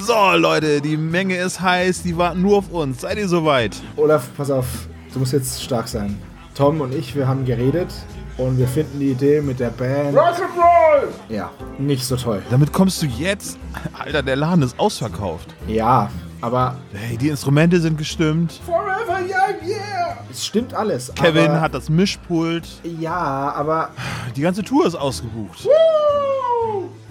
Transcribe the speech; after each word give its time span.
So, 0.00 0.14
Leute, 0.36 0.80
die 0.80 0.96
Menge 0.96 1.36
ist 1.36 1.60
heiß, 1.60 2.02
die 2.04 2.16
warten 2.16 2.42
nur 2.42 2.58
auf 2.58 2.70
uns. 2.70 3.00
Seid 3.00 3.18
ihr 3.18 3.28
soweit? 3.28 3.76
Olaf, 3.96 4.28
pass 4.36 4.48
auf, 4.48 4.66
du 5.12 5.18
musst 5.18 5.32
jetzt 5.32 5.60
stark 5.62 5.88
sein. 5.88 6.16
Tom 6.54 6.80
und 6.80 6.94
ich, 6.94 7.16
wir 7.16 7.26
haben 7.26 7.44
geredet 7.44 7.92
und 8.36 8.58
wir 8.58 8.68
finden 8.68 9.00
die 9.00 9.10
Idee 9.10 9.40
mit 9.40 9.58
der 9.58 9.70
Band. 9.70 10.16
Rock'n'Roll! 10.16 11.08
Ja, 11.28 11.50
nicht 11.78 12.04
so 12.04 12.14
toll. 12.14 12.40
Damit 12.48 12.72
kommst 12.72 13.02
du 13.02 13.06
jetzt. 13.06 13.58
Alter, 13.98 14.22
der 14.22 14.36
Laden 14.36 14.62
ist 14.62 14.78
ausverkauft. 14.78 15.52
Ja, 15.66 16.10
aber 16.40 16.76
Hey, 16.92 17.16
die 17.16 17.28
Instrumente 17.28 17.80
sind 17.80 17.98
gestimmt. 17.98 18.60
Forever 18.64 19.18
young, 19.18 19.68
yeah! 19.68 20.16
es 20.30 20.46
stimmt 20.46 20.74
alles. 20.74 21.12
Kevin 21.16 21.48
aber, 21.50 21.60
hat 21.60 21.74
das 21.74 21.88
Mischpult. 21.90 22.68
Ja, 23.00 23.52
aber. 23.54 23.90
Die 24.36 24.42
ganze 24.42 24.62
Tour 24.62 24.86
ist 24.86 24.94
ausgebucht. 24.94 25.68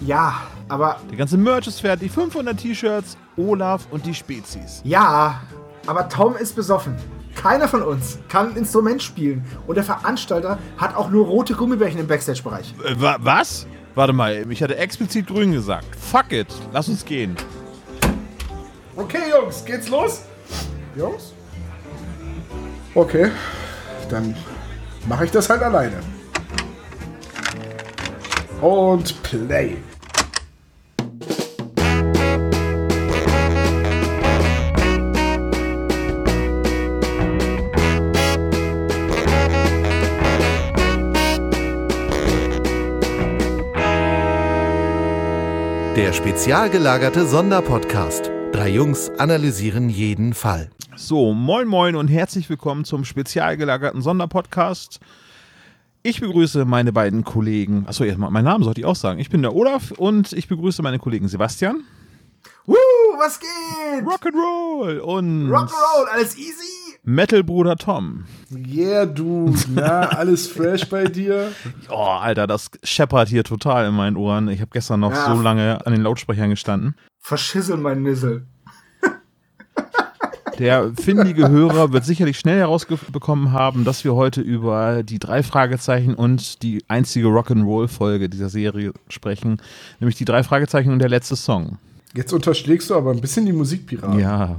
Ja, 0.00 0.42
aber. 0.68 0.96
Der 1.10 1.18
ganze 1.18 1.36
Merch 1.36 1.66
ist 1.66 1.80
fertig. 1.80 2.10
500 2.12 2.58
T-Shirts, 2.58 3.16
Olaf 3.36 3.86
und 3.90 4.06
die 4.06 4.14
Spezies. 4.14 4.80
Ja, 4.84 5.40
aber 5.86 6.08
Tom 6.08 6.36
ist 6.36 6.54
besoffen. 6.56 6.96
Keiner 7.34 7.68
von 7.68 7.82
uns 7.82 8.18
kann 8.28 8.50
ein 8.50 8.56
Instrument 8.56 9.02
spielen. 9.02 9.44
Und 9.66 9.76
der 9.76 9.84
Veranstalter 9.84 10.58
hat 10.76 10.96
auch 10.96 11.10
nur 11.10 11.26
rote 11.26 11.54
Gummibärchen 11.54 12.00
im 12.00 12.06
Backstage-Bereich. 12.06 12.74
Äh, 12.84 13.00
wa 13.00 13.16
was? 13.20 13.66
Warte 13.94 14.12
mal, 14.12 14.44
ich 14.50 14.62
hatte 14.62 14.76
explizit 14.76 15.26
grün 15.26 15.52
gesagt. 15.52 15.86
Fuck 15.96 16.32
it, 16.32 16.48
lass 16.72 16.88
uns 16.88 17.04
gehen. 17.04 17.36
Okay, 18.96 19.30
Jungs, 19.30 19.64
geht's 19.64 19.88
los? 19.88 20.22
Jungs? 20.96 21.32
Okay, 22.94 23.30
dann 24.08 24.36
mache 25.08 25.24
ich 25.24 25.30
das 25.30 25.48
halt 25.48 25.62
alleine. 25.62 26.00
Und 28.60 29.22
Play. 29.22 29.76
Spezial 46.28 46.68
gelagerte 46.68 47.26
Sonderpodcast. 47.26 48.30
Drei 48.52 48.68
Jungs 48.68 49.08
analysieren 49.16 49.88
jeden 49.88 50.34
Fall. 50.34 50.68
So, 50.94 51.32
moin 51.32 51.66
moin 51.66 51.96
und 51.96 52.08
herzlich 52.08 52.50
willkommen 52.50 52.84
zum 52.84 53.06
spezial 53.06 53.56
gelagerten 53.56 54.02
Sonderpodcast. 54.02 55.00
Ich 56.02 56.20
begrüße 56.20 56.66
meine 56.66 56.92
beiden 56.92 57.24
Kollegen. 57.24 57.86
Achso, 57.88 58.04
jetzt 58.04 58.18
mal, 58.18 58.28
mein 58.28 58.44
Name 58.44 58.62
sollte 58.62 58.82
ich 58.82 58.84
auch 58.84 58.94
sagen. 58.94 59.20
Ich 59.20 59.30
bin 59.30 59.40
der 59.40 59.54
Olaf 59.54 59.90
und 59.92 60.34
ich 60.34 60.48
begrüße 60.48 60.82
meine 60.82 60.98
Kollegen 60.98 61.28
Sebastian. 61.28 61.84
Woo, 62.66 62.76
was 63.16 63.40
geht? 63.40 64.04
Rock'n'Roll 64.04 64.98
und 64.98 65.48
Rock'n'Roll, 65.48 66.08
alles 66.12 66.36
easy? 66.36 66.87
Metal-Bruder 67.08 67.76
Tom. 67.76 68.24
Yeah, 68.54 69.06
du, 69.06 69.54
na, 69.74 70.00
alles 70.10 70.46
fresh 70.46 70.86
bei 70.90 71.04
dir? 71.04 71.50
Oh, 71.90 71.94
Alter, 72.20 72.46
das 72.46 72.70
scheppert 72.84 73.28
hier 73.30 73.44
total 73.44 73.88
in 73.88 73.94
meinen 73.94 74.16
Ohren. 74.16 74.48
Ich 74.48 74.60
habe 74.60 74.70
gestern 74.72 75.00
noch 75.00 75.12
Ja. 75.12 75.34
so 75.34 75.40
lange 75.40 75.84
an 75.86 75.94
den 75.94 76.02
Lautsprechern 76.02 76.50
gestanden. 76.50 76.94
Verschissel 77.18 77.78
mein 77.78 78.02
Nissel. 78.02 78.46
Der 80.58 80.92
findige 81.00 81.48
Hörer 81.48 81.92
wird 81.92 82.04
sicherlich 82.04 82.38
schnell 82.38 82.58
herausbekommen 82.58 83.52
haben, 83.52 83.84
dass 83.84 84.04
wir 84.04 84.14
heute 84.14 84.42
über 84.42 85.02
die 85.02 85.18
drei 85.18 85.42
Fragezeichen 85.42 86.14
und 86.14 86.62
die 86.62 86.84
einzige 86.88 87.28
Rock'n'Roll-Folge 87.28 88.28
dieser 88.28 88.50
Serie 88.50 88.92
sprechen, 89.08 89.62
nämlich 90.00 90.16
die 90.16 90.24
drei 90.26 90.42
Fragezeichen 90.42 90.90
und 90.92 90.98
der 90.98 91.08
letzte 91.08 91.36
Song. 91.36 91.78
Jetzt 92.14 92.32
unterschlägst 92.32 92.90
du 92.90 92.96
aber 92.96 93.12
ein 93.12 93.20
bisschen 93.20 93.46
die 93.46 93.52
Musikpiraten. 93.52 94.18
Ja, 94.18 94.56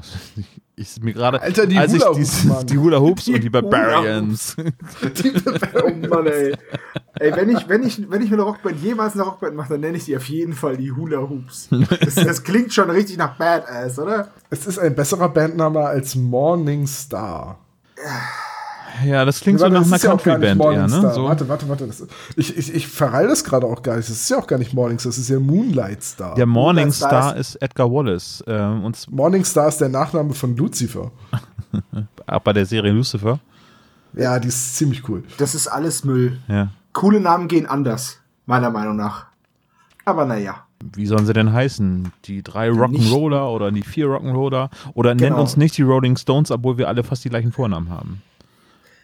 ich 0.80 1.02
mir 1.02 1.14
gerade, 1.14 1.42
Alter, 1.42 1.68
die 1.68 1.78
als 1.78 1.94
Hula 1.94 2.10
Hoops, 2.10 2.44
Mann. 2.46 2.66
die 2.68 2.78
Hula 2.78 3.00
Hoops 3.00 3.28
und 3.28 3.34
die 3.36 3.40
Die 3.42 3.50
Hula 3.50 3.62
Barbarians. 3.62 4.56
Die, 4.56 5.34
oh 5.84 6.08
Mann, 6.08 6.28
ey. 6.28 6.56
Ey, 7.20 7.36
wenn 7.36 7.50
ich, 7.50 7.68
wenn 7.68 7.84
ich, 7.84 8.10
wenn 8.10 8.22
ich 8.22 8.30
mit 8.30 8.40
einer 8.40 8.48
Rockband 8.48 8.82
jemals 8.82 9.14
eine 9.14 9.24
Rockband 9.24 9.56
mache, 9.56 9.74
dann 9.74 9.82
nenne 9.82 9.98
ich 9.98 10.06
die 10.06 10.16
auf 10.16 10.26
jeden 10.30 10.54
Fall 10.54 10.78
die 10.78 10.92
Hula 10.92 11.20
Hoops. 11.20 11.70
Das, 12.00 12.16
das 12.16 12.44
klingt 12.44 12.74
schon 12.74 12.90
richtig 12.90 13.18
nach 13.18 13.38
Badass, 13.38 14.00
oder? 14.00 14.30
Es 14.50 14.66
ist 14.66 14.80
ein 14.80 14.96
besserer 14.96 15.30
Bandname 15.30 15.82
als 15.82 16.16
Morning 16.16 16.88
Star. 16.88 17.60
Ja, 19.06 19.26
das 19.26 19.40
klingt 19.42 19.60
so 19.60 19.64
Warte, 19.64 19.76
nach 19.76 19.82
das 19.82 19.90
einer 19.90 19.96
ist 19.98 20.04
ja 20.04 20.34
Country-Band 20.34 20.62
eher, 20.62 20.88
ne? 20.88 21.14
So. 21.14 21.24
Warte, 21.26 21.48
warte, 21.48 21.70
warte. 21.70 21.88
Das, 21.88 22.06
ich 22.36 22.58
ich, 22.58 22.74
ich 22.74 22.88
verreil 22.88 23.28
das 23.28 23.44
gerade 23.44 23.66
auch 23.68 23.82
gar 23.82 23.98
nicht. 23.98 24.10
Das 24.10 24.16
ist 24.16 24.30
ja 24.30 24.38
auch 24.38 24.48
gar 24.48 24.58
nicht 24.58 24.74
Morning 24.74 25.00
Star, 25.00 25.10
das 25.10 25.18
ist 25.18 25.30
ja 25.30 25.40
Moonlight 25.40 26.04
Star. 26.04 26.36
Der 26.36 26.46
Morning 26.46 26.86
Moonlight 26.88 26.94
Star 26.96 27.24
Star 27.30 27.38
ist 27.38 27.56
Edgar 27.62 27.92
Wallace. 27.92 28.44
Ähm, 28.48 28.84
und 28.84 29.12
Morning 29.12 29.44
Star 29.46 29.68
ist 29.68 29.80
der 29.82 29.90
Nachname 29.90 30.34
von 30.34 30.56
Lucifer. 30.56 31.12
auch 32.28 32.40
bei 32.42 32.54
der 32.54 32.66
Serie 32.66 32.92
Lucifer. 32.92 33.40
Ja, 34.14 34.40
die 34.40 34.48
ist 34.48 34.76
ziemlich 34.76 35.08
cool. 35.08 35.24
Das 35.38 35.56
ist 35.56 35.68
alles 35.68 36.04
Müll. 36.04 36.40
Ja. 36.48 36.70
Coole 36.94 37.20
Namen 37.20 37.48
gehen 37.48 37.66
anders, 37.68 38.20
meiner 38.46 38.72
Meinung 38.72 38.96
nach. 38.96 39.28
Aber 40.06 40.26
naja. 40.26 40.64
Wie 40.96 41.06
sollen 41.06 41.26
sie 41.26 41.34
denn 41.34 41.52
heißen? 41.52 42.12
Die 42.26 42.42
drei 42.42 42.70
Rock'n'Roller 42.70 43.54
oder 43.54 43.70
die 43.72 43.84
vier 43.84 44.08
Rock'n'Roller? 44.08 44.70
Oder 44.94 45.14
nennen 45.14 45.32
Genau. 45.32 45.42
uns 45.42 45.58
nicht 45.58 45.78
die 45.78 45.82
Rolling 45.84 46.16
Stones, 46.18 46.52
obwohl 46.52 46.78
wir 46.78 46.88
alle 46.88 47.04
fast 47.04 47.24
die 47.26 47.30
gleichen 47.30 47.52
Vornamen 47.52 47.90
haben. 47.90 48.22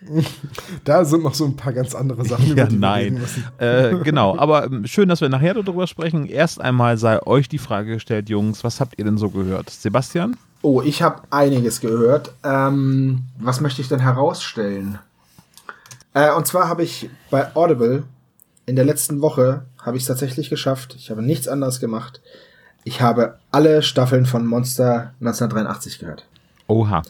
Da 0.83 1.05
sind 1.05 1.23
noch 1.23 1.33
so 1.33 1.45
ein 1.45 1.55
paar 1.55 1.73
ganz 1.73 1.95
andere 1.95 2.25
Sachen, 2.25 2.51
über 2.51 2.61
Ja, 2.61 2.65
die 2.67 2.73
wir 2.73 2.79
nein. 2.79 3.21
Äh, 3.57 3.95
genau, 4.03 4.37
aber 4.37 4.65
ähm, 4.65 4.85
schön, 4.85 5.09
dass 5.09 5.21
wir 5.21 5.29
nachher 5.29 5.53
darüber 5.53 5.87
sprechen. 5.87 6.25
Erst 6.25 6.61
einmal 6.61 6.97
sei 6.97 7.21
euch 7.25 7.49
die 7.49 7.57
Frage 7.57 7.93
gestellt, 7.93 8.29
Jungs, 8.29 8.63
was 8.63 8.79
habt 8.79 8.97
ihr 8.97 9.05
denn 9.05 9.17
so 9.17 9.29
gehört? 9.29 9.69
Sebastian? 9.69 10.37
Oh, 10.61 10.81
ich 10.81 11.01
habe 11.01 11.21
einiges 11.29 11.81
gehört. 11.81 12.31
Ähm, 12.43 13.23
was 13.39 13.61
möchte 13.61 13.81
ich 13.81 13.87
denn 13.87 13.99
herausstellen? 13.99 14.99
Äh, 16.13 16.31
und 16.33 16.47
zwar 16.47 16.67
habe 16.67 16.83
ich 16.83 17.09
bei 17.29 17.55
Audible 17.55 18.03
in 18.65 18.75
der 18.75 18.85
letzten 18.85 19.21
Woche 19.21 19.65
habe 19.81 19.97
ich 19.97 20.03
es 20.03 20.07
tatsächlich 20.07 20.49
geschafft. 20.49 20.95
Ich 20.97 21.11
habe 21.11 21.21
nichts 21.21 21.47
anderes 21.47 21.79
gemacht. 21.79 22.21
Ich 22.83 23.01
habe 23.01 23.37
alle 23.51 23.83
Staffeln 23.83 24.25
von 24.25 24.45
Monster 24.45 25.13
1983 25.19 25.99
gehört. 25.99 26.25
Oha. 26.67 27.03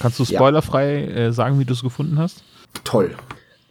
Kannst 0.00 0.18
du 0.18 0.24
Ja. 0.24 0.38
spoilerfrei 0.38 1.04
äh, 1.06 1.32
sagen, 1.32 1.58
wie 1.58 1.64
du 1.64 1.72
es 1.72 1.82
gefunden 1.82 2.18
hast? 2.18 2.42
Toll. 2.84 3.14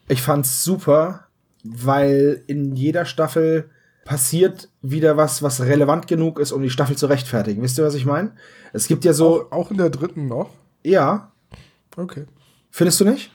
Ich 0.07 0.21
fand's 0.21 0.63
super, 0.63 1.25
weil 1.63 2.43
in 2.47 2.75
jeder 2.75 3.05
Staffel 3.05 3.69
passiert 4.05 4.69
wieder 4.81 5.17
was, 5.17 5.41
was 5.43 5.59
relevant 5.61 6.07
genug 6.07 6.39
ist, 6.39 6.51
um 6.53 6.61
die 6.61 6.69
Staffel 6.69 6.95
zu 6.97 7.07
rechtfertigen. 7.07 7.61
Wisst 7.61 7.77
ihr, 7.77 7.83
was 7.83 7.95
ich 7.95 8.05
meine? 8.05 8.31
Es 8.73 8.87
gibt 8.87 9.03
ja 9.03 9.11
so, 9.13 9.47
Auch, 9.49 9.51
auch 9.51 9.71
in 9.71 9.77
der 9.77 9.89
dritten 9.89 10.27
noch? 10.27 10.49
ja, 10.83 11.31
Okay. 11.97 12.25
findest 12.71 12.99
du 13.01 13.05
nicht? 13.05 13.31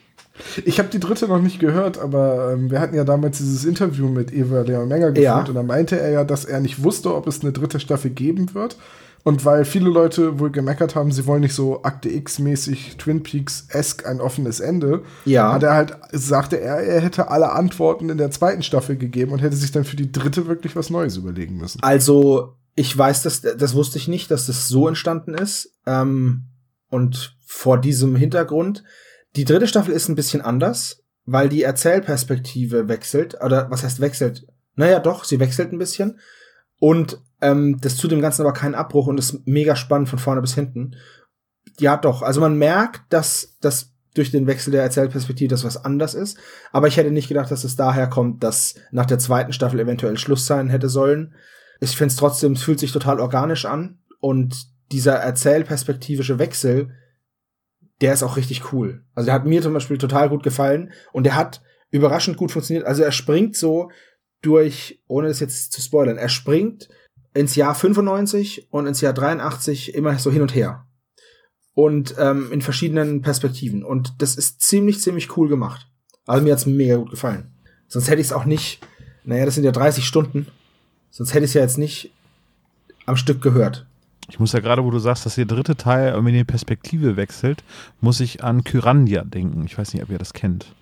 Ich 0.64 0.78
habe 0.78 0.88
die 0.88 1.00
dritte 1.00 1.28
noch 1.28 1.42
nicht 1.42 1.58
gehört, 1.58 1.98
aber 1.98 2.52
ähm, 2.54 2.70
wir 2.70 2.80
hatten 2.80 2.94
ja 2.94 3.04
damals 3.04 3.36
dieses 3.38 3.66
Interview 3.66 4.08
mit 4.08 4.32
Eva 4.32 4.62
Leon 4.62 4.88
Menger 4.88 5.08
geführt 5.10 5.24
Ja. 5.24 5.44
und 5.44 5.54
da 5.54 5.62
meinte 5.62 6.00
er 6.00 6.10
ja, 6.10 6.24
dass 6.24 6.46
er 6.46 6.60
nicht 6.60 6.82
wusste, 6.82 7.14
ob 7.14 7.26
es 7.26 7.42
eine 7.42 7.52
dritte 7.52 7.80
Staffel 7.80 8.10
geben 8.12 8.54
wird. 8.54 8.76
Und 9.24 9.44
weil 9.44 9.64
viele 9.64 9.88
Leute 9.88 10.40
wohl 10.40 10.50
gemeckert 10.50 10.96
haben, 10.96 11.12
sie 11.12 11.26
wollen 11.26 11.42
nicht 11.42 11.54
so 11.54 11.84
Akte 11.84 12.08
X-mäßig 12.08 12.96
Twin 12.96 13.22
Peaks-esque 13.22 14.04
ein 14.04 14.20
offenes 14.20 14.58
Ende, 14.58 15.04
Ja. 15.24 15.52
hat 15.52 15.62
er 15.62 15.74
halt, 15.74 15.96
sagte 16.10 16.60
er, 16.60 16.78
er 16.78 17.00
hätte 17.00 17.28
alle 17.30 17.52
Antworten 17.52 18.08
in 18.08 18.18
der 18.18 18.32
zweiten 18.32 18.62
Staffel 18.64 18.96
gegeben 18.96 19.30
und 19.32 19.38
hätte 19.40 19.54
sich 19.56 19.70
dann 19.70 19.84
für 19.84 19.94
die 19.96 20.10
dritte 20.10 20.48
wirklich 20.48 20.74
was 20.74 20.90
Neues 20.90 21.16
überlegen 21.16 21.56
müssen. 21.56 21.80
Also, 21.82 22.56
ich 22.74 22.96
weiß, 22.96 23.22
dass, 23.22 23.42
das 23.42 23.74
wusste 23.74 23.98
ich 23.98 24.08
nicht, 24.08 24.30
dass 24.30 24.46
das 24.46 24.66
so 24.66 24.88
entstanden 24.88 25.34
ist. 25.34 25.72
Ähm, 25.86 26.46
und 26.88 27.36
vor 27.46 27.78
diesem 27.78 28.16
Hintergrund, 28.16 28.82
die 29.36 29.44
dritte 29.44 29.68
Staffel 29.68 29.94
ist 29.94 30.08
ein 30.08 30.14
bisschen 30.16 30.40
anders, 30.42 31.02
weil 31.26 31.48
die 31.48 31.62
Erzählperspektive 31.62 32.88
wechselt. 32.88 33.36
Oder 33.44 33.70
was 33.70 33.84
heißt 33.84 34.00
wechselt? 34.00 34.46
Naja, 34.74 34.98
doch, 34.98 35.24
sie 35.24 35.38
wechselt 35.38 35.72
ein 35.72 35.78
bisschen. 35.78 36.18
Und 36.78 37.20
ähm, 37.42 37.78
das 37.80 37.96
tut 37.96 38.12
dem 38.12 38.20
Ganzen 38.20 38.42
aber 38.42 38.52
keinen 38.52 38.74
Abbruch 38.74 39.08
und 39.08 39.18
ist 39.18 39.46
mega 39.46 39.76
spannend 39.76 40.08
von 40.08 40.18
vorne 40.18 40.40
bis 40.40 40.54
hinten. 40.54 40.96
Ja, 41.78 41.96
doch. 41.96 42.22
Also 42.22 42.40
man 42.40 42.56
merkt, 42.56 43.02
dass 43.12 43.56
das 43.60 43.92
durch 44.14 44.30
den 44.30 44.46
Wechsel 44.46 44.70
der 44.70 44.82
Erzählperspektive 44.82 45.48
das 45.48 45.64
was 45.64 45.84
anders 45.84 46.14
ist. 46.14 46.38
Aber 46.70 46.86
ich 46.86 46.96
hätte 46.96 47.10
nicht 47.10 47.28
gedacht, 47.28 47.50
dass 47.50 47.64
es 47.64 47.76
daher 47.76 48.08
kommt, 48.08 48.44
dass 48.44 48.74
nach 48.90 49.06
der 49.06 49.18
zweiten 49.18 49.52
Staffel 49.52 49.80
eventuell 49.80 50.18
Schluss 50.18 50.46
sein 50.46 50.68
hätte 50.68 50.88
sollen. 50.88 51.34
Ich 51.80 51.96
finde 51.96 52.12
es 52.12 52.16
trotzdem, 52.16 52.52
es 52.52 52.62
fühlt 52.62 52.78
sich 52.78 52.92
total 52.92 53.20
organisch 53.20 53.64
an. 53.64 53.98
Und 54.20 54.66
dieser 54.92 55.14
erzählperspektivische 55.14 56.38
Wechsel, 56.38 56.90
der 58.00 58.12
ist 58.12 58.22
auch 58.22 58.36
richtig 58.36 58.72
cool. 58.72 59.04
Also 59.14 59.26
der 59.26 59.34
hat 59.34 59.46
mir 59.46 59.62
zum 59.62 59.72
Beispiel 59.72 59.98
total 59.98 60.28
gut 60.28 60.42
gefallen 60.42 60.92
und 61.12 61.24
der 61.24 61.34
hat 61.34 61.62
überraschend 61.90 62.36
gut 62.36 62.52
funktioniert. 62.52 62.86
Also 62.86 63.02
er 63.02 63.12
springt 63.12 63.56
so 63.56 63.90
durch, 64.42 65.02
ohne 65.06 65.28
das 65.28 65.40
jetzt 65.40 65.72
zu 65.72 65.80
spoilern, 65.80 66.18
er 66.18 66.28
springt 66.28 66.88
ins 67.34 67.56
Jahr 67.56 67.74
95 67.74 68.68
und 68.70 68.86
ins 68.86 69.00
Jahr 69.00 69.12
83 69.12 69.94
immer 69.94 70.18
so 70.18 70.30
hin 70.30 70.42
und 70.42 70.54
her. 70.54 70.86
Und 71.74 72.14
ähm, 72.18 72.52
in 72.52 72.60
verschiedenen 72.60 73.22
Perspektiven. 73.22 73.82
Und 73.82 74.20
das 74.20 74.36
ist 74.36 74.60
ziemlich, 74.60 75.00
ziemlich 75.00 75.36
cool 75.36 75.48
gemacht. 75.48 75.88
Also 76.26 76.44
mir 76.44 76.52
hat's 76.52 76.66
mega 76.66 76.96
gut 76.96 77.10
gefallen. 77.10 77.54
Sonst 77.88 78.08
hätte 78.08 78.20
ich 78.20 78.28
es 78.28 78.32
auch 78.32 78.44
nicht, 78.44 78.86
naja, 79.24 79.46
das 79.46 79.54
sind 79.54 79.64
ja 79.64 79.72
30 79.72 80.04
Stunden. 80.04 80.46
Sonst 81.10 81.32
hätte 81.32 81.44
ich 81.44 81.50
es 81.50 81.54
ja 81.54 81.62
jetzt 81.62 81.78
nicht 81.78 82.12
am 83.06 83.16
Stück 83.16 83.40
gehört. 83.42 83.86
Ich 84.28 84.38
muss 84.38 84.52
ja 84.52 84.60
gerade, 84.60 84.84
wo 84.84 84.90
du 84.90 84.98
sagst, 84.98 85.26
dass 85.26 85.34
der 85.34 85.46
dritte 85.46 85.76
Teil 85.76 86.12
irgendwie 86.12 86.32
die 86.32 86.44
Perspektive 86.44 87.16
wechselt, 87.16 87.64
muss 88.00 88.20
ich 88.20 88.44
an 88.44 88.64
Kyrandia 88.64 89.24
denken. 89.24 89.64
Ich 89.64 89.76
weiß 89.76 89.92
nicht, 89.94 90.02
ob 90.02 90.10
ihr 90.10 90.18
das 90.18 90.32
kennt. 90.32 90.74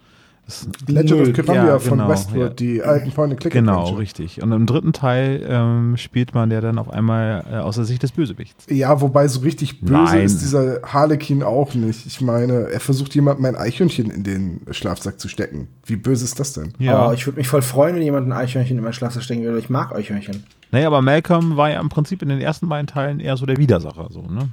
Legend 0.87 1.29
of 1.29 1.33
Kyrandia 1.33 1.67
ja, 1.67 1.79
von 1.79 1.99
genau, 1.99 2.11
Westworld, 2.11 2.61
ja. 2.61 2.67
die 2.67 2.83
alten 2.83 3.13
Point-and-Click 3.13 3.53
Genau, 3.53 3.91
richtig. 3.91 4.43
Und 4.43 4.53
im 4.53 4.67
dritten 4.67 4.93
Teil 4.93 5.45
ähm, 5.49 5.97
spielt 5.97 6.35
man 6.35 6.51
der 6.51 6.61
dann 6.61 6.79
auf 6.79 6.91
einmal 6.91 7.45
äh, 7.51 7.57
aus 7.57 7.77
der 7.77 7.85
Sicht 7.85 8.03
des 8.03 8.13
Bösewichts. 8.13 8.67
Ja, 8.69 9.01
wobei 9.01 9.29
so 9.29 9.41
richtig 9.41 9.81
böse 9.81 9.93
Nein. 9.93 10.25
ist 10.25 10.41
dieser 10.41 10.83
Harlekin 10.83 11.43
auch 11.43 11.75
nicht. 11.75 12.07
Ich 12.07 12.21
meine, 12.21 12.69
er 12.71 12.81
versucht 12.81 13.15
jemandem 13.15 13.47
ein 13.47 13.57
Eichhörnchen 13.57 14.11
in 14.11 14.23
den 14.23 14.61
Schlafsack 14.71 15.21
zu 15.21 15.29
stecken. 15.29 15.69
Wie 15.85 15.97
böse 15.97 16.25
ist 16.25 16.39
das 16.41 16.53
denn? 16.53 16.73
Oh, 16.81 17.13
ich 17.15 17.27
würde 17.27 17.39
mich 17.39 17.49
voll 17.49 17.63
freuen, 17.63 17.97
wenn 17.97 18.03
jemand 18.03 18.27
ein 18.27 18.33
Eichhörnchen 18.33 18.79
in 18.79 18.85
mein 18.85 18.93
Schlafsack 18.93 19.23
stecken 19.23 19.43
würde. 19.43 19.59
Ich 19.59 19.71
mag 19.71 19.95
Eichhörnchen. 19.95 20.45
naja, 20.71 20.87
aber 20.87 21.03
Malcolm 21.03 21.57
war 21.57 21.71
ja 21.71 21.81
im 21.81 21.89
Prinzip 21.89 22.23
in 22.23 22.29
den 22.29 22.41
ersten 22.41 22.69
beiden 22.69 22.87
Teilen 22.87 23.21
eher 23.21 23.37
so 23.37 23.47
der 23.47 23.57
Widersacher. 23.57 24.09
So, 24.11 24.23
ne? 24.23 24.51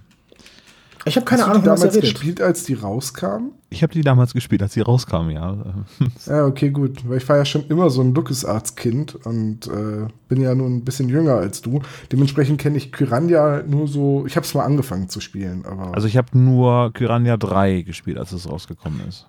Ich 1.07 1.15
habe 1.15 1.25
keine 1.25 1.41
Hast 1.43 1.49
Ahnung, 1.49 1.63
du 1.63 1.69
die 1.69 1.71
was 1.73 1.79
er 1.81 1.87
damals 1.87 1.95
redet. 2.03 2.11
gespielt, 2.15 2.41
als 2.41 2.63
die 2.63 2.73
rauskamen? 2.73 3.51
Ich 3.69 3.83
habe 3.83 3.91
die 3.93 4.01
damals 4.01 4.33
gespielt, 4.33 4.61
als 4.61 4.73
sie 4.73 4.81
rauskamen, 4.81 5.31
ja. 5.31 5.57
Ja, 6.25 6.45
okay, 6.45 6.69
gut. 6.69 7.07
Weil 7.07 7.17
ich 7.17 7.27
war 7.27 7.35
ja 7.37 7.43
schon 7.45 7.65
immer 7.67 7.89
so 7.89 8.01
ein 8.01 8.13
LucasArts-Kind 8.13 9.15
und 9.25 9.67
äh, 9.67 10.07
bin 10.29 10.39
ja 10.41 10.55
nun 10.55 10.77
ein 10.77 10.85
bisschen 10.85 11.09
jünger 11.09 11.35
als 11.35 11.61
du. 11.61 11.81
Dementsprechend 12.11 12.59
kenne 12.61 12.77
ich 12.77 12.91
Kyrandia 12.93 13.63
nur 13.67 13.87
so. 13.87 14.25
Ich 14.25 14.35
habe 14.37 14.45
es 14.45 14.53
mal 14.53 14.63
angefangen 14.63 15.09
zu 15.09 15.19
spielen, 15.19 15.65
aber. 15.65 15.93
Also 15.93 16.07
ich 16.07 16.15
habe 16.17 16.37
nur 16.37 16.91
Kyrandia 16.93 17.35
3 17.37 17.81
gespielt, 17.81 18.17
als 18.17 18.31
es 18.31 18.49
rausgekommen 18.49 19.01
ist. 19.07 19.25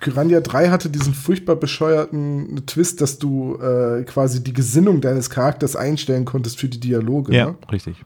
Kyrandia 0.00 0.40
3 0.40 0.68
hatte 0.70 0.88
diesen 0.90 1.14
furchtbar 1.14 1.56
bescheuerten 1.56 2.62
Twist, 2.66 3.00
dass 3.00 3.18
du 3.18 3.56
äh, 3.56 4.04
quasi 4.04 4.42
die 4.42 4.52
Gesinnung 4.52 5.00
deines 5.00 5.30
Charakters 5.30 5.74
einstellen 5.76 6.24
konntest 6.24 6.58
für 6.60 6.68
die 6.68 6.80
Dialoge. 6.80 7.34
Ja, 7.34 7.46
Ne? 7.46 7.54
richtig. 7.72 7.96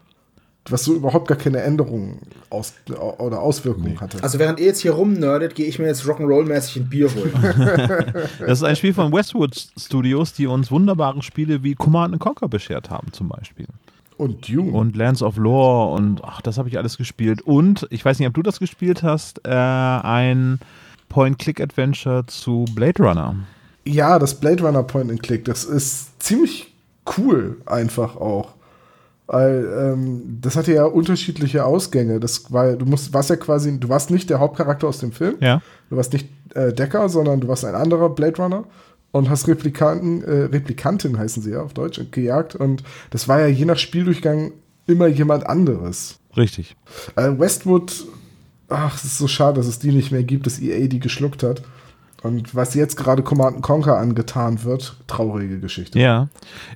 Was 0.71 0.85
so 0.85 0.95
überhaupt 0.95 1.29
gar 1.29 1.37
keine 1.37 1.61
Änderungen 1.61 2.21
aus 2.49 2.73
oder 3.19 3.41
Auswirkungen 3.41 4.01
hatte. 4.01 4.23
Also 4.23 4.39
während 4.39 4.59
ihr 4.61 4.67
jetzt 4.67 4.81
hier 4.81 4.93
rumnerdet, 4.93 5.55
gehe 5.55 5.67
ich 5.67 5.79
mir 5.79 5.87
jetzt 5.87 6.05
Rock'n'Roll-mäßig 6.05 6.77
ein 6.77 6.89
Bier 6.89 7.11
holen. 7.15 7.33
Das 8.41 8.59
ist 8.59 8.65
ein 8.65 8.77
Spiel 8.77 8.95
von 8.95 9.13
Westwood 9.13 9.55
Studios, 9.79 10.33
die 10.33 10.47
uns 10.47 10.71
wunderbare 10.71 11.23
Spiele 11.23 11.63
wie 11.63 11.75
Command 11.75 12.19
Conquer 12.19 12.49
beschert 12.49 12.91
haben, 12.91 13.13
zum 13.13 13.29
Beispiel. 13.29 13.67
Und 14.17 14.49
Dune. 14.49 14.73
Und 14.73 14.97
Lands 14.97 15.23
of 15.23 15.37
Lore 15.37 15.95
und 15.95 16.23
ach, 16.25 16.41
das 16.41 16.57
habe 16.57 16.69
ich 16.69 16.79
alles 16.79 16.97
gespielt. 16.97 17.43
Und 17.43 17.87
ich 17.91 18.05
weiß 18.05 18.19
nicht, 18.19 18.29
ob 18.29 18.35
du 18.35 18.43
das 18.43 18.59
gespielt 18.59 19.03
hast, 19.03 19.41
äh, 19.45 19.51
ein 19.51 20.61
Point-Click-Adventure 21.09 22.25
zu 22.27 22.65
Blade 22.75 23.03
Runner. 23.03 23.37
Ja, 23.85 24.19
das 24.19 24.35
Blade 24.35 24.63
Runner 24.63 24.83
Point 24.83 25.11
and 25.11 25.23
Click, 25.23 25.45
das 25.45 25.65
ist 25.65 26.23
ziemlich 26.23 26.73
cool 27.19 27.59
einfach 27.67 28.17
auch. 28.17 28.55
Weil 29.27 29.67
ähm, 29.79 30.39
das 30.43 30.57
hatte 30.57 30.75
ja 30.75 30.85
unterschiedliche 30.85 31.65
Ausgänge. 31.65 32.21
Das 32.21 32.53
war, 32.53 32.75
du 32.75 32.85
musst, 32.85 33.15
warst 33.15 33.31
ja 33.31 33.37
quasi, 33.37 33.79
du 33.81 33.89
warst 33.89 34.11
nicht 34.11 34.29
der 34.29 34.39
Hauptcharakter 34.39 34.87
aus 34.87 34.99
dem 34.99 35.13
Film. 35.13 35.37
Ja. 35.41 35.63
Du 35.89 35.97
warst 35.97 36.13
nicht 36.13 36.29
äh, 36.55 36.73
Decker, 36.73 37.09
sondern 37.09 37.41
du 37.41 37.49
warst 37.49 37.65
ein 37.65 37.75
anderer 37.75 38.11
Blade 38.11 38.37
Runner 38.37 38.65
und 39.13 39.31
hast 39.31 39.49
Replikanten, 39.49 40.23
äh, 40.25 40.45
Replikantin 40.47 41.17
heißen 41.17 41.43
sie 41.43 41.53
ja 41.53 41.63
auf 41.63 41.73
Deutsch, 41.73 42.01
gejagt. 42.11 42.55
Und 42.55 42.83
das 43.11 43.29
war 43.29 43.41
ja 43.41 43.47
je 43.47 43.65
nach 43.65 43.79
Spieldurchgang 43.79 44.53
immer 44.87 45.07
jemand 45.07 45.47
anderes. 45.47 46.19
Richtig. 46.37 46.77
Äh, 47.17 47.39
Westwood, 47.39 48.05
ach, 48.69 48.97
es 48.97 49.05
ist 49.05 49.19
so 49.19 49.29
schade, 49.29 49.57
dass 49.57 49.69
es 49.69 49.79
die 49.79 49.93
nicht 49.93 50.13
mehr 50.13 50.25
gibt, 50.25 50.47
dass 50.47 50.61
EA 50.61 50.87
die 50.89 51.01
geschluckt 51.01 51.43
hat. 51.43 51.63
Und 52.25 52.55
was 52.55 52.73
jetzt 52.73 52.97
gerade 52.97 53.23
Command 53.23 53.61
Conquer 53.61 53.99
angetan 53.99 54.65
wird, 54.65 54.97
traurige 55.07 55.61
Geschichte. 55.61 55.99
Ja. 55.99 56.29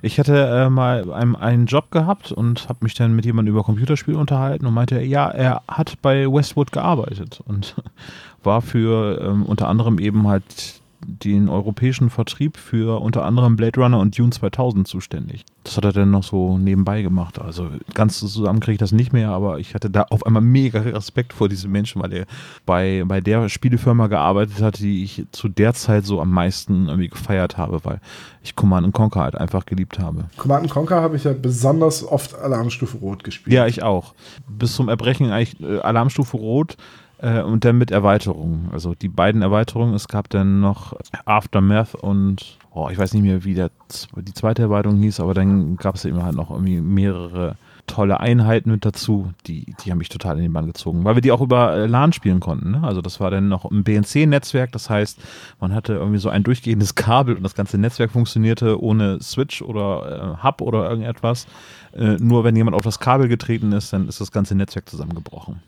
Ich 0.03 0.19
hatte 0.19 0.37
äh, 0.37 0.69
mal 0.69 1.11
einen, 1.11 1.35
einen 1.35 1.65
Job 1.65 1.89
gehabt 1.89 2.31
und 2.31 2.69
habe 2.69 2.79
mich 2.83 2.93
dann 2.93 3.15
mit 3.15 3.25
jemandem 3.25 3.55
über 3.55 3.63
Computerspiele 3.63 4.15
unterhalten 4.15 4.67
und 4.67 4.75
meinte, 4.75 5.01
ja, 5.01 5.27
er 5.27 5.63
hat 5.67 5.99
bei 6.03 6.31
Westwood 6.31 6.71
gearbeitet 6.71 7.41
und 7.47 7.73
war 8.43 8.61
für 8.61 9.19
ähm, 9.23 9.43
unter 9.43 9.67
anderem 9.69 9.97
eben 9.97 10.27
halt 10.27 10.79
den 11.05 11.49
europäischen 11.49 12.09
Vertrieb 12.09 12.57
für 12.57 13.01
unter 13.01 13.25
anderem 13.25 13.55
Blade 13.55 13.79
Runner 13.79 13.99
und 13.99 14.17
Dune 14.17 14.31
2000 14.31 14.87
zuständig. 14.87 15.45
Das 15.63 15.77
hat 15.77 15.85
er 15.85 15.93
dann 15.93 16.11
noch 16.11 16.23
so 16.23 16.57
nebenbei 16.57 17.01
gemacht. 17.01 17.39
Also 17.39 17.69
ganz 17.93 18.19
zusammen 18.19 18.59
kriege 18.59 18.73
ich 18.73 18.79
das 18.79 18.91
nicht 18.91 19.13
mehr, 19.13 19.29
aber 19.29 19.59
ich 19.59 19.75
hatte 19.75 19.89
da 19.89 20.03
auf 20.09 20.25
einmal 20.25 20.41
mega 20.41 20.79
Respekt 20.81 21.33
vor 21.33 21.49
diesem 21.49 21.71
Menschen, 21.71 22.01
weil 22.01 22.13
er 22.13 22.25
bei, 22.65 23.03
bei 23.05 23.21
der 23.21 23.49
Spielefirma 23.49 24.07
gearbeitet 24.07 24.61
hat, 24.61 24.79
die 24.79 25.03
ich 25.03 25.25
zu 25.31 25.47
der 25.47 25.73
Zeit 25.73 26.05
so 26.05 26.21
am 26.21 26.31
meisten 26.31 26.87
irgendwie 26.87 27.09
gefeiert 27.09 27.57
habe, 27.57 27.83
weil 27.83 28.01
ich 28.41 28.55
Command 28.55 28.93
Conquer 28.93 29.21
halt 29.21 29.35
einfach 29.35 29.65
geliebt 29.65 29.99
habe. 29.99 30.25
Command 30.37 30.69
Conquer 30.69 31.01
habe 31.01 31.15
ich 31.15 31.23
ja 31.23 31.33
besonders 31.33 32.05
oft 32.05 32.35
Alarmstufe 32.35 32.97
Rot 32.97 33.23
gespielt. 33.23 33.53
Ja, 33.53 33.67
ich 33.67 33.83
auch. 33.83 34.15
Bis 34.47 34.73
zum 34.75 34.89
Erbrechen 34.89 35.31
eigentlich 35.31 35.59
äh, 35.61 35.79
Alarmstufe 35.79 36.37
Rot 36.37 36.77
äh, 37.21 37.41
und 37.41 37.65
dann 37.65 37.77
mit 37.77 37.91
Erweiterungen. 37.91 38.69
Also 38.71 38.95
die 38.95 39.09
beiden 39.09 39.41
Erweiterungen, 39.41 39.93
es 39.93 40.07
gab 40.07 40.29
dann 40.29 40.59
noch 40.59 40.93
Aftermath 41.25 41.95
und 41.95 42.57
oh, 42.71 42.89
ich 42.91 42.97
weiß 42.97 43.13
nicht 43.13 43.23
mehr, 43.23 43.43
wie 43.43 43.55
der, 43.55 43.71
die 44.15 44.33
zweite 44.33 44.63
Erweiterung 44.63 44.97
hieß, 44.97 45.19
aber 45.19 45.33
dann 45.33 45.77
gab 45.77 45.95
es 45.95 46.05
eben 46.05 46.23
halt 46.23 46.35
noch 46.35 46.51
irgendwie 46.51 46.81
mehrere 46.81 47.55
tolle 47.87 48.19
Einheiten 48.19 48.71
mit 48.71 48.85
dazu, 48.85 49.33
die, 49.47 49.73
die 49.83 49.91
haben 49.91 49.97
mich 49.97 50.09
total 50.09 50.37
in 50.37 50.43
den 50.43 50.53
Bann 50.53 50.67
gezogen, 50.67 51.03
weil 51.03 51.15
wir 51.15 51.21
die 51.21 51.31
auch 51.31 51.41
über 51.41 51.87
LAN 51.87 52.13
spielen 52.13 52.39
konnten. 52.39 52.71
Ne? 52.71 52.83
Also 52.83 53.01
das 53.01 53.19
war 53.19 53.31
dann 53.31 53.49
noch 53.49 53.65
ein 53.65 53.83
BNC-Netzwerk, 53.83 54.71
das 54.71 54.89
heißt, 54.89 55.19
man 55.59 55.73
hatte 55.73 55.93
irgendwie 55.93 56.19
so 56.19 56.29
ein 56.29 56.43
durchgehendes 56.43 56.93
Kabel 56.93 57.35
und 57.35 57.43
das 57.43 57.55
ganze 57.55 57.79
Netzwerk 57.79 58.11
funktionierte 58.11 58.81
ohne 58.81 59.19
Switch 59.21 59.63
oder 59.63 60.37
äh, 60.39 60.43
Hub 60.43 60.61
oder 60.61 60.87
irgendetwas. 60.87 61.47
Äh, 61.93 62.17
nur 62.19 62.43
wenn 62.43 62.55
jemand 62.55 62.75
auf 62.75 62.83
das 62.83 62.99
Kabel 62.99 63.27
getreten 63.27 63.71
ist, 63.71 63.91
dann 63.91 64.07
ist 64.07 64.21
das 64.21 64.31
ganze 64.31 64.53
Netzwerk 64.53 64.87
zusammengebrochen. 64.87 65.61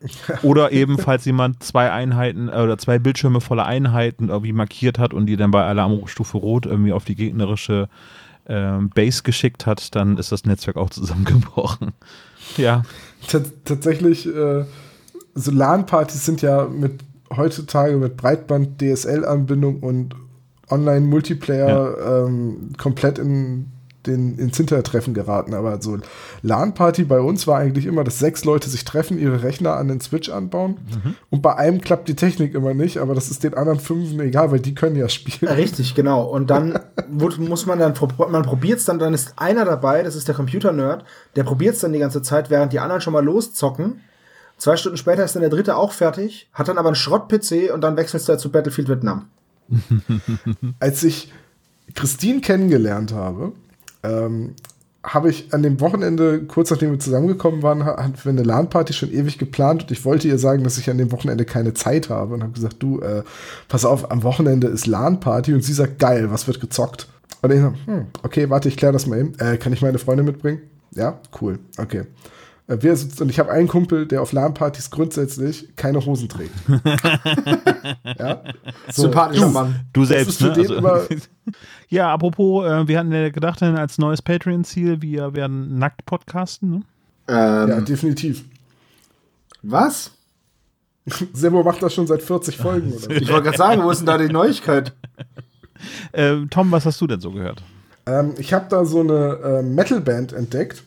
Oder 0.42 0.72
eben, 0.72 0.98
falls 0.98 1.24
jemand 1.24 1.62
zwei 1.62 1.90
Einheiten 1.90 2.48
äh, 2.48 2.52
oder 2.52 2.76
zwei 2.76 2.98
Bildschirme 2.98 3.40
voller 3.40 3.64
Einheiten 3.64 4.28
irgendwie 4.28 4.52
markiert 4.52 4.98
hat 4.98 5.14
und 5.14 5.26
die 5.26 5.36
dann 5.36 5.50
bei 5.50 5.64
Alarmstufe 5.64 6.36
Rot 6.36 6.66
irgendwie 6.66 6.92
auf 6.92 7.04
die 7.04 7.14
gegnerische 7.14 7.88
ähm, 8.46 8.90
Base 8.90 9.22
geschickt 9.22 9.66
hat, 9.66 9.94
dann 9.94 10.18
ist 10.18 10.32
das 10.32 10.44
Netzwerk 10.44 10.76
auch 10.76 10.90
zusammengebrochen. 10.90 11.92
Ja, 12.56 12.84
T 13.26 13.40
tatsächlich, 13.64 14.24
äh, 14.24 14.64
so 15.34 15.50
LAN-Partys 15.50 16.24
sind 16.24 16.42
ja 16.42 16.68
mit 16.68 17.00
heutzutage 17.36 17.96
mit 17.96 18.16
Breitband, 18.16 18.80
DSL-Anbindung 18.80 19.80
und 19.80 20.14
Online-Multiplayer 20.70 22.26
ähm, 22.26 22.72
komplett 22.78 23.18
in 23.18 23.66
den, 24.06 24.38
ins 24.38 24.56
Hintertreffen 24.56 25.14
geraten. 25.14 25.54
Aber 25.54 25.80
so 25.80 25.98
LAN-Party 26.42 27.04
bei 27.04 27.20
uns 27.20 27.46
war 27.46 27.58
eigentlich 27.58 27.86
immer, 27.86 28.04
dass 28.04 28.18
sechs 28.18 28.44
Leute 28.44 28.68
sich 28.70 28.84
treffen, 28.84 29.18
ihre 29.18 29.42
Rechner 29.42 29.74
an 29.74 29.88
den 29.88 30.00
Switch 30.00 30.28
anbauen. 30.30 30.76
Und 31.30 31.42
bei 31.42 31.56
einem 31.56 31.80
klappt 31.80 32.08
die 32.08 32.16
Technik 32.16 32.54
immer 32.54 32.74
nicht, 32.74 32.98
aber 32.98 33.14
das 33.14 33.30
ist 33.30 33.44
den 33.44 33.54
anderen 33.54 33.80
fünf 33.80 34.18
egal, 34.18 34.50
weil 34.50 34.60
die 34.60 34.74
können 34.74 34.96
ja 34.96 35.08
spielen. 35.08 35.52
Richtig, 35.52 35.94
genau. 35.94 36.24
Und 36.24 36.50
dann 36.50 36.78
muss 37.08 37.66
man 37.66 37.78
dann, 37.78 37.94
man 38.30 38.42
probiert 38.42 38.78
es 38.78 38.84
dann, 38.84 38.98
dann 38.98 39.14
ist 39.14 39.34
einer 39.36 39.64
dabei, 39.64 40.02
das 40.02 40.16
ist 40.16 40.28
der 40.28 40.34
Computer-Nerd, 40.34 41.04
der 41.34 41.44
probiert 41.44 41.74
es 41.74 41.80
dann 41.80 41.92
die 41.92 41.98
ganze 41.98 42.22
Zeit, 42.22 42.50
während 42.50 42.72
die 42.72 42.80
anderen 42.80 43.00
schon 43.00 43.12
mal 43.12 43.24
loszocken. 43.24 44.00
Zwei 44.58 44.76
Stunden 44.76 44.96
später 44.96 45.24
ist 45.24 45.34
dann 45.34 45.42
der 45.42 45.50
dritte 45.50 45.76
auch 45.76 45.92
fertig, 45.92 46.48
hat 46.52 46.68
dann 46.68 46.78
aber 46.78 46.88
einen 46.88 46.96
Schrott-PC 46.96 47.72
und 47.74 47.82
dann 47.82 47.96
wechselst 47.96 48.28
du 48.28 48.38
zu 48.38 48.50
Battlefield 48.50 48.88
Vietnam. 48.88 49.26
als 50.80 51.02
ich 51.02 51.32
Christine 51.94 52.40
kennengelernt 52.40 53.12
habe, 53.12 53.52
ähm, 54.06 54.54
habe 55.04 55.30
ich 55.30 55.54
an 55.54 55.62
dem 55.62 55.80
Wochenende, 55.80 56.40
kurz 56.44 56.70
nachdem 56.70 56.90
wir 56.90 56.98
zusammengekommen 56.98 57.62
waren, 57.62 57.84
ha- 57.84 57.96
hatten 58.02 58.14
wir 58.24 58.30
eine 58.32 58.42
LAN-Party 58.42 58.92
schon 58.92 59.12
ewig 59.12 59.38
geplant 59.38 59.82
und 59.82 59.90
ich 59.92 60.04
wollte 60.04 60.26
ihr 60.26 60.38
sagen, 60.38 60.64
dass 60.64 60.78
ich 60.78 60.90
an 60.90 60.98
dem 60.98 61.12
Wochenende 61.12 61.44
keine 61.44 61.74
Zeit 61.74 62.10
habe 62.10 62.34
und 62.34 62.42
habe 62.42 62.52
gesagt, 62.52 62.76
du, 62.82 63.00
äh, 63.00 63.22
pass 63.68 63.84
auf, 63.84 64.10
am 64.10 64.24
Wochenende 64.24 64.66
ist 64.66 64.86
LAN-Party 64.88 65.54
und 65.54 65.62
sie 65.62 65.74
sagt, 65.74 66.00
geil, 66.00 66.32
was 66.32 66.48
wird 66.48 66.60
gezockt? 66.60 67.08
Und 67.42 67.52
ich 67.52 67.60
so, 67.60 67.72
hm, 67.84 68.06
okay, 68.24 68.50
warte, 68.50 68.68
ich 68.68 68.76
kläre 68.76 68.92
das 68.92 69.06
mal 69.06 69.20
eben. 69.20 69.34
Äh, 69.38 69.58
kann 69.58 69.72
ich 69.72 69.80
meine 69.82 69.98
Freundin 69.98 70.26
mitbringen? 70.26 70.60
Ja, 70.92 71.20
cool, 71.40 71.60
okay. 71.78 72.02
Äh, 72.68 72.76
Wir 72.80 72.96
sitzen, 72.96 73.22
und 73.24 73.28
ich 73.30 73.38
habe 73.38 73.50
einen 73.50 73.68
Kumpel, 73.68 74.06
der 74.06 74.22
auf 74.22 74.32
LAN-Partys 74.32 74.90
grundsätzlich 74.90 75.74
keine 75.76 76.04
Hosen 76.04 76.28
trägt. 76.28 76.52
ja? 78.18 78.42
So, 78.90 79.02
Sympathischer 79.02 79.46
du, 79.46 79.52
Mann. 79.52 79.80
du 79.92 80.04
selbst, 80.04 80.40
ne? 80.40 80.52
immer- 80.62 81.02
ja, 81.88 82.12
apropos, 82.12 82.64
äh, 82.66 82.88
wir 82.88 82.98
hatten 82.98 83.12
ja 83.12 83.28
gedacht, 83.30 83.62
als 83.62 83.98
neues 83.98 84.22
Patreon-Ziel, 84.22 85.02
wir 85.02 85.34
werden 85.34 85.78
nackt 85.78 86.04
podcasten. 86.06 86.70
Ne? 86.70 86.82
Ähm, 87.28 87.68
Ja, 87.68 87.80
definitiv. 87.80 88.44
was? 89.62 90.10
Sebo 91.32 91.62
macht 91.62 91.82
das 91.82 91.94
schon 91.94 92.06
seit 92.06 92.22
40 92.22 92.56
Folgen. 92.56 92.90
Oder? 92.92 93.00
so. 93.00 93.10
Ich 93.10 93.28
wollte 93.30 93.44
gerade 93.44 93.58
sagen, 93.58 93.82
wo 93.84 93.90
ist 93.90 93.98
denn 93.98 94.06
da 94.06 94.18
die 94.18 94.28
Neuigkeit? 94.32 94.92
Äh, 96.12 96.46
Tom, 96.50 96.72
was 96.72 96.84
hast 96.86 97.00
du 97.00 97.06
denn 97.06 97.20
so 97.20 97.30
gehört? 97.30 97.62
ähm, 98.06 98.34
ich 98.38 98.52
habe 98.52 98.66
da 98.68 98.84
so 98.84 99.00
eine 99.00 99.38
äh, 99.44 99.62
Metalband 99.62 100.32
entdeckt, 100.32 100.82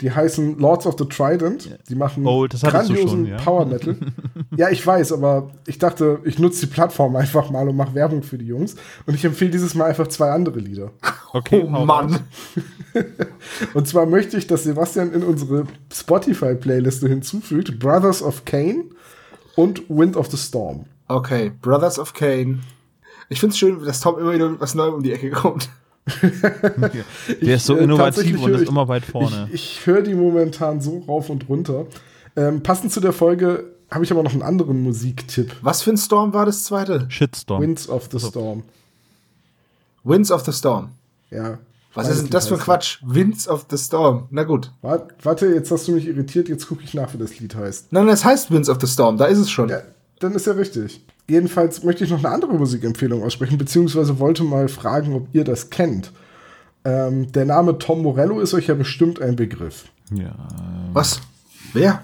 Die 0.00 0.10
heißen 0.10 0.58
Lords 0.58 0.86
of 0.86 0.96
the 0.98 1.04
Trident. 1.04 1.78
Die 1.88 1.94
machen 1.94 2.26
Oh, 2.26 2.46
grandiosen 2.48 3.08
schon, 3.08 3.26
ja. 3.26 3.36
Power 3.36 3.66
Metal. 3.66 3.96
ja, 4.56 4.70
ich 4.70 4.86
weiß, 4.86 5.12
aber 5.12 5.50
ich 5.66 5.78
dachte, 5.78 6.20
ich 6.24 6.38
nutze 6.38 6.66
die 6.66 6.72
Plattform 6.72 7.16
einfach 7.16 7.50
mal 7.50 7.68
und 7.68 7.76
mache 7.76 7.94
Werbung 7.94 8.22
für 8.22 8.38
die 8.38 8.46
Jungs. 8.46 8.76
Und 9.06 9.14
ich 9.14 9.24
empfehle 9.24 9.50
dieses 9.50 9.74
Mal 9.74 9.86
einfach 9.86 10.06
zwei 10.08 10.30
andere 10.30 10.58
Lieder. 10.58 10.90
Okay, 11.32 11.64
Oh 11.66 11.84
Mann. 11.84 12.20
Und 13.74 13.86
zwar 13.86 14.06
möchte 14.06 14.36
ich, 14.36 14.46
dass 14.48 14.64
Sebastian 14.64 15.12
in 15.12 15.22
unsere 15.22 15.64
Spotify-Playliste 15.92 17.08
hinzufügt 17.08 17.78
Brothers 17.78 18.22
of 18.22 18.44
Cain 18.44 18.90
und 19.54 19.82
Wind 19.88 20.16
of 20.16 20.28
the 20.30 20.36
Storm. 20.36 20.86
Okay, 21.08 21.52
Brothers 21.62 21.98
of 21.98 22.14
Cain. 22.14 22.62
Ich 23.28 23.38
find's 23.40 23.58
schön, 23.58 23.84
dass 23.84 24.00
Tom 24.00 24.18
immer 24.18 24.32
wieder 24.32 24.58
was 24.60 24.74
Neuem 24.74 24.94
um 24.94 25.02
die 25.02 25.12
Ecke 25.12 25.30
kommt. 25.30 25.68
Der 27.42 27.56
ist 27.56 27.66
so 27.66 27.76
äh, 27.76 27.84
innovativ 27.84 28.42
und 28.42 28.52
ist 28.54 28.62
ich- 28.62 28.68
immer 28.68 28.88
weit 28.88 29.04
vorne. 29.04 29.48
Ich, 29.52 29.78
ich 29.80 29.86
höre 29.86 30.02
die 30.02 30.14
momentan 30.14 30.80
so 30.80 31.02
rauf 31.06 31.30
und 31.30 31.48
runter. 31.48 31.86
Ähm, 32.36 32.62
passend 32.62 32.92
zu 32.92 33.00
der 33.00 33.12
Folge 33.12 33.64
habe 33.90 34.04
ich 34.04 34.10
aber 34.12 34.22
noch 34.22 34.32
einen 34.32 34.42
anderen 34.42 34.82
Musiktipp. 34.82 35.54
Was 35.62 35.82
für 35.82 35.90
ein 35.90 35.96
Storm 35.98 36.32
war 36.32 36.46
das 36.46 36.64
zweite? 36.64 37.06
Shitstorm. 37.08 37.60
Winds 37.62 37.88
of 37.88 38.08
the 38.12 38.18
Storm. 38.20 38.62
Winds 40.04 40.30
of 40.30 40.44
the 40.44 40.52
Storm. 40.52 40.90
Ja. 41.30 41.58
Was 41.94 42.08
ist 42.08 42.22
denn 42.22 42.30
das 42.30 42.46
für. 42.46 42.56
Quatsch? 42.56 42.98
Winds 43.04 43.48
of 43.48 43.66
the 43.68 43.76
Storm. 43.76 44.28
Na 44.30 44.44
gut. 44.44 44.70
Wart- 44.80 45.12
Warte, 45.24 45.46
jetzt 45.46 45.70
hast 45.72 45.88
du 45.88 45.92
mich 45.92 46.06
irritiert, 46.06 46.48
jetzt 46.48 46.68
gucke 46.68 46.84
ich 46.84 46.94
nach, 46.94 47.12
wie 47.14 47.18
das 47.18 47.38
Lied 47.40 47.54
heißt. 47.56 47.92
Nein, 47.92 48.08
es 48.08 48.24
heißt 48.24 48.52
Winds 48.52 48.68
of 48.68 48.78
the 48.80 48.86
Storm, 48.86 49.16
da 49.16 49.24
ist 49.26 49.38
es 49.38 49.50
schon. 49.50 49.68
Ja, 49.68 49.80
dann 50.20 50.32
ist 50.34 50.46
ja 50.46 50.52
richtig. 50.52 51.04
Jedenfalls 51.28 51.82
möchte 51.82 52.04
ich 52.04 52.10
noch 52.10 52.18
eine 52.18 52.28
andere 52.30 52.52
Musikempfehlung 52.54 53.22
aussprechen, 53.22 53.58
beziehungsweise 53.58 54.18
wollte 54.18 54.42
mal 54.44 54.68
fragen, 54.68 55.14
ob 55.14 55.28
ihr 55.32 55.44
das 55.44 55.70
kennt. 55.70 56.12
Ähm, 56.84 57.30
der 57.32 57.44
Name 57.44 57.78
Tom 57.78 58.02
Morello 58.02 58.40
ist 58.40 58.54
euch 58.54 58.68
ja 58.68 58.74
bestimmt 58.74 59.20
ein 59.20 59.36
Begriff. 59.36 59.84
Ja. 60.12 60.34
Was? 60.92 61.20
Wer? 61.72 62.02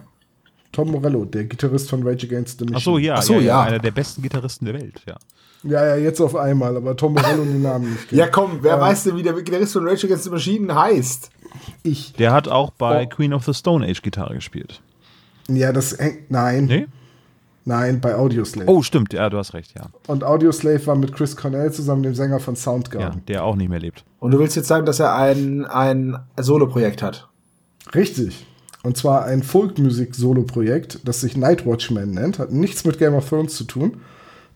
Tom 0.72 0.90
Morello, 0.90 1.24
der 1.24 1.44
Gitarrist 1.44 1.88
von 1.88 2.06
Rage 2.06 2.26
Against 2.26 2.58
the 2.58 2.64
Machine. 2.66 2.76
Ach 2.78 2.82
so, 2.82 2.98
ja, 2.98 3.14
Ach 3.14 3.22
so, 3.22 3.34
ja, 3.34 3.40
ja. 3.40 3.62
Einer 3.62 3.78
der 3.78 3.90
besten 3.92 4.20
Gitarristen 4.22 4.66
der 4.66 4.74
Welt, 4.74 5.00
ja. 5.06 5.16
Ja, 5.62 5.84
ja, 5.86 5.96
jetzt 5.96 6.20
auf 6.20 6.36
einmal, 6.36 6.76
aber 6.76 6.94
Tom 6.96 7.14
Morello 7.14 7.42
den 7.44 7.62
Namen 7.62 7.90
nicht. 7.92 8.08
kennt. 8.10 8.18
Ja, 8.18 8.28
komm, 8.28 8.58
wer 8.60 8.78
weiß 8.78 9.04
denn, 9.04 9.16
wie 9.16 9.22
der 9.22 9.32
Gitarrist 9.32 9.72
von 9.72 9.88
Rage 9.88 10.06
Against 10.06 10.24
the 10.24 10.30
Machine 10.30 10.72
heißt? 10.74 11.30
Ich. 11.82 12.12
Der 12.12 12.32
hat 12.32 12.46
auch 12.46 12.70
bei 12.70 13.04
Oh. 13.04 13.08
Queen 13.08 13.32
of 13.32 13.44
the 13.46 13.54
Stone 13.54 13.84
Age 13.86 14.02
Gitarre 14.02 14.34
gespielt. 14.34 14.82
Ja, 15.48 15.72
das 15.72 15.98
hängt. 15.98 16.30
Nein. 16.30 16.66
Nee? 16.66 16.86
Nein, 17.68 18.00
bei 18.00 18.14
Audioslave. 18.14 18.70
Oh, 18.70 18.80
stimmt, 18.82 19.12
ja, 19.12 19.28
du 19.28 19.38
hast 19.38 19.52
recht, 19.52 19.74
ja. 19.76 19.88
Und 20.06 20.22
Audioslave 20.22 20.86
war 20.86 20.94
mit 20.94 21.12
Chris 21.12 21.36
Cornell 21.36 21.72
zusammen, 21.72 22.04
dem 22.04 22.14
Sänger 22.14 22.38
von 22.38 22.54
Ja, 22.54 22.60
Soundgarden. 22.60 23.22
der 23.26 23.44
auch 23.44 23.56
nicht 23.56 23.68
mehr 23.68 23.80
lebt. 23.80 24.04
Und 24.20 24.30
du 24.30 24.38
willst 24.38 24.54
jetzt 24.54 24.68
sagen, 24.68 24.86
dass 24.86 25.00
er 25.00 25.16
ein, 25.16 25.64
ein 25.66 26.16
Solo-Projekt 26.38 27.02
hat? 27.02 27.28
Richtig. 27.92 28.46
Und 28.84 28.96
zwar 28.96 29.24
ein 29.24 29.42
Folkmusik-Solo-Projekt, 29.42 31.00
das 31.08 31.20
sich 31.20 31.36
Night 31.36 31.66
Watchman 31.66 32.12
nennt. 32.12 32.38
Hat 32.38 32.52
nichts 32.52 32.84
mit 32.84 32.98
Game 32.98 33.14
of 33.14 33.28
Thrones 33.28 33.56
zu 33.56 33.64
tun. 33.64 34.00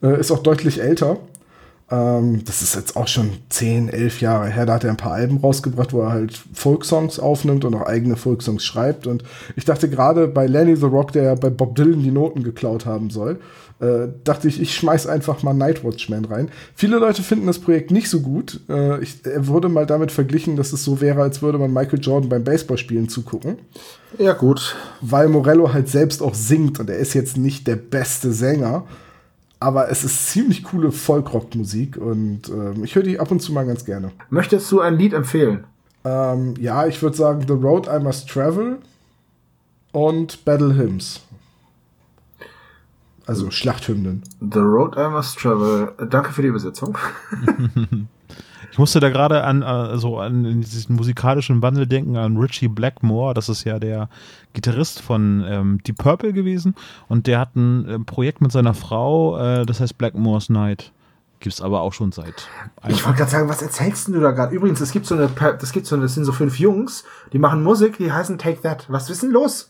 Äh, 0.03 0.21
ist 0.21 0.31
auch 0.31 0.43
deutlich 0.43 0.81
älter. 0.81 1.19
Ähm, 1.91 2.45
das 2.45 2.63
ist 2.63 2.75
jetzt 2.77 2.97
auch 2.97 3.09
schon 3.09 3.31
10, 3.49 3.89
11 3.89 4.21
Jahre 4.21 4.49
her. 4.49 4.67
Da 4.67 4.75
hat 4.75 4.85
er 4.85 4.91
ein 4.91 4.97
paar 4.97 5.13
Alben 5.13 5.39
rausgebracht, 5.39 5.93
wo 5.93 6.03
er 6.03 6.11
halt 6.13 6.41
Folksongs 6.53 7.19
aufnimmt 7.19 7.65
und 7.65 7.75
auch 7.75 7.87
eigene 7.87 8.17
Folksongs 8.17 8.65
schreibt. 8.65 9.07
Und 9.07 9.25
ich 9.57 9.65
dachte 9.65 9.89
gerade 9.91 10.29
bei 10.29 10.47
Lenny 10.47 10.77
the 10.77 10.87
Rock, 10.87 11.13
der 11.13 11.23
ja 11.25 11.35
bei 11.35 11.51
Bob 11.51 11.75
Dylan 11.75 12.03
die 12.03 12.11
Noten 12.13 12.45
geklaut 12.45 12.87
haben 12.87 13.11
soll, 13.11 13.41
äh, 13.81 14.09
dachte 14.25 14.47
ich, 14.47 14.61
ich 14.61 14.75
schmeiß 14.75 15.07
einfach 15.07 15.43
mal 15.43 15.55
Night 15.55 15.83
Watchman 15.83 16.27
rein. 16.27 16.51
Viele 16.75 16.99
Leute 16.99 17.23
finden 17.23 17.47
das 17.47 17.59
Projekt 17.59 17.91
nicht 17.91 18.09
so 18.11 18.21
gut. 18.21 18.61
Äh, 18.69 19.03
ich, 19.03 19.25
er 19.25 19.47
wurde 19.49 19.69
mal 19.69 19.87
damit 19.87 20.13
verglichen, 20.13 20.55
dass 20.57 20.73
es 20.73 20.85
so 20.85 21.01
wäre, 21.01 21.23
als 21.23 21.41
würde 21.43 21.59
man 21.59 21.73
Michael 21.73 21.99
Jordan 22.01 22.29
beim 22.29 22.45
Baseballspielen 22.45 23.09
zugucken 23.09 23.57
Ja, 24.19 24.35
gut. 24.35 24.77
weil 25.01 25.29
Morello 25.29 25.73
halt 25.73 25.89
selbst 25.89 26.23
auch 26.23 26.35
singt 26.35 26.79
und 26.79 26.91
er 26.91 26.99
ist 26.99 27.15
jetzt 27.15 27.37
nicht 27.39 27.67
der 27.67 27.77
beste 27.77 28.33
Sänger, 28.33 28.85
aber 29.61 29.91
es 29.91 30.05
ist 30.05 30.29
ziemlich 30.29 30.65
coole 30.65 30.91
Folkrock-Musik 30.91 31.99
und 31.99 32.49
ähm, 32.49 32.83
ich 32.83 32.95
höre 32.95 33.03
die 33.03 33.21
ab 33.21 33.31
und 33.31 33.41
zu 33.41 33.53
mal 33.53 33.67
ganz 33.67 33.85
gerne. 33.85 34.11
Möchtest 34.31 34.73
du 34.73 34.81
ein 34.81 34.97
Lied 34.97 35.13
empfehlen? 35.13 35.65
Ähm, 36.03 36.55
ja, 36.59 36.87
ich 36.87 37.03
würde 37.03 37.17
sagen 37.17 37.45
The 37.47 37.53
Road 37.53 37.87
I 37.87 38.03
Must 38.03 38.29
Travel 38.29 38.79
und 39.93 40.45
Battle 40.47 40.75
Hymns. 40.75 41.21
Also 43.27 43.51
Schlachthymnen. 43.51 44.23
The 44.41 44.61
Road 44.61 44.97
I 44.97 45.11
Must 45.11 45.39
Travel. 45.39 45.93
Danke 46.09 46.33
für 46.33 46.43
die 46.43 46.49
Übersetzung. 46.49 46.97
Ich 48.71 48.79
musste 48.79 49.01
da 49.01 49.11
gerade 49.11 49.45
an, 49.45 49.63
äh, 49.63 49.99
so 49.99 50.19
an 50.19 50.61
diesen 50.61 50.97
musikalischen 50.97 51.63
Wandel 51.63 51.87
denken, 51.87 52.17
an 52.17 52.37
Richie 52.37 52.69
Blackmore. 52.69 53.35
Das 53.35 53.49
ist 53.49 53.65
ja 53.65 53.79
der 53.79 54.09
Gitarrist 54.53 55.01
von 55.01 55.45
ähm, 55.47 55.79
Deep 55.87 55.99
Purple 55.99 56.33
gewesen. 56.33 56.75
Und 57.09 57.27
der 57.27 57.41
hat 57.41 57.57
ein 57.57 57.89
äh, 57.89 57.99
Projekt 57.99 58.41
mit 58.41 58.53
seiner 58.53 58.75
Frau, 58.75 59.39
äh, 59.39 59.67
das 59.67 59.81
heißt 59.81 59.99
Blackmore's 59.99 60.49
Night. 60.49 60.93
Gibt 61.41 61.55
es 61.55 61.63
aber 61.63 61.81
auch 61.81 61.95
schon 61.95 62.13
seit. 62.13 62.49
Ich 62.89 63.05
wollte 63.05 63.19
gerade 63.19 63.31
sagen, 63.31 63.49
was 63.49 63.63
erzählst 63.63 64.09
du 64.09 64.21
da 64.21 64.31
gerade? 64.31 64.55
Übrigens, 64.55 64.81
es 64.83 64.93
gibt 64.93 65.07
so 65.07 65.15
eine, 65.15 65.31
das 65.59 65.73
gibt 65.73 65.87
so 65.87 65.97
eine, 65.97 66.03
das 66.03 66.15
sind 66.15 66.27
so 66.27 66.33
fünf 66.33 66.59
Jungs, 66.59 67.05
die 67.33 67.39
machen 67.39 67.63
Musik, 67.63 67.97
die 67.97 68.13
heißen 68.13 68.37
Take 68.37 68.61
That. 68.61 68.85
Was 68.89 69.09
ist 69.09 69.23
denn 69.23 69.31
los? 69.31 69.70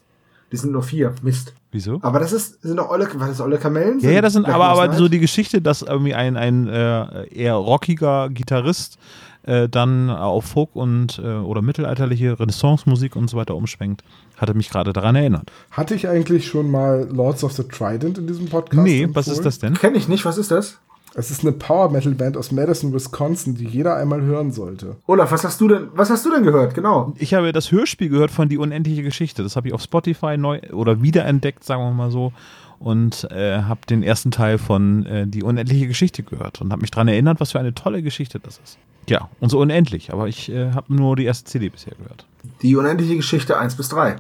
Die 0.53 0.57
sind 0.57 0.73
nur 0.73 0.83
vier. 0.83 1.15
Mist. 1.23 1.55
Wieso? 1.73 2.01
Aber 2.03 2.19
das 2.19 2.33
ist, 2.33 2.63
sind 2.63 2.79
doch 2.79 2.91
Olle, 2.91 3.09
was 3.15 3.31
ist 3.31 3.41
Olle 3.41 3.59
Kamellen? 3.59 4.01
Ja, 4.01 4.11
ja, 4.11 4.21
das 4.21 4.33
sind 4.33 4.49
aber, 4.49 4.67
aber 4.67 4.93
so 4.95 5.09
die 5.09 5.21
Geschichte, 5.21 5.63
dass 5.63 5.83
irgendwie 5.83 6.15
ein, 6.15 6.37
ein 6.37 6.67
äh, 6.67 7.27
eher 7.29 7.55
rockiger 7.55 8.29
Gitarrist 8.29 8.99
äh, 9.45 9.69
dann 9.69 10.11
auf 10.11 10.45
Folk 10.45 10.75
und 10.75 11.21
äh, 11.23 11.37
oder 11.37 11.63
mittelalterliche 11.63 12.39
Renaissance-Musik 12.39 13.15
und 13.17 13.31
so 13.31 13.37
weiter 13.37 13.55
umschwenkt, 13.55 14.03
hatte 14.37 14.55
mich 14.55 14.69
gerade 14.71 14.93
daran 14.93 15.15
erinnert. 15.15 15.51
Hatte 15.71 15.95
ich 15.95 16.09
eigentlich 16.09 16.47
schon 16.47 16.71
mal 16.71 17.09
Lords 17.11 17.45
of 17.45 17.53
the 17.53 17.63
Trident 17.63 18.19
in 18.19 18.27
diesem 18.27 18.49
Podcast? 18.49 18.83
nee, 18.83 19.09
was 19.13 19.29
ist 19.29 19.39
empfohlen? 19.39 19.45
das 19.45 19.59
denn? 19.61 19.75
Kenn 19.75 19.95
ich 19.95 20.09
nicht, 20.09 20.25
was 20.25 20.39
ist 20.39 20.51
das? 20.51 20.79
Es 21.15 21.31
ist 21.31 21.43
eine 21.43 21.53
Power-Metal-Band 21.53 22.37
aus 22.37 22.53
Madison, 22.53 22.93
Wisconsin, 22.93 23.57
die 23.57 23.65
jeder 23.67 23.97
einmal 23.97 24.23
hören 24.23 24.53
sollte. 24.53 24.97
Olaf, 25.07 25.33
was 25.33 25.45
hast 25.45 25.61
du 25.61 25.69
denn, 25.69 25.89
was 25.95 26.11
hast 26.11 26.25
du 26.25 26.31
denn 26.31 26.45
gehört? 26.45 26.75
Genau. 26.75 27.13
Ich 27.19 27.35
habe 27.35 27.53
das 27.53 27.73
Hörspiel 27.73 28.09
gehört 28.09 28.31
von 28.31 28.49
Die 28.49 28.59
unendliche 28.59 29.03
Geschichte. 29.03 29.43
Das 29.43 29.57
habe 29.57 29.69
ich 29.69 29.75
auf 29.75 29.83
Spotify 29.83 30.37
neu 30.37 30.61
oder 30.73 31.03
wiederentdeckt, 31.03 31.65
sagen 31.65 31.83
wir 31.83 31.91
mal 31.91 32.11
so. 32.11 32.33
Und 32.79 33.31
äh, 33.31 33.63
habe 33.63 33.81
den 33.89 34.03
ersten 34.03 34.31
Teil 34.31 34.59
von 34.59 35.05
äh, 35.05 35.27
Die 35.27 35.43
unendliche 35.43 35.89
Geschichte 35.89 36.23
gehört 36.23 36.61
und 36.61 36.73
habe 36.73 36.81
mich 36.81 36.91
daran 36.91 37.09
erinnert, 37.09 37.41
was 37.41 37.53
für 37.53 37.61
eine 37.61 37.75
tolle 37.75 38.03
Geschichte 38.03 38.39
das 38.39 38.61
ist. 38.65 38.79
Ja, 39.09 39.29
und 39.41 39.51
so 39.51 39.59
unendlich. 39.59 40.13
Aber 40.13 40.29
ich 40.29 40.51
äh, 40.51 40.71
habe 40.73 40.95
nur 40.95 41.17
die 41.17 41.25
erste 41.25 41.51
CD 41.51 41.69
bisher 41.69 41.95
gehört. 41.97 42.25
Die 42.63 42.77
unendliche 42.77 43.17
Geschichte 43.17 43.59
1 43.59 43.75
bis 43.75 43.89
3. 43.89 44.17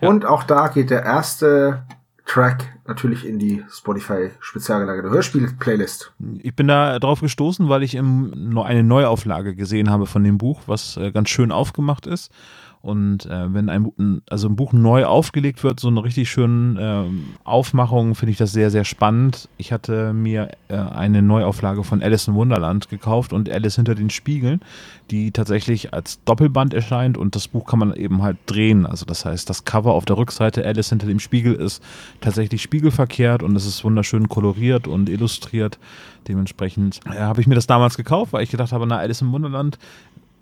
Und 0.00 0.24
auch 0.26 0.44
da 0.44 0.68
geht 0.68 0.90
der 0.90 1.02
erste 1.02 1.82
Track 2.26 2.78
natürlich 2.86 3.26
in 3.26 3.38
die 3.38 3.64
Spotify 3.70 4.30
spezial 4.40 4.80
gelagerte 4.80 5.10
Hörspiel-Playlist. 5.10 6.12
Ich 6.38 6.54
bin 6.54 6.68
da 6.68 6.98
drauf 6.98 7.20
gestoßen, 7.20 7.68
weil 7.68 7.82
ich 7.82 7.94
im, 7.94 8.58
eine 8.58 8.82
Neuauflage 8.82 9.54
gesehen 9.54 9.90
habe 9.90 10.06
von 10.06 10.24
dem 10.24 10.38
Buch, 10.38 10.62
was 10.66 10.96
äh, 10.96 11.12
ganz 11.12 11.28
schön 11.28 11.52
aufgemacht 11.52 12.06
ist. 12.06 12.32
Und 12.84 13.24
äh, 13.24 13.54
wenn 13.54 13.70
ein, 13.70 14.20
also 14.28 14.46
ein 14.46 14.56
Buch 14.56 14.74
neu 14.74 15.06
aufgelegt 15.06 15.64
wird, 15.64 15.80
so 15.80 15.88
eine 15.88 16.04
richtig 16.04 16.28
schöne 16.28 16.78
ähm, 16.78 17.24
Aufmachung, 17.42 18.14
finde 18.14 18.32
ich 18.32 18.36
das 18.36 18.52
sehr, 18.52 18.70
sehr 18.70 18.84
spannend. 18.84 19.48
Ich 19.56 19.72
hatte 19.72 20.12
mir 20.12 20.50
äh, 20.68 20.76
eine 20.76 21.22
Neuauflage 21.22 21.82
von 21.82 22.02
Alice 22.02 22.28
in 22.28 22.34
Wunderland 22.34 22.90
gekauft 22.90 23.32
und 23.32 23.48
Alice 23.48 23.76
hinter 23.76 23.94
den 23.94 24.10
Spiegeln, 24.10 24.60
die 25.10 25.32
tatsächlich 25.32 25.94
als 25.94 26.22
Doppelband 26.24 26.74
erscheint 26.74 27.16
und 27.16 27.34
das 27.34 27.48
Buch 27.48 27.64
kann 27.64 27.78
man 27.78 27.94
eben 27.94 28.22
halt 28.22 28.36
drehen. 28.44 28.84
Also 28.84 29.06
das 29.06 29.24
heißt, 29.24 29.48
das 29.48 29.64
Cover 29.64 29.94
auf 29.94 30.04
der 30.04 30.18
Rückseite 30.18 30.62
Alice 30.66 30.90
hinter 30.90 31.06
dem 31.06 31.20
Spiegel 31.20 31.54
ist 31.54 31.82
tatsächlich 32.20 32.60
spiegelverkehrt 32.60 33.42
und 33.42 33.56
es 33.56 33.64
ist 33.64 33.82
wunderschön 33.82 34.28
koloriert 34.28 34.86
und 34.86 35.08
illustriert. 35.08 35.78
Dementsprechend 36.28 37.00
äh, 37.06 37.18
habe 37.18 37.40
ich 37.40 37.46
mir 37.46 37.54
das 37.54 37.66
damals 37.66 37.96
gekauft, 37.96 38.34
weil 38.34 38.42
ich 38.42 38.50
gedacht 38.50 38.72
habe, 38.72 38.86
na, 38.86 38.98
Alice 38.98 39.22
im 39.22 39.32
Wunderland 39.32 39.78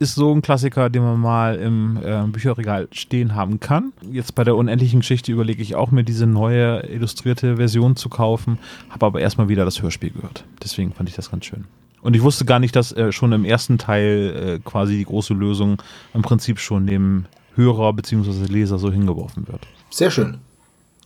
ist 0.03 0.17
so 0.17 0.35
ein 0.35 0.43
Klassiker, 0.43 0.91
den 0.91 1.03
man 1.03 1.21
mal 1.21 1.55
im 1.55 1.97
äh, 2.03 2.25
Bücherregal 2.27 2.89
stehen 2.91 3.35
haben 3.35 3.61
kann. 3.61 3.93
Jetzt 4.11 4.35
bei 4.35 4.45
der 4.45 4.57
unendlichen 4.57 5.01
Geschichte 5.01 5.31
überlege 5.31 5.63
ich 5.63 5.77
auch, 5.77 5.93
mir 5.93 6.03
diese 6.03 6.27
neue 6.27 6.81
illustrierte 6.81 7.57
Version 7.57 7.95
zu 7.97 8.09
kaufen, 8.09 8.59
habe 8.91 9.07
aber 9.07 9.21
erstmal 9.21 9.49
wieder 9.49 9.65
das 9.65 9.81
Hörspiel 9.81 10.11
gehört. 10.11 10.45
Deswegen 10.63 10.93
fand 10.93 11.09
ich 11.09 11.15
das 11.15 11.31
ganz 11.31 11.47
schön. 11.47 11.65
Und 12.03 12.17
ich 12.17 12.23
wusste 12.23 12.45
gar 12.45 12.59
nicht, 12.59 12.75
dass 12.75 12.93
äh, 12.93 13.13
schon 13.13 13.31
im 13.33 13.45
ersten 13.45 13.79
Teil 13.79 14.59
äh, 14.61 14.69
quasi 14.69 14.97
die 14.97 15.05
große 15.05 15.35
Lösung 15.35 15.81
im 16.13 16.23
Prinzip 16.23 16.59
schon 16.59 16.87
dem 16.87 17.27
Hörer 17.55 17.93
bzw. 17.93 18.47
Leser 18.53 18.79
so 18.79 18.91
hingeworfen 18.91 19.47
wird. 19.47 19.69
Sehr 19.89 20.11
schön. 20.11 20.39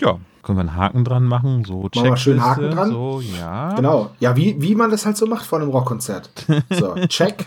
Ja, 0.00 0.18
können 0.42 0.58
wir 0.58 0.62
einen 0.62 0.76
Haken 0.76 1.04
dran 1.04 1.24
machen, 1.24 1.64
so 1.64 1.90
Machen 1.94 2.04
wir 2.04 2.16
schön 2.16 2.42
Haken 2.42 2.70
dran? 2.70 2.90
So, 2.90 3.20
ja. 3.38 3.74
Genau. 3.74 4.10
Ja, 4.20 4.36
wie, 4.36 4.60
wie 4.62 4.74
man 4.74 4.90
das 4.90 5.04
halt 5.04 5.16
so 5.16 5.26
macht 5.26 5.44
vor 5.44 5.60
einem 5.60 5.70
Rockkonzert. 5.70 6.30
So, 6.70 6.94
check. 7.08 7.46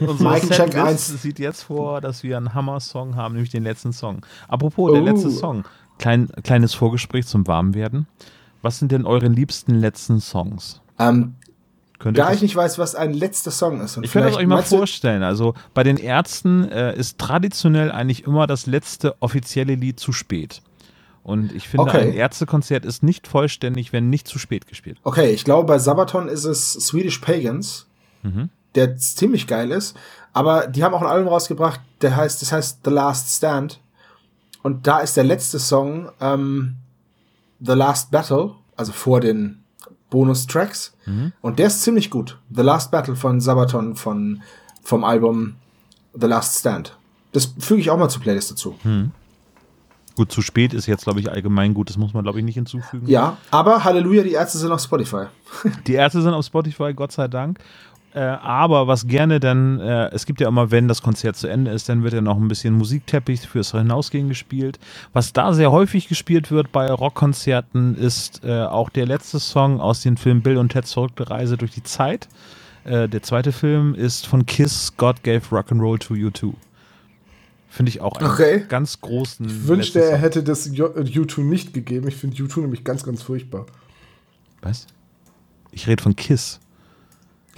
Unsere 0.00 0.30
Mic 0.30 0.40
check 0.42 0.54
Setlist 0.54 0.76
eins. 0.78 1.22
sieht 1.22 1.38
jetzt 1.38 1.62
vor, 1.64 2.00
dass 2.00 2.22
wir 2.22 2.36
einen 2.36 2.54
Hammer-Song 2.54 3.16
haben, 3.16 3.34
nämlich 3.34 3.50
den 3.50 3.62
letzten 3.64 3.92
Song. 3.92 4.24
Apropos, 4.48 4.92
der 4.92 5.02
Oh. 5.02 5.04
letzte 5.04 5.30
Song. 5.30 5.64
Klein, 5.98 6.28
kleines 6.44 6.74
Vorgespräch 6.74 7.26
zum 7.26 7.46
Warmwerden. 7.46 8.06
Was 8.62 8.78
sind 8.78 8.92
denn 8.92 9.04
eure 9.06 9.28
liebsten 9.28 9.74
letzten 9.74 10.20
Songs? 10.20 10.80
Ähm, 10.98 11.34
Könnte 11.98 12.20
Da 12.20 12.32
ich 12.32 12.42
nicht 12.42 12.54
weiß, 12.54 12.78
was 12.78 12.94
ein 12.94 13.12
letzter 13.12 13.50
Song 13.50 13.80
ist. 13.80 13.96
Und 13.96 14.04
Ich 14.04 14.14
werde 14.14 14.28
es 14.28 14.36
euch 14.36 14.46
mal 14.46 14.62
vorstellen. 14.62 15.24
Also 15.24 15.54
bei 15.74 15.82
den 15.82 15.96
Ärzten 15.96 16.68
äh, 16.68 16.96
ist 16.96 17.18
traditionell 17.18 17.90
eigentlich 17.90 18.22
immer 18.24 18.46
das 18.46 18.66
letzte 18.66 19.20
offizielle 19.20 19.74
Lied 19.74 19.98
zu 19.98 20.12
spät. 20.12 20.62
Und 21.24 21.52
ich 21.52 21.66
finde, 21.68 21.82
Okay. 21.90 22.02
ein 22.02 22.12
Ärztekonzert 22.14 22.84
ist 22.84 23.02
nicht 23.02 23.26
vollständig, 23.26 23.92
wenn 23.92 24.10
nicht 24.10 24.28
zu 24.28 24.38
spät 24.38 24.68
gespielt. 24.68 24.98
Okay, 25.02 25.30
ich 25.30 25.42
glaube, 25.44 25.66
bei 25.66 25.78
Sabaton 25.80 26.28
ist 26.28 26.44
es 26.44 26.72
Swedish 26.74 27.18
Pagans, 27.18 27.86
Mhm. 28.22 28.48
Der 28.74 28.96
ziemlich 28.96 29.46
geil 29.46 29.70
ist. 29.70 29.96
Aber 30.32 30.66
die 30.66 30.84
haben 30.84 30.94
auch 30.94 31.02
ein 31.02 31.08
Album 31.08 31.28
rausgebracht, 31.28 31.80
der 32.00 32.16
heißt, 32.16 32.42
das 32.42 32.52
heißt 32.52 32.80
The 32.84 32.90
Last 32.90 33.36
Stand. 33.36 33.80
Und 34.62 34.86
da 34.86 35.00
ist 35.00 35.16
der 35.16 35.24
letzte 35.24 35.58
Song 35.58 36.10
ähm, 36.20 36.76
The 37.60 37.72
Last 37.72 38.10
Battle, 38.10 38.54
also 38.76 38.92
vor 38.92 39.20
den 39.20 39.64
Bonustracks. 40.10 40.94
Mhm. 41.06 41.32
Und 41.40 41.58
der 41.58 41.68
ist 41.68 41.82
ziemlich 41.82 42.10
gut. 42.10 42.38
The 42.54 42.62
Last 42.62 42.90
Battle 42.90 43.16
von 43.16 43.40
Sabaton 43.40 43.96
von, 43.96 44.42
vom 44.82 45.04
Album 45.04 45.56
The 46.14 46.26
Last 46.26 46.58
Stand. 46.58 46.96
Das 47.32 47.52
füge 47.58 47.80
ich 47.80 47.90
auch 47.90 47.98
mal 47.98 48.08
zur 48.08 48.22
Playlist 48.22 48.50
dazu. 48.50 48.76
Gut, 50.16 50.32
zu 50.32 50.42
spät 50.42 50.74
ist 50.74 50.86
jetzt, 50.86 51.04
glaube 51.04 51.20
ich, 51.20 51.30
allgemein 51.30 51.74
gut. 51.74 51.90
Das 51.90 51.96
muss 51.96 52.12
man, 52.12 52.24
glaube 52.24 52.38
ich, 52.38 52.44
nicht 52.44 52.54
hinzufügen. 52.54 53.06
Ja, 53.06 53.36
aber 53.50 53.84
Halleluja, 53.84 54.22
die 54.24 54.32
Ärzte 54.32 54.58
sind 54.58 54.72
auf 54.72 54.80
Spotify. 54.80 55.26
Die 55.86 55.94
Ärzte 55.94 56.22
sind 56.22 56.32
auf 56.32 56.44
Spotify, 56.44 56.92
Gott 56.94 57.12
sei 57.12 57.28
Dank. 57.28 57.58
Äh, 58.18 58.36
aber 58.42 58.88
was 58.88 59.06
gerne 59.06 59.38
dann, 59.38 59.78
äh, 59.78 60.08
es 60.08 60.26
gibt 60.26 60.40
ja 60.40 60.48
immer, 60.48 60.72
wenn 60.72 60.88
das 60.88 61.02
Konzert 61.02 61.36
zu 61.36 61.46
Ende 61.46 61.70
ist, 61.70 61.88
dann 61.88 62.02
wird 62.02 62.14
ja 62.14 62.20
noch 62.20 62.36
ein 62.36 62.48
bisschen 62.48 62.74
Musikteppich 62.74 63.42
fürs 63.46 63.70
Hinausgehen 63.70 64.28
gespielt. 64.28 64.80
Was 65.12 65.32
da 65.32 65.52
sehr 65.52 65.70
häufig 65.70 66.08
gespielt 66.08 66.50
wird 66.50 66.72
bei 66.72 66.90
Rockkonzerten, 66.90 67.94
ist 67.94 68.44
äh, 68.44 68.64
auch 68.64 68.88
der 68.90 69.06
letzte 69.06 69.38
Song 69.38 69.80
aus 69.80 70.02
dem 70.02 70.16
Film 70.16 70.42
Bill 70.42 70.56
und 70.56 70.72
Ted's 70.72 70.94
verrückte 70.94 71.30
Reise 71.30 71.56
durch 71.56 71.70
die 71.70 71.84
Zeit. 71.84 72.26
Äh, 72.82 73.08
der 73.08 73.22
zweite 73.22 73.52
Film 73.52 73.94
ist 73.94 74.26
von 74.26 74.46
Kiss, 74.46 74.94
God 74.96 75.22
Gave 75.22 75.54
Rock'n'Roll 75.54 76.00
to 76.00 76.16
You 76.16 76.30
Too. 76.30 76.54
Finde 77.68 77.90
ich 77.90 78.00
auch 78.00 78.16
einen 78.16 78.32
Okay. 78.32 78.64
ganz 78.68 79.00
großen. 79.00 79.46
Ich 79.46 79.68
wünschte, 79.68 80.02
er 80.02 80.18
hätte 80.18 80.42
das 80.42 80.66
äh, 80.66 80.70
U2 80.72 81.42
nicht 81.42 81.72
gegeben. 81.72 82.08
Ich 82.08 82.16
finde 82.16 82.36
U2 82.36 82.62
nämlich 82.62 82.82
ganz, 82.82 83.04
ganz 83.04 83.22
furchtbar. 83.22 83.66
Was? 84.60 84.88
Ich 85.70 85.86
rede 85.86 86.02
von 86.02 86.16
Kiss. 86.16 86.58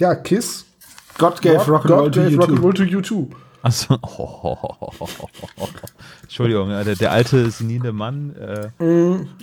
Ja, 0.01 0.15
Kiss. 0.15 0.65
God 1.19 1.39
gave 1.43 1.59
Rock'n'Roll 1.67 2.05
God 2.05 2.13
to 2.15 2.21
gave 2.21 2.31
you 2.31 2.39
too. 2.39 2.55
Rock'n'Roll 2.55 2.73
to 2.73 2.83
U2. 2.83 3.27
Achso. 3.61 3.99
Entschuldigung, 6.23 6.69
der, 6.69 6.95
der 6.95 7.11
alte 7.11 7.51
senile 7.51 7.93
Mann. 7.93 8.35
Äh, 8.35 8.69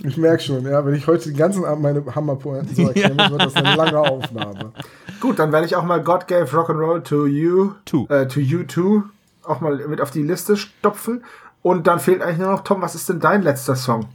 Ich 0.05 0.17
merke 0.17 0.43
schon, 0.43 0.65
ja, 0.65 0.85
wenn 0.85 0.95
ich 0.95 1.07
heute 1.07 1.29
den 1.29 1.37
ganzen 1.37 1.63
Abend 1.63 1.81
meine 1.83 2.03
Hammerpointen 2.13 2.75
so 2.75 2.87
erklären 2.89 3.17
wird 3.31 3.41
das 3.41 3.55
eine 3.55 3.77
lange 3.77 3.99
Aufnahme. 3.99 4.73
Gut, 5.21 5.39
dann 5.39 5.53
werde 5.53 5.65
ich 5.65 5.77
auch 5.77 5.83
mal 5.83 6.03
God 6.03 6.27
gave 6.27 6.53
Rock'n'Roll 6.53 7.03
to 7.03 7.25
you, 7.25 7.71
Too. 7.85 8.07
Äh, 8.09 8.27
to 8.27 8.41
you 8.41 8.63
too, 8.63 9.03
auch 9.43 9.61
mal 9.61 9.77
mit 9.87 10.01
auf 10.01 10.11
die 10.11 10.23
Liste 10.23 10.57
stopfen. 10.57 11.23
Und 11.61 11.87
dann 11.87 12.01
fehlt 12.01 12.21
eigentlich 12.21 12.39
nur 12.39 12.51
noch, 12.51 12.65
Tom, 12.65 12.81
was 12.81 12.95
ist 12.95 13.07
denn 13.07 13.21
dein 13.21 13.43
letzter 13.43 13.77
Song? 13.77 14.07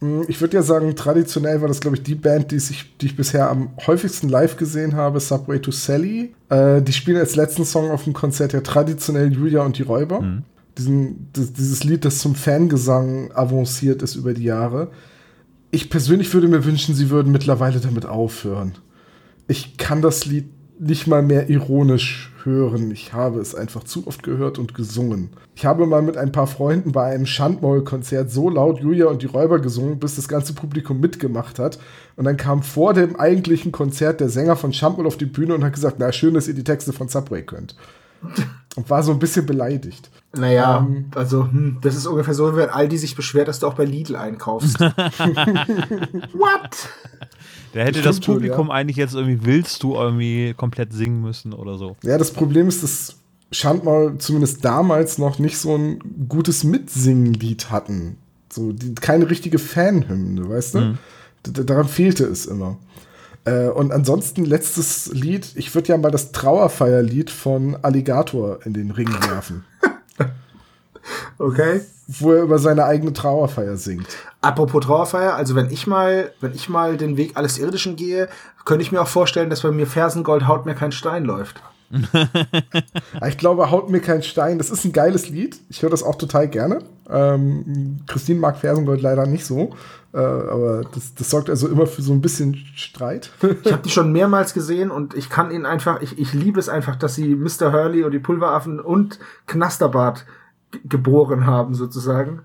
Mm, 0.00 0.22
Ich 0.28 0.40
würde 0.40 0.56
ja 0.56 0.62
sagen, 0.62 0.94
traditionell 0.96 1.60
war 1.60 1.68
das, 1.68 1.80
glaube 1.80 1.96
ich, 1.96 2.02
die 2.02 2.14
Band, 2.14 2.50
die, 2.50 2.58
sich, 2.58 2.96
die 2.98 3.06
ich 3.06 3.16
bisher 3.16 3.50
am 3.50 3.70
häufigsten 3.86 4.28
live 4.28 4.56
gesehen 4.56 4.94
habe, 4.94 5.20
Subway 5.20 5.58
to 5.60 5.70
Sally. 5.70 6.34
Äh, 6.48 6.82
die 6.82 6.92
spielen 6.92 7.18
als 7.18 7.36
letzten 7.36 7.64
Song 7.64 7.90
auf 7.90 8.04
dem 8.04 8.12
Konzert 8.12 8.52
ja 8.52 8.60
traditionell 8.60 9.32
Julia 9.32 9.62
und 9.62 9.78
die 9.78 9.82
Räuber. 9.82 10.20
Diesen, 10.76 11.28
das, 11.32 11.52
dieses 11.52 11.84
Lied, 11.84 12.04
das 12.04 12.18
zum 12.18 12.34
Fangesang 12.34 13.32
avanciert 13.32 14.02
ist 14.02 14.14
über 14.14 14.34
die 14.34 14.44
Jahre. 14.44 14.90
Ich 15.70 15.88
persönlich 15.90 16.32
würde 16.34 16.48
mir 16.48 16.64
wünschen, 16.64 16.94
sie 16.94 17.10
würden 17.10 17.32
mittlerweile 17.32 17.80
damit 17.80 18.06
aufhören. 18.06 18.72
Ich 19.48 19.76
kann 19.78 20.02
das 20.02 20.26
Lied 20.26 20.48
nicht 20.78 21.06
mal 21.06 21.22
mehr 21.22 21.48
ironisch 21.48 22.32
hören. 22.44 22.90
Ich 22.90 23.12
habe 23.12 23.40
es 23.40 23.54
einfach 23.54 23.84
zu 23.84 24.06
oft 24.06 24.22
gehört 24.22 24.58
und 24.58 24.74
gesungen. 24.74 25.30
Ich 25.54 25.66
habe 25.66 25.86
mal 25.86 26.02
mit 26.02 26.16
ein 26.16 26.32
paar 26.32 26.46
Freunden 26.46 26.92
bei 26.92 27.06
einem 27.06 27.26
Schandmaul-Konzert 27.26 28.30
so 28.30 28.48
laut 28.48 28.80
Julia 28.80 29.06
und 29.06 29.22
die 29.22 29.26
Räuber 29.26 29.58
gesungen, 29.58 29.98
bis 29.98 30.16
das 30.16 30.28
ganze 30.28 30.54
Publikum 30.54 31.00
mitgemacht 31.00 31.58
hat. 31.58 31.78
Und 32.16 32.24
dann 32.24 32.36
kam 32.36 32.62
vor 32.62 32.94
dem 32.94 33.16
eigentlichen 33.16 33.72
Konzert 33.72 34.20
der 34.20 34.28
Sänger 34.28 34.56
von 34.56 34.72
Schandmaul 34.72 35.06
auf 35.06 35.16
die 35.16 35.26
Bühne 35.26 35.54
und 35.54 35.64
hat 35.64 35.74
gesagt, 35.74 35.96
na 35.98 36.12
schön, 36.12 36.34
dass 36.34 36.48
ihr 36.48 36.54
die 36.54 36.64
Texte 36.64 36.92
von 36.92 37.08
Subway 37.08 37.42
könnt. 37.42 37.74
Und 38.76 38.88
war 38.90 39.02
so 39.02 39.12
ein 39.12 39.18
bisschen 39.18 39.46
beleidigt. 39.46 40.10
Naja, 40.34 40.78
Ähm. 40.86 41.06
also, 41.14 41.44
hm, 41.44 41.78
das 41.80 41.96
ist 41.96 42.06
ungefähr 42.06 42.34
so, 42.34 42.54
wenn 42.56 42.68
Aldi 42.68 42.98
sich 42.98 43.16
beschwert, 43.16 43.48
dass 43.48 43.58
du 43.58 43.66
auch 43.66 43.74
bei 43.74 43.84
Lidl 43.84 44.16
einkaufst. 44.16 44.78
What? 44.80 46.88
Da 47.72 47.80
hätte 47.80 48.02
das 48.02 48.20
Publikum 48.20 48.68
ja. 48.68 48.74
eigentlich 48.74 48.96
jetzt 48.96 49.14
irgendwie, 49.14 49.44
willst 49.44 49.82
du 49.82 49.94
irgendwie 49.94 50.54
komplett 50.54 50.92
singen 50.92 51.20
müssen 51.22 51.52
oder 51.52 51.78
so. 51.78 51.96
Ja, 52.02 52.18
das 52.18 52.32
Problem 52.32 52.68
ist, 52.68 52.82
dass 52.82 53.16
Schandmaul 53.52 54.16
zumindest 54.18 54.64
damals 54.64 55.18
noch 55.18 55.38
nicht 55.38 55.58
so 55.58 55.76
ein 55.76 55.98
gutes 56.28 56.64
Mitsingenlied 56.64 57.70
hatten. 57.70 58.16
So, 58.50 58.72
die, 58.72 58.94
keine 58.94 59.28
richtige 59.28 59.58
Fanhymne, 59.58 60.48
weißt 60.48 60.74
du? 60.74 60.98
D- 61.46 61.64
daran 61.64 61.88
fehlte 61.88 62.24
es 62.24 62.46
immer. 62.46 62.78
Äh, 63.46 63.68
und 63.68 63.92
ansonsten 63.92 64.44
letztes 64.44 65.06
Lied, 65.12 65.52
ich 65.54 65.74
würde 65.74 65.88
ja 65.88 65.96
mal 65.96 66.10
das 66.10 66.32
Trauerfeierlied 66.32 67.30
von 67.30 67.76
Alligator 67.80 68.58
in 68.66 68.74
den 68.74 68.90
Ring 68.90 69.08
werfen, 69.30 69.64
Okay. 71.38 71.80
wo 72.08 72.32
er 72.32 72.42
über 72.42 72.58
seine 72.58 72.84
eigene 72.84 73.12
Trauerfeier 73.12 73.76
singt. 73.76 74.08
Apropos 74.40 74.84
Trauerfeier, 74.84 75.34
also 75.34 75.54
wenn 75.54 75.70
ich 75.70 75.86
mal, 75.86 76.32
wenn 76.40 76.54
ich 76.54 76.68
mal 76.68 76.96
den 76.96 77.16
Weg 77.16 77.36
alles 77.36 77.58
Irdischen 77.58 77.94
gehe, 77.94 78.28
könnte 78.64 78.82
ich 78.82 78.90
mir 78.90 79.00
auch 79.00 79.08
vorstellen, 79.08 79.48
dass 79.48 79.62
bei 79.62 79.70
mir 79.70 79.86
Fersengold 79.86 80.48
haut 80.48 80.66
mir 80.66 80.74
kein 80.74 80.92
Stein 80.92 81.24
läuft. 81.24 81.62
Aber 81.92 83.28
Ich 83.28 83.38
glaube, 83.38 83.70
Haut 83.70 83.90
mir 83.90 84.00
kein 84.00 84.22
Stein, 84.22 84.58
das 84.58 84.70
ist 84.70 84.84
ein 84.84 84.92
geiles 84.92 85.28
Lied. 85.28 85.58
Ich 85.68 85.82
höre 85.82 85.90
das 85.90 86.02
auch 86.02 86.16
total 86.16 86.48
gerne. 86.48 86.80
Ähm, 87.08 88.00
Christine 88.06 88.40
mag 88.40 88.58
Fersengold 88.58 89.00
leider 89.00 89.26
nicht 89.26 89.44
so. 89.44 89.74
Äh, 90.12 90.18
aber 90.18 90.82
das, 90.94 91.14
das 91.14 91.30
sorgt 91.30 91.50
also 91.50 91.68
immer 91.68 91.86
für 91.86 92.02
so 92.02 92.12
ein 92.12 92.20
bisschen 92.20 92.56
Streit. 92.74 93.30
Ich 93.62 93.72
habe 93.72 93.82
die 93.82 93.90
schon 93.96 94.12
mehrmals 94.12 94.54
gesehen 94.54 94.90
und 94.90 95.14
ich 95.14 95.28
kann 95.28 95.50
ihnen 95.50 95.66
einfach, 95.66 96.00
ich, 96.00 96.18
ich 96.18 96.32
liebe 96.32 96.58
es 96.58 96.68
einfach, 96.68 96.96
dass 96.96 97.14
sie 97.14 97.34
Mr. 97.34 97.72
Hurley 97.72 98.02
und 98.02 98.12
die 98.12 98.18
Pulveraffen 98.18 98.80
und 98.80 99.18
Knasterbart 99.46 100.24
geboren 100.84 101.46
haben, 101.46 101.74
sozusagen. 101.74 102.40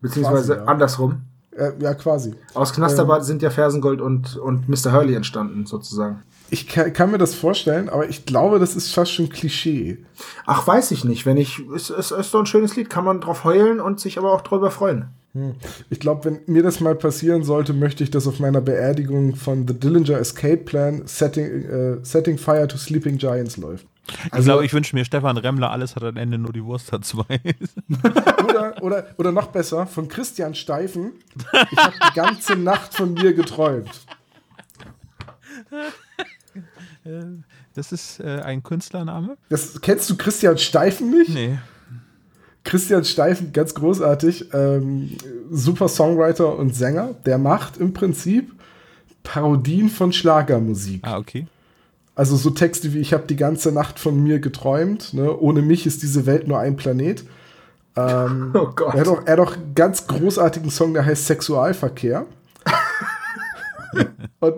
Beziehungsweise 0.00 0.54
Quasi, 0.54 0.64
ja. 0.66 0.70
andersrum. 0.70 1.22
äh, 1.56 1.72
ja, 1.78 1.94
quasi. 1.94 2.34
Aus 2.52 2.72
Knasterbart 2.72 3.24
sind 3.24 3.42
ja 3.42 3.50
Fersengold 3.50 4.00
und, 4.00 4.36
und 4.36 4.68
Mr. 4.68 4.92
Hurley 4.92 5.14
entstanden, 5.14 5.66
sozusagen. 5.66 6.22
Ich 6.54 6.68
kann, 6.68 6.92
kann 6.92 7.10
mir 7.10 7.18
das 7.18 7.34
vorstellen, 7.34 7.88
aber 7.88 8.08
ich 8.08 8.26
glaube, 8.26 8.60
das 8.60 8.76
ist 8.76 8.94
fast 8.94 9.10
schon 9.10 9.28
Klischee. 9.28 9.98
Ach, 10.46 10.64
weiß 10.64 10.92
ich 10.92 11.04
nicht. 11.04 11.26
Wenn 11.26 11.36
ich, 11.36 11.60
es, 11.74 11.90
es 11.90 12.12
ist 12.12 12.32
doch 12.32 12.38
ein 12.38 12.46
schönes 12.46 12.76
Lied, 12.76 12.88
kann 12.88 13.04
man 13.04 13.20
drauf 13.20 13.42
heulen 13.42 13.80
und 13.80 13.98
sich 13.98 14.18
aber 14.18 14.32
auch 14.32 14.40
drüber 14.40 14.70
freuen. 14.70 15.08
Ich 15.90 15.98
glaube, 15.98 16.26
wenn 16.26 16.40
mir 16.46 16.62
das 16.62 16.78
mal 16.78 16.94
passieren 16.94 17.42
sollte, 17.42 17.72
möchte 17.72 18.04
ich, 18.04 18.12
dass 18.12 18.28
auf 18.28 18.38
meiner 18.38 18.60
Beerdigung 18.60 19.34
von 19.34 19.66
The 19.66 19.74
Dillinger 19.74 20.16
Escape 20.20 20.58
Plan 20.58 21.02
Setting, 21.06 21.44
äh, 21.44 21.96
Setting 22.04 22.38
Fire 22.38 22.68
to 22.68 22.76
Sleeping 22.76 23.18
Giants 23.18 23.56
läuft. 23.56 23.84
ich 24.24 24.44
glaube, 24.44 24.64
ich 24.64 24.72
wünsche 24.72 24.94
mir 24.94 25.04
Stefan 25.04 25.36
Remmler, 25.36 25.72
alles 25.72 25.96
hat 25.96 26.04
am 26.04 26.16
Ende 26.16 26.38
nur 26.38 26.52
die 26.52 26.64
Wurst 26.64 26.92
hat 26.92 27.04
zwei. 27.04 27.24
Oder, 28.48 28.80
oder, 28.80 29.06
oder 29.16 29.32
noch 29.32 29.48
besser, 29.48 29.88
von 29.88 30.06
Christian 30.06 30.54
Steifen. 30.54 31.14
Ich 31.72 31.78
habe 31.78 31.94
die 32.10 32.14
ganze 32.14 32.54
Nacht 32.54 32.94
von 32.94 33.14
mir 33.14 33.32
geträumt. 33.32 33.90
Das 37.74 37.92
ist 37.92 38.20
äh, 38.20 38.40
ein 38.44 38.62
Künstlername? 38.62 39.36
Das, 39.48 39.80
kennst 39.80 40.08
du 40.10 40.16
Christian 40.16 40.58
Steifen 40.58 41.10
nicht? 41.10 41.30
Nee. 41.30 41.58
Christian 42.64 43.04
Steifen, 43.04 43.52
ganz 43.52 43.74
großartig, 43.74 44.52
ähm, 44.54 45.10
super 45.50 45.88
Songwriter 45.88 46.58
und 46.58 46.74
Sänger. 46.74 47.14
Der 47.26 47.36
macht 47.36 47.76
im 47.76 47.92
Prinzip 47.92 48.52
Parodien 49.22 49.90
von 49.90 50.12
Schlagermusik. 50.12 51.00
Ah, 51.02 51.18
okay. 51.18 51.46
Also 52.14 52.36
so 52.36 52.50
Texte 52.50 52.92
wie 52.92 53.00
Ich 53.00 53.12
habe 53.12 53.24
die 53.26 53.36
ganze 53.36 53.72
Nacht 53.72 53.98
von 53.98 54.22
mir 54.22 54.38
geträumt. 54.38 55.14
Ne? 55.14 55.36
Ohne 55.36 55.62
mich 55.62 55.84
ist 55.86 56.02
diese 56.02 56.26
Welt 56.26 56.48
nur 56.48 56.58
ein 56.58 56.76
Planet. 56.76 57.24
Ähm, 57.96 58.50
Oh 58.54 58.68
Gott. 58.74 58.94
Er 58.94 59.00
hat, 59.00 59.08
auch, 59.08 59.26
er 59.26 59.32
hat 59.32 59.40
auch 59.40 59.56
einen 59.56 59.74
ganz 59.74 60.06
großartigen 60.06 60.70
Song, 60.70 60.94
der 60.94 61.04
heißt 61.04 61.26
Sexualverkehr. 61.26 62.26
Und 64.40 64.54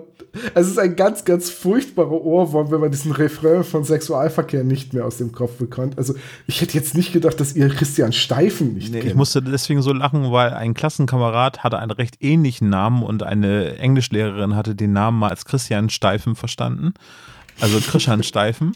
es 0.53 0.67
ist 0.67 0.77
ein 0.77 0.95
ganz, 0.95 1.25
ganz 1.25 1.49
furchtbarer 1.49 2.11
Ohrwurm, 2.11 2.69
wenn 2.71 2.79
man 2.79 2.91
diesen 2.91 3.11
Refrain 3.11 3.63
von 3.63 3.83
Sexualverkehr 3.83 4.63
nicht 4.63 4.93
mehr 4.93 5.05
aus 5.05 5.17
dem 5.17 5.31
Kopf 5.31 5.57
bekommt. 5.57 5.97
Also 5.97 6.13
ich 6.45 6.61
hätte 6.61 6.73
jetzt 6.77 6.95
nicht 6.95 7.13
gedacht, 7.13 7.39
dass 7.39 7.55
ihr 7.55 7.69
Christian 7.69 8.13
Steifen 8.13 8.73
nicht 8.73 8.91
Nee, 8.91 8.99
kennt. 8.99 9.11
ich 9.11 9.15
musste 9.15 9.41
deswegen 9.41 9.81
so 9.81 9.93
lachen, 9.93 10.31
weil 10.31 10.53
ein 10.53 10.73
Klassenkamerad 10.73 11.63
hatte 11.63 11.79
einen 11.79 11.91
recht 11.91 12.17
ähnlichen 12.21 12.69
Namen 12.69 13.03
und 13.03 13.23
eine 13.23 13.77
Englischlehrerin 13.77 14.55
hatte 14.55 14.75
den 14.75 14.93
Namen 14.93 15.17
mal 15.19 15.29
als 15.29 15.45
Christian 15.45 15.89
Steifen 15.89 16.35
verstanden. 16.35 16.93
Also 17.59 17.79
Christian 17.79 18.21
Steifen. 18.23 18.73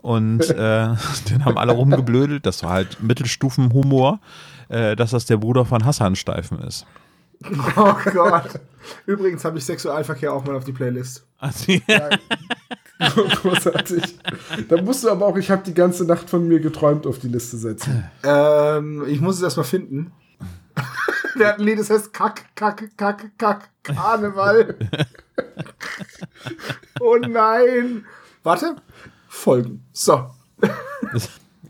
Und 0.00 0.48
äh, 0.50 0.88
den 1.30 1.44
haben 1.44 1.58
alle 1.58 1.72
rumgeblödelt. 1.72 2.46
Das 2.46 2.62
war 2.62 2.70
halt 2.70 3.02
Mittelstufenhumor, 3.02 4.20
äh, 4.68 4.94
dass 4.94 5.10
das 5.10 5.26
der 5.26 5.38
Bruder 5.38 5.64
von 5.64 5.84
Hassan 5.84 6.14
Steifen 6.16 6.58
ist. 6.60 6.86
Oh 7.76 7.94
Gott. 8.12 8.60
Übrigens 9.06 9.44
habe 9.44 9.58
ich 9.58 9.64
Sexualverkehr 9.64 10.32
auch 10.32 10.44
mal 10.44 10.56
auf 10.56 10.64
die 10.64 10.72
Playlist. 10.72 11.24
Also, 11.38 11.72
Großartig. 13.42 14.18
Da 14.68 14.82
musst 14.82 15.04
du 15.04 15.10
aber 15.10 15.26
auch, 15.26 15.36
ich 15.36 15.50
habe 15.50 15.62
die 15.62 15.74
ganze 15.74 16.04
Nacht 16.04 16.28
von 16.28 16.48
mir 16.48 16.58
geträumt, 16.58 17.06
auf 17.06 17.20
die 17.20 17.28
Liste 17.28 17.56
setzen. 17.56 18.04
Ähm, 18.24 19.04
ich 19.06 19.20
muss 19.20 19.36
es 19.36 19.42
erstmal 19.42 19.66
finden. 19.66 20.12
Der 21.38 21.48
hat 21.48 21.58
ein 21.58 21.64
Lied, 21.64 21.78
das 21.78 21.90
heißt 21.90 22.12
Kack, 22.12 22.46
Kack, 22.56 22.90
Kack, 22.96 23.30
Kack, 23.38 23.70
Karneval. 23.84 24.74
oh 27.00 27.16
nein. 27.16 28.04
Warte. 28.42 28.76
Folgen. 29.28 29.84
So. 29.92 30.30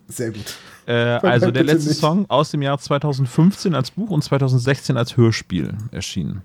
Sehr 0.09 0.31
gut. 0.31 0.55
Äh, 0.89 1.21
also 1.23 1.51
der 1.51 1.65
letzte 1.65 1.91
nicht. 1.91 2.01
Song 2.01 2.25
aus 2.29 2.51
dem 2.51 2.63
Jahr 2.63 2.79
2015 2.79 3.75
als 3.75 3.91
Buch 3.91 4.09
und 4.09 4.25
2016 4.25 4.97
als 4.97 5.19
Hörspiel 5.19 5.75
erschienen. 5.93 6.43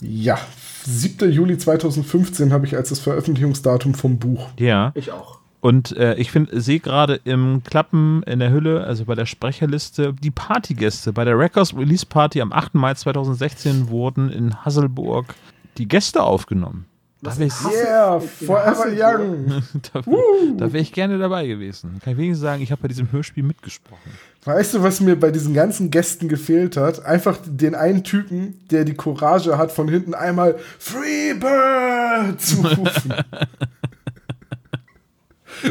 Ja, 0.00 0.38
7. 0.84 1.30
Juli 1.30 1.58
2015 1.58 2.52
habe 2.52 2.64
ich 2.64 2.74
als 2.74 2.88
das 2.88 3.00
Veröffentlichungsdatum 3.00 3.94
vom 3.94 4.18
Buch. 4.18 4.48
Ja. 4.58 4.92
Ich 4.94 5.12
auch. 5.12 5.40
Und 5.60 5.96
äh, 5.96 6.14
ich 6.14 6.30
finde, 6.30 6.58
sehe 6.60 6.80
gerade 6.80 7.20
im 7.24 7.62
Klappen 7.64 8.22
in 8.22 8.38
der 8.38 8.50
Hülle, 8.50 8.84
also 8.84 9.04
bei 9.04 9.14
der 9.14 9.26
Sprecherliste, 9.26 10.14
die 10.14 10.30
Partygäste. 10.30 11.12
Bei 11.12 11.24
der 11.24 11.38
Records 11.38 11.76
Release 11.76 12.06
Party 12.06 12.40
am 12.40 12.52
8. 12.52 12.74
Mai 12.74 12.94
2016 12.94 13.88
wurden 13.88 14.30
in 14.30 14.64
Hasselburg 14.64 15.34
die 15.76 15.88
Gäste 15.88 16.22
aufgenommen. 16.22 16.86
Da 17.22 17.36
wäre 17.38 17.48
ich, 17.48 17.54
Yeah, 17.72 18.20
forever 18.20 18.88
young. 18.92 19.62
da, 19.92 20.02
da 20.58 20.72
wär 20.72 20.80
ich 20.80 20.92
gerne 20.92 21.18
dabei 21.18 21.46
gewesen. 21.46 21.98
Kann 22.04 22.12
ich 22.12 22.18
wenigstens 22.18 22.42
sagen, 22.42 22.62
ich 22.62 22.70
habe 22.70 22.82
bei 22.82 22.88
diesem 22.88 23.10
Hörspiel 23.10 23.42
mitgesprochen. 23.42 24.10
Weißt 24.44 24.74
du, 24.74 24.82
was 24.82 25.00
mir 25.00 25.18
bei 25.18 25.30
diesen 25.30 25.54
ganzen 25.54 25.90
Gästen 25.90 26.28
gefehlt 26.28 26.76
hat? 26.76 27.04
Einfach 27.04 27.38
den 27.44 27.74
einen 27.74 28.04
Typen, 28.04 28.60
der 28.70 28.84
die 28.84 28.94
Courage 28.94 29.56
hat, 29.58 29.72
von 29.72 29.88
hinten 29.88 30.14
einmal 30.14 30.56
Freebird 30.78 32.40
zu 32.40 32.60
rufen. 32.76 33.14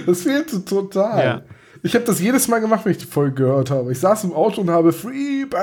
das 0.06 0.22
fehlte 0.24 0.66
total. 0.66 1.24
Ja. 1.26 1.42
Ich 1.84 1.94
habe 1.94 2.06
das 2.06 2.20
jedes 2.20 2.48
Mal 2.48 2.60
gemacht, 2.60 2.84
wenn 2.86 2.92
ich 2.94 2.98
die 2.98 3.06
Folge 3.06 3.44
gehört 3.44 3.70
habe. 3.70 3.92
Ich 3.92 4.00
saß 4.00 4.24
im 4.24 4.34
Auto 4.34 4.62
und 4.62 4.72
habe 4.72 4.92
Freebird 4.92 5.56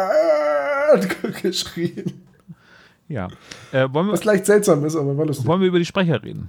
geschrien. 1.42 2.22
Ja. 3.12 3.28
Äh, 3.72 3.88
wollen, 3.92 4.06
wir, 4.06 4.12
Was 4.12 4.24
leicht 4.24 4.46
seltsam 4.46 4.84
ist, 4.84 4.96
aber 4.96 5.16
war 5.16 5.26
lustig. 5.26 5.46
wollen 5.46 5.60
wir 5.60 5.68
über 5.68 5.78
die 5.78 5.84
Sprecher 5.86 6.22
reden? 6.22 6.48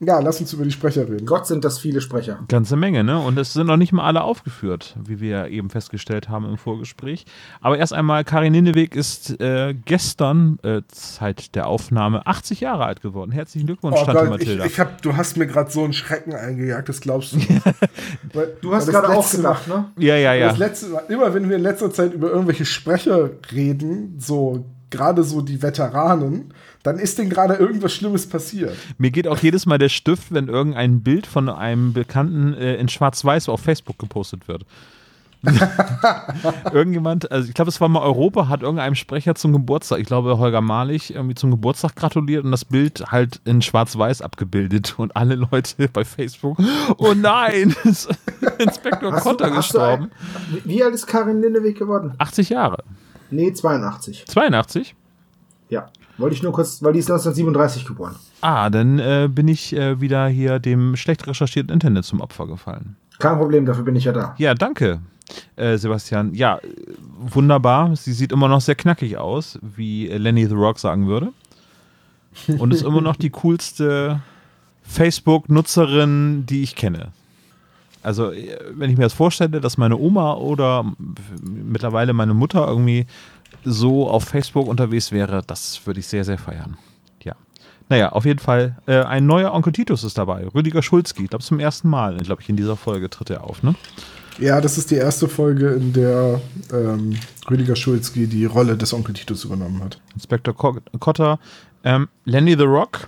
Ja, 0.00 0.18
lass 0.18 0.40
uns 0.40 0.52
über 0.52 0.64
die 0.64 0.72
Sprecher 0.72 1.08
reden. 1.08 1.24
Gott 1.24 1.46
sind 1.46 1.64
das 1.64 1.78
viele 1.78 2.00
Sprecher. 2.00 2.40
Ganze 2.48 2.74
Menge, 2.76 3.04
ne? 3.04 3.18
Und 3.20 3.38
es 3.38 3.52
sind 3.52 3.68
noch 3.68 3.76
nicht 3.76 3.92
mal 3.92 4.02
alle 4.04 4.22
aufgeführt, 4.22 4.96
wie 5.02 5.20
wir 5.20 5.46
eben 5.46 5.70
festgestellt 5.70 6.28
haben 6.28 6.44
im 6.46 6.58
Vorgespräch. 6.58 7.24
Aber 7.60 7.78
erst 7.78 7.92
einmal, 7.94 8.24
Karin 8.24 8.52
Ninneweg 8.52 8.96
ist 8.96 9.40
äh, 9.40 9.72
gestern, 9.86 10.58
äh, 10.64 10.82
Zeit 10.88 11.54
der 11.54 11.68
Aufnahme, 11.68 12.26
80 12.26 12.60
Jahre 12.60 12.84
alt 12.84 13.02
geworden. 13.02 13.30
Herzlichen 13.30 13.66
Glückwunsch, 13.66 13.96
Oh 13.98 14.04
Tante 14.04 14.12
Gott, 14.26 14.40
ich, 14.42 14.46
Mathilda. 14.48 14.64
ich 14.66 14.80
hab, 14.80 15.00
du 15.00 15.16
hast 15.16 15.36
mir 15.36 15.46
gerade 15.46 15.70
so 15.70 15.84
einen 15.84 15.92
Schrecken 15.92 16.34
eingejagt, 16.34 16.88
das 16.88 17.00
glaubst 17.00 17.32
du 17.32 17.36
nicht. 17.36 17.50
Weil- 18.34 18.56
Du 18.60 18.74
hast 18.74 18.88
gerade 18.88 19.08
auch 19.10 19.30
gedacht, 19.30 19.68
ne? 19.68 19.86
ja, 19.96 20.16
ja, 20.16 20.34
ja. 20.34 20.48
Das 20.48 20.58
letzte 20.58 20.88
Mal, 20.88 21.04
immer 21.08 21.32
wenn 21.32 21.48
wir 21.48 21.56
in 21.56 21.62
letzter 21.62 21.92
Zeit 21.92 22.12
über 22.12 22.30
irgendwelche 22.30 22.66
Sprecher 22.66 23.30
reden, 23.52 24.16
so 24.18 24.66
gerade 24.94 25.22
so 25.24 25.40
die 25.42 25.60
Veteranen, 25.62 26.54
dann 26.82 26.98
ist 26.98 27.18
denen 27.18 27.30
gerade 27.30 27.54
irgendwas 27.54 27.92
Schlimmes 27.92 28.26
passiert. 28.28 28.74
Mir 28.98 29.10
geht 29.10 29.26
auch 29.28 29.38
jedes 29.38 29.66
Mal 29.66 29.78
der 29.78 29.88
Stift, 29.88 30.32
wenn 30.32 30.48
irgendein 30.48 31.02
Bild 31.02 31.26
von 31.26 31.48
einem 31.48 31.92
Bekannten 31.92 32.54
äh, 32.54 32.76
in 32.76 32.88
Schwarz-Weiß 32.88 33.48
auf 33.48 33.60
Facebook 33.60 33.98
gepostet 33.98 34.48
wird. 34.48 34.64
Irgendjemand, 36.72 37.30
also 37.30 37.48
ich 37.48 37.54
glaube, 37.54 37.68
es 37.68 37.80
war 37.80 37.88
mal 37.88 38.00
Europa, 38.02 38.48
hat 38.48 38.62
irgendeinem 38.62 38.94
Sprecher 38.94 39.34
zum 39.34 39.52
Geburtstag, 39.52 39.98
ich 39.98 40.06
glaube 40.06 40.38
Holger 40.38 40.60
Malich, 40.60 41.14
irgendwie 41.14 41.34
zum 41.34 41.50
Geburtstag 41.50 41.96
gratuliert 41.96 42.44
und 42.44 42.50
das 42.50 42.64
Bild 42.64 43.04
halt 43.12 43.40
in 43.44 43.60
Schwarz-Weiß 43.62 44.22
abgebildet 44.22 44.94
und 44.96 45.14
alle 45.16 45.34
Leute 45.34 45.88
bei 45.92 46.04
Facebook, 46.04 46.58
oh 46.98 47.12
nein, 47.14 47.74
ist 47.84 48.08
Inspektor 48.58 49.12
du 49.20 49.50
gestorben. 49.50 50.04
ein- 50.52 50.62
Wie 50.64 50.82
alt 50.82 50.94
ist 50.94 51.06
Karin 51.06 51.40
Lindewig 51.40 51.78
geworden? 51.78 52.14
80 52.18 52.48
Jahre. 52.48 52.82
Nee, 53.30 53.52
82. 53.52 54.24
82? 54.26 54.94
Ja. 55.68 55.90
Wollte 56.16 56.36
ich 56.36 56.42
nur 56.42 56.52
kurz, 56.52 56.82
weil 56.82 56.92
die 56.92 57.00
ist 57.00 57.10
1937 57.10 57.84
geboren. 57.86 58.14
Ah, 58.40 58.70
dann 58.70 58.98
äh, 58.98 59.28
bin 59.30 59.48
ich 59.48 59.74
äh, 59.74 60.00
wieder 60.00 60.28
hier 60.28 60.60
dem 60.60 60.94
schlecht 60.96 61.26
recherchierten 61.26 61.72
Internet 61.72 62.04
zum 62.04 62.20
Opfer 62.20 62.46
gefallen. 62.46 62.96
Kein 63.18 63.38
Problem, 63.38 63.66
dafür 63.66 63.84
bin 63.84 63.96
ich 63.96 64.04
ja 64.04 64.12
da. 64.12 64.34
Ja, 64.38 64.54
danke, 64.54 65.00
äh, 65.56 65.76
Sebastian. 65.76 66.34
Ja, 66.34 66.60
wunderbar. 67.18 67.96
Sie 67.96 68.12
sieht 68.12 68.32
immer 68.32 68.48
noch 68.48 68.60
sehr 68.60 68.74
knackig 68.74 69.16
aus, 69.16 69.58
wie 69.62 70.08
äh, 70.08 70.18
Lenny 70.18 70.46
the 70.46 70.54
Rock 70.54 70.78
sagen 70.78 71.06
würde. 71.06 71.32
Und 72.58 72.72
ist 72.74 72.82
immer 72.82 73.00
noch 73.00 73.16
die 73.16 73.30
coolste 73.30 74.20
Facebook-Nutzerin, 74.82 76.46
die 76.46 76.62
ich 76.62 76.76
kenne. 76.76 77.12
Also, 78.04 78.30
äh, 78.32 78.56
wenn 78.74 78.90
ich 78.90 78.96
mir 78.96 79.04
das 79.04 79.12
vorstelle, 79.14 79.60
dass 79.60 79.78
meine 79.78 79.96
Oma 79.96 80.34
oder 80.34 80.84
mittlerweile 81.42 82.12
meine 82.12 82.34
Mutter 82.34 82.66
irgendwie 82.68 83.06
so 83.64 84.08
auf 84.08 84.24
Facebook 84.24 84.68
unterwegs 84.68 85.10
wäre, 85.10 85.42
das 85.46 85.80
würde 85.86 86.00
ich 86.00 86.06
sehr, 86.06 86.24
sehr 86.24 86.38
feiern. 86.38 86.76
Ja. 87.22 87.34
Naja, 87.88 88.10
auf 88.12 88.24
jeden 88.24 88.40
Fall, 88.40 88.76
äh, 88.86 89.02
ein 89.02 89.26
neuer 89.26 89.52
Onkel 89.52 89.72
Titus 89.72 90.04
ist 90.04 90.18
dabei. 90.18 90.46
Rüdiger 90.54 90.82
Schulzki. 90.82 91.24
Ich 91.24 91.30
glaube, 91.30 91.44
zum 91.44 91.58
ersten 91.60 91.88
Mal, 91.88 92.16
glaube 92.18 92.42
ich, 92.42 92.48
in 92.48 92.56
dieser 92.56 92.76
Folge 92.76 93.08
tritt 93.10 93.30
er 93.30 93.44
auf, 93.44 93.62
ne? 93.62 93.74
Ja, 94.38 94.60
das 94.60 94.78
ist 94.78 94.90
die 94.90 94.96
erste 94.96 95.28
Folge, 95.28 95.68
in 95.74 95.92
der 95.92 96.40
ähm, 96.72 97.16
Rüdiger 97.48 97.76
Schulzki 97.76 98.26
die 98.26 98.44
Rolle 98.46 98.76
des 98.76 98.92
Onkel 98.92 99.14
Titus 99.14 99.44
übernommen 99.44 99.82
hat. 99.82 100.00
Inspektor 100.14 100.54
Ko- 100.54 100.80
Kotter, 100.98 101.38
ähm, 101.84 102.08
Lenny 102.24 102.56
the 102.56 102.64
Rock, 102.64 103.06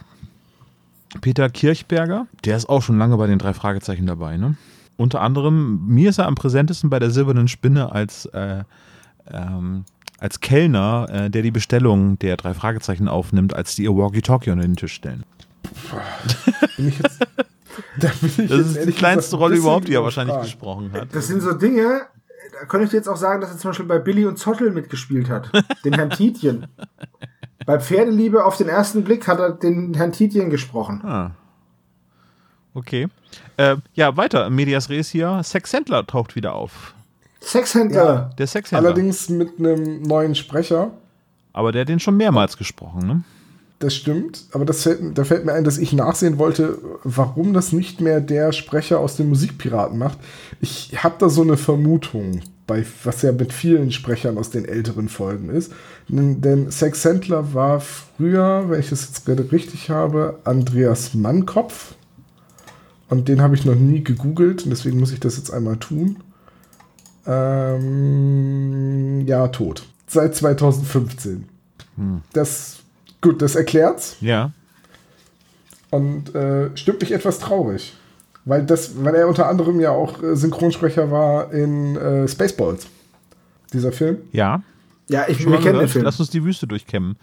Peter 1.21 1.51
Kirchberger, 1.51 2.27
der 2.45 2.57
ist 2.57 2.69
auch 2.69 2.81
schon 2.83 2.99
lange 2.99 3.17
bei 3.17 3.27
den 3.27 3.39
drei 3.39 3.55
Fragezeichen 3.55 4.07
dabei, 4.07 4.37
ne? 4.37 4.57
Unter 4.97 5.21
anderem, 5.21 5.87
mir 5.87 6.11
ist 6.11 6.19
er 6.19 6.27
am 6.27 6.35
präsentesten 6.35 6.91
bei 6.91 6.99
der 6.99 7.11
Silbernen 7.11 7.49
Spinne 7.49 7.93
als, 7.93 8.27
äh, 8.27 8.65
ähm, 9.31 9.85
als 10.19 10.41
Kellner, 10.41 11.07
äh, 11.11 11.31
der 11.31 11.43
die 11.43 11.51
Bestellung 11.51 12.19
der 12.19 12.37
drei 12.37 12.55
Fragezeichen 12.55 13.09
aufnimmt, 13.09 13.55
als 13.55 13.75
die 13.75 13.85
ihr 13.85 13.95
Walkie-Talkie 13.95 14.51
unter 14.51 14.65
den 14.65 14.77
Tisch 14.77 14.95
stellen. 14.95 15.25
Bin 16.77 16.89
ich 16.89 16.99
jetzt, 16.99 17.21
da 17.99 18.11
bin 18.21 18.31
ich 18.39 18.49
Das 18.49 18.61
ist 18.61 18.87
die 18.87 18.93
kleinste 18.93 19.37
Rolle 19.37 19.57
überhaupt, 19.57 19.89
die 19.89 19.95
er 19.95 20.03
wahrscheinlich 20.03 20.41
gesprochen 20.41 20.93
hat. 20.93 21.09
Das 21.13 21.27
sind 21.27 21.43
so 21.43 21.53
Dinge, 21.53 22.07
da 22.59 22.67
könnte 22.67 22.87
ich 22.87 22.93
jetzt 22.93 23.09
auch 23.09 23.17
sagen, 23.17 23.43
dass 23.43 23.51
er 23.51 23.59
zum 23.59 23.71
Beispiel 23.71 23.87
bei 23.87 23.99
Billy 23.99 24.25
und 24.25 24.39
Zottel 24.39 24.71
mitgespielt 24.71 25.29
hat. 25.29 25.51
Den 25.85 25.93
Herrn 25.93 26.11
Tietjen. 26.11 26.67
Bei 27.67 27.81
Pferdeliebe 27.81 28.45
auf 28.45 28.57
den 28.57 28.69
ersten 28.69 29.05
Blick 29.05 29.27
hat 29.29 29.41
er 29.41 29.51
den 29.51 29.93
Herrn 29.95 30.13
Tietjen 30.13 30.49
gesprochen. 30.51 31.05
Ah. 31.05 31.33
Okay. 32.75 33.09
Äh, 33.57 33.77
ja, 33.95 34.17
weiter. 34.17 34.51
Medias 34.51 34.91
Res 34.91 35.09
hier. 35.09 35.41
Sex 35.43 35.71
Sandler 35.71 36.07
taucht 36.07 36.37
wieder 36.37 36.55
auf. 36.55 36.95
Sexhändler. 37.41 38.31
Der 38.39 38.47
Sexhändler. 38.47 38.89
Allerdings 38.89 39.29
mit 39.29 39.59
einem 39.59 40.03
neuen 40.03 40.35
Sprecher. 40.35 40.91
Aber 41.53 41.73
der 41.73 41.83
hat 41.83 41.89
den 41.89 42.01
schon 42.01 42.17
mehrmals 42.17 42.57
gesprochen, 42.57 43.07
ne? 43.07 43.23
Das 43.79 43.95
stimmt, 43.95 44.45
aber 44.53 44.65
das 44.65 44.85
fällt, 44.85 45.19
da 45.19 45.25
fällt 45.25 45.45
mir 45.45 45.53
ein, 45.53 45.65
dass 45.65 45.77
ich 45.77 45.93
nachsehen 45.93 46.39
wollte, 46.39 46.79
warum 47.05 47.53
das 47.53 47.73
nicht 47.73 48.01
mehr 48.01 48.23
der 48.23 48.53
Sprecher 48.53 49.01
aus 49.01 49.17
den 49.17 49.29
Musikpiraten 49.29 49.99
macht. 49.99 50.19
Ich 50.63 51.05
habe 51.05 51.17
da 51.19 51.29
so 51.29 51.43
eine 51.43 51.59
Vermutung, 51.59 52.41
bei, 52.67 52.87
was 53.05 53.21
ja 53.21 53.33
mit 53.33 53.53
vielen 53.53 53.93
Sprechern 53.93 54.39
aus 54.39 54.49
den 54.49 54.65
älteren 54.65 55.11
Folgen 55.11 55.51
ist. 55.51 55.73
Denn, 56.09 56.41
denn 56.41 56.71
Sex 56.71 57.03
Sandler 57.03 57.53
war 57.53 57.81
früher, 57.81 58.65
wenn 58.69 58.81
ich 58.81 58.89
das 58.89 59.09
jetzt 59.09 59.27
gerade 59.27 59.53
richtig 59.53 59.91
habe, 59.91 60.39
Andreas 60.45 61.13
Mannkopf. 61.13 61.96
Und 63.09 63.29
den 63.29 63.41
habe 63.41 63.55
ich 63.55 63.65
noch 63.65 63.75
nie 63.77 64.03
gegoogelt 64.03 64.65
und 64.65 64.71
deswegen 64.71 64.99
muss 64.99 65.13
ich 65.13 65.21
das 65.21 65.37
jetzt 65.37 65.51
einmal 65.53 65.77
tun. 65.77 66.17
Ähm, 67.97 69.27
ja, 69.27 69.49
tot. 69.49 69.85
Seit 70.07 70.35
2015. 70.35 71.49
Das, 72.33 72.79
gut, 73.23 73.41
das 73.41 73.55
erklärt's 73.57 74.17
Ja. 74.21 74.53
und 75.91 76.35
äh, 76.35 76.77
stimmt 76.77 77.01
mich 77.01 77.13
etwas 77.13 77.39
traurig. 77.39 77.95
Weil, 78.45 78.65
das, 78.65 79.03
weil 79.03 79.15
er 79.15 79.27
unter 79.29 79.49
anderem 79.49 79.81
ja 79.81 79.91
auch 79.91 80.23
äh, 80.23 80.37
Synchronsprecher 80.37 81.11
war 81.11 81.53
in 81.53 81.97
äh, 81.97 82.29
Spaceballs. 82.29 82.87
Dieser 83.73 83.91
Film. 83.93 84.19
Ja. 84.33 84.63
Ja, 85.09 85.25
ich 85.29 85.45
mal 85.47 85.59
kennen 85.59 85.79
den? 85.81 85.89
Film. 85.89 86.05
Lass 86.05 86.21
uns 86.21 86.31
die 86.31 86.45
Wüste 86.45 86.67
durchkämmen. 86.67 87.17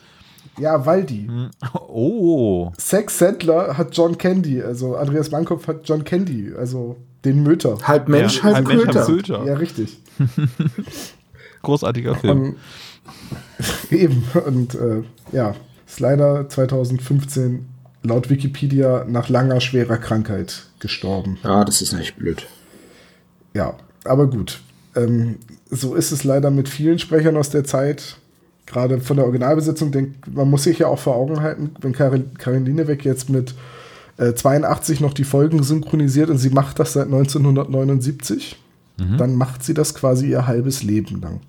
Ja, 0.58 0.86
Waldi. 0.86 1.30
Oh. 1.96 2.72
Sex 2.78 3.20
Sandler 3.20 3.78
hat 3.78 3.96
John 3.96 4.18
Candy, 4.18 4.62
also 4.62 4.96
Andreas 4.96 5.30
Mannkopf 5.30 5.68
hat 5.68 5.88
John 5.88 6.04
Candy, 6.04 6.52
also 6.58 6.98
den 7.24 7.44
Mütter. 7.44 7.78
Halb 7.84 8.10
Mensch, 8.10 8.38
ja, 8.38 8.44
halb, 8.44 8.56
halb 8.56 8.68
Mensch, 8.68 8.86
halb 8.86 8.96
Köter. 8.96 9.06
Köter. 9.06 9.46
Ja, 9.46 9.54
richtig. 9.54 10.00
Großartiger 11.62 12.16
Film. 12.16 12.42
Und, 12.42 12.56
eben. 13.92 14.24
Und 14.46 14.76
äh, 14.76 15.04
ja, 15.32 15.56
ist 15.86 16.00
leider 16.00 16.50
2015 16.50 17.66
laut 18.02 18.30
Wikipedia 18.30 19.06
nach 19.08 19.30
langer, 19.30 19.62
schwerer 19.62 19.98
Krankheit 19.98 20.66
gestorben. 20.80 21.38
Ja, 21.44 21.64
das 21.64 21.82
ist 21.82 21.94
echt 21.94 22.18
blöd. 22.18 22.48
Ja, 23.54 23.76
aber 24.04 24.28
gut. 24.28 24.62
Ähm, 24.96 25.38
so 25.70 25.96
ist 25.96 26.12
es 26.12 26.24
leider 26.24 26.52
mit 26.52 26.70
vielen 26.70 27.00
Sprechern 27.00 27.38
aus 27.38 27.50
der 27.50 27.64
Zeit. 27.64 28.18
Gerade 28.66 29.02
von 29.02 29.18
der 29.18 29.26
Originalbesetzung, 29.26 29.92
denk, 29.92 30.16
man 30.34 30.50
muss 30.50 30.64
sich 30.64 30.80
ja 30.80 30.88
auch 30.88 31.00
vor 31.00 31.16
Augen 31.16 31.42
halten, 31.42 31.72
wenn 31.82 31.92
Karin, 31.92 32.34
Karin 32.38 32.66
Linebeck 32.66 33.04
jetzt 33.04 33.30
mit 33.30 33.54
äh, 34.18 34.34
82 34.34 35.02
noch 35.02 35.14
die 35.14 35.26
Folgen 35.26 35.64
synchronisiert 35.64 36.30
und 36.30 36.38
sie 36.38 36.50
macht 36.50 36.80
das 36.80 36.94
seit 36.94 37.06
1979. 37.06 38.58
Mhm. 38.98 39.18
Dann 39.18 39.36
macht 39.36 39.64
sie 39.64 39.74
das 39.74 39.94
quasi 39.96 40.30
ihr 40.30 40.48
halbes 40.48 40.84
Leben 40.84 41.20
lang. 41.22 41.42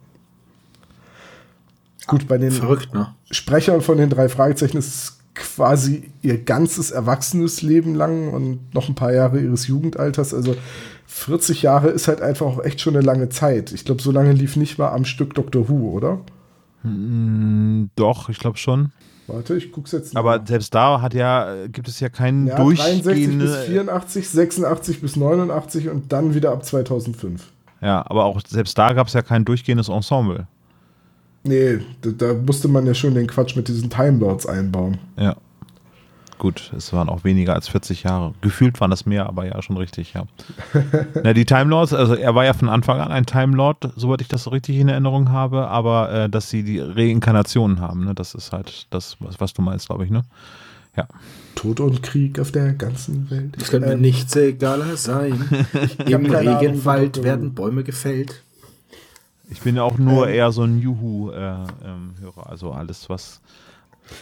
Gut, 2.07 2.29
bei 2.29 2.39
den 2.39 2.51
Verrückt, 2.51 2.93
ne? 2.93 3.15
Sprechern 3.31 3.81
von 3.81 3.97
den 3.97 4.11
drei 4.11 4.29
Fragezeichen 4.29 4.77
ist 4.77 4.89
es 4.89 5.19
quasi 5.35 6.11
ihr 6.23 6.43
ganzes 6.43 6.91
erwachsenes 6.91 7.63
Leben 7.63 7.95
lang 7.95 8.33
und 8.33 8.75
noch 8.75 8.89
ein 8.89 8.95
paar 8.95 9.13
Jahre 9.13 9.41
ihres 9.41 9.67
Jugendalters. 9.67 10.35
Also 10.35 10.55
40 11.07 11.63
Jahre 11.63 11.89
ist 11.89 12.09
halt 12.09 12.21
einfach 12.21 12.47
auch 12.47 12.65
echt 12.65 12.81
schon 12.81 12.95
eine 12.95 13.05
lange 13.05 13.31
Zeit. 13.31 13.73
Ich 13.73 13.85
glaube, 13.85 14.03
so 14.03 14.11
lange 14.11 14.33
lief 14.33 14.57
nicht 14.57 14.79
mal 14.79 14.93
am 14.93 15.05
Stück 15.05 15.35
Doctor 15.35 15.69
Who, 15.69 15.91
oder? 15.91 16.21
Mm, 16.85 17.91
Doch, 17.97 18.29
ich 18.29 18.39
glaube 18.39 18.59
schon. 18.59 18.93
Warte, 19.27 19.57
ich 19.57 19.73
guck's 19.73 19.93
jetzt 19.93 20.17
Aber 20.17 20.39
nach. 20.39 20.47
selbst 20.47 20.75
da 20.75 21.01
hat 21.01 21.15
ja, 21.15 21.67
gibt 21.67 21.89
es 21.89 21.99
ja 22.01 22.11
keinen 22.11 22.47
ja, 22.47 22.57
63 22.57 22.95
bis 22.95 23.05
durchgehende. 23.05 23.63
84, 23.67 24.29
86 24.29 25.01
bis 25.01 25.17
89 25.17 25.89
und 25.89 26.13
dann 26.13 26.35
wieder 26.35 26.53
ab 26.53 26.65
2005. 26.65 27.43
Ja, 27.81 28.05
aber 28.07 28.25
auch 28.25 28.41
selbst 28.47 28.77
da 28.77 28.93
gab 28.93 29.07
es 29.07 29.15
ja 29.15 29.23
kein 29.23 29.45
durchgehendes 29.45 29.89
Ensemble. 29.89 30.47
Nee, 31.43 31.79
da, 32.03 32.11
da 32.11 32.35
musste 32.35 32.69
man 32.69 32.87
ja 32.87 32.95
schon 32.95 33.15
den 33.15 33.27
Quatsch 33.27 33.57
mit 33.57 33.69
diesen 33.69 33.91
Time 33.91 34.19
Lords 34.19 34.47
einbauen. 34.47 34.99
Ja. 35.19 35.37
Gut, 36.45 36.75
es 36.77 36.93
waren 36.93 37.09
auch 37.09 37.25
weniger 37.25 37.55
als 37.55 37.69
40 37.69 38.03
Jahre. 38.03 38.35
Gefühlt 38.43 38.79
waren 38.79 38.91
das 38.91 39.07
mehr, 39.07 39.25
aber 39.27 39.47
ja, 39.47 39.63
schon 39.63 39.79
richtig, 39.79 40.13
ja. 40.13 40.25
Na, 41.25 41.33
die 41.33 41.47
Time 41.47 41.71
Lords, 41.71 41.95
also 41.95 42.15
er 42.15 42.35
war 42.35 42.45
ja 42.45 42.53
von 42.53 42.69
Anfang 42.69 43.01
an 43.01 43.11
ein 43.11 43.25
Time 43.25 43.57
Lord, 43.57 43.89
soweit 43.97 44.21
ich 44.21 44.29
das 44.29 44.43
so 44.43 44.51
richtig 44.51 44.77
in 44.77 44.91
Erinnerung 44.91 45.31
habe, 45.31 45.69
aber 45.69 46.13
äh, 46.13 46.29
dass 46.29 46.51
sie 46.51 46.63
die 46.63 46.81
Reinkarnationen 46.81 47.81
haben, 47.81 48.05
ne, 48.05 48.15
das 48.15 48.35
ist 48.35 48.53
halt 48.53 48.87
das, 48.91 49.17
was, 49.21 49.41
was 49.41 49.55
du 49.55 49.63
meinst, 49.63 49.87
glaube 49.87 50.05
ich, 50.05 50.11
ne? 50.11 50.21
Ja. 50.99 51.09
Tod 51.55 51.81
und 51.81 52.03
Krieg 52.03 52.39
auf 52.39 52.53
der 52.53 52.75
ganzen 52.75 53.31
Welt. 53.31 53.57
Es 53.59 53.71
könnte 53.71 53.89
mir 53.89 53.95
Ähm, 53.95 54.03
nichts 54.03 54.37
egaler 54.37 54.99
sein. 54.99 55.49
Im 56.07 56.27
Ahnung, 56.27 56.37
Regenwald 56.59 57.21
wo- 57.21 57.25
werden 57.25 57.55
Bäume 57.55 57.85
gefällt. 57.85 58.43
Ich 59.49 59.63
bin 59.63 59.77
ja 59.77 59.83
auch 59.83 59.97
nur 59.97 60.29
Ähm. 60.29 60.35
eher 60.35 60.53
so 60.53 60.63
ein 60.65 60.79
Juhu-Hörer, 60.79 61.67
ähm, 61.87 62.11
Hörer. 62.21 62.51
also 62.51 62.71
alles, 62.73 63.09
was. 63.09 63.41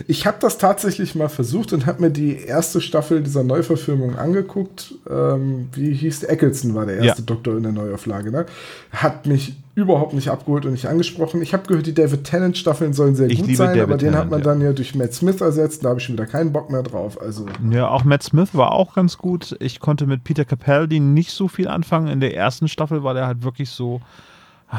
Ich 0.07 0.27
habe 0.27 0.37
das 0.41 0.59
tatsächlich 0.59 1.15
mal 1.15 1.29
versucht 1.29 1.73
und 1.73 1.87
habe 1.87 2.03
mir 2.03 2.11
die 2.11 2.37
erste 2.39 2.81
Staffel 2.81 3.23
dieser 3.23 3.43
Neuverfilmung 3.43 4.17
angeguckt. 4.17 4.95
Ähm, 5.11 5.69
wie 5.73 5.93
hieß? 5.93 6.23
Eccleston 6.25 6.75
war 6.75 6.87
der 6.87 6.99
erste 6.99 7.23
Ja. 7.23 7.27
Doktor 7.27 7.57
in 7.57 7.65
der 7.65 7.73
Neuauflage. 7.73 8.31
Ne? 8.31 8.47
Hat 8.93 9.27
mich 9.27 9.57
überhaupt 9.75 10.13
nicht 10.15 10.29
abgeholt 10.29 10.67
und 10.67 10.73
nicht 10.73 10.87
angesprochen. 10.87 11.43
Ich 11.43 11.53
habe 11.53 11.67
gehört, 11.67 11.87
die 11.87 11.95
David 11.95 12.25
Tennant 12.25 12.57
Staffeln 12.59 12.93
sollen 12.93 13.15
sehr 13.17 13.29
Ich 13.29 13.39
gut 13.39 13.47
liebe 13.47 13.57
sein, 13.57 13.69
David 13.71 13.83
aber 13.83 13.97
den 13.97 14.15
hat 14.15 14.31
man 14.31 14.41
ja. 14.41 14.45
dann 14.45 14.61
ja 14.61 14.73
durch 14.73 14.95
Matt 14.95 15.15
Smith 15.15 15.41
ersetzt. 15.41 15.85
Da 15.85 15.91
habe 15.91 15.99
ich 15.99 16.07
schon 16.07 16.15
wieder 16.15 16.27
keinen 16.27 16.53
Bock 16.53 16.71
mehr 16.71 16.83
drauf. 16.83 17.21
Also 17.21 17.47
Ja, 17.71 17.89
auch 17.89 18.05
Matt 18.05 18.23
Smith 18.23 18.51
war 18.53 18.73
auch 18.73 18.95
ganz 18.95 19.19
gut. 19.19 19.57
Ich 19.61 19.81
konnte 19.81 20.07
mit 20.07 20.25
Peter 20.25 20.45
Capaldi 20.45 21.01
nicht 21.01 21.33
so 21.33 21.49
viel 21.49 21.69
anfangen. 21.69 22.09
In 22.09 22.21
der 22.21 22.37
ersten 22.37 22.69
Staffel 22.69 23.03
war 23.03 23.15
der 23.15 23.27
halt 23.27 23.43
wirklich 23.43 23.71
so, 23.71 24.01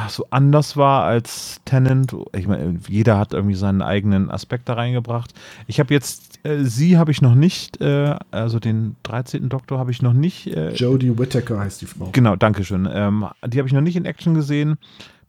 so 0.10 0.26
anders 0.32 0.76
war 0.76 1.04
als 1.04 1.62
Tennant. 1.66 2.16
Ich 2.36 2.48
meine, 2.48 2.80
jeder 2.88 3.18
hat 3.18 3.34
irgendwie 3.34 3.56
seinen 3.56 3.82
eigenen 3.82 4.32
Aspekt 4.32 4.68
da 4.68 4.74
reingebracht. 4.74 5.34
Ich 5.68 5.80
habe 5.80 5.94
jetzt, 5.94 6.40
äh, 6.46 6.64
sie 6.64 6.98
habe 6.98 7.12
ich 7.12 7.22
noch 7.22 7.36
nicht, 7.36 7.80
äh, 7.80 8.16
also 8.32 8.60
den 8.60 8.96
13. 9.04 9.50
Doktor 9.50 9.78
habe 9.78 9.92
ich 9.92 10.02
noch 10.02 10.14
nicht. 10.14 10.48
Äh, 10.48 10.74
Jodie 10.74 11.18
Whittaker 11.18 11.60
heißt 11.60 11.82
die 11.82 11.86
Frau. 11.86 12.10
Genau, 12.12 12.36
danke 12.36 12.64
schön. 12.64 12.90
Ähm, 12.92 13.28
die 13.46 13.60
habe 13.60 13.68
ich 13.68 13.74
noch 13.74 13.82
nicht 13.82 13.96
in 13.96 14.06
Action 14.06 14.34
gesehen. 14.34 14.78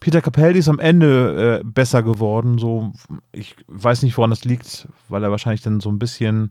Peter 0.00 0.20
Capaldi 0.20 0.58
ist 0.58 0.68
am 0.68 0.78
Ende 0.78 1.60
äh, 1.60 1.64
besser 1.64 2.02
geworden. 2.02 2.58
So, 2.58 2.92
ich 3.32 3.56
weiß 3.68 4.02
nicht, 4.02 4.16
woran 4.16 4.30
das 4.30 4.44
liegt, 4.44 4.88
weil 5.08 5.22
er 5.22 5.30
wahrscheinlich 5.30 5.62
dann 5.62 5.80
so 5.80 5.90
ein 5.90 5.98
bisschen 5.98 6.50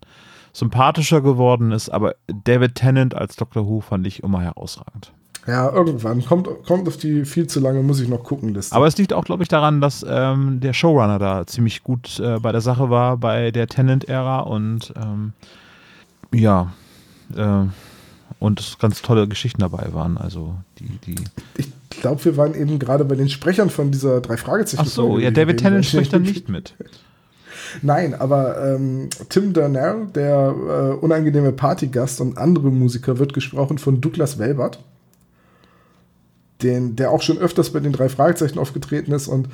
sympathischer 0.53 1.21
geworden 1.21 1.71
ist. 1.71 1.89
Aber 1.89 2.15
David 2.27 2.75
Tennant 2.75 3.15
als 3.15 3.35
Dr. 3.35 3.67
Who 3.67 3.81
fand 3.81 4.05
ich 4.05 4.23
immer 4.23 4.41
herausragend. 4.41 5.11
Ja, 5.45 5.69
irgendwann. 5.71 6.23
Kommt, 6.23 6.47
kommt 6.65 6.87
auf 6.87 6.97
die 6.97 7.25
viel 7.25 7.47
zu 7.47 7.59
lange, 7.59 7.83
muss 7.83 7.99
ich 7.99 8.07
noch 8.07 8.23
gucken, 8.23 8.53
Liste. 8.53 8.75
Aber 8.75 8.87
es 8.87 8.97
liegt 8.97 9.11
auch, 9.11 9.25
glaube 9.25 9.43
ich, 9.43 9.49
daran, 9.49 9.81
dass 9.81 10.05
ähm, 10.07 10.59
der 10.61 10.73
Showrunner 10.73 11.19
da 11.19 11.45
ziemlich 11.45 11.83
gut 11.83 12.19
äh, 12.19 12.39
bei 12.39 12.51
der 12.51 12.61
Sache 12.61 12.89
war, 12.89 13.17
bei 13.17 13.51
der 13.51 13.67
Tennant-Ära 13.67 14.39
und 14.41 14.93
ähm, 14.95 15.33
ja, 16.33 16.73
äh, 17.35 17.65
und 18.39 18.59
es 18.59 18.77
ganz 18.79 19.01
tolle 19.01 19.27
Geschichten 19.27 19.61
dabei 19.61 19.93
waren. 19.93 20.17
Also 20.17 20.55
die, 20.79 20.97
die. 21.05 21.15
ich 21.57 21.69
glaube, 22.01 22.23
wir 22.25 22.37
waren 22.37 22.55
eben 22.55 22.79
gerade 22.79 23.05
bei 23.05 23.15
den 23.15 23.29
Sprechern 23.29 23.69
von 23.69 23.91
dieser 23.91 24.21
drei 24.21 24.37
Fragezeichen. 24.37 24.83
Ach 24.85 24.89
so, 24.89 25.19
ja, 25.19 25.31
David 25.31 25.59
Tennant 25.59 25.85
spricht 25.85 26.13
dann 26.13 26.23
nicht 26.23 26.49
mit. 26.49 26.73
Nein, 27.81 28.13
aber 28.13 28.75
ähm, 28.75 29.09
Tim 29.29 29.53
Durnell, 29.53 30.07
der 30.13 30.53
äh, 30.55 31.03
unangenehme 31.03 31.51
Partygast 31.51 32.21
und 32.21 32.37
andere 32.37 32.69
Musiker, 32.69 33.17
wird 33.17 33.33
gesprochen 33.33 33.77
von 33.77 33.99
Douglas 33.99 34.37
Welbert, 34.37 34.79
den, 36.63 36.95
der 36.95 37.11
auch 37.11 37.21
schon 37.21 37.37
öfters 37.37 37.69
bei 37.71 37.79
den 37.79 37.91
drei 37.91 38.09
Fragezeichen 38.09 38.57
aufgetreten 38.59 39.11
ist 39.11 39.27
und 39.27 39.47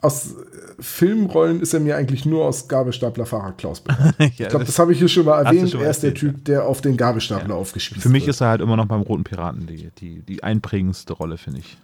aus 0.00 0.32
äh, 0.32 0.36
Filmrollen 0.82 1.60
ist 1.60 1.74
er 1.74 1.80
mir 1.80 1.96
eigentlich 1.96 2.24
nur 2.24 2.46
aus 2.46 2.66
Gabelstaplerfahrer 2.68 3.52
Klaus 3.52 3.80
bekannt. 3.80 4.14
ja, 4.18 4.26
Ich 4.26 4.48
glaube, 4.48 4.64
das 4.64 4.78
habe 4.78 4.92
ich 4.92 4.98
hier 4.98 5.08
schon 5.08 5.26
mal 5.26 5.44
erwähnt. 5.44 5.70
schon 5.70 5.80
mal 5.80 5.84
Er 5.86 5.90
ist 5.90 6.02
der 6.02 6.14
Typ, 6.14 6.44
der 6.46 6.66
auf 6.66 6.80
den 6.80 6.96
Gabelstapler 6.96 7.54
aufgespielt 7.54 8.00
Für 8.02 8.08
mich 8.08 8.22
wird. 8.22 8.30
ist 8.36 8.40
er 8.40 8.48
halt 8.48 8.60
immer 8.62 8.76
noch 8.76 8.86
beim 8.86 9.02
Roten 9.02 9.24
Piraten 9.24 9.66
die, 9.66 9.90
die, 9.98 10.22
die 10.22 10.42
einprägendste 10.42 11.12
Rolle, 11.12 11.36
finde 11.36 11.60
ich. 11.60 11.76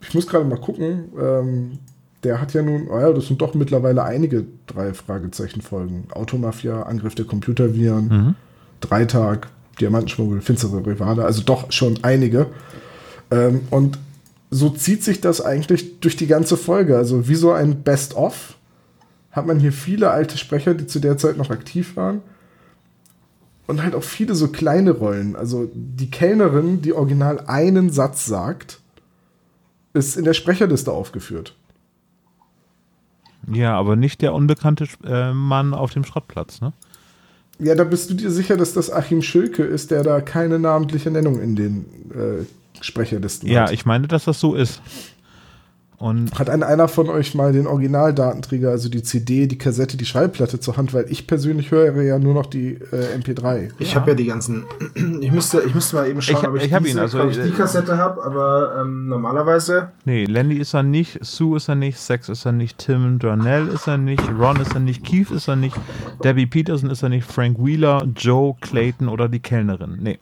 Ich 0.00 0.14
muss 0.14 0.26
gerade 0.26 0.44
mal 0.44 0.58
gucken. 0.58 1.04
Ähm, 1.20 1.78
der 2.24 2.40
hat 2.40 2.54
ja 2.54 2.62
nun, 2.62 2.88
oh 2.90 2.98
ja, 2.98 3.12
das 3.12 3.28
sind 3.28 3.40
doch 3.40 3.54
mittlerweile 3.54 4.02
einige 4.02 4.44
drei 4.66 4.92
Fragezeichen-Folgen. 4.92 6.08
Automafia, 6.10 6.82
Angriff 6.82 7.14
der 7.14 7.24
Computerviren, 7.26 8.08
Mhm. 8.08 8.34
Dreitag, 8.80 9.48
Diamantenschmuggel, 9.80 10.40
finstere 10.40 10.84
Rivale, 10.84 11.24
also 11.24 11.42
doch 11.42 11.70
schon 11.70 11.98
einige. 12.02 12.46
Ähm, 13.30 13.62
und 13.70 13.98
so 14.50 14.70
zieht 14.70 15.02
sich 15.02 15.20
das 15.20 15.40
eigentlich 15.40 16.00
durch 16.00 16.16
die 16.16 16.26
ganze 16.26 16.56
Folge. 16.56 16.96
Also 16.96 17.28
wie 17.28 17.34
so 17.34 17.52
ein 17.52 17.82
Best-of 17.82 18.56
hat 19.32 19.46
man 19.46 19.58
hier 19.58 19.72
viele 19.72 20.10
alte 20.10 20.38
Sprecher, 20.38 20.74
die 20.74 20.86
zu 20.86 20.98
der 20.98 21.18
Zeit 21.18 21.36
noch 21.36 21.50
aktiv 21.50 21.96
waren. 21.96 22.22
Und 23.66 23.82
halt 23.82 23.94
auch 23.94 24.02
viele 24.04 24.34
so 24.34 24.48
kleine 24.48 24.92
Rollen. 24.92 25.34
Also 25.34 25.68
die 25.74 26.10
Kellnerin, 26.10 26.82
die 26.82 26.92
original 26.92 27.40
einen 27.46 27.90
Satz 27.90 28.24
sagt, 28.24 28.80
ist 29.92 30.16
in 30.16 30.24
der 30.24 30.34
Sprecherliste 30.34 30.92
aufgeführt. 30.92 31.54
Ja, 33.52 33.74
aber 33.76 33.96
nicht 33.96 34.22
der 34.22 34.34
unbekannte 34.34 34.86
äh, 35.04 35.32
Mann 35.32 35.74
auf 35.74 35.92
dem 35.92 36.04
Schrottplatz, 36.04 36.60
ne? 36.60 36.72
Ja, 37.58 37.74
da 37.74 37.84
bist 37.84 38.10
du 38.10 38.14
dir 38.14 38.30
sicher, 38.30 38.56
dass 38.56 38.74
das 38.74 38.92
Achim 38.92 39.22
Schülke 39.22 39.62
ist, 39.62 39.90
der 39.90 40.02
da 40.02 40.20
keine 40.20 40.58
namentliche 40.58 41.10
Nennung 41.10 41.40
in 41.40 41.56
den 41.56 41.86
äh, 42.10 42.44
Sprecherlisten 42.80 43.48
Ja, 43.48 43.62
hat. 43.64 43.72
ich 43.72 43.86
meine, 43.86 44.06
dass 44.08 44.24
das 44.24 44.38
so 44.40 44.54
ist. 44.54 44.80
Und 45.98 46.38
Hat 46.38 46.50
ein, 46.50 46.62
einer 46.62 46.88
von 46.88 47.08
euch 47.08 47.34
mal 47.34 47.54
den 47.54 47.66
Originaldatenträger, 47.66 48.68
also 48.68 48.90
die 48.90 49.02
CD, 49.02 49.46
die 49.46 49.56
Kassette, 49.56 49.96
die 49.96 50.04
Schallplatte 50.04 50.60
zur 50.60 50.76
Hand? 50.76 50.92
Weil 50.92 51.06
ich 51.10 51.26
persönlich 51.26 51.70
höre 51.70 52.02
ja 52.02 52.18
nur 52.18 52.34
noch 52.34 52.44
die 52.44 52.74
äh, 52.74 53.16
MP3. 53.18 53.70
Ich 53.78 53.94
Ja. 53.94 54.00
habe 54.00 54.10
ja 54.10 54.14
die 54.14 54.26
ganzen. 54.26 54.64
Ich 55.22 55.32
müsste, 55.32 55.62
ich 55.62 55.74
müsste 55.74 55.96
mal 55.96 56.06
eben 56.06 56.20
schauen, 56.20 56.36
Ich 56.42 56.48
ob 56.48 56.56
ich, 56.56 56.64
ich 56.70 56.78
diese, 56.78 56.90
ihn, 56.90 56.98
also, 56.98 57.22
ob 57.22 57.30
ich 57.30 57.36
die 57.38 57.48
äh, 57.48 57.50
Kassette 57.52 57.96
habe, 57.96 58.22
aber 58.22 58.76
ähm, 58.82 59.08
normalerweise. 59.08 59.90
nee, 60.04 60.24
Landy 60.26 60.56
ist 60.58 60.74
er 60.74 60.82
nicht, 60.82 61.18
Sue 61.24 61.56
ist 61.56 61.68
er 61.68 61.74
nicht, 61.76 61.96
Sex 61.98 62.28
ist 62.28 62.44
er 62.44 62.52
nicht, 62.52 62.76
Tim 62.76 63.18
Darnell 63.18 63.68
ist 63.68 63.86
er 63.88 63.96
nicht, 63.96 64.22
Ron 64.38 64.60
ist 64.60 64.74
er 64.74 64.80
nicht, 64.80 65.02
Keith 65.02 65.30
ist 65.30 65.48
er 65.48 65.56
nicht, 65.56 65.76
Debbie 66.22 66.44
Peterson 66.46 66.90
ist 66.90 67.02
er 67.02 67.08
nicht, 67.08 67.24
Frank 67.26 67.56
Wheeler, 67.58 68.06
Joe 68.14 68.54
Clayton 68.60 69.08
oder 69.08 69.30
die 69.30 69.40
Kellnerin. 69.40 69.96
Nee, 70.02 70.18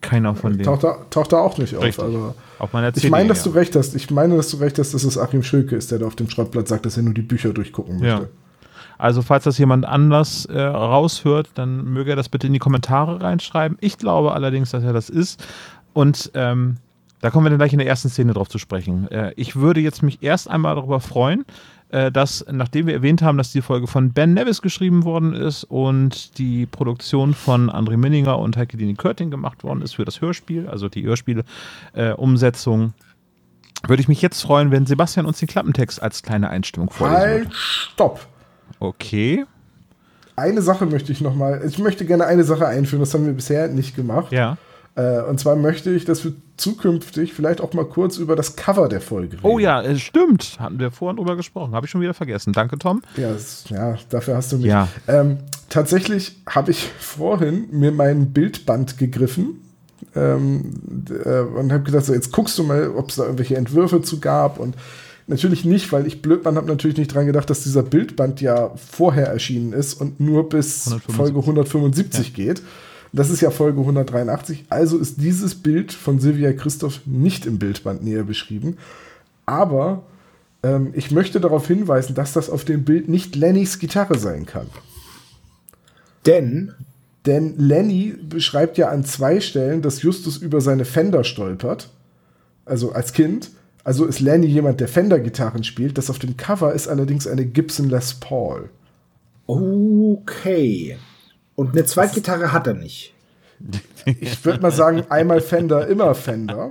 keiner 0.00 0.34
von 0.34 0.52
denen. 0.52 0.64
Taucht 0.64 0.84
da, 0.84 0.98
taucht 1.10 1.32
da 1.32 1.38
auch 1.38 1.58
nicht 1.58 1.76
auf. 1.76 1.84
Also, 1.84 2.34
Auf 2.58 2.72
meiner 2.72 2.92
CD. 2.92 3.06
ich 3.06 3.10
meine, 3.10 3.28
dass 3.28 3.44
ja. 3.44 3.50
du 3.50 3.58
recht 3.58 3.76
hast. 3.76 3.94
Ich 3.94 4.10
meine, 4.10 4.36
dass 4.36 4.50
du 4.50 4.56
recht 4.58 4.78
hast, 4.78 4.94
dass 4.94 5.04
es 5.04 5.18
Achim 5.18 5.42
Schülke 5.42 5.76
ist, 5.76 5.90
der 5.90 5.98
da 5.98 6.06
auf 6.06 6.16
dem 6.16 6.30
Schrottplatz 6.30 6.68
sagt, 6.68 6.86
dass 6.86 6.96
er 6.96 7.02
nur 7.02 7.14
die 7.14 7.22
Bücher 7.22 7.52
durchgucken 7.52 8.00
möchte. 8.00 8.06
Ja. 8.06 8.28
Also, 8.98 9.22
falls 9.22 9.44
das 9.44 9.56
jemand 9.58 9.86
anders 9.86 10.44
äh, 10.46 10.60
raushört, 10.60 11.50
dann 11.54 11.84
möge 11.84 12.10
er 12.10 12.16
das 12.16 12.28
bitte 12.28 12.46
in 12.46 12.52
die 12.52 12.58
Kommentare 12.58 13.20
reinschreiben. 13.22 13.78
Ich 13.80 13.96
glaube 13.96 14.32
allerdings, 14.32 14.70
dass 14.70 14.84
er 14.84 14.92
das 14.92 15.08
ist. 15.08 15.42
Und 15.92 16.30
ähm, 16.34 16.76
da 17.20 17.30
kommen 17.30 17.46
wir 17.46 17.50
dann 17.50 17.58
gleich 17.58 17.72
in 17.72 17.78
der 17.78 17.88
ersten 17.88 18.08
Szene 18.08 18.32
drauf 18.32 18.48
zu 18.48 18.58
sprechen. 18.58 19.10
Äh, 19.10 19.32
ich 19.36 19.56
würde 19.56 19.80
jetzt 19.80 20.02
mich 20.02 20.22
erst 20.22 20.48
einmal 20.48 20.74
darüber 20.74 21.00
freuen, 21.00 21.44
dass, 21.90 22.44
nachdem 22.50 22.86
wir 22.86 22.94
erwähnt 22.94 23.20
haben, 23.22 23.36
dass 23.36 23.50
die 23.50 23.62
Folge 23.62 23.86
von 23.86 24.12
Ben 24.12 24.34
Nevis 24.34 24.62
geschrieben 24.62 25.04
worden 25.04 25.34
ist 25.34 25.64
und 25.64 26.38
die 26.38 26.66
Produktion 26.66 27.34
von 27.34 27.68
André 27.68 27.96
Minninger 27.96 28.38
und 28.38 28.56
Heike 28.56 28.76
Dini 28.76 28.94
Körting 28.94 29.30
gemacht 29.30 29.64
worden 29.64 29.82
ist 29.82 29.94
für 29.94 30.04
das 30.04 30.20
Hörspiel, 30.20 30.68
also 30.68 30.88
die 30.88 31.02
Hörspiel-Umsetzung, 31.02 32.92
würde 33.86 34.02
ich 34.02 34.08
mich 34.08 34.22
jetzt 34.22 34.42
freuen, 34.42 34.70
wenn 34.70 34.86
Sebastian 34.86 35.26
uns 35.26 35.38
den 35.38 35.48
Klappentext 35.48 36.02
als 36.02 36.22
kleine 36.22 36.50
Einstimmung 36.50 36.90
vorlesen 36.90 37.22
würde. 37.22 37.44
Halt, 37.46 37.54
stopp! 37.54 38.26
Okay. 38.78 39.44
Eine 40.36 40.62
Sache 40.62 40.86
möchte 40.86 41.12
ich 41.12 41.20
noch 41.20 41.34
mal. 41.34 41.62
Ich 41.66 41.78
möchte 41.78 42.06
gerne 42.06 42.26
eine 42.26 42.44
Sache 42.44 42.66
einführen, 42.66 43.00
das 43.00 43.12
haben 43.12 43.26
wir 43.26 43.32
bisher 43.32 43.68
nicht 43.68 43.94
gemacht. 43.94 44.32
Ja. 44.32 44.56
Äh, 44.94 45.20
und 45.22 45.38
zwar 45.38 45.56
möchte 45.56 45.90
ich, 45.90 46.04
dass 46.04 46.24
wir 46.24 46.32
zukünftig 46.60 47.32
vielleicht 47.32 47.60
auch 47.60 47.72
mal 47.72 47.84
kurz 47.84 48.18
über 48.18 48.36
das 48.36 48.56
Cover 48.56 48.88
der 48.88 49.00
Folge 49.00 49.38
reden. 49.38 49.46
Oh 49.46 49.58
ja, 49.58 49.82
stimmt. 49.96 50.58
Hatten 50.58 50.78
wir 50.78 50.90
vorhin 50.90 51.16
drüber 51.16 51.36
gesprochen. 51.36 51.74
Habe 51.74 51.86
ich 51.86 51.90
schon 51.90 52.00
wieder 52.00 52.14
vergessen. 52.14 52.52
Danke, 52.52 52.78
Tom. 52.78 53.02
Ja, 53.16 53.34
ja 53.68 53.98
dafür 54.10 54.36
hast 54.36 54.52
du 54.52 54.56
mich. 54.56 54.66
Ja. 54.66 54.88
Ähm, 55.08 55.38
tatsächlich 55.68 56.42
habe 56.48 56.70
ich 56.70 56.88
vorhin 56.98 57.68
mir 57.70 57.92
mein 57.92 58.32
Bildband 58.32 58.98
gegriffen 58.98 59.60
ähm, 60.14 60.72
äh, 61.24 61.40
und 61.40 61.72
habe 61.72 61.84
gedacht, 61.84 62.04
so, 62.04 62.12
jetzt 62.12 62.32
guckst 62.32 62.58
du 62.58 62.64
mal, 62.64 62.90
ob 62.90 63.10
es 63.10 63.16
da 63.16 63.24
irgendwelche 63.24 63.56
Entwürfe 63.56 64.02
zu 64.02 64.20
gab 64.20 64.58
und 64.58 64.76
natürlich 65.26 65.64
nicht, 65.64 65.92
weil 65.92 66.06
ich 66.06 66.22
Blödmann 66.22 66.56
habe 66.56 66.66
natürlich 66.66 66.98
nicht 66.98 67.14
dran 67.14 67.26
gedacht, 67.26 67.48
dass 67.48 67.62
dieser 67.62 67.82
Bildband 67.82 68.40
ja 68.40 68.72
vorher 68.74 69.28
erschienen 69.28 69.72
ist 69.72 69.94
und 69.94 70.20
nur 70.20 70.48
bis 70.48 70.86
175. 70.86 71.16
Folge 71.16 71.38
175 71.38 72.34
geht. 72.34 72.62
Das 73.12 73.30
ist 73.30 73.40
ja 73.40 73.50
Folge 73.50 73.80
183. 73.80 74.66
Also 74.68 74.98
ist 74.98 75.20
dieses 75.20 75.56
Bild 75.56 75.92
von 75.92 76.20
Silvia 76.20 76.52
Christoph 76.52 77.00
nicht 77.06 77.46
im 77.46 77.58
Bildband 77.58 78.04
näher 78.04 78.24
beschrieben. 78.24 78.76
Aber 79.46 80.04
ähm, 80.62 80.92
ich 80.94 81.10
möchte 81.10 81.40
darauf 81.40 81.66
hinweisen, 81.66 82.14
dass 82.14 82.32
das 82.32 82.50
auf 82.50 82.64
dem 82.64 82.84
Bild 82.84 83.08
nicht 83.08 83.34
Lennys 83.34 83.78
Gitarre 83.78 84.18
sein 84.18 84.46
kann. 84.46 84.66
Denn, 86.26 86.72
Denn 87.26 87.58
Lenny 87.58 88.14
beschreibt 88.28 88.78
ja 88.78 88.88
an 88.90 89.04
zwei 89.04 89.40
Stellen, 89.40 89.82
dass 89.82 90.02
Justus 90.02 90.36
über 90.36 90.60
seine 90.60 90.84
Fender 90.84 91.24
stolpert. 91.24 91.90
Also 92.64 92.92
als 92.92 93.12
Kind. 93.12 93.50
Also 93.82 94.04
ist 94.04 94.20
Lenny 94.20 94.46
jemand, 94.46 94.80
der 94.80 94.88
Fender-Gitarren 94.88 95.64
spielt. 95.64 95.98
Das 95.98 96.10
auf 96.10 96.18
dem 96.18 96.36
Cover 96.36 96.72
ist 96.74 96.86
allerdings 96.86 97.26
eine 97.26 97.44
Gibson 97.44 97.88
Les 97.88 98.14
Paul. 98.14 98.70
okay. 99.46 100.96
Und 101.60 101.72
eine 101.72 101.84
Zweitgitarre 101.84 102.54
hat 102.54 102.66
er 102.66 102.72
nicht. 102.72 103.12
Ich 104.06 104.42
würde 104.46 104.62
mal 104.62 104.72
sagen, 104.72 105.02
einmal 105.10 105.42
Fender, 105.42 105.86
immer 105.86 106.14
Fender. 106.14 106.70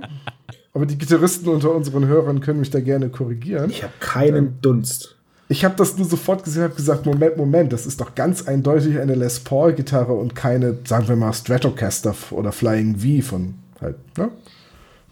Aber 0.74 0.84
die 0.84 0.98
Gitarristen 0.98 1.48
unter 1.48 1.72
unseren 1.72 2.08
Hörern 2.08 2.40
können 2.40 2.58
mich 2.58 2.70
da 2.70 2.80
gerne 2.80 3.08
korrigieren. 3.08 3.70
Ich 3.70 3.84
habe 3.84 3.92
keinen 4.00 4.60
Dunst. 4.60 5.14
Ich 5.48 5.64
habe 5.64 5.76
das 5.76 5.96
nur 5.96 6.08
sofort 6.08 6.42
gesehen, 6.42 6.64
habe 6.64 6.74
gesagt, 6.74 7.06
Moment, 7.06 7.36
Moment, 7.36 7.72
das 7.72 7.86
ist 7.86 8.00
doch 8.00 8.16
ganz 8.16 8.48
eindeutig 8.48 8.98
eine 8.98 9.14
Les 9.14 9.38
Paul 9.38 9.74
Gitarre 9.74 10.12
und 10.14 10.34
keine, 10.34 10.78
sagen 10.84 11.06
wir 11.06 11.14
mal, 11.14 11.32
Stratocaster 11.32 12.16
oder 12.32 12.50
Flying 12.50 12.96
V 12.96 13.24
von 13.28 13.54
halt, 13.80 13.96
ne? 14.18 14.30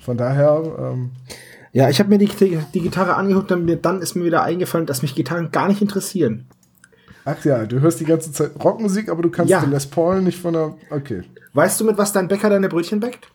Von 0.00 0.16
daher, 0.16 0.60
ähm, 0.76 1.10
Ja, 1.72 1.88
ich 1.88 2.00
habe 2.00 2.08
mir 2.08 2.18
die, 2.18 2.28
die 2.74 2.80
Gitarre 2.80 3.14
angeguckt 3.14 3.52
und 3.52 3.64
mir, 3.64 3.76
dann 3.76 4.02
ist 4.02 4.16
mir 4.16 4.24
wieder 4.24 4.42
eingefallen, 4.42 4.86
dass 4.86 5.02
mich 5.02 5.14
Gitarren 5.14 5.52
gar 5.52 5.68
nicht 5.68 5.80
interessieren. 5.80 6.46
Ach 7.36 7.44
ja, 7.44 7.64
du 7.66 7.80
hörst 7.80 8.00
die 8.00 8.04
ganze 8.04 8.32
Zeit 8.32 8.52
Rockmusik, 8.62 9.08
aber 9.08 9.22
du 9.22 9.30
kannst 9.30 9.50
Ja. 9.50 9.60
den 9.60 9.70
Les 9.70 9.86
Paul 9.86 10.22
nicht 10.22 10.40
von 10.40 10.52
der, 10.54 10.74
okay, 10.90 11.22
Weißt 11.54 11.80
du, 11.80 11.84
mit 11.84 11.98
was 11.98 12.12
dein 12.12 12.28
Bäcker 12.28 12.50
deine 12.50 12.68
Brötchen 12.68 13.00
bäckt? 13.00 13.28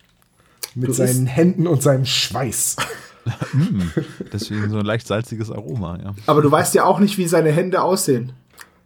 mit 0.76 0.88
Du 0.88 0.92
seinen 0.92 1.26
isst- 1.26 1.36
Händen 1.36 1.66
und 1.66 1.82
seinem 1.82 2.04
Schweiß. 2.06 2.76
Deswegen 4.32 4.70
so 4.70 4.78
ein 4.78 4.84
leicht 4.84 5.06
salziges 5.06 5.50
Aroma, 5.50 5.98
ja. 6.02 6.14
Aber 6.26 6.42
du 6.42 6.50
weißt 6.50 6.74
ja 6.74 6.84
auch 6.84 6.98
nicht, 6.98 7.16
wie 7.18 7.26
seine 7.26 7.50
Hände 7.52 7.80
aussehen. 7.82 8.32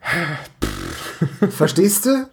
Verstehst 1.50 2.06
du? 2.06 2.28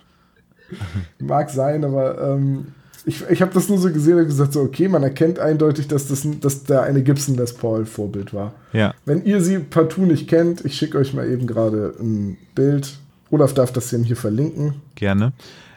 Mag 1.19 1.49
sein, 1.49 1.83
aber 1.83 2.21
ähm, 2.21 2.67
ich, 3.05 3.23
ich 3.29 3.41
habe 3.41 3.53
das 3.53 3.69
nur 3.69 3.77
so 3.77 3.91
gesehen 3.91 4.17
und 4.17 4.25
gesagt, 4.25 4.53
so, 4.53 4.61
okay, 4.61 4.87
man 4.87 5.03
erkennt 5.03 5.39
eindeutig, 5.39 5.87
dass, 5.87 6.07
das, 6.07 6.25
dass 6.41 6.63
da 6.63 6.81
eine 6.81 7.03
Gibson 7.03 7.35
Les 7.35 7.53
Paul 7.53 7.85
Vorbild 7.85 8.33
war. 8.33 8.53
Ja. 8.73 8.93
Wenn 9.05 9.23
ihr 9.25 9.41
sie 9.41 9.59
partout 9.59 10.05
nicht 10.05 10.27
kennt, 10.27 10.65
ich 10.65 10.75
schicke 10.75 10.97
euch 10.97 11.13
mal 11.13 11.27
eben 11.29 11.45
gerade 11.47 11.93
ein 11.99 12.37
Bild. 12.55 12.97
Olaf 13.31 13.53
darf 13.53 13.71
das 13.71 13.89
denn 13.89 14.03
hier 14.03 14.15
verlinken. 14.17 14.81
Gerne. 14.95 15.33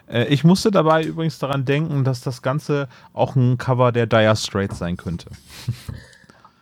Äh, 0.07 0.25
Ich 0.33 0.43
musste 0.43 0.71
dabei 0.71 1.03
übrigens 1.03 1.39
daran 1.39 1.65
denken, 1.65 2.03
dass 2.03 2.21
das 2.21 2.41
Ganze 2.41 2.87
auch 3.13 3.35
ein 3.35 3.57
Cover 3.57 3.91
der 3.91 4.07
Dire 4.07 4.35
Straits 4.35 4.79
sein 4.79 4.97
könnte. 4.97 5.27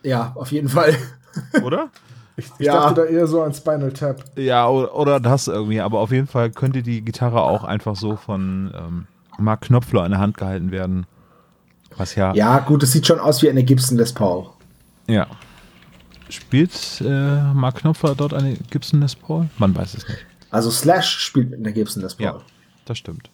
Ja, 0.02 0.32
auf 0.36 0.52
jeden 0.52 0.68
Fall. 0.68 0.94
Oder? 1.64 1.88
Ich, 2.36 2.46
ich 2.58 2.66
Ja. 2.66 2.74
dachte 2.74 3.02
da 3.02 3.04
eher 3.06 3.26
so 3.26 3.42
an 3.42 3.52
Spinal 3.52 3.92
Tap. 3.92 4.24
Ja, 4.36 4.68
oder, 4.68 4.94
oder 4.96 5.18
das 5.20 5.48
irgendwie. 5.48 5.80
Aber 5.80 5.98
auf 5.98 6.12
jeden 6.12 6.28
Fall 6.28 6.50
könnte 6.50 6.82
die 6.82 7.02
Gitarre 7.02 7.42
auch 7.42 7.64
einfach 7.64 7.96
so 7.96 8.14
von 8.14 8.72
ähm, 8.78 9.06
Mark 9.38 9.62
Knopfler 9.62 10.04
in 10.04 10.10
der 10.12 10.20
Hand 10.20 10.36
gehalten 10.36 10.70
werden. 10.70 11.06
Was 11.96 12.14
ja. 12.14 12.34
Ja, 12.34 12.58
gut, 12.60 12.82
es 12.82 12.92
sieht 12.92 13.06
schon 13.06 13.18
aus 13.18 13.42
wie 13.42 13.48
eine 13.50 13.64
Gibson 13.64 13.96
Les 13.96 14.12
Paul. 14.12 14.46
ja. 15.06 15.26
Spielt 16.30 17.00
äh, 17.00 17.42
Mark 17.54 17.76
Knopfler 17.76 18.14
dort 18.14 18.34
eine 18.34 18.52
Gibson 18.70 19.00
Les 19.00 19.16
Paul? 19.16 19.48
Man 19.56 19.74
weiß 19.74 19.94
es 19.94 20.06
nicht. 20.06 20.26
Also 20.50 20.70
Slash 20.70 21.08
spielt 21.20 21.48
mit 21.48 21.60
einer 21.60 21.72
Gibson 21.72 22.02
Les 22.02 22.14
Paul. 22.16 22.26
Ja, 22.26 22.38
das 22.84 22.98
stimmt. 22.98 23.30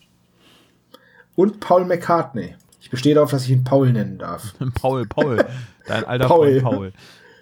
Und 1.35 1.59
Paul 1.59 1.87
McCartney. 1.87 2.55
Ich 2.81 2.91
bestehe 2.91 3.17
darauf, 3.17 3.33
dass 3.33 3.45
ich 3.47 3.51
ihn 3.51 3.65
Paul 3.65 3.91
nennen 3.91 4.19
darf. 4.19 4.55
Paul, 4.75 5.07
Paul. 5.07 5.45
Dein 5.87 6.05
alter 6.05 6.29
Paul. 6.29 6.61
Freund 6.61 6.63
Paul. 6.63 6.93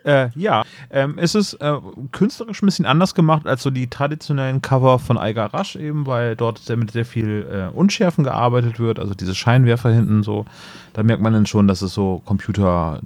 Äh, 0.04 0.28
ja, 0.34 0.64
ähm, 0.90 1.14
es 1.18 1.34
ist 1.34 1.54
äh, 1.54 1.74
künstlerisch 2.10 2.62
ein 2.62 2.66
bisschen 2.66 2.86
anders 2.86 3.14
gemacht 3.14 3.46
als 3.46 3.62
so 3.62 3.70
die 3.70 3.88
traditionellen 3.88 4.60
Cover 4.62 4.98
von 4.98 5.16
Eiger 5.18 5.46
Rasch 5.46 5.76
eben, 5.76 6.06
weil 6.06 6.36
dort 6.36 6.58
sehr 6.58 6.76
mit 6.76 6.90
sehr 6.90 7.04
viel 7.04 7.46
äh, 7.50 7.76
Unschärfen 7.76 8.24
gearbeitet 8.24 8.80
wird, 8.80 8.98
also 8.98 9.14
diese 9.14 9.34
Scheinwerfer 9.34 9.90
hinten 9.90 10.22
so. 10.22 10.44
Da 10.92 11.02
merkt 11.02 11.22
man 11.22 11.32
dann 11.32 11.46
schon, 11.46 11.68
dass 11.68 11.82
es 11.82 11.94
so 11.94 12.20
Computer 12.24 13.00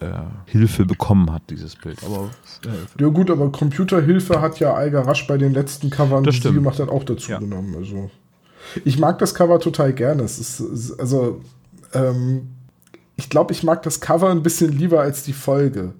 äh, 0.00 0.06
Hilfe 0.46 0.84
bekommen 0.84 1.32
hat, 1.32 1.42
dieses 1.48 1.76
Bild. 1.76 1.98
Aber 2.04 2.30
äh, 2.64 3.02
Ja 3.02 3.08
gut, 3.08 3.30
aber 3.30 3.50
Computerhilfe 3.52 4.40
hat 4.40 4.58
ja 4.58 4.74
Alga 4.74 5.02
Rasch 5.02 5.26
bei 5.26 5.38
den 5.38 5.52
letzten 5.54 5.90
Covern, 5.90 6.24
die 6.24 6.32
sie 6.32 6.52
gemacht 6.52 6.80
hat, 6.80 6.88
auch 6.88 7.04
dazu 7.04 7.30
Ja. 7.32 7.38
genommen. 7.38 7.74
Also 7.76 8.10
ich 8.84 8.98
mag 8.98 9.18
das 9.18 9.34
Cover 9.34 9.60
total 9.60 9.92
gerne. 9.92 10.22
Es 10.22 10.38
ist, 10.38 10.60
es 10.60 10.90
ist 10.90 11.00
also 11.00 11.40
ähm, 11.94 12.48
ich 13.16 13.28
glaube, 13.28 13.52
ich 13.52 13.62
mag 13.62 13.82
das 13.82 14.00
Cover 14.00 14.30
ein 14.30 14.42
bisschen 14.42 14.72
lieber 14.72 15.00
als 15.00 15.22
die 15.22 15.32
Folge. 15.32 15.94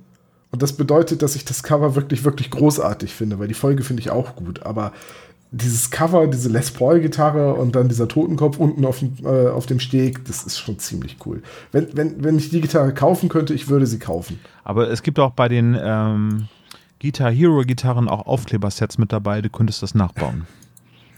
Und 0.53 0.63
das 0.63 0.75
bedeutet, 0.75 1.23
dass 1.23 1.35
ich 1.35 1.45
das 1.45 1.63
Cover 1.63 1.95
wirklich, 1.97 2.25
wirklich 2.25 2.51
großartig 2.51 3.13
finde, 3.13 3.39
weil 3.39 3.49
die 3.49 3.55
Folge 3.55 3.83
finde 3.83 4.01
ich 4.01 4.11
auch 4.11 4.37
gut. 4.37 4.65
Aber 4.65 4.93
dieses 5.51 5.91
Cover, 5.91 6.27
diese 6.27 6.49
Les 6.49 6.71
Paul-Gitarre 6.71 7.55
und 7.55 7.75
dann 7.75 7.89
dieser 7.89 8.07
Totenkopf 8.07 8.59
unten 8.59 8.85
auf 8.85 9.01
dem, 9.01 9.17
äh, 9.25 9.49
auf 9.49 9.67
dem 9.67 9.81
Steg, 9.81 10.25
das 10.27 10.45
ist 10.45 10.59
schon 10.59 10.79
ziemlich 10.79 11.17
cool. 11.27 11.43
Wenn, 11.73 11.89
wenn, 11.97 12.23
wenn 12.23 12.39
ich 12.39 12.51
die 12.51 12.61
Gitarre 12.61 12.95
kaufen 12.95 13.29
könnte, 13.29 13.55
ich 13.55 13.69
würde 13.69 13.87
sie 13.87 13.99
kaufen. 13.99 14.39
Aber 14.63 14.89
es 14.89 15.03
gibt 15.03 15.19
auch 15.19 15.33
bei 15.33 15.49
den 15.49 15.77
ähm, 15.83 16.49
Guitar 17.01 17.31
Hero 17.31 17.63
Gitarren 17.63 18.09
auch 18.09 18.27
Aufklebersets 18.27 18.99
mit 18.99 19.13
dabei, 19.13 19.43
du 19.43 19.51
könntest 19.51 19.83
das 19.83 19.95
nachbauen. 19.95 20.47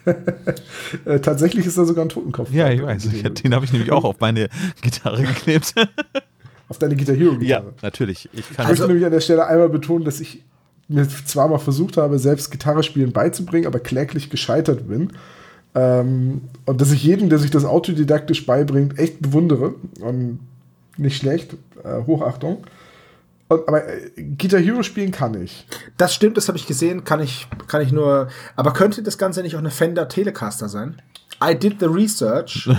Äh, 1.06 1.20
tatsächlich 1.20 1.66
ist 1.66 1.76
da 1.76 1.84
sogar 1.84 2.04
ein 2.04 2.08
Totenkopf. 2.08 2.52
Ja, 2.52 2.70
ich 2.70 2.82
weiß. 2.82 3.06
Ich, 3.06 3.22
den 3.22 3.54
habe 3.54 3.64
ich 3.64 3.72
nämlich 3.72 3.90
auch 3.90 4.04
auf 4.04 4.20
meine 4.20 4.48
Gitarre 4.80 5.22
geklebt. 5.22 5.74
Auf 6.68 6.78
deine 6.78 6.96
Guitar 6.96 7.14
Hero 7.14 7.36
Gitarre. 7.36 7.74
natürlich. 7.82 8.28
Ich 8.32 8.48
kann 8.54 8.64
Ich 8.64 8.70
möchte 8.70 8.86
nämlich 8.86 9.04
an 9.04 9.12
der 9.12 9.20
Stelle 9.20 9.46
einmal 9.46 9.68
betonen, 9.68 10.04
dass 10.04 10.20
ich 10.20 10.42
mir 10.88 11.06
zwar 11.08 11.48
mal 11.48 11.58
versucht 11.58 11.96
habe, 11.96 12.18
selbst 12.18 12.50
Gitarre 12.50 12.82
spielen 12.82 13.12
beizubringen, 13.12 13.66
aber 13.66 13.80
kläglich 13.80 14.30
gescheitert 14.30 14.88
bin. 14.88 15.12
Ähm, 15.74 16.42
und 16.66 16.80
dass 16.80 16.92
ich 16.92 17.02
jeden, 17.02 17.28
der 17.28 17.38
sich 17.38 17.50
das 17.50 17.64
autodidaktisch 17.64 18.46
beibringt, 18.46 18.98
echt 18.98 19.20
bewundere. 19.20 19.74
Und 20.00 20.40
nicht 20.96 21.16
schlecht. 21.16 21.54
Äh, 21.82 22.02
Hochachtung. 22.06 22.64
Und, 23.48 23.68
aber 23.68 23.86
äh, 23.86 24.10
Guitar 24.38 24.60
Hero 24.60 24.82
spielen 24.82 25.10
kann 25.10 25.40
ich. 25.42 25.66
Das 25.96 26.14
stimmt, 26.14 26.36
das 26.36 26.48
habe 26.48 26.58
ich 26.58 26.66
gesehen, 26.66 27.04
kann 27.04 27.20
ich, 27.20 27.46
kann 27.66 27.82
ich 27.82 27.92
nur. 27.92 28.28
Aber 28.56 28.72
könnte 28.72 29.02
das 29.02 29.18
Ganze 29.18 29.42
nicht 29.42 29.54
auch 29.56 29.60
eine 29.60 29.70
Fender 29.70 30.08
Telecaster 30.08 30.68
sein? 30.68 31.00
I 31.42 31.54
did 31.54 31.80
the 31.80 31.86
research. 31.86 32.68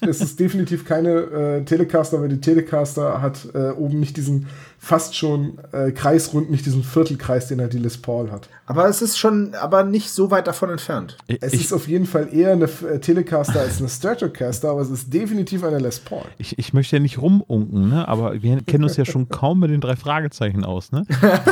Es 0.00 0.20
ist 0.20 0.38
definitiv 0.38 0.84
keine 0.84 1.10
äh, 1.10 1.64
Telecaster, 1.64 2.20
weil 2.20 2.28
die 2.28 2.40
Telecaster 2.40 3.20
hat 3.20 3.48
äh, 3.54 3.70
oben 3.70 3.98
nicht 3.98 4.16
diesen 4.16 4.46
fast 4.78 5.16
schon 5.16 5.58
äh, 5.72 5.90
kreisrund, 5.90 6.50
nicht 6.50 6.64
diesen 6.66 6.84
Viertelkreis, 6.84 7.48
den 7.48 7.60
halt 7.60 7.72
die 7.72 7.78
Les 7.78 7.98
Paul 7.98 8.30
hat. 8.30 8.48
aber 8.66 8.88
es 8.88 9.02
ist 9.02 9.18
schon, 9.18 9.54
aber 9.54 9.84
nicht 9.84 10.10
so 10.10 10.30
weit 10.30 10.46
davon 10.46 10.70
entfernt. 10.70 11.16
Es 11.40 11.52
ich, 11.52 11.62
ist 11.62 11.72
auf 11.72 11.88
jeden 11.88 12.06
Fall 12.06 12.28
eher 12.32 12.52
eine 12.52 12.64
äh, 12.64 13.00
Telecaster 13.00 13.60
als 13.60 13.78
eine 13.78 13.88
Stratocaster, 13.88 14.70
aber 14.70 14.82
es 14.82 14.90
ist 14.90 15.12
definitiv 15.12 15.64
eine 15.64 15.78
Les 15.78 15.98
Paul. 15.98 16.24
ich, 16.38 16.58
ich 16.58 16.72
möchte 16.72 16.96
ja 16.96 17.00
nicht 17.00 17.18
rumunken, 17.18 17.88
ne? 17.88 18.06
aber 18.06 18.42
wir 18.42 18.60
kennen 18.62 18.84
uns 18.84 18.96
ja 18.96 19.04
schon 19.04 19.28
kaum 19.30 19.60
mit 19.60 19.70
den 19.70 19.80
drei 19.80 19.96
Fragezeichen 19.96 20.64
aus. 20.64 20.92
Ne? 20.92 21.04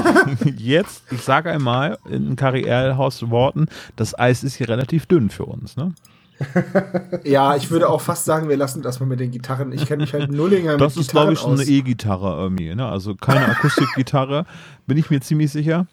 Jetzt, 0.57 1.03
ich 1.11 1.23
sage 1.23 1.51
einmal 1.51 1.99
in 2.09 2.37
Karrierehaus 2.37 3.31
Worten, 3.31 3.67
das 3.97 4.19
Eis 4.19 4.45
ist 4.45 4.57
hier 4.57 4.69
relativ 4.69 5.07
dünn 5.07 5.31
für 5.31 5.45
uns. 5.45 5.77
Ne? 5.77 5.95
Ja, 7.25 7.57
ich 7.57 7.71
würde 7.71 7.89
auch 7.89 8.01
fast 8.01 8.25
sagen, 8.25 8.49
wir 8.49 8.57
lassen 8.57 8.83
das 8.83 9.01
mal 9.01 9.07
mit 9.07 9.21
den 9.21 9.31
Gitarren. 9.31 9.73
Ich 9.73 9.87
kenne 9.87 10.03
mich 10.03 10.13
halt 10.13 10.31
nullinger 10.33 10.77
Das 10.77 10.97
mit 10.97 11.05
ist, 11.05 11.11
glaube 11.13 11.33
ich, 11.33 11.45
eine 11.45 11.55
aus. 11.55 11.69
E-Gitarre 11.69 12.37
irgendwie. 12.43 12.75
Ne? 12.75 12.87
Also 12.87 13.15
keine 13.15 13.47
Akustikgitarre, 13.49 14.45
bin 14.87 14.99
ich 14.99 15.11
mir 15.11 15.21
ziemlich 15.21 15.51
sicher. 15.53 15.87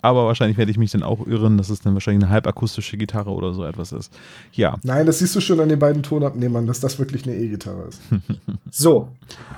Aber 0.00 0.26
wahrscheinlich 0.26 0.56
werde 0.56 0.70
ich 0.70 0.78
mich 0.78 0.92
dann 0.92 1.02
auch 1.02 1.26
irren, 1.26 1.58
dass 1.58 1.70
es 1.70 1.80
dann 1.80 1.94
wahrscheinlich 1.94 2.22
eine 2.22 2.32
halbakustische 2.32 2.96
Gitarre 2.96 3.30
oder 3.30 3.52
so 3.52 3.64
etwas 3.64 3.90
ist. 3.90 4.16
Ja, 4.52 4.76
Nein, 4.84 5.06
das 5.06 5.18
siehst 5.18 5.34
du 5.34 5.40
schon 5.40 5.58
an 5.58 5.68
den 5.68 5.80
beiden 5.80 6.04
Tonabnehmern, 6.04 6.68
dass 6.68 6.78
das 6.78 7.00
wirklich 7.00 7.24
eine 7.26 7.34
E-Gitarre 7.34 7.88
ist. 7.88 8.00
So, 8.70 9.08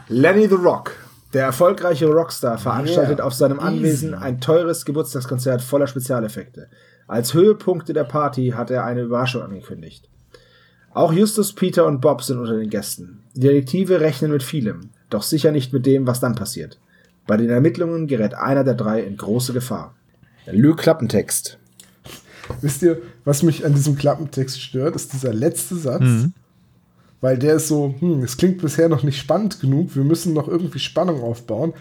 Lenny 0.08 0.48
the 0.48 0.54
Rock, 0.54 0.92
der 1.34 1.44
erfolgreiche 1.44 2.06
Rockstar, 2.06 2.56
veranstaltet 2.56 3.18
Yeah. 3.18 3.26
auf 3.26 3.34
seinem. 3.34 3.60
Anwesen 3.60 4.14
ein 4.14 4.40
teures 4.40 4.86
Geburtstagskonzert 4.86 5.60
voller 5.60 5.86
Spezialeffekte. 5.86 6.68
Als 7.06 7.34
Höhepunkte 7.34 7.92
der 7.92 8.04
Party 8.04 8.54
hat 8.56 8.70
er 8.70 8.84
eine 8.84 9.02
Überraschung 9.02 9.42
angekündigt. 9.42 10.08
Auch 10.92 11.12
Justus, 11.12 11.52
Peter 11.52 11.86
und 11.86 12.00
Bob 12.00 12.22
sind 12.22 12.38
unter 12.38 12.58
den 12.58 12.70
Gästen. 12.70 13.20
Die 13.34 13.40
Detektive 13.40 14.00
rechnen 14.00 14.32
mit 14.32 14.42
vielem, 14.42 14.90
doch 15.08 15.22
sicher 15.22 15.52
nicht 15.52 15.72
mit 15.72 15.86
dem, 15.86 16.06
was 16.06 16.20
dann 16.20 16.34
passiert. 16.34 16.78
Bei 17.26 17.36
den 17.36 17.48
Ermittlungen 17.48 18.08
gerät 18.08 18.34
einer 18.34 18.64
der 18.64 18.74
drei 18.74 19.02
in 19.02 19.16
große 19.16 19.52
Gefahr. 19.52 19.94
Der 20.46 20.54
Lü 20.54 20.74
Klappentext. 20.74 21.58
Wisst 22.60 22.82
ihr, 22.82 23.00
was 23.24 23.44
mich 23.44 23.64
an 23.64 23.74
diesem 23.74 23.96
Klappentext 23.96 24.60
stört, 24.60 24.96
ist 24.96 25.12
dieser 25.12 25.32
letzte 25.32 25.76
Satz. 25.76 26.02
Mhm. 26.02 26.32
Weil 27.20 27.38
der 27.38 27.56
ist 27.56 27.68
so, 27.68 27.94
hm, 28.00 28.22
es 28.22 28.36
klingt 28.36 28.60
bisher 28.60 28.88
noch 28.88 29.02
nicht 29.04 29.18
spannend 29.18 29.60
genug, 29.60 29.94
wir 29.94 30.04
müssen 30.04 30.32
noch 30.32 30.48
irgendwie 30.48 30.78
Spannung 30.78 31.22
aufbauen. 31.22 31.74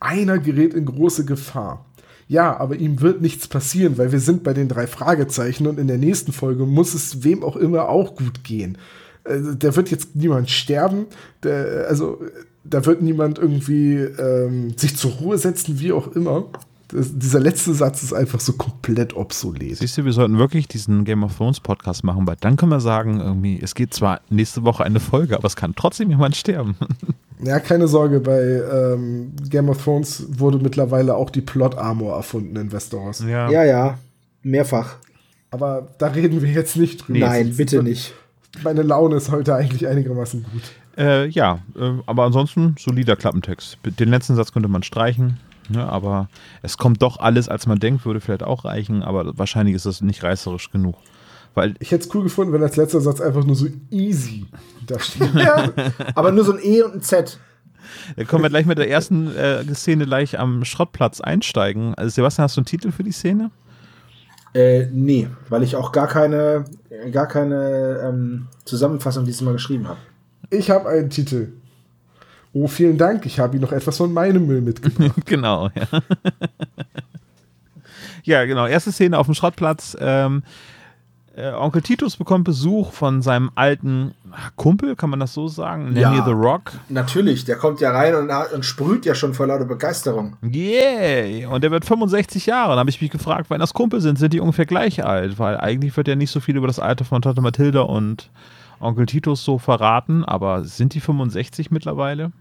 Einer 0.00 0.38
gerät 0.38 0.74
in 0.74 0.86
große 0.86 1.24
Gefahr. 1.24 1.84
Ja, 2.28 2.56
aber 2.58 2.76
ihm 2.76 3.00
wird 3.00 3.20
nichts 3.20 3.46
passieren, 3.46 3.98
weil 3.98 4.10
wir 4.10 4.18
sind 4.20 4.42
bei 4.42 4.52
den 4.52 4.68
drei 4.68 4.86
Fragezeichen 4.86 5.66
und 5.66 5.78
in 5.78 5.86
der 5.86 5.98
nächsten 5.98 6.32
Folge 6.32 6.66
muss 6.66 6.92
es 6.92 7.22
wem 7.22 7.44
auch 7.44 7.56
immer 7.56 7.88
auch 7.88 8.16
gut 8.16 8.42
gehen. 8.42 8.78
Also, 9.22 9.54
da 9.54 9.76
wird 9.76 9.90
jetzt 9.90 10.16
niemand 10.16 10.50
sterben, 10.50 11.06
der, 11.42 11.86
also 11.88 12.20
da 12.64 12.84
wird 12.84 13.02
niemand 13.02 13.38
irgendwie 13.38 13.94
ähm, 13.94 14.76
sich 14.76 14.96
zur 14.96 15.12
Ruhe 15.12 15.38
setzen, 15.38 15.78
wie 15.80 15.92
auch 15.92 16.08
immer. 16.08 16.46
Das, 16.88 17.16
dieser 17.16 17.40
letzte 17.40 17.74
Satz 17.74 18.02
ist 18.02 18.12
einfach 18.12 18.38
so 18.38 18.52
komplett 18.52 19.16
obsolet. 19.16 19.78
Siehst 19.78 19.98
du, 19.98 20.04
wir 20.04 20.12
sollten 20.12 20.38
wirklich 20.38 20.68
diesen 20.68 21.04
Game 21.04 21.24
of 21.24 21.36
Thrones 21.36 21.58
Podcast 21.58 22.04
machen, 22.04 22.26
weil 22.26 22.36
dann 22.40 22.56
können 22.56 22.70
wir 22.70 22.80
sagen, 22.80 23.20
irgendwie, 23.20 23.58
es 23.60 23.74
geht 23.74 23.92
zwar 23.92 24.20
nächste 24.30 24.62
Woche 24.64 24.84
eine 24.84 25.00
Folge, 25.00 25.36
aber 25.36 25.46
es 25.46 25.56
kann 25.56 25.74
trotzdem 25.74 26.10
jemand 26.10 26.36
sterben. 26.36 26.76
Ja, 27.42 27.60
keine 27.60 27.86
Sorge, 27.88 28.20
bei 28.20 28.40
ähm, 28.40 29.32
Game 29.48 29.68
of 29.68 29.82
Thrones 29.82 30.24
wurde 30.28 30.58
mittlerweile 30.58 31.14
auch 31.14 31.30
die 31.30 31.42
Plot 31.42 31.76
Armor 31.76 32.16
erfunden 32.16 32.56
in 32.56 32.72
Westeros. 32.72 33.20
Ja. 33.20 33.50
Ja, 33.50 33.64
ja. 33.64 33.98
Mehrfach. 34.42 34.96
Aber 35.50 35.88
da 35.98 36.08
reden 36.08 36.42
wir 36.42 36.50
jetzt 36.50 36.76
nicht 36.76 37.06
drüber. 37.06 37.18
Nein, 37.20 37.56
bitte 37.56 37.82
nicht. 37.82 38.14
Meine 38.62 38.82
Laune 38.82 39.16
ist 39.16 39.30
heute 39.30 39.54
eigentlich 39.54 39.86
einigermaßen 39.86 40.44
gut. 40.50 40.62
Äh, 40.96 41.28
ja, 41.28 41.60
äh, 41.78 41.92
aber 42.06 42.24
ansonsten 42.24 42.74
solider 42.78 43.16
Klappentext. 43.16 43.78
Den 43.84 44.08
letzten 44.08 44.34
Satz 44.34 44.52
könnte 44.52 44.68
man 44.68 44.82
streichen, 44.82 45.38
ne, 45.68 45.86
aber 45.86 46.28
es 46.62 46.78
kommt 46.78 47.02
doch 47.02 47.18
alles, 47.18 47.48
als 47.48 47.66
man 47.66 47.78
denkt, 47.78 48.06
würde 48.06 48.20
vielleicht 48.20 48.42
auch 48.42 48.64
reichen, 48.64 49.02
aber 49.02 49.36
wahrscheinlich 49.36 49.74
ist 49.74 49.84
das 49.84 50.00
nicht 50.00 50.22
reißerisch 50.22 50.70
genug. 50.70 50.96
Weil, 51.56 51.74
Ich 51.78 51.90
hätte 51.90 52.06
es 52.06 52.14
cool 52.14 52.22
gefunden, 52.22 52.52
wenn 52.52 52.62
als 52.62 52.76
letzter 52.76 53.00
Satz 53.00 53.20
einfach 53.22 53.42
nur 53.44 53.56
so 53.56 53.66
easy 53.90 54.46
da 54.86 55.00
steht. 55.00 55.34
Ja, 55.34 55.72
aber 56.14 56.30
nur 56.30 56.44
so 56.44 56.52
ein 56.52 56.58
E 56.62 56.82
und 56.82 56.96
ein 56.96 57.00
Z. 57.00 57.38
da 58.14 58.24
können 58.24 58.42
wir 58.42 58.50
gleich 58.50 58.66
mit 58.66 58.76
der 58.76 58.90
ersten 58.90 59.34
äh, 59.34 59.64
Szene 59.74 60.04
gleich 60.04 60.38
am 60.38 60.66
Schrottplatz 60.66 61.22
einsteigen. 61.22 61.94
Also 61.94 62.10
Sebastian, 62.10 62.44
hast 62.44 62.58
du 62.58 62.60
einen 62.60 62.66
Titel 62.66 62.92
für 62.92 63.04
die 63.04 63.10
Szene? 63.10 63.50
Äh, 64.52 64.88
nee, 64.92 65.28
weil 65.48 65.62
ich 65.62 65.76
auch 65.76 65.92
gar 65.92 66.08
keine, 66.08 66.66
gar 67.10 67.26
keine 67.26 68.00
ähm, 68.04 68.48
Zusammenfassung 68.66 69.24
dieses 69.24 69.40
Mal 69.40 69.54
geschrieben 69.54 69.88
habe. 69.88 69.98
Ich 70.50 70.68
habe 70.70 70.90
einen 70.90 71.08
Titel. 71.08 71.54
Oh, 72.52 72.68
vielen 72.68 72.98
Dank. 72.98 73.24
Ich 73.24 73.40
habe 73.40 73.56
Ihnen 73.56 73.62
noch 73.62 73.72
etwas 73.72 73.96
von 73.96 74.12
meinem 74.12 74.46
Müll 74.46 74.60
mitgebracht. 74.60 75.14
genau, 75.24 75.70
ja. 75.74 76.00
ja, 78.24 78.44
genau. 78.44 78.66
Erste 78.66 78.92
Szene 78.92 79.18
auf 79.18 79.26
dem 79.26 79.34
Schrottplatz. 79.34 79.96
Ähm, 79.98 80.42
äh, 81.36 81.52
Onkel 81.52 81.82
Titus 81.82 82.16
bekommt 82.16 82.44
Besuch 82.44 82.92
von 82.92 83.20
seinem 83.22 83.50
alten 83.54 84.14
Kumpel, 84.56 84.96
kann 84.96 85.10
man 85.10 85.20
das 85.20 85.34
so 85.34 85.48
sagen? 85.48 85.92
Nanny 85.92 86.16
Ja. 86.16 86.24
the 86.24 86.32
Rock. 86.32 86.72
Natürlich, 86.88 87.44
der 87.44 87.56
kommt 87.56 87.80
ja 87.80 87.90
rein 87.92 88.14
und, 88.14 88.30
und 88.54 88.64
sprüht 88.64 89.04
ja 89.06 89.14
schon 89.14 89.34
vor 89.34 89.46
lauter 89.46 89.66
Begeisterung. 89.66 90.36
Yay! 90.42 91.46
Und 91.46 91.62
der 91.62 91.70
wird 91.70 91.84
65 91.84 92.46
Jahre. 92.46 92.72
Da 92.72 92.78
habe 92.80 92.90
ich 92.90 93.00
mich 93.00 93.10
gefragt, 93.10 93.50
wenn 93.50 93.60
das 93.60 93.74
Kumpel 93.74 94.00
sind, 94.00 94.18
sind 94.18 94.32
die 94.32 94.40
ungefähr 94.40 94.66
gleich 94.66 95.04
alt? 95.04 95.38
Weil 95.38 95.58
eigentlich 95.58 95.96
wird 95.96 96.08
ja 96.08 96.16
nicht 96.16 96.30
so 96.30 96.40
viel 96.40 96.56
über 96.56 96.66
das 96.66 96.78
Alter 96.78 97.04
von 97.04 97.20
Tante 97.22 97.40
Mathilda 97.42 97.80
und 97.82 98.30
Onkel 98.80 99.06
Titus 99.06 99.44
so 99.44 99.58
verraten, 99.58 100.24
aber 100.24 100.64
sind 100.64 100.94
die 100.94 101.00
65 101.00 101.70
mittlerweile? 101.70 102.32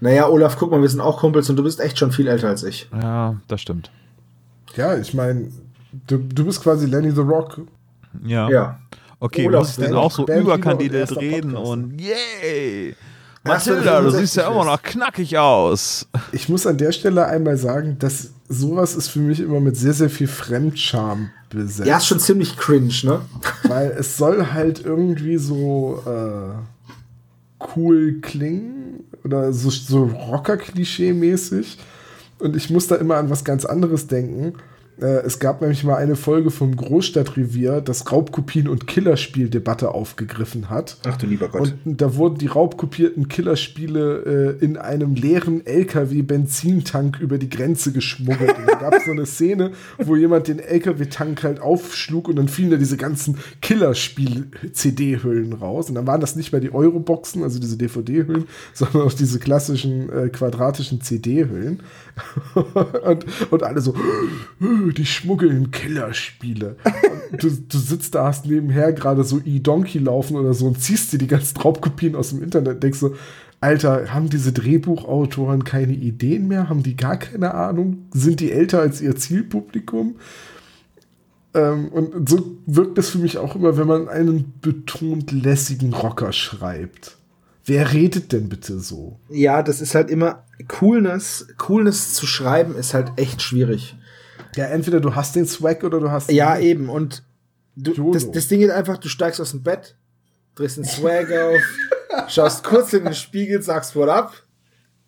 Naja, 0.00 0.28
Olaf, 0.28 0.56
guck 0.58 0.70
mal, 0.70 0.82
wir 0.82 0.88
sind 0.88 1.00
auch 1.00 1.20
Kumpels 1.20 1.48
und 1.48 1.56
du 1.56 1.62
bist 1.62 1.80
echt 1.80 1.98
schon 1.98 2.12
viel 2.12 2.28
älter 2.28 2.48
als 2.48 2.62
ich. 2.62 2.88
Ja, 2.92 3.36
das 3.48 3.60
stimmt. 3.62 3.90
ja, 4.76 4.96
ich 4.98 5.14
meine, 5.14 5.50
du, 6.06 6.18
du 6.18 6.44
bist 6.44 6.62
quasi 6.62 6.86
Lenny 6.86 7.10
the 7.12 7.20
Rock. 7.22 7.60
Ja. 8.24 8.48
Ja. 8.50 8.78
Okay, 9.18 9.46
Olaf, 9.46 9.60
muss 9.60 9.70
ich 9.70 9.84
denn 9.84 9.94
auch 9.94 10.10
so 10.10 10.26
überkandidelt 10.26 11.08
erster 11.08 11.20
reden 11.20 11.52
Podcast. 11.52 11.72
und 11.72 12.00
yay! 12.00 12.94
Wenn 13.42 13.52
Mathilda, 13.52 14.00
du 14.00 14.10
65 14.10 14.20
siehst 14.20 14.36
ja 14.36 14.50
immer 14.50 14.64
noch 14.64 14.82
knackig 14.82 15.38
aus. 15.38 16.06
Ich 16.32 16.48
muss 16.48 16.66
an 16.66 16.76
der 16.76 16.92
Stelle 16.92 17.26
einmal 17.26 17.56
sagen, 17.56 17.96
dass 17.98 18.30
sowas 18.48 18.94
ist 18.96 19.08
für 19.08 19.20
mich 19.20 19.40
immer 19.40 19.60
mit 19.60 19.76
sehr, 19.76 19.92
sehr 19.92 20.10
viel 20.10 20.26
Fremdscham 20.26 21.30
besetzt. 21.48 21.88
Ja, 21.88 21.98
ist 21.98 22.06
schon 22.06 22.20
ziemlich 22.20 22.56
cringe, 22.56 22.92
ne? 23.04 23.20
Weil 23.64 23.90
es 23.98 24.16
soll 24.16 24.52
halt 24.52 24.84
irgendwie 24.84 25.36
so 25.38 26.02
äh, 26.06 27.64
cool 27.76 28.20
klingen 28.20 29.04
oder 29.24 29.52
so, 29.52 29.70
so 29.70 30.04
Rocker-Klischee-mäßig. 30.04 31.78
Und 32.38 32.56
ich 32.56 32.68
muss 32.70 32.86
da 32.88 32.96
immer 32.96 33.16
an 33.16 33.30
was 33.30 33.44
ganz 33.44 33.64
anderes 33.64 34.08
denken. 34.08 34.54
Äh, 35.00 35.24
es 35.26 35.38
gab 35.38 35.60
nämlich 35.60 35.84
mal 35.84 35.96
eine 35.96 36.16
Folge 36.16 36.50
vom 36.50 36.74
Großstadtrevier, 36.74 37.82
das 37.82 38.06
Raubkopien- 38.06 38.68
und 38.68 38.86
Killerspiel-Debatte 38.86 39.90
aufgegriffen 39.92 40.70
hat. 40.70 40.96
Ach 41.06 41.16
du 41.16 41.26
lieber 41.26 41.48
Gott. 41.48 41.74
Und 41.84 42.00
da 42.00 42.16
wurden 42.16 42.38
die 42.38 42.46
raubkopierten 42.46 43.28
Killerspiele 43.28 44.56
äh, 44.60 44.64
in 44.64 44.78
einem 44.78 45.14
leeren 45.14 45.66
LKW-Benzintank 45.66 47.20
über 47.20 47.36
die 47.38 47.50
Grenze 47.50 47.92
geschmuggelt. 47.92 48.56
Und 48.58 48.66
da 48.68 48.74
gab 48.74 48.94
es 48.94 49.04
so 49.04 49.10
eine 49.10 49.26
Szene, 49.26 49.72
wo 49.98 50.16
jemand 50.16 50.48
den 50.48 50.60
LKW-Tank 50.60 51.42
halt 51.42 51.60
aufschlug 51.60 52.28
und 52.28 52.36
dann 52.36 52.48
fielen 52.48 52.70
da 52.70 52.76
diese 52.78 52.96
ganzen 52.96 53.36
Killerspiel-CD-Hüllen 53.60 55.52
raus. 55.52 55.90
Und 55.90 55.96
dann 55.96 56.06
waren 56.06 56.22
das 56.22 56.36
nicht 56.36 56.52
mehr 56.52 56.60
die 56.62 56.72
Euroboxen, 56.72 57.42
also 57.42 57.58
diese 57.58 57.76
DVD-Hüllen, 57.76 58.46
sondern 58.72 59.02
auch 59.02 59.12
diese 59.12 59.38
klassischen 59.38 60.08
äh, 60.10 60.28
quadratischen 60.30 61.02
CD-Hüllen. 61.02 61.82
und, 63.04 63.26
und 63.50 63.62
alle 63.62 63.82
so, 63.82 63.94
die 64.92 65.06
schmuggeln 65.06 65.70
Killerspiele. 65.70 66.76
Du, 67.38 67.50
du 67.50 67.78
sitzt 67.78 68.14
da, 68.14 68.24
hast 68.26 68.46
nebenher 68.46 68.92
gerade 68.92 69.24
so 69.24 69.40
E-Donkey 69.44 69.98
laufen 69.98 70.36
oder 70.36 70.54
so 70.54 70.66
und 70.66 70.80
ziehst 70.80 71.12
dir 71.12 71.18
die 71.18 71.26
ganzen 71.26 71.58
Raubkopien 71.58 72.14
aus 72.14 72.30
dem 72.30 72.42
Internet 72.42 72.82
denkst 72.82 72.98
so, 72.98 73.14
Alter, 73.60 74.12
haben 74.12 74.28
diese 74.28 74.52
Drehbuchautoren 74.52 75.64
keine 75.64 75.94
Ideen 75.94 76.46
mehr? 76.46 76.68
Haben 76.68 76.82
die 76.82 76.96
gar 76.96 77.18
keine 77.18 77.54
Ahnung? 77.54 78.06
Sind 78.12 78.40
die 78.40 78.52
älter 78.52 78.80
als 78.80 79.00
ihr 79.00 79.16
Zielpublikum? 79.16 80.16
Ähm, 81.54 81.88
und 81.88 82.28
so 82.28 82.58
wirkt 82.66 82.98
es 82.98 83.08
für 83.08 83.18
mich 83.18 83.38
auch 83.38 83.56
immer, 83.56 83.76
wenn 83.78 83.86
man 83.86 84.08
einen 84.08 84.52
betont 84.60 85.32
lässigen 85.32 85.94
Rocker 85.94 86.32
schreibt. 86.32 87.16
Wer 87.64 87.92
redet 87.92 88.32
denn 88.32 88.48
bitte 88.48 88.78
so? 88.78 89.18
Ja, 89.28 89.62
das 89.62 89.80
ist 89.80 89.94
halt 89.94 90.10
immer 90.10 90.44
Coolness. 90.68 91.48
Coolness 91.56 92.14
zu 92.14 92.26
schreiben 92.26 92.76
ist 92.76 92.94
halt 92.94 93.12
echt 93.16 93.42
schwierig. 93.42 93.96
Ja, 94.56 94.66
entweder 94.66 95.00
du 95.00 95.14
hast 95.14 95.36
den 95.36 95.46
Swag 95.46 95.84
oder 95.84 96.00
du 96.00 96.10
hast 96.10 96.30
Ja, 96.30 96.56
den 96.56 96.64
eben. 96.64 96.88
Und 96.88 97.22
du, 97.76 98.12
das, 98.12 98.30
das 98.30 98.48
Ding 98.48 98.60
geht 98.60 98.70
einfach, 98.70 98.98
du 98.98 99.08
steigst 99.08 99.40
aus 99.40 99.50
dem 99.52 99.62
Bett, 99.62 99.96
drehst 100.54 100.76
den 100.78 100.84
Swag 100.84 101.28
auf, 101.32 102.28
schaust 102.28 102.64
kurz 102.64 102.92
in 102.92 103.04
den 103.04 103.14
Spiegel, 103.14 103.62
sagst 103.62 103.94
what 103.96 104.08
up, 104.08 104.32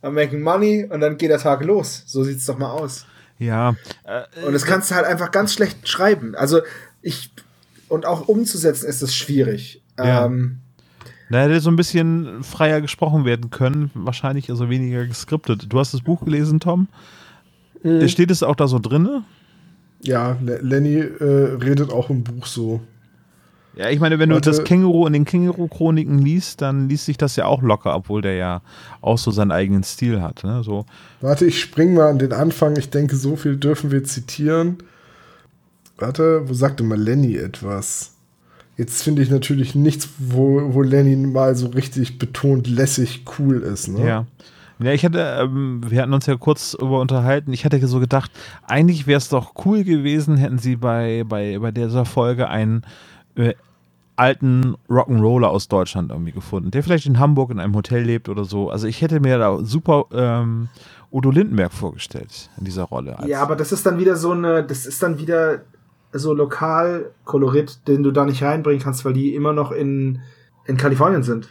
I'm 0.02 0.10
making 0.10 0.42
money 0.42 0.86
und 0.88 1.00
dann 1.00 1.16
geht 1.16 1.30
der 1.30 1.38
Tag 1.38 1.64
los. 1.64 2.04
So 2.06 2.22
sieht's 2.24 2.44
doch 2.46 2.58
mal 2.58 2.70
aus. 2.70 3.06
Ja. 3.38 3.74
Äh, 4.04 4.44
Und 4.44 4.52
das 4.52 4.64
kannst 4.64 4.90
du 4.90 4.94
halt 4.94 5.06
einfach 5.06 5.30
ganz 5.30 5.52
schlecht 5.52 5.88
schreiben. 5.88 6.34
Also 6.34 6.60
ich 7.02 7.30
und 7.88 8.04
auch 8.04 8.28
umzusetzen 8.28 8.86
ist 8.86 9.02
es 9.02 9.14
schwierig. 9.14 9.82
Ja. 9.96 10.26
Ähm, 10.26 10.58
Da 11.30 11.42
hätte 11.42 11.60
so 11.60 11.70
ein 11.70 11.76
bisschen 11.76 12.42
freier 12.42 12.80
gesprochen 12.80 13.24
werden 13.24 13.50
können, 13.50 13.90
wahrscheinlich 13.94 14.50
also 14.50 14.68
weniger 14.68 15.06
geskriptet. 15.06 15.66
Du 15.72 15.78
hast 15.78 15.94
das 15.94 16.02
Buch 16.02 16.24
gelesen, 16.24 16.60
Tom? 16.60 16.88
Mhm. 17.82 18.08
Steht 18.08 18.30
es 18.30 18.42
auch 18.42 18.56
da 18.56 18.66
so 18.66 18.78
drinne? 18.78 19.24
Ja, 20.02 20.36
Le- 20.44 20.58
Lenny 20.62 20.96
äh, 20.96 21.56
redet 21.62 21.92
auch 21.92 22.10
im 22.10 22.22
Buch 22.24 22.46
so. 22.46 22.80
Ja, 23.74 23.90
ich 23.90 24.00
meine, 24.00 24.18
wenn 24.18 24.30
Warte. 24.30 24.50
du 24.50 24.56
das 24.56 24.64
Känguru 24.64 25.06
in 25.06 25.12
den 25.12 25.24
Känguru-Chroniken 25.24 26.18
liest, 26.18 26.62
dann 26.62 26.88
liest 26.88 27.04
sich 27.06 27.16
das 27.16 27.36
ja 27.36 27.44
auch 27.46 27.62
locker, 27.62 27.94
obwohl 27.94 28.22
der 28.22 28.34
ja 28.34 28.62
auch 29.00 29.18
so 29.18 29.30
seinen 29.30 29.52
eigenen 29.52 29.84
Stil 29.84 30.20
hat. 30.20 30.42
Ne? 30.42 30.62
So, 30.64 30.84
Warte, 31.20 31.46
ich 31.46 31.60
spring 31.60 31.94
mal 31.94 32.08
an 32.08 32.18
den 32.18 32.32
Anfang. 32.32 32.76
Ich 32.76 32.90
denke, 32.90 33.14
so 33.14 33.36
viel 33.36 33.56
dürfen 33.56 33.92
wir 33.92 34.02
zitieren. 34.02 34.78
Warte, 35.96 36.48
wo 36.48 36.54
sagte 36.54 36.82
mal 36.82 36.98
Lenny 36.98 37.36
etwas? 37.36 38.14
Jetzt 38.76 39.02
finde 39.02 39.22
ich 39.22 39.30
natürlich 39.30 39.74
nichts, 39.74 40.08
wo, 40.18 40.72
wo 40.74 40.82
Lenny 40.82 41.16
mal 41.16 41.56
so 41.56 41.68
richtig 41.68 42.18
betont 42.18 42.68
lässig 42.68 43.24
cool 43.38 43.60
ist. 43.62 43.88
Ne? 43.88 44.06
Ja. 44.06 44.26
Ja, 44.80 44.92
ich 44.92 45.04
hatte, 45.04 45.38
ähm, 45.40 45.80
wir 45.86 46.02
hatten 46.02 46.12
uns 46.12 46.26
ja 46.26 46.36
kurz 46.36 46.74
über 46.74 47.00
unterhalten. 47.00 47.52
Ich 47.52 47.64
hatte 47.64 47.84
so 47.86 48.00
gedacht, 48.00 48.30
eigentlich 48.66 49.06
wäre 49.06 49.18
es 49.18 49.28
doch 49.28 49.54
cool 49.64 49.82
gewesen, 49.82 50.36
hätten 50.36 50.58
sie 50.58 50.76
bei, 50.76 51.24
bei, 51.26 51.58
bei 51.58 51.72
dieser 51.72 52.04
Folge 52.04 52.48
einen 52.48 52.82
äh, 53.34 53.54
alten 54.18 54.76
Rock'n'Roller 54.88 55.46
aus 55.46 55.68
Deutschland 55.68 56.10
irgendwie 56.10 56.32
gefunden, 56.32 56.70
der 56.70 56.82
vielleicht 56.82 57.06
in 57.06 57.18
Hamburg 57.18 57.50
in 57.50 57.60
einem 57.60 57.74
Hotel 57.74 58.02
lebt 58.02 58.28
oder 58.28 58.44
so. 58.44 58.70
Also 58.70 58.86
ich 58.86 59.00
hätte 59.00 59.20
mir 59.20 59.38
da 59.38 59.58
super 59.64 60.06
ähm, 60.12 60.68
Udo 61.12 61.30
Lindenberg 61.30 61.72
vorgestellt 61.72 62.50
in 62.58 62.64
dieser 62.64 62.84
Rolle. 62.84 63.16
ja, 63.26 63.40
aber 63.40 63.56
das 63.56 63.72
ist 63.72 63.86
dann 63.86 63.98
wieder 63.98 64.16
so 64.16 64.32
eine, 64.32 64.64
das 64.64 64.86
ist 64.86 65.02
dann 65.02 65.18
wieder 65.18 65.62
so 66.12 66.32
Lokalkolorit, 66.34 67.86
den 67.86 68.02
du 68.02 68.10
da 68.10 68.24
nicht 68.24 68.42
reinbringen 68.42 68.82
kannst, 68.82 69.04
weil 69.04 69.12
die 69.12 69.34
immer 69.34 69.52
noch 69.52 69.72
in, 69.72 70.20
in 70.66 70.76
Kalifornien 70.76 71.22
sind. 71.22 71.48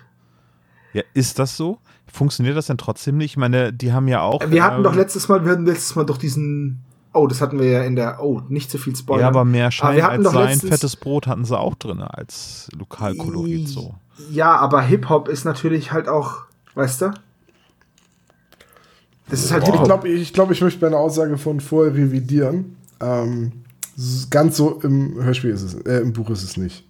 Ja, 0.93 1.03
ist 1.13 1.39
das 1.39 1.55
so? 1.55 1.79
Funktioniert 2.11 2.55
das 2.57 2.67
denn 2.67 2.77
trotzdem 2.77 3.17
nicht? 3.17 3.31
Ich 3.31 3.37
meine, 3.37 3.73
die 3.73 3.93
haben 3.93 4.07
ja 4.07 4.21
auch. 4.21 4.41
Wir 4.49 4.63
hatten 4.63 4.77
ähm, 4.77 4.83
doch 4.83 4.95
letztes 4.95 5.27
Mal, 5.27 5.43
wir 5.45 5.51
hatten 5.51 5.65
letztes 5.65 5.95
Mal 5.95 6.05
doch 6.05 6.17
diesen. 6.17 6.83
Oh, 7.13 7.27
das 7.27 7.41
hatten 7.41 7.59
wir 7.59 7.69
ja 7.69 7.83
in 7.83 7.95
der. 7.95 8.23
Oh, 8.23 8.41
nicht 8.47 8.69
so 8.71 8.77
viel 8.77 8.95
Spoiler. 8.95 9.21
Ja, 9.21 9.27
aber 9.27 9.45
mehr 9.45 9.65
Aber 9.65 9.71
Schein 9.71 9.95
wir 9.95 10.03
hatten 10.05 10.25
als 10.27 10.61
sein. 10.61 10.69
Fettes 10.69 10.95
Brot 10.95 11.27
hatten 11.27 11.45
sie 11.45 11.57
auch 11.57 11.75
drin 11.75 12.01
als 12.01 12.69
Lokalkolorit 12.77 13.67
so. 13.67 13.95
Ja, 14.31 14.55
aber 14.55 14.81
Hip-Hop 14.81 15.27
ist 15.27 15.45
natürlich 15.45 15.91
halt 15.91 16.07
auch, 16.07 16.45
weißt 16.75 17.01
du? 17.01 17.11
Das 19.29 19.43
ist 19.43 19.51
halt 19.51 19.63
Ich 19.63 19.69
Hip-Hop. 19.69 19.85
glaube, 19.85 20.09
ich, 20.09 20.33
glaub, 20.33 20.51
ich 20.51 20.61
möchte 20.61 20.83
meine 20.85 20.97
Aussage 20.97 21.37
von 21.37 21.59
vorher 21.59 21.93
revidieren. 21.93 22.77
Ähm, 23.01 23.63
ganz 24.29 24.57
so 24.57 24.79
im 24.81 25.21
Hörspiel 25.21 25.51
ist 25.51 25.63
es, 25.63 25.73
äh, 25.75 25.99
im 25.99 26.13
Buch 26.13 26.29
ist 26.29 26.43
es 26.43 26.57
nicht. 26.57 26.85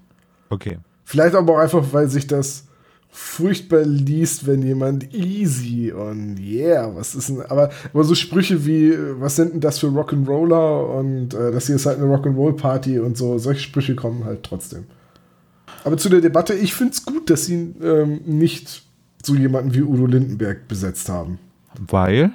Okay. 0.50 0.78
Vielleicht 1.04 1.36
aber 1.36 1.54
auch 1.54 1.60
einfach, 1.60 1.84
weil 1.92 2.08
sich 2.10 2.28
das 2.28 2.67
furchtbar 3.10 3.84
liest, 3.84 4.46
wenn 4.46 4.62
jemand 4.62 5.14
easy 5.14 5.92
und 5.92 6.38
yeah, 6.40 6.94
was 6.96 7.16
ist 7.16 7.30
denn, 7.30 7.42
aber, 7.42 7.72
aber 7.94 8.04
so 8.04 8.16
Sprüche 8.16 8.66
wie, 8.66 8.94
was 9.20 9.36
sind 9.36 9.54
denn 9.54 9.60
das 9.60 9.80
für 9.80 9.88
Rock'n'Roller 9.88 11.00
und 11.00 11.34
äh, 11.34 11.52
das 11.52 11.68
hier 11.68 11.76
ist 11.76 11.86
halt 11.86 11.98
eine 12.00 12.08
Rock'n'Roll-Party 12.08 13.00
und 13.00 13.18
so, 13.18 13.38
solche 13.38 13.62
Sprüche 13.62 13.96
kommen 13.96 14.26
halt 14.26 14.44
trotzdem. 14.44 14.86
Aber 15.84 15.98
zu 15.98 16.10
der 16.10 16.22
Debatte, 16.22 16.54
ich 16.54 16.74
finde 16.74 16.94
es 16.94 17.06
gut, 17.06 17.30
dass 17.30 17.46
sie 17.46 17.74
ähm, 17.82 18.22
nicht 18.26 18.84
so 19.24 19.36
jemanden 19.36 19.74
wie 19.74 19.82
Udo 19.82 20.06
Lindenberg 20.06 20.68
besetzt 20.68 21.10
haben. 21.10 21.40
Weil? 21.80 22.32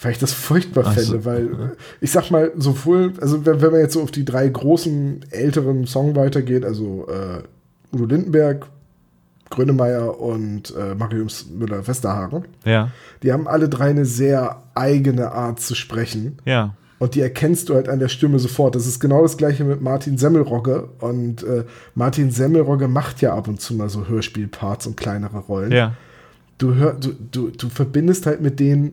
Weil 0.00 0.12
ich 0.12 0.18
das 0.18 0.32
furchtbar 0.32 0.84
Ach 0.86 0.96
so. 0.96 1.00
fände, 1.00 1.24
weil 1.24 1.46
äh, 1.46 1.76
ich 2.00 2.10
sag 2.10 2.30
mal, 2.30 2.52
sowohl, 2.56 3.14
also 3.20 3.44
wenn, 3.44 3.60
wenn 3.60 3.72
man 3.72 3.80
jetzt 3.80 3.94
so 3.94 4.02
auf 4.02 4.10
die 4.10 4.24
drei 4.24 4.48
großen 4.48 5.24
älteren 5.30 5.86
Songwriter 5.86 6.42
geht, 6.42 6.64
also 6.64 7.08
äh, 7.08 7.42
Udo 7.94 8.04
Lindenberg, 8.04 8.66
Grönemeyer 9.50 10.20
und 10.20 10.74
äh, 10.76 10.94
Marius 10.94 11.46
Müller-Westerhagen, 11.50 12.44
Ja. 12.64 12.90
die 13.22 13.32
haben 13.32 13.48
alle 13.48 13.68
drei 13.68 13.90
eine 13.90 14.04
sehr 14.04 14.62
eigene 14.74 15.32
Art 15.32 15.60
zu 15.60 15.74
sprechen. 15.74 16.38
Ja. 16.44 16.74
Und 16.98 17.14
die 17.14 17.20
erkennst 17.20 17.68
du 17.68 17.74
halt 17.76 17.88
an 17.88 18.00
der 18.00 18.08
Stimme 18.08 18.38
sofort. 18.40 18.74
Das 18.74 18.86
ist 18.86 18.98
genau 18.98 19.22
das 19.22 19.36
gleiche 19.36 19.62
mit 19.64 19.80
Martin 19.80 20.18
Semmelrogge. 20.18 20.88
Und 20.98 21.44
äh, 21.44 21.64
Martin 21.94 22.32
Semmelrogge 22.32 22.88
macht 22.88 23.20
ja 23.20 23.34
ab 23.34 23.46
und 23.46 23.60
zu 23.60 23.74
mal 23.74 23.88
so 23.88 24.08
Hörspielparts 24.08 24.86
und 24.88 24.96
kleinere 24.96 25.38
Rollen 25.38 25.70
Ja. 25.70 25.94
du, 26.58 26.74
hör, 26.74 26.94
du, 26.94 27.12
du, 27.30 27.50
du 27.50 27.68
verbindest 27.68 28.26
halt 28.26 28.40
mit 28.40 28.58
denen 28.58 28.92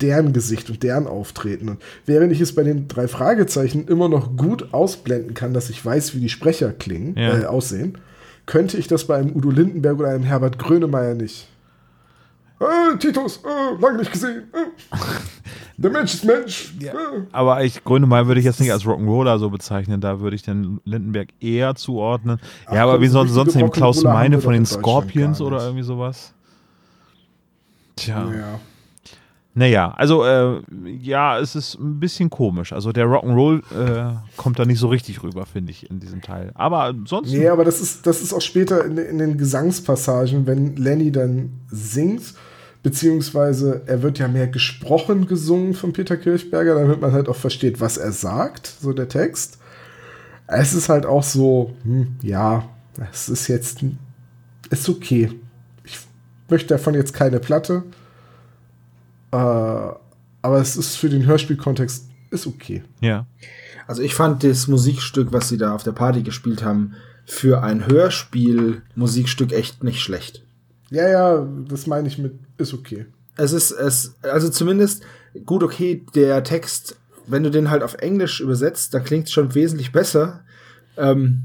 deren 0.00 0.32
Gesicht 0.32 0.68
und 0.70 0.82
deren 0.82 1.06
Auftreten. 1.06 1.68
Und 1.68 1.82
während 2.06 2.32
ich 2.32 2.40
es 2.40 2.54
bei 2.54 2.64
den 2.64 2.88
drei 2.88 3.06
Fragezeichen 3.06 3.86
immer 3.86 4.08
noch 4.08 4.36
gut 4.36 4.72
ausblenden 4.72 5.34
kann, 5.34 5.52
dass 5.54 5.68
ich 5.70 5.84
weiß, 5.84 6.14
wie 6.16 6.20
die 6.20 6.28
Sprecher 6.30 6.72
klingen, 6.72 7.14
Ja. 7.16 7.38
äh, 7.38 7.44
aussehen, 7.44 7.98
könnte 8.46 8.76
ich 8.76 8.88
das 8.88 9.06
bei 9.06 9.16
einem 9.16 9.34
Udo 9.34 9.50
Lindenberg 9.50 9.98
oder 9.98 10.10
einem 10.10 10.24
Herbert 10.24 10.58
Grönemeyer 10.58 11.14
nicht. 11.14 11.48
Äh, 12.60 12.96
Titus, 12.98 13.40
äh, 13.44 13.80
lange 13.80 13.98
nicht 13.98 14.12
gesehen. 14.12 14.44
Äh. 14.52 14.96
Der 15.78 15.90
Mensch 15.92 16.14
ist 16.14 16.24
Mensch. 16.24 16.74
Ja. 16.78 16.92
Äh. 16.92 17.22
Aber 17.32 17.64
ich, 17.64 17.82
Grönemeyer 17.82 18.26
würde 18.26 18.40
ich 18.40 18.46
jetzt 18.46 18.60
nicht 18.60 18.72
als 18.72 18.84
Rock'n'Roller 18.84 19.38
so 19.38 19.50
bezeichnen, 19.50 20.00
da 20.00 20.20
würde 20.20 20.36
ich 20.36 20.42
den 20.42 20.80
Lindenberg 20.84 21.30
eher 21.40 21.74
zuordnen. 21.74 22.38
Ach 22.66 22.74
ja, 22.74 22.84
aber 22.84 23.00
wie 23.00 23.08
so 23.08 23.24
sonst, 23.24 23.56
neben 23.56 23.70
Klaus 23.70 24.04
Meine 24.04 24.40
von 24.40 24.52
den 24.52 24.66
Scorpions 24.66 25.40
oder 25.40 25.62
irgendwie 25.62 25.82
sowas. 25.82 26.34
Tja. 27.96 28.30
Ja. 28.32 28.60
Naja, 29.54 29.92
also 29.96 30.24
äh, 30.24 30.62
ja, 30.86 31.38
es 31.38 31.54
ist 31.54 31.74
ein 31.74 32.00
bisschen 32.00 32.30
komisch. 32.30 32.72
Also 32.72 32.90
der 32.90 33.06
Rock'n'Roll 33.06 33.62
äh, 33.74 34.14
kommt 34.36 34.58
da 34.58 34.64
nicht 34.64 34.78
so 34.78 34.88
richtig 34.88 35.22
rüber, 35.22 35.44
finde 35.44 35.72
ich, 35.72 35.90
in 35.90 36.00
diesem 36.00 36.22
Teil. 36.22 36.52
Aber 36.54 36.94
sonst. 37.04 37.30
Nee, 37.30 37.48
aber 37.48 37.64
das 37.64 37.82
ist, 37.82 38.06
das 38.06 38.22
ist 38.22 38.32
auch 38.32 38.40
später 38.40 38.84
in, 38.84 38.96
in 38.96 39.18
den 39.18 39.36
Gesangspassagen, 39.36 40.46
wenn 40.46 40.76
Lenny 40.76 41.12
dann 41.12 41.60
singt, 41.68 42.32
beziehungsweise 42.82 43.82
er 43.84 44.02
wird 44.02 44.18
ja 44.18 44.26
mehr 44.26 44.48
gesprochen 44.48 45.26
gesungen 45.26 45.74
von 45.74 45.92
Peter 45.92 46.16
Kirchberger, 46.16 46.74
damit 46.74 47.02
man 47.02 47.12
halt 47.12 47.28
auch 47.28 47.36
versteht, 47.36 47.78
was 47.78 47.98
er 47.98 48.12
sagt, 48.12 48.66
so 48.80 48.94
der 48.94 49.08
Text. 49.08 49.58
Es 50.46 50.72
ist 50.72 50.88
halt 50.88 51.04
auch 51.04 51.22
so, 51.22 51.74
hm, 51.84 52.16
ja, 52.22 52.64
es 53.12 53.28
ist 53.28 53.48
jetzt, 53.48 53.84
ist 54.70 54.88
okay. 54.88 55.30
Ich 55.84 55.98
möchte 56.48 56.68
davon 56.68 56.94
jetzt 56.94 57.12
keine 57.12 57.38
Platte, 57.38 57.84
äh, 59.32 59.36
aber 59.36 60.60
es 60.60 60.76
ist 60.76 60.96
für 60.96 61.08
den 61.08 61.26
Hörspielkontext, 61.26 62.08
ist 62.30 62.46
okay. 62.46 62.82
Ja. 63.00 63.26
Also 63.86 64.02
ich 64.02 64.14
fand 64.14 64.44
das 64.44 64.68
Musikstück, 64.68 65.32
was 65.32 65.48
sie 65.48 65.58
da 65.58 65.74
auf 65.74 65.82
der 65.82 65.92
Party 65.92 66.22
gespielt 66.22 66.62
haben, 66.62 66.94
für 67.24 67.62
ein 67.62 67.86
Hörspiel-Musikstück 67.86 69.52
echt 69.52 69.84
nicht 69.84 70.00
schlecht. 70.00 70.42
Ja, 70.90 71.08
ja, 71.08 71.46
das 71.68 71.86
meine 71.86 72.08
ich 72.08 72.18
mit, 72.18 72.34
ist 72.58 72.74
okay. 72.74 73.06
Es 73.36 73.52
ist, 73.52 73.70
es, 73.70 74.14
also 74.22 74.50
zumindest 74.50 75.04
gut, 75.46 75.62
okay, 75.62 76.04
der 76.14 76.44
Text, 76.44 76.96
wenn 77.26 77.42
du 77.42 77.50
den 77.50 77.70
halt 77.70 77.82
auf 77.82 77.94
Englisch 77.94 78.40
übersetzt, 78.40 78.92
dann 78.92 79.04
klingt 79.04 79.26
es 79.26 79.32
schon 79.32 79.54
wesentlich 79.54 79.92
besser. 79.92 80.40
Ähm, 80.96 81.44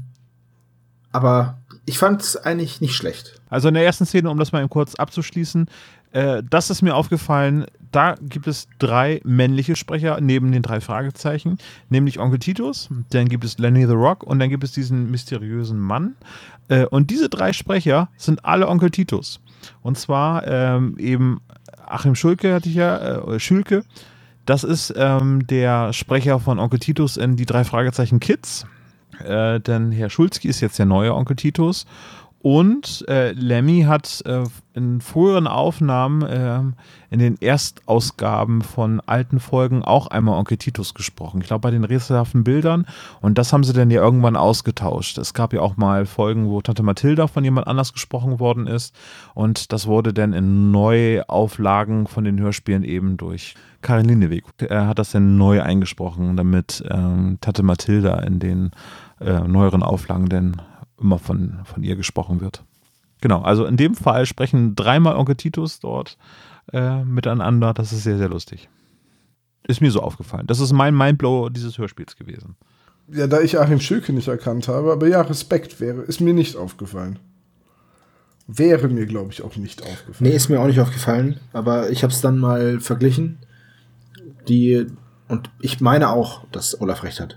aber 1.12 1.58
ich 1.86 1.98
fand 1.98 2.20
es 2.20 2.36
eigentlich 2.36 2.80
nicht 2.80 2.94
schlecht. 2.94 3.40
Also 3.48 3.68
in 3.68 3.74
der 3.74 3.84
ersten 3.84 4.04
Szene, 4.04 4.28
um 4.28 4.38
das 4.38 4.52
mal 4.52 4.60
eben 4.60 4.68
kurz 4.68 4.94
abzuschließen, 4.96 5.66
äh, 6.12 6.42
das 6.48 6.70
ist 6.70 6.82
mir 6.82 6.94
aufgefallen, 6.94 7.66
da 7.92 8.14
gibt 8.20 8.46
es 8.46 8.68
drei 8.78 9.20
männliche 9.24 9.76
Sprecher 9.76 10.20
neben 10.20 10.52
den 10.52 10.62
drei 10.62 10.80
Fragezeichen, 10.80 11.58
nämlich 11.88 12.18
Onkel 12.18 12.38
Titus, 12.38 12.88
dann 13.10 13.28
gibt 13.28 13.44
es 13.44 13.58
Lenny 13.58 13.86
the 13.86 13.92
Rock 13.92 14.22
und 14.22 14.38
dann 14.38 14.50
gibt 14.50 14.64
es 14.64 14.72
diesen 14.72 15.10
mysteriösen 15.10 15.78
Mann. 15.78 16.16
Äh, 16.68 16.86
und 16.86 17.10
diese 17.10 17.28
drei 17.28 17.52
Sprecher 17.52 18.08
sind 18.16 18.44
alle 18.44 18.68
Onkel 18.68 18.90
Titus. 18.90 19.40
Und 19.82 19.98
zwar 19.98 20.46
ähm, 20.46 20.96
eben 20.98 21.40
Achim 21.86 22.14
Schulke 22.14 22.54
hatte 22.54 22.68
ich 22.68 22.74
ja, 22.74 23.16
äh, 23.16 23.18
oder 23.18 23.40
Schülke. 23.40 23.84
Das 24.46 24.64
ist 24.64 24.94
ähm, 24.96 25.46
der 25.46 25.92
Sprecher 25.92 26.40
von 26.40 26.58
Onkel 26.58 26.78
Titus 26.78 27.16
in 27.16 27.36
die 27.36 27.46
drei 27.46 27.64
Fragezeichen 27.64 28.20
Kids. 28.20 28.66
Äh, 29.24 29.60
denn 29.60 29.90
Herr 29.92 30.10
Schulzki 30.10 30.48
ist 30.48 30.60
jetzt 30.60 30.78
der 30.78 30.86
neue 30.86 31.14
Onkel 31.14 31.36
Titus. 31.36 31.86
Und 32.40 33.04
äh, 33.08 33.32
Lemmy 33.32 33.82
hat 33.82 34.22
äh, 34.24 34.44
in 34.74 35.00
früheren 35.00 35.48
Aufnahmen 35.48 36.22
äh, 36.22 36.60
in 37.10 37.18
den 37.18 37.36
Erstausgaben 37.40 38.62
von 38.62 39.00
alten 39.00 39.40
Folgen 39.40 39.82
auch 39.82 40.06
einmal 40.06 40.38
Onkel 40.38 40.56
Titus 40.56 40.94
gesprochen. 40.94 41.40
Ich 41.40 41.48
glaube 41.48 41.62
bei 41.62 41.72
den 41.72 41.82
rätselhaften 41.82 42.44
Bildern. 42.44 42.86
Und 43.20 43.38
das 43.38 43.52
haben 43.52 43.64
sie 43.64 43.72
dann 43.72 43.90
ja 43.90 44.00
irgendwann 44.00 44.36
ausgetauscht. 44.36 45.18
Es 45.18 45.34
gab 45.34 45.52
ja 45.52 45.60
auch 45.60 45.76
mal 45.76 46.06
Folgen, 46.06 46.48
wo 46.48 46.60
Tante 46.62 46.84
Mathilda 46.84 47.26
von 47.26 47.42
jemand 47.42 47.66
anders 47.66 47.92
gesprochen 47.92 48.38
worden 48.38 48.68
ist. 48.68 48.94
Und 49.34 49.72
das 49.72 49.88
wurde 49.88 50.12
dann 50.12 50.32
in 50.32 50.70
Neuauflagen 50.70 52.06
von 52.06 52.22
den 52.22 52.38
Hörspielen 52.38 52.84
eben 52.84 53.16
durch 53.16 53.56
Karin 53.82 54.06
Lindeweg. 54.06 54.44
Er 54.60 54.86
hat 54.86 55.00
das 55.00 55.10
dann 55.10 55.38
neu 55.38 55.60
eingesprochen, 55.60 56.36
damit 56.36 56.84
ähm, 56.88 57.38
Tante 57.40 57.64
Mathilda 57.64 58.20
in 58.20 58.38
den 58.38 58.70
äh, 59.20 59.40
neueren 59.40 59.82
Auflagen 59.82 60.28
dann 60.28 60.62
immer 61.00 61.18
von, 61.18 61.60
von 61.64 61.82
ihr 61.82 61.96
gesprochen 61.96 62.40
wird. 62.40 62.64
Genau, 63.20 63.42
also 63.42 63.64
in 63.64 63.76
dem 63.76 63.94
Fall 63.94 64.26
sprechen 64.26 64.76
dreimal 64.76 65.16
Onkel 65.16 65.36
Titus 65.36 65.80
dort 65.80 66.16
äh, 66.72 67.02
miteinander. 67.04 67.74
Das 67.74 67.92
ist 67.92 68.04
sehr, 68.04 68.18
sehr 68.18 68.28
lustig. 68.28 68.68
Ist 69.66 69.80
mir 69.80 69.90
so 69.90 70.00
aufgefallen. 70.00 70.46
Das 70.46 70.60
ist 70.60 70.72
mein 70.72 70.96
Mindblow 70.96 71.48
dieses 71.48 71.78
Hörspiels 71.78 72.16
gewesen. 72.16 72.56
Ja, 73.10 73.26
da 73.26 73.40
ich 73.40 73.58
Achim 73.58 73.80
Schülke 73.80 74.12
nicht 74.12 74.28
erkannt 74.28 74.68
habe, 74.68 74.92
aber 74.92 75.08
ja, 75.08 75.22
Respekt 75.22 75.80
wäre, 75.80 76.02
ist 76.02 76.20
mir 76.20 76.34
nicht 76.34 76.56
aufgefallen. 76.56 77.18
Wäre 78.46 78.88
mir, 78.88 79.06
glaube 79.06 79.32
ich, 79.32 79.42
auch 79.42 79.56
nicht 79.56 79.82
aufgefallen. 79.82 80.30
Nee, 80.30 80.36
ist 80.36 80.48
mir 80.48 80.60
auch 80.60 80.66
nicht 80.66 80.80
aufgefallen, 80.80 81.40
aber 81.52 81.90
ich 81.90 82.02
habe 82.02 82.12
es 82.12 82.20
dann 82.20 82.38
mal 82.38 82.80
verglichen. 82.80 83.38
Die, 84.48 84.86
und 85.28 85.50
ich 85.60 85.80
meine 85.80 86.10
auch, 86.10 86.44
dass 86.52 86.80
Olaf 86.80 87.02
recht 87.02 87.20
hat. 87.20 87.36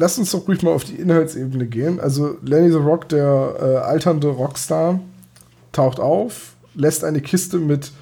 Lass 0.00 0.16
uns 0.16 0.30
doch 0.30 0.48
ruhig 0.48 0.62
mal 0.62 0.72
auf 0.72 0.84
die 0.84 0.94
Inhaltsebene 0.94 1.66
gehen. 1.66 2.00
Also 2.00 2.38
Lenny 2.42 2.70
the 2.70 2.78
Rock, 2.78 3.10
der 3.10 3.56
äh, 3.60 3.64
alternde 3.86 4.28
Rockstar, 4.28 4.98
taucht 5.72 6.00
auf, 6.00 6.54
lässt 6.74 7.04
eine 7.04 7.20
Kiste 7.20 7.58
mit 7.58 7.92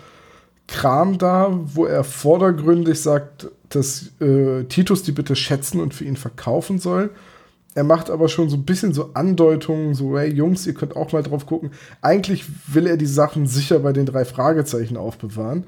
Kram 0.68 1.18
da, 1.18 1.59
wo 1.64 1.86
er 1.86 2.05
vordergründig 2.05 3.01
sagt, 3.01 3.49
dass 3.70 4.12
äh, 4.20 4.62
Titus 4.68 5.03
die 5.03 5.11
bitte 5.11 5.34
schätzen 5.34 5.80
und 5.80 5.92
für 5.92 6.05
ihn 6.05 6.14
verkaufen 6.14 6.78
soll. 6.78 7.11
Er 7.74 7.82
macht 7.82 8.11
aber 8.11 8.28
schon 8.28 8.49
so 8.49 8.57
ein 8.57 8.64
bisschen 8.64 8.94
so 8.94 9.11
Andeutungen, 9.14 9.94
so, 9.94 10.16
hey 10.16 10.32
Jungs, 10.32 10.68
ihr 10.68 10.74
könnt 10.74 10.94
auch 10.94 11.11
mal 11.11 11.24
drauf 11.24 11.46
gucken. 11.46 11.72
Eigentlich 12.01 12.44
will 12.72 12.86
er 12.86 12.96
die 12.96 13.07
Sachen 13.07 13.46
sicher 13.46 13.80
bei 13.80 13.92
den 13.92 14.07
drei 14.07 14.24
Fragezeichen 14.24 14.96
aufbewahren. 14.96 15.64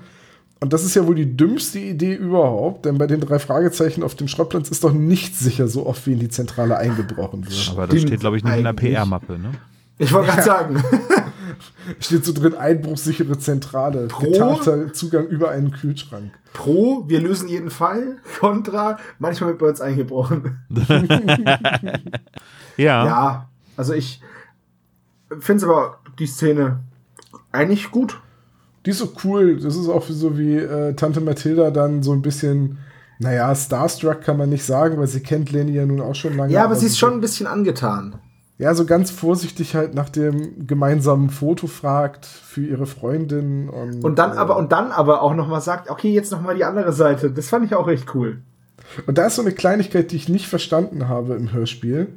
Und 0.60 0.74
das 0.74 0.84
ist 0.84 0.94
ja 0.94 1.06
wohl 1.06 1.14
die 1.14 1.36
dümmste 1.36 1.78
Idee 1.78 2.14
überhaupt, 2.14 2.84
denn 2.84 2.98
bei 2.98 3.06
den 3.06 3.20
drei 3.20 3.38
Fragezeichen 3.38 4.02
auf 4.02 4.14
dem 4.14 4.28
Schrottplatz 4.28 4.68
ist 4.68 4.84
doch 4.84 4.92
nicht 4.92 5.34
sicher 5.34 5.68
so 5.68 5.86
oft 5.86 6.06
wie 6.06 6.12
in 6.12 6.18
die 6.18 6.28
Zentrale 6.28 6.76
eingebrochen 6.76 7.46
wird. 7.46 7.70
Aber 7.72 7.86
das 7.86 8.02
steht, 8.02 8.20
glaube 8.20 8.36
ich, 8.36 8.44
nicht 8.44 8.56
in 8.56 8.64
der. 8.64 8.74
PR-Mappe. 8.74 9.38
Ne? 9.38 9.52
Ich 9.98 10.12
wollte 10.12 10.28
gerade 10.28 10.42
sagen. 10.42 10.84
Steht 12.00 12.24
so 12.24 12.32
drin, 12.32 12.54
einbruchsichere 12.54 13.38
Zentrale. 13.38 14.06
Pro? 14.06 14.30
Getarnter 14.30 14.92
Zugang 14.92 15.26
über 15.26 15.50
einen 15.50 15.72
Kühlschrank. 15.72 16.32
Pro, 16.52 17.04
wir 17.08 17.20
lösen 17.20 17.48
jeden 17.48 17.70
Fall. 17.70 18.18
Contra, 18.38 18.98
manchmal 19.18 19.50
wird 19.50 19.58
bei 19.58 19.68
uns 19.68 19.80
eingebrochen. 19.80 20.58
Ja. 22.76 23.04
Ja, 23.04 23.48
also 23.76 23.92
ich 23.92 24.22
finde 25.40 25.66
aber 25.66 25.98
die 26.18 26.26
Szene 26.26 26.80
eigentlich 27.52 27.90
gut. 27.90 28.18
Die 28.86 28.90
ist 28.90 28.98
so 28.98 29.12
cool. 29.24 29.58
Das 29.60 29.76
ist 29.76 29.88
auch 29.88 30.04
so 30.08 30.38
wie 30.38 30.56
äh, 30.56 30.94
Tante 30.94 31.20
Mathilda 31.20 31.70
dann 31.70 32.02
so 32.02 32.12
ein 32.12 32.22
bisschen, 32.22 32.78
naja, 33.18 33.54
Starstruck 33.54 34.22
kann 34.22 34.38
man 34.38 34.48
nicht 34.48 34.64
sagen, 34.64 34.98
weil 34.98 35.06
sie 35.06 35.20
kennt 35.20 35.52
Lenny 35.52 35.72
ja 35.72 35.84
nun 35.84 36.00
auch 36.00 36.14
schon 36.14 36.36
lange. 36.36 36.52
Ja, 36.52 36.64
aber 36.64 36.76
sie 36.76 36.86
ist 36.86 36.98
schon 36.98 37.12
ein 37.12 37.20
bisschen 37.20 37.46
angetan. 37.46 38.16
Ja, 38.58 38.74
so 38.74 38.84
ganz 38.84 39.10
vorsichtig 39.10 39.74
halt 39.74 39.94
nach 39.94 40.10
dem 40.10 40.66
gemeinsamen 40.66 41.30
Foto 41.30 41.66
fragt 41.66 42.26
für 42.26 42.60
ihre 42.60 42.86
Freundin 42.86 43.70
und. 43.70 44.04
Und 44.04 44.18
dann 44.18 44.32
äh, 44.32 44.36
aber 44.36 44.56
und 44.58 44.72
dann 44.72 44.92
aber 44.92 45.22
auch 45.22 45.34
noch 45.34 45.48
mal 45.48 45.62
sagt, 45.62 45.88
okay, 45.88 46.12
jetzt 46.12 46.30
noch 46.30 46.42
mal 46.42 46.54
die 46.54 46.64
andere 46.64 46.92
Seite. 46.92 47.30
Das 47.30 47.48
fand 47.48 47.64
ich 47.64 47.74
auch 47.74 47.88
echt 47.88 48.14
cool. 48.14 48.42
Und 49.06 49.18
da 49.18 49.26
ist 49.26 49.36
so 49.36 49.42
eine 49.42 49.52
Kleinigkeit, 49.52 50.10
die 50.12 50.16
ich 50.16 50.28
nicht 50.28 50.46
verstanden 50.46 51.08
habe 51.08 51.34
im 51.36 51.52
Hörspiel, 51.52 52.08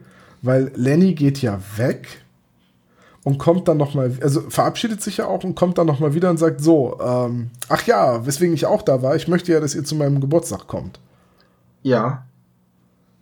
weil 0.42 0.72
Lenny 0.76 1.14
geht 1.14 1.42
ja 1.42 1.60
weg 1.78 2.23
und 3.24 3.38
kommt 3.38 3.68
dann 3.68 3.78
noch 3.78 3.94
mal, 3.94 4.18
also 4.22 4.42
verabschiedet 4.50 5.02
sich 5.02 5.18
ja 5.18 5.28
auch 5.28 5.44
und 5.44 5.56
kommt 5.56 5.78
dann 5.78 5.88
noch 5.88 6.00
mal 6.00 6.14
wieder 6.14 6.30
und 6.30 6.38
sagt 6.38 6.62
so, 6.62 7.00
ähm, 7.02 7.50
ach 7.70 7.84
ja, 7.84 8.26
weswegen 8.26 8.54
ich 8.54 8.66
auch 8.66 8.82
da 8.82 9.02
war, 9.02 9.16
ich 9.16 9.28
möchte 9.28 9.52
ja, 9.52 9.60
dass 9.60 9.76
ihr 9.76 9.84
zu 9.84 9.96
meinem 9.96 10.20
Geburtstag 10.20 10.68
kommt. 10.68 11.00
Ja. 11.84 12.26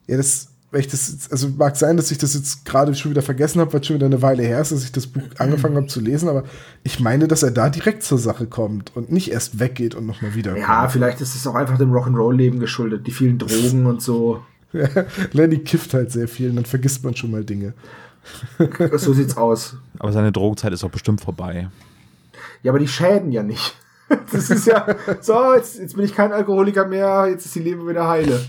Ja, 0.07 0.17
das, 0.17 0.47
weil 0.71 0.81
ich 0.81 0.87
das, 0.87 1.29
also 1.31 1.49
mag 1.49 1.75
sein, 1.75 1.97
dass 1.97 2.09
ich 2.09 2.17
das 2.17 2.33
jetzt 2.33 2.65
gerade 2.65 2.95
schon 2.95 3.11
wieder 3.11 3.21
vergessen 3.21 3.61
habe, 3.61 3.73
weil 3.73 3.83
schon 3.83 3.97
wieder 3.97 4.07
eine 4.07 4.23
Weile 4.23 4.41
her 4.41 4.59
ist, 4.59 4.71
dass 4.71 4.83
ich 4.83 4.91
das 4.91 5.05
Buch 5.05 5.21
angefangen 5.37 5.75
habe 5.75 5.87
zu 5.87 5.99
lesen, 5.99 6.29
aber 6.29 6.45
ich 6.83 6.99
meine, 6.99 7.27
dass 7.27 7.43
er 7.43 7.51
da 7.51 7.69
direkt 7.69 8.01
zur 8.01 8.17
Sache 8.17 8.47
kommt 8.47 8.95
und 8.95 9.11
nicht 9.11 9.31
erst 9.31 9.59
weggeht 9.59 9.93
und 9.93 10.07
noch 10.07 10.21
mal 10.21 10.33
wieder. 10.33 10.57
Ja, 10.57 10.89
vielleicht 10.89 11.21
ist 11.21 11.35
es 11.35 11.45
auch 11.45 11.55
einfach 11.55 11.77
dem 11.77 11.91
Rock'n'Roll-Leben 11.91 12.59
geschuldet. 12.59 13.05
Die 13.05 13.11
vielen 13.11 13.37
Drogen 13.37 13.85
und 13.85 14.01
so. 14.01 14.41
Lenny 15.33 15.59
kifft 15.59 15.93
halt 15.93 16.11
sehr 16.11 16.27
viel 16.27 16.49
und 16.49 16.55
dann 16.55 16.65
vergisst 16.65 17.03
man 17.03 17.15
schon 17.15 17.29
mal 17.29 17.43
Dinge. 17.43 17.73
So 18.97 19.13
sieht's 19.13 19.37
aus. 19.37 19.75
Aber 19.99 20.11
seine 20.11 20.31
Drogenzeit 20.31 20.73
ist 20.73 20.83
auch 20.83 20.89
bestimmt 20.91 21.21
vorbei. 21.21 21.69
Ja, 22.63 22.71
aber 22.71 22.79
die 22.79 22.87
schäden 22.87 23.31
ja 23.31 23.43
nicht. 23.43 23.75
Das 24.33 24.49
ist 24.49 24.67
ja, 24.67 24.85
so, 25.21 25.53
jetzt, 25.55 25.79
jetzt 25.79 25.95
bin 25.95 26.03
ich 26.03 26.13
kein 26.13 26.33
Alkoholiker 26.33 26.85
mehr, 26.85 27.27
jetzt 27.29 27.45
ist 27.45 27.55
die 27.55 27.61
Leber 27.61 27.87
wieder 27.87 28.09
heile. 28.09 28.41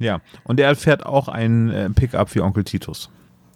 Ja. 0.00 0.20
Und 0.42 0.58
er 0.58 0.74
fährt 0.74 1.06
auch 1.06 1.28
ein 1.28 1.70
äh, 1.70 1.88
Pickup 1.90 2.34
wie 2.34 2.40
Onkel 2.40 2.64
Titus. 2.64 3.08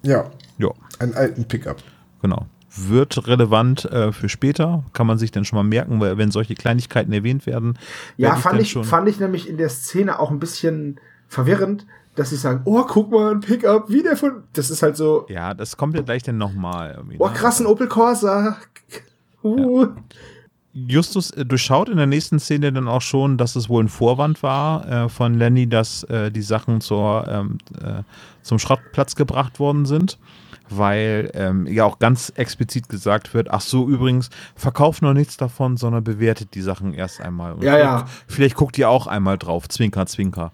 Ja, 0.03 0.31
Ja, 0.59 0.69
einen 1.01 1.15
alten 1.15 1.47
Pickup. 1.47 1.79
genau. 2.23 2.47
Wird 2.77 3.27
relevant 3.27 3.85
äh, 3.87 4.13
für 4.13 4.29
später, 4.29 4.85
kann 4.93 5.09
man 5.09 5.19
sich 5.19 5.33
dann 5.33 5.45
schon 5.45 5.57
mal 5.57 5.65
merken, 5.65 5.99
weil 5.99 6.19
wenn 6.19 6.31
solche 6.31 6.55
Kleinigkeiten 6.55 7.13
erwähnt 7.13 7.47
werden. 7.47 7.77
Ja, 8.17 8.37
fand 8.37 8.61
ich, 8.61 8.75
fand 8.75 9.09
ich 9.09 9.19
nämlich 9.19 9.49
in 9.49 9.57
der 9.57 9.71
Szene 9.71 10.21
auch 10.21 10.31
ein 10.31 10.39
bisschen 10.39 11.01
verwirrend, 11.27 11.85
dass 12.17 12.31
sie 12.31 12.37
sagen, 12.37 12.63
oh, 12.65 12.83
guck 12.87 13.11
mal, 13.11 13.33
ein 13.33 13.41
Pickup, 13.41 13.89
wie 13.89 14.03
der 14.03 14.17
von, 14.17 14.43
das 14.53 14.71
ist 14.71 14.83
halt 14.83 14.97
so, 14.97 15.27
Ja, 15.29 15.55
das 15.55 15.77
kommt 15.77 15.95
ja 15.97 16.03
gleich 16.03 16.23
dann 16.23 16.39
nochmal. 16.39 17.03
oh, 17.19 17.27
ne? 17.29 17.35
krass, 17.35 17.61
ein 17.61 17.67
Opel 17.67 17.89
Corsa. 17.89 18.57
Uh. 19.43 19.87
Justus 20.75 21.31
äh, 21.33 21.45
durchschaut 21.47 21.89
in 21.89 21.97
der 21.97 22.07
nächsten 22.07 22.39
Szene 22.39 22.73
dann 22.73 22.89
auch 22.89 23.01
schon, 23.01 23.39
dass 23.39 23.57
es 23.57 23.69
wohl 23.71 23.83
ein 23.85 23.89
Vorwand 23.89 24.43
war 24.43 24.87
äh, 24.87 25.09
von 25.09 25.35
Lenny, 25.35 25.67
dass 25.67 26.05
äh, 26.05 26.31
die 26.31 26.43
Sachen 26.43 26.81
zur, 26.83 27.27
ähm, 27.27 27.57
äh, 27.83 28.03
zum 28.43 28.59
Schrottplatz 28.59 29.17
gebracht 29.17 29.59
worden 29.59 29.87
sind. 29.87 30.19
Weil 30.69 31.31
ähm, 31.35 31.67
ja 31.67 31.85
auch 31.85 31.99
ganz 31.99 32.33
explizit 32.37 32.89
gesagt 32.89 33.35
wird, 33.35 33.51
ach 33.51 33.61
so, 33.63 33.89
übrigens, 33.89 34.31
verkauft 34.55 35.03
noch 35.03 35.15
nichts 35.15 35.37
davon, 35.37 35.77
sondern 35.77 36.05
bewertet 36.05 36.55
die 36.55 36.63
Sachen 36.63 36.93
erst 36.95 37.21
einmal. 37.21 37.55
Und 37.55 37.65
Ja, 37.65 37.77
ja. 37.79 37.97
guckt- 38.01 38.11
Vielleicht 38.29 38.55
guckt 38.55 38.79
ihr 38.79 38.89
auch 38.89 39.09
einmal 39.09 39.39
drauf, 39.39 39.69
Zwinker, 39.69 40.07
Zwinker. 40.07 40.53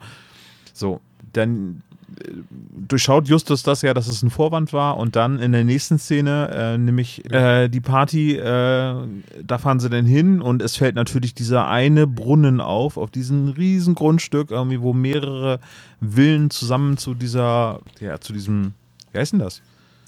So, 0.73 1.01
dann 1.37 1.82
äh, 2.20 2.30
durchschaut 2.89 3.28
Justus 3.28 3.62
das 3.62 3.82
ja, 3.82 3.95
dass 3.95 4.09
es 4.09 4.22
ein 4.22 4.30
Vorwand 4.30 4.72
war 4.72 4.97
und 4.97 5.16
dann 5.16 5.39
in 5.39 5.53
der 5.53 5.64
nächsten 5.64 5.99
Szene, 5.99 6.49
äh, 6.53 6.78
nämlich 6.78 7.30
äh, 7.32 7.68
die 7.68 7.80
Party, 7.80 8.37
äh, 8.37 8.95
da 9.45 9.59
fahren 9.59 9.80
sie 9.80 9.91
dann 9.91 10.07
hin 10.07 10.41
und 10.41 10.62
es 10.62 10.76
fällt 10.76 10.95
natürlich 10.95 11.34
dieser 11.34 11.66
eine 11.68 12.07
Brunnen 12.07 12.61
auf, 12.61 12.97
auf 12.97 13.11
diesem 13.11 13.49
riesen 13.49 13.95
Grundstück, 13.95 14.51
irgendwie, 14.51 14.80
wo 14.80 14.93
mehrere 14.93 15.61
Villen 16.01 16.51
zusammen 16.51 16.97
zu 16.97 17.14
dieser, 17.14 17.80
ja, 18.01 18.20
zu 18.20 18.32
diesem, 18.32 18.72
wie 19.12 19.18
heißt 19.18 19.32
denn 19.32 19.41
das? 19.41 19.62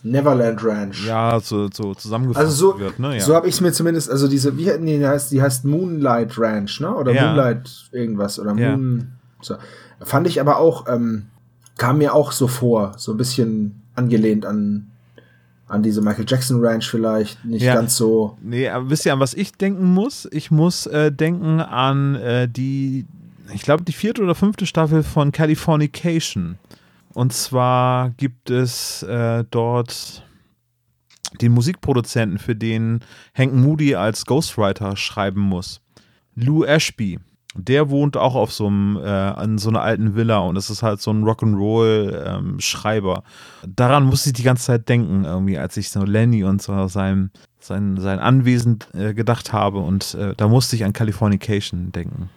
Neverland 0.04 0.62
Ranch. 0.64 1.06
Ja, 1.06 1.40
so, 1.40 1.68
so 1.72 1.94
zusammengefasst 1.94 2.46
Also 2.46 2.72
so, 2.72 2.78
wird, 2.78 2.98
ne? 3.00 3.14
Ja. 3.16 3.20
so 3.20 3.34
habe 3.34 3.48
ich 3.48 3.54
es 3.54 3.60
mir 3.60 3.72
zumindest, 3.72 4.10
also 4.10 4.28
diese, 4.28 4.56
wie 4.56 4.70
nee, 4.78 4.98
die 4.98 5.06
heißt, 5.06 5.32
die 5.32 5.42
heißt 5.42 5.64
Moonlight 5.64 6.38
Ranch, 6.38 6.80
ne? 6.80 6.94
Oder 6.94 7.12
Ja. 7.12 7.26
Moonlight 7.26 7.88
irgendwas 7.90 8.38
oder 8.38 8.54
Ja. 8.54 8.76
Moon. 8.76 9.08
So. 9.40 9.56
Fand 10.00 10.26
ich 10.26 10.40
aber 10.40 10.58
auch, 10.58 10.86
ähm, 10.88 11.26
kam 11.76 11.98
mir 11.98 12.14
auch 12.14 12.32
so 12.32 12.48
vor, 12.48 12.94
so 12.98 13.12
ein 13.12 13.16
bisschen 13.18 13.82
angelehnt 13.94 14.46
an 14.46 14.86
an 15.66 15.82
diese 15.82 16.00
Michael 16.00 16.24
Jackson 16.26 16.64
Ranch 16.64 16.88
vielleicht, 16.88 17.44
nicht 17.44 17.60
Ja. 17.62 17.74
ganz 17.74 17.94
so. 17.94 18.38
Nee, 18.40 18.70
aber 18.70 18.88
wisst 18.88 19.04
ihr, 19.04 19.12
an 19.12 19.20
was 19.20 19.34
ich 19.34 19.52
denken 19.52 19.84
muss? 19.92 20.26
Ich 20.32 20.50
muss 20.50 20.86
äh, 20.86 21.12
denken 21.12 21.60
an 21.60 22.14
äh, 22.14 22.48
die, 22.48 23.04
ich 23.52 23.60
glaube, 23.62 23.84
die 23.84 23.92
vierte 23.92 24.22
oder 24.22 24.34
fünfte 24.34 24.64
Staffel 24.64 25.02
von 25.02 25.30
Californication. 25.30 26.56
Und 27.12 27.34
zwar 27.34 28.10
gibt 28.16 28.48
es 28.48 29.02
äh, 29.02 29.44
dort 29.50 30.24
den 31.42 31.52
Musikproduzenten, 31.52 32.38
für 32.38 32.56
den 32.56 33.00
Hank 33.36 33.52
Moody 33.52 33.94
als 33.94 34.24
Ghostwriter 34.24 34.96
schreiben 34.96 35.42
muss. 35.42 35.82
Lou 36.34 36.64
Ashby. 36.64 37.18
Der 37.60 37.90
wohnt 37.90 38.16
auch 38.16 38.36
auf 38.36 38.52
so 38.52 38.68
einem, 38.68 38.96
äh, 38.96 39.00
an 39.08 39.58
so 39.58 39.68
einer 39.68 39.82
alten 39.82 40.14
Villa 40.14 40.38
und 40.38 40.56
es 40.56 40.70
ist 40.70 40.84
halt 40.84 41.00
so 41.00 41.10
ein 41.10 41.24
Rock'n'Roll-Schreiber. 41.24 43.24
Daran 43.66 44.04
musste 44.04 44.28
ich 44.30 44.34
die 44.34 44.44
ganze 44.44 44.66
Zeit 44.66 44.88
denken, 44.88 45.24
irgendwie, 45.24 45.58
als 45.58 45.76
ich 45.76 45.90
so 45.90 46.04
Lenny 46.04 46.44
und 46.44 46.62
so 46.62 46.86
sein, 46.86 47.32
sein, 47.58 47.96
sein 47.98 48.20
Anwesen 48.20 48.78
äh, 48.94 49.12
gedacht 49.12 49.52
habe 49.52 49.78
und 49.78 50.14
äh, 50.14 50.34
da 50.36 50.46
musste 50.46 50.76
ich 50.76 50.84
an 50.84 50.92
Californication 50.92 51.90
denken. 51.90 52.30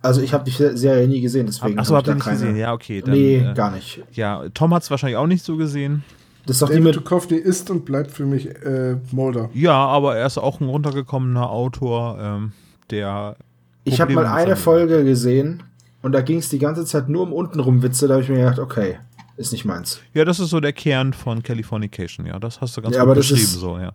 Also 0.00 0.20
ich 0.22 0.32
habe 0.34 0.44
die 0.44 0.50
Serie 0.50 1.06
nie 1.08 1.20
gesehen, 1.20 1.46
deswegen. 1.46 1.78
Achso, 1.78 1.94
hab 1.94 1.98
habt 1.98 2.08
ihr 2.08 2.12
ich 2.12 2.16
nicht 2.16 2.24
keine- 2.24 2.38
gesehen? 2.38 2.56
Ja, 2.56 2.72
okay. 2.72 3.02
Dann, 3.02 3.12
nee, 3.12 3.36
äh, 3.36 3.54
gar 3.54 3.70
nicht. 3.70 4.02
Ja, 4.12 4.44
Tom 4.52 4.74
hat 4.74 4.82
es 4.82 4.90
wahrscheinlich 4.90 5.16
auch 5.16 5.26
nicht 5.26 5.44
so 5.44 5.56
gesehen. 5.56 6.04
Das 6.46 6.56
ist 6.56 6.62
doch 6.62 6.68
die 6.68 6.74
David 6.74 6.96
mit. 6.96 6.98
Duchovny 7.06 7.36
ist 7.38 7.70
und 7.70 7.86
bleibt 7.86 8.10
für 8.10 8.26
mich 8.26 8.46
äh, 8.64 8.96
Mulder. 9.12 9.48
Ja, 9.54 9.74
aber 9.74 10.16
er 10.16 10.26
ist 10.26 10.36
auch 10.36 10.60
ein 10.60 10.68
runtergekommener 10.68 11.48
Autor, 11.50 12.18
ähm, 12.20 12.52
der. 12.90 13.36
Ich 13.84 14.00
habe 14.00 14.12
mal 14.14 14.26
eine 14.26 14.56
Folge 14.56 15.04
gesehen 15.04 15.62
und 16.02 16.12
da 16.12 16.20
ging 16.22 16.38
es 16.38 16.48
die 16.48 16.58
ganze 16.58 16.84
Zeit 16.84 17.08
nur 17.08 17.22
um 17.22 17.32
untenrum 17.32 17.82
Witze. 17.82 18.08
Da 18.08 18.14
habe 18.14 18.22
ich 18.22 18.28
mir 18.30 18.38
gedacht, 18.38 18.58
okay, 18.58 18.98
ist 19.36 19.52
nicht 19.52 19.64
meins. 19.64 20.00
Ja, 20.14 20.24
das 20.24 20.40
ist 20.40 20.50
so 20.50 20.60
der 20.60 20.72
Kern 20.72 21.12
von 21.12 21.42
Californication, 21.42 22.26
ja. 22.26 22.38
Das 22.38 22.60
hast 22.60 22.76
du 22.76 22.82
ganz 22.82 22.94
Ja, 22.94 23.02
gut 23.02 23.10
aber 23.10 23.14
das 23.16 23.28
beschrieben, 23.28 23.48
ist- 23.52 23.60
so, 23.60 23.78
ja. 23.78 23.92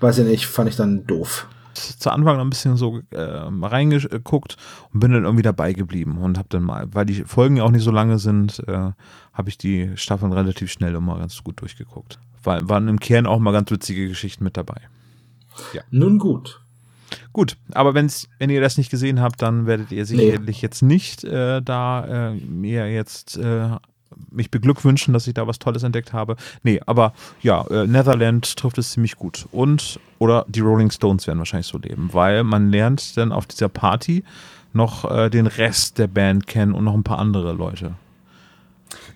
Weiß 0.00 0.18
ich 0.18 0.26
nicht, 0.26 0.46
fand 0.46 0.68
ich 0.68 0.76
dann 0.76 1.06
doof. 1.06 1.48
Zu 1.98 2.10
Anfang 2.10 2.38
ein 2.40 2.48
bisschen 2.50 2.76
so 2.76 3.00
äh, 3.10 3.20
reingeguckt 3.20 4.56
und 4.94 5.00
bin 5.00 5.12
dann 5.12 5.24
irgendwie 5.24 5.42
dabei 5.42 5.72
geblieben 5.74 6.18
und 6.18 6.38
habe 6.38 6.48
dann 6.50 6.62
mal, 6.62 6.86
weil 6.92 7.04
die 7.04 7.24
Folgen 7.24 7.56
ja 7.58 7.64
auch 7.64 7.70
nicht 7.70 7.82
so 7.84 7.90
lange 7.90 8.18
sind, 8.18 8.62
äh, 8.66 8.90
habe 9.32 9.48
ich 9.48 9.58
die 9.58 9.90
Staffeln 9.96 10.32
relativ 10.32 10.70
schnell 10.72 10.94
immer 10.94 11.18
ganz 11.18 11.42
gut 11.44 11.60
durchgeguckt. 11.60 12.18
War, 12.42 12.66
waren 12.68 12.88
im 12.88 12.98
Kern 13.00 13.26
auch 13.26 13.38
mal 13.40 13.52
ganz 13.52 13.70
witzige 13.70 14.08
Geschichten 14.08 14.44
mit 14.44 14.56
dabei. 14.56 14.80
Nun 15.90 16.18
gut. 16.18 16.60
Gut, 17.32 17.56
aber 17.72 17.94
wenn's, 17.94 18.28
wenn 18.38 18.50
ihr 18.50 18.60
das 18.60 18.78
nicht 18.78 18.90
gesehen 18.90 19.20
habt, 19.20 19.42
dann 19.42 19.66
werdet 19.66 19.92
ihr 19.92 20.06
sicherlich 20.06 20.62
jetzt 20.62 20.82
nicht 20.82 21.24
äh, 21.24 21.60
da 21.62 22.30
äh, 22.30 22.34
mir 22.34 22.90
jetzt 22.92 23.36
äh, 23.36 23.70
mich 24.30 24.50
beglückwünschen, 24.50 25.12
dass 25.12 25.26
ich 25.26 25.34
da 25.34 25.46
was 25.46 25.58
Tolles 25.58 25.82
entdeckt 25.82 26.12
habe. 26.12 26.36
Nee, 26.62 26.80
aber 26.86 27.12
ja, 27.42 27.66
äh, 27.68 27.86
Netherland 27.86 28.56
trifft 28.56 28.78
es 28.78 28.92
ziemlich 28.92 29.16
gut. 29.16 29.46
Und, 29.52 30.00
oder 30.18 30.44
die 30.48 30.60
Rolling 30.60 30.90
Stones 30.90 31.26
werden 31.26 31.38
wahrscheinlich 31.38 31.66
so 31.66 31.78
leben, 31.78 32.10
weil 32.12 32.44
man 32.44 32.70
lernt 32.70 33.16
dann 33.16 33.32
auf 33.32 33.46
dieser 33.46 33.68
Party 33.68 34.24
noch 34.72 35.10
äh, 35.10 35.30
den 35.30 35.46
Rest 35.46 35.98
der 35.98 36.06
Band 36.06 36.46
kennen 36.46 36.72
und 36.72 36.84
noch 36.84 36.94
ein 36.94 37.04
paar 37.04 37.18
andere 37.18 37.52
Leute. 37.52 37.94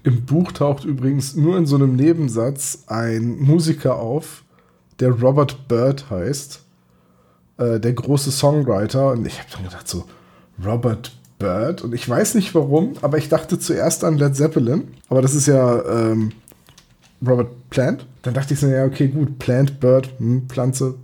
Im 0.02 0.24
Buch 0.24 0.52
taucht 0.52 0.84
übrigens 0.84 1.36
nur 1.36 1.56
in 1.58 1.66
so 1.66 1.76
einem 1.76 1.94
Nebensatz 1.94 2.84
ein 2.86 3.38
Musiker 3.38 3.96
auf, 3.96 4.44
der 4.98 5.10
Robert 5.10 5.68
Bird 5.68 6.10
heißt. 6.10 6.64
Äh, 7.60 7.78
der 7.78 7.92
große 7.92 8.32
Songwriter. 8.32 9.12
Und 9.12 9.26
ich 9.26 9.38
habe 9.38 9.48
dann 9.52 9.64
gedacht, 9.64 9.86
so, 9.86 10.06
Robert 10.64 11.12
Bird. 11.38 11.82
Und 11.82 11.94
ich 11.94 12.08
weiß 12.08 12.34
nicht 12.34 12.54
warum, 12.54 12.94
aber 13.02 13.18
ich 13.18 13.28
dachte 13.28 13.58
zuerst 13.58 14.02
an 14.02 14.16
Led 14.16 14.34
Zeppelin. 14.34 14.88
Aber 15.08 15.20
das 15.20 15.34
ist 15.34 15.46
ja 15.46 15.84
ähm, 15.84 16.32
Robert 17.26 17.68
Plant. 17.68 18.06
Dann 18.22 18.34
dachte 18.34 18.54
ich 18.54 18.60
so, 18.60 18.66
ja, 18.66 18.84
okay, 18.84 19.08
gut, 19.08 19.38
Plant, 19.38 19.78
Bird, 19.78 20.08
hm, 20.18 20.48
Pflanze, 20.48 20.94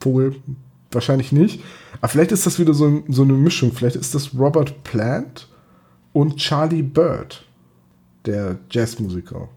Vogel, 0.00 0.36
wahrscheinlich 0.90 1.32
nicht. 1.32 1.62
Aber 2.00 2.08
vielleicht 2.08 2.32
ist 2.32 2.46
das 2.46 2.58
wieder 2.58 2.72
so, 2.72 3.02
so 3.08 3.22
eine 3.22 3.34
Mischung. 3.34 3.72
Vielleicht 3.72 3.96
ist 3.96 4.14
das 4.14 4.34
Robert 4.34 4.84
Plant 4.84 5.48
und 6.14 6.36
Charlie 6.36 6.82
Bird, 6.82 7.44
der 8.24 8.58
Jazzmusiker. 8.70 9.48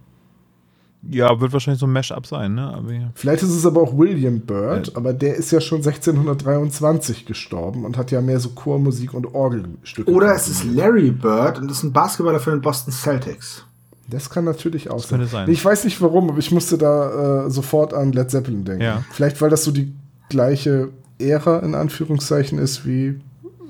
Ja, 1.10 1.39
wird 1.39 1.53
wahrscheinlich 1.53 1.80
so 1.80 1.88
ein 1.88 1.93
Mash-up 1.93 2.26
sein, 2.26 2.55
ne? 2.55 2.74
Aber 2.74 2.91
ja. 2.91 3.12
Vielleicht 3.16 3.43
ist 3.43 3.49
es 3.49 3.66
aber 3.66 3.82
auch 3.82 3.97
William 3.97 4.41
Byrd, 4.41 4.95
aber 4.95 5.14
der 5.14 5.36
ist 5.36 5.51
ja 5.51 5.62
schon 5.62 5.78
1623 5.78 7.26
gestorben 7.26 7.86
und 7.86 7.97
hat 7.97 8.12
ja 8.12 8.22
mehr 8.22 8.39
so 8.39 8.49
Chormusik 8.49 9.14
und 9.14 9.34
Orgelstücke. 9.34 10.12
Oder 10.12 10.36
es 10.36 10.47
ist 10.47 10.66
Larry 10.66 11.12
Bird 11.12 11.60
und 11.60 11.70
das 11.70 11.78
ist 11.78 11.84
ein 11.84 11.93
Basketballer 11.93 12.39
für 12.39 12.51
den 12.51 12.62
Boston 12.62 12.91
Celtics. 12.91 13.66
Das 14.10 14.30
kann 14.30 14.45
natürlich 14.45 14.89
auch 14.89 14.97
Das 14.97 15.10
könnte 15.10 15.28
sein. 15.28 15.49
Ich 15.49 15.64
weiß 15.64 15.84
nicht 15.84 16.01
warum, 16.01 16.30
aber 16.30 16.39
ich 16.39 16.51
musste 16.51 16.78
da 16.78 17.45
äh, 17.45 17.49
sofort 17.49 17.93
an 17.93 18.14
Led 18.14 18.32
Zeppelin 18.32 18.64
denken. 18.64 18.82
Ja. 18.82 19.03
Vielleicht, 19.12 19.41
weil 19.41 19.49
das 19.49 19.64
so 19.64 19.72
die 19.72 19.93
gleiche 20.30 20.89
Ära 21.20 21.60
in 21.60 21.76
Anführungszeichen 21.76 22.58
ist 22.58 22.86
wie 22.86 23.20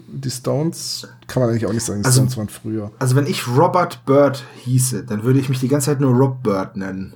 die 0.09 0.29
Stones. 0.31 1.07
Kann 1.27 1.41
man 1.43 1.49
eigentlich 1.51 1.65
auch 1.65 1.73
nicht 1.73 1.83
sagen, 1.83 2.01
die 2.01 2.05
Also- 2.05 2.21
Stones 2.21 2.37
waren 2.37 2.49
früher. 2.49 2.91
Also 2.99 3.15
wenn 3.15 3.27
ich 3.27 3.47
Robert 3.47 4.05
Bird 4.05 4.43
hieße, 4.63 5.03
dann 5.03 5.23
würde 5.23 5.39
ich 5.39 5.49
mich 5.49 5.59
die 5.59 5.67
ganze 5.67 5.87
Zeit 5.87 5.99
nur 5.99 6.13
Rob 6.15 6.41
Bird 6.43 6.77
nennen. 6.77 7.13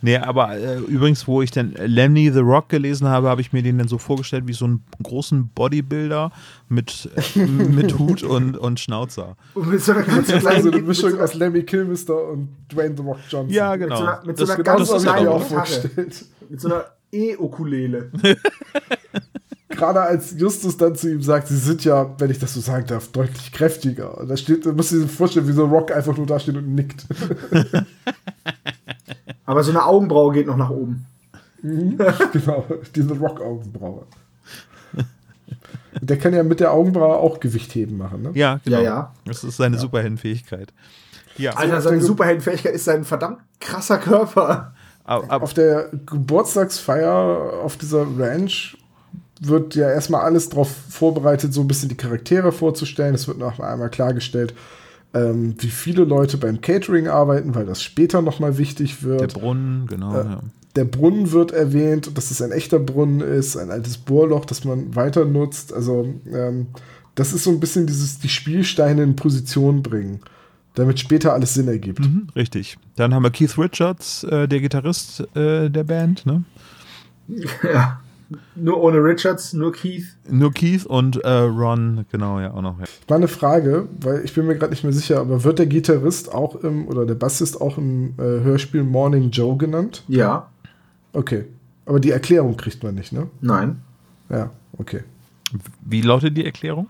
Nee, 0.00 0.16
aber 0.16 0.56
äh, 0.56 0.78
übrigens, 0.78 1.26
wo 1.26 1.42
ich 1.42 1.50
dann 1.50 1.72
Lemmy 1.72 2.30
the 2.32 2.38
Rock 2.40 2.68
gelesen 2.68 3.08
habe, 3.08 3.28
habe 3.28 3.40
ich 3.40 3.52
mir 3.52 3.62
den 3.62 3.78
dann 3.78 3.88
so 3.88 3.98
vorgestellt 3.98 4.44
wie 4.46 4.52
so 4.54 4.64
einen 4.64 4.82
großen 5.02 5.48
Bodybuilder 5.48 6.30
mit, 6.68 7.10
äh, 7.34 7.40
mit 7.46 7.98
Hut 7.98 8.22
und, 8.22 8.56
und 8.56 8.80
Schnauzer. 8.80 9.36
Und 9.54 9.68
mit 9.70 9.82
so 9.82 9.92
einer 9.92 10.02
ganz 10.04 10.30
Also 10.30 10.38
kleinen 10.46 10.66
eine 10.68 10.76
mit 10.76 10.86
Mischung 10.86 11.10
so, 11.10 11.18
aus 11.20 11.34
Lemmy 11.34 11.62
Kilmister 11.64 12.28
und 12.30 12.48
Dwayne 12.72 12.94
The 12.96 13.02
Rock 13.02 13.18
Johnson. 13.28 13.50
Ja, 13.54 13.76
genau. 13.76 13.96
so 13.96 14.02
einer- 14.04 14.22
mit 14.24 14.38
so 14.38 14.46
das, 14.46 14.54
einer 14.54 14.64
das, 14.64 14.76
ganz 14.76 14.88
Das 14.88 15.02
mir 15.04 15.10
kleinen 15.12 15.28
auch 15.28 15.38
Gitarre. 15.48 15.66
vorgestellt. 15.66 16.24
mit 16.48 16.60
so 16.60 16.68
einer 16.68 16.84
E-Ukulele. 17.12 18.10
Gerade 19.68 20.02
als 20.02 20.38
Justus 20.38 20.76
dann 20.76 20.94
zu 20.94 21.10
ihm 21.10 21.22
sagt, 21.22 21.48
sie 21.48 21.56
sind 21.56 21.84
ja, 21.84 22.14
wenn 22.18 22.30
ich 22.30 22.38
das 22.38 22.54
so 22.54 22.60
sagen 22.60 22.86
darf, 22.86 23.08
deutlich 23.08 23.50
kräftiger. 23.50 24.18
Und 24.18 24.28
da 24.28 24.36
steht, 24.36 24.66
da 24.66 24.72
musst 24.72 24.92
du 24.92 25.00
dir 25.00 25.08
vorstellen, 25.08 25.48
wie 25.48 25.52
so 25.52 25.64
Rock 25.64 25.90
einfach 25.90 26.16
nur 26.16 26.26
da 26.26 26.38
steht 26.38 26.56
und 26.56 26.74
nickt. 26.74 27.06
Aber 29.46 29.64
so 29.64 29.70
eine 29.70 29.84
Augenbraue 29.84 30.32
geht 30.32 30.46
noch 30.46 30.56
nach 30.56 30.70
oben. 30.70 31.06
genau, 31.62 32.66
diese 32.94 33.14
Rock-Augenbraue. 33.14 34.06
Der 36.00 36.18
kann 36.18 36.34
ja 36.34 36.42
mit 36.42 36.60
der 36.60 36.72
Augenbraue 36.72 37.16
auch 37.16 37.40
Gewicht 37.40 37.74
heben 37.74 37.96
machen, 37.96 38.22
ne? 38.22 38.30
ja, 38.34 38.60
genau. 38.64 38.78
Ja, 38.78 38.82
ja. 38.82 39.14
Das 39.24 39.44
ist 39.44 39.56
seine 39.56 39.78
Superheldenfähigkeit. 39.78 40.72
Ja, 41.36 41.52
Alter, 41.52 41.80
seine 41.80 42.00
Superheldenfähigkeit 42.00 42.74
ist 42.74 42.84
sein 42.84 43.04
verdammt 43.04 43.38
krasser 43.60 43.98
Körper. 43.98 44.74
aber, 45.04 45.24
aber, 45.30 45.44
Auf 45.44 45.54
der 45.54 45.90
Geburtstagsfeier 46.06 47.60
auf 47.62 47.76
dieser 47.76 48.06
Ranch 48.18 48.76
wird 49.40 49.74
ja 49.74 49.90
erstmal 49.90 50.22
alles 50.22 50.48
darauf 50.48 50.70
vorbereitet, 50.70 51.52
so 51.52 51.60
ein 51.60 51.68
bisschen 51.68 51.88
die 51.88 51.96
Charaktere 51.96 52.52
vorzustellen. 52.52 53.14
Es 53.14 53.28
wird 53.28 53.38
noch 53.38 53.58
einmal 53.60 53.90
klargestellt, 53.90 54.54
ähm, 55.12 55.54
wie 55.58 55.68
viele 55.68 56.04
Leute 56.04 56.36
beim 56.36 56.60
Catering 56.60 57.08
arbeiten, 57.08 57.54
weil 57.54 57.66
das 57.66 57.82
später 57.82 58.22
nochmal 58.22 58.58
wichtig 58.58 59.00
der 59.00 59.08
wird. 59.08 59.34
Brunnen, 59.34 59.86
genau. 59.86 60.14
Äh, 60.14 60.24
ja. 60.24 60.40
Der 60.76 60.84
Brunnen 60.84 61.30
wird 61.30 61.52
erwähnt, 61.52 62.16
dass 62.16 62.30
es 62.32 62.42
ein 62.42 62.50
echter 62.50 62.80
Brunnen 62.80 63.20
ist, 63.20 63.56
ein 63.56 63.70
altes 63.70 63.96
Bohrloch, 63.96 64.44
das 64.44 64.64
man 64.64 64.96
weiter 64.96 65.24
nutzt. 65.24 65.72
Also 65.72 66.14
ähm, 66.32 66.66
das 67.14 67.32
ist 67.32 67.44
so 67.44 67.50
ein 67.50 67.60
bisschen 67.60 67.86
dieses, 67.86 68.18
die 68.18 68.28
Spielsteine 68.28 69.04
in 69.04 69.14
Position 69.14 69.82
bringen, 69.82 70.20
damit 70.74 70.98
später 70.98 71.32
alles 71.32 71.54
Sinn 71.54 71.68
ergibt. 71.68 72.00
Mhm, 72.00 72.28
richtig. 72.34 72.76
Dann 72.96 73.14
haben 73.14 73.22
wir 73.22 73.30
Keith 73.30 73.56
Richards, 73.56 74.24
äh, 74.24 74.48
der 74.48 74.60
Gitarrist 74.60 75.20
äh, 75.36 75.70
der 75.70 75.84
Band, 75.84 76.26
ne? 76.26 76.42
Ja. 77.62 78.00
Nur 78.54 78.82
ohne 78.82 78.98
Richards, 78.98 79.52
nur 79.52 79.72
Keith. 79.72 80.16
Nur 80.28 80.52
Keith 80.52 80.86
und 80.86 81.16
äh, 81.24 81.28
Ron, 81.30 82.04
genau, 82.10 82.40
ja, 82.40 82.52
auch 82.52 82.62
noch. 82.62 82.78
Ja. 82.78 82.86
Mal 83.08 83.16
eine 83.16 83.28
Frage, 83.28 83.88
weil 84.00 84.24
ich 84.24 84.34
bin 84.34 84.46
mir 84.46 84.56
gerade 84.56 84.70
nicht 84.70 84.84
mehr 84.84 84.92
sicher, 84.92 85.20
aber 85.20 85.44
wird 85.44 85.58
der 85.58 85.66
Gitarrist 85.66 86.32
auch 86.32 86.56
im, 86.56 86.88
oder 86.88 87.06
der 87.06 87.14
Bassist 87.14 87.60
auch 87.60 87.78
im 87.78 88.14
äh, 88.18 88.22
Hörspiel 88.22 88.82
Morning 88.82 89.30
Joe 89.30 89.56
genannt? 89.56 90.04
Ja. 90.08 90.50
Okay. 91.12 91.44
Aber 91.86 92.00
die 92.00 92.10
Erklärung 92.10 92.56
kriegt 92.56 92.82
man 92.82 92.94
nicht, 92.94 93.12
ne? 93.12 93.28
Nein. 93.40 93.82
Ja, 94.30 94.50
okay. 94.78 95.04
Wie 95.84 96.00
lautet 96.00 96.36
die 96.36 96.44
Erklärung? 96.44 96.88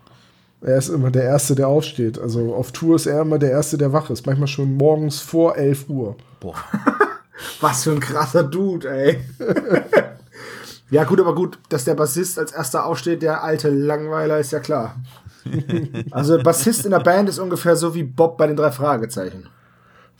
Er 0.60 0.78
ist 0.78 0.88
immer 0.88 1.10
der 1.10 1.24
Erste, 1.24 1.54
der 1.54 1.68
aufsteht. 1.68 2.18
Also 2.18 2.54
auf 2.54 2.72
Tour 2.72 2.96
ist 2.96 3.06
er 3.06 3.20
immer 3.20 3.38
der 3.38 3.50
Erste, 3.50 3.76
der 3.76 3.92
wach 3.92 4.08
ist. 4.08 4.24
Manchmal 4.24 4.48
schon 4.48 4.76
morgens 4.76 5.20
vor 5.20 5.56
11 5.56 5.90
Uhr. 5.90 6.16
Boah. 6.40 6.54
Was 7.60 7.84
für 7.84 7.92
ein 7.92 8.00
krasser 8.00 8.44
Dude, 8.44 8.88
ey. 8.88 9.18
ja, 10.90 11.04
gut, 11.04 11.20
aber 11.20 11.34
gut, 11.34 11.58
dass 11.68 11.84
der 11.84 11.94
Bassist 11.94 12.38
als 12.38 12.52
erster 12.52 12.86
aufsteht, 12.86 13.22
der 13.22 13.42
alte 13.42 13.70
Langweiler, 13.70 14.38
ist 14.38 14.52
ja 14.52 14.60
klar. 14.60 14.96
Also, 16.10 16.42
Bassist 16.42 16.86
in 16.86 16.92
der 16.92 17.00
Band 17.00 17.28
ist 17.28 17.38
ungefähr 17.38 17.76
so 17.76 17.94
wie 17.94 18.02
Bob 18.02 18.38
bei 18.38 18.46
den 18.46 18.56
drei 18.56 18.70
Fragezeichen. 18.70 19.48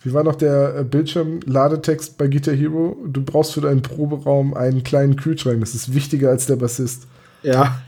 Wie 0.03 0.13
war 0.13 0.23
noch 0.23 0.35
der 0.35 0.77
äh, 0.77 0.85
Bildschirm-Ladetext 0.85 2.19
bei 2.19 2.29
Guitar 2.29 2.55
Hero? 2.55 2.95
Du 3.07 3.25
brauchst 3.25 3.55
für 3.55 3.63
deinen 3.63 3.81
Proberaum 3.81 4.53
einen 4.53 4.85
kleinen 4.85 5.17
Kühlschrank. 5.17 5.61
Das 5.61 5.75
ist 5.75 5.95
wichtiger 5.95 6.29
als 6.29 6.45
der 6.45 6.57
Bassist. 6.57 7.07
Ja. 7.43 7.81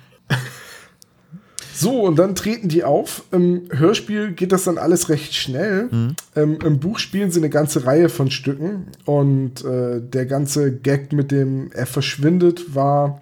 So, 1.77 2.01
und 2.05 2.19
dann 2.19 2.35
treten 2.35 2.69
die 2.69 2.85
auf. 2.85 3.25
Im 3.33 3.69
Hörspiel 3.71 4.33
geht 4.33 4.53
das 4.53 4.65
dann 4.65 4.79
alles 4.79 5.11
recht 5.11 5.35
schnell. 5.35 5.91
Ähm, 6.35 6.59
Im 6.65 6.81
Buch 6.81 6.99
spielen 6.99 7.31
sie 7.31 7.41
eine 7.41 7.51
ganze 7.51 7.85
Reihe 7.85 8.09
von 8.09 8.31
Stücken. 8.31 8.87
Und 9.05 9.63
äh, 9.63 10.01
der 10.01 10.25
ganze 10.25 10.73
Gag 10.73 11.13
mit 11.13 11.31
dem 11.31 11.71
er 11.73 11.87
verschwindet 11.87 12.75
war 12.75 13.21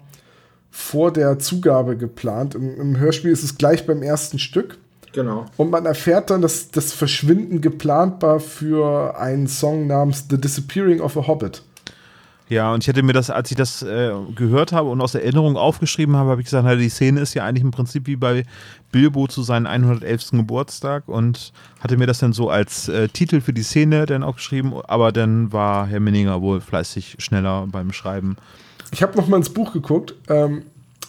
vor 0.71 1.11
der 1.11 1.37
Zugabe 1.39 1.97
geplant. 1.97 2.55
Im, 2.55 2.79
Im 2.79 2.97
Hörspiel 2.97 3.31
ist 3.31 3.43
es 3.43 3.57
gleich 3.57 3.85
beim 3.85 4.01
ersten 4.01 4.39
Stück. 4.39 4.77
Genau. 5.11 5.45
Und 5.57 5.69
man 5.69 5.85
erfährt 5.85 6.29
dann, 6.29 6.41
dass 6.41 6.71
das 6.71 6.93
Verschwinden 6.93 7.61
geplant 7.61 8.21
war 8.21 8.39
für 8.39 9.17
einen 9.19 9.47
Song 9.47 9.87
namens 9.87 10.25
The 10.29 10.39
Disappearing 10.39 11.01
of 11.01 11.17
a 11.17 11.27
Hobbit. 11.27 11.61
Ja, 12.47 12.73
und 12.73 12.83
ich 12.83 12.87
hätte 12.87 13.01
mir 13.01 13.13
das, 13.13 13.31
als 13.31 13.49
ich 13.49 13.57
das 13.57 13.81
äh, 13.81 14.11
gehört 14.35 14.71
habe 14.71 14.89
und 14.89 15.01
aus 15.01 15.15
Erinnerung 15.15 15.57
aufgeschrieben 15.57 16.15
habe, 16.15 16.29
habe 16.29 16.41
ich 16.41 16.45
gesagt, 16.45 16.65
na, 16.65 16.75
die 16.75 16.89
Szene 16.89 17.21
ist 17.21 17.33
ja 17.33 17.43
eigentlich 17.43 17.63
im 17.63 17.71
Prinzip 17.71 18.05
wie 18.05 18.15
bei 18.15 18.45
Bilbo 18.91 19.27
zu 19.27 19.41
seinem 19.41 19.65
111. 19.65 20.31
Geburtstag 20.31 21.07
und 21.07 21.53
hatte 21.79 21.97
mir 21.97 22.05
das 22.05 22.19
dann 22.19 22.33
so 22.33 22.49
als 22.49 22.87
äh, 22.87 23.07
Titel 23.09 23.41
für 23.41 23.51
die 23.51 23.63
Szene 23.63 24.05
dann 24.05 24.21
auch 24.23 24.35
geschrieben, 24.35 24.73
aber 24.87 25.11
dann 25.11 25.51
war 25.51 25.87
Herr 25.87 25.99
Minninger 25.99 26.41
wohl 26.41 26.61
fleißig 26.61 27.15
schneller 27.17 27.67
beim 27.71 27.91
Schreiben. 27.91 28.37
Ich 28.91 29.01
habe 29.01 29.17
noch 29.17 29.27
mal 29.27 29.37
ins 29.37 29.49
Buch 29.49 29.73
geguckt. 29.73 30.13
Ähm, 30.29 30.63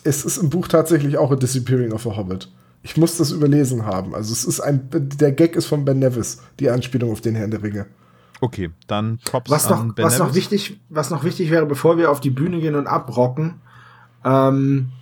es 0.04 0.24
ist 0.24 0.38
im 0.38 0.48
Buch 0.48 0.68
tatsächlich 0.68 1.18
auch 1.18 1.30
a 1.30 1.36
Disappearing 1.36 1.92
of 1.92 2.06
a 2.06 2.16
Hobbit. 2.16 2.48
Ich 2.82 2.96
muss 2.96 3.18
das 3.18 3.30
überlesen 3.30 3.84
haben. 3.84 4.14
Also 4.14 4.32
es 4.32 4.44
ist 4.44 4.60
ein, 4.60 4.88
der 4.90 5.32
Gag 5.32 5.54
ist 5.54 5.66
von 5.66 5.84
Ben 5.84 5.98
Nevis, 5.98 6.38
die 6.60 6.70
Anspielung 6.70 7.12
auf 7.12 7.20
den 7.20 7.34
Herrn 7.34 7.50
der 7.50 7.62
Ringe. 7.62 7.86
Okay, 8.40 8.70
dann 8.86 9.18
Props 9.24 9.50
Was 9.50 9.70
an 9.70 9.88
noch, 9.88 9.94
Ben 9.94 10.04
was 10.04 10.18
noch 10.18 10.34
wichtig, 10.34 10.80
was 10.88 11.10
noch 11.10 11.24
wichtig 11.24 11.50
wäre, 11.50 11.66
bevor 11.66 11.96
wir 11.96 12.10
auf 12.10 12.20
die 12.20 12.30
Bühne 12.30 12.60
gehen 12.60 12.74
und 12.74 12.86
abrocken, 12.86 13.60
ähm, 14.24 14.92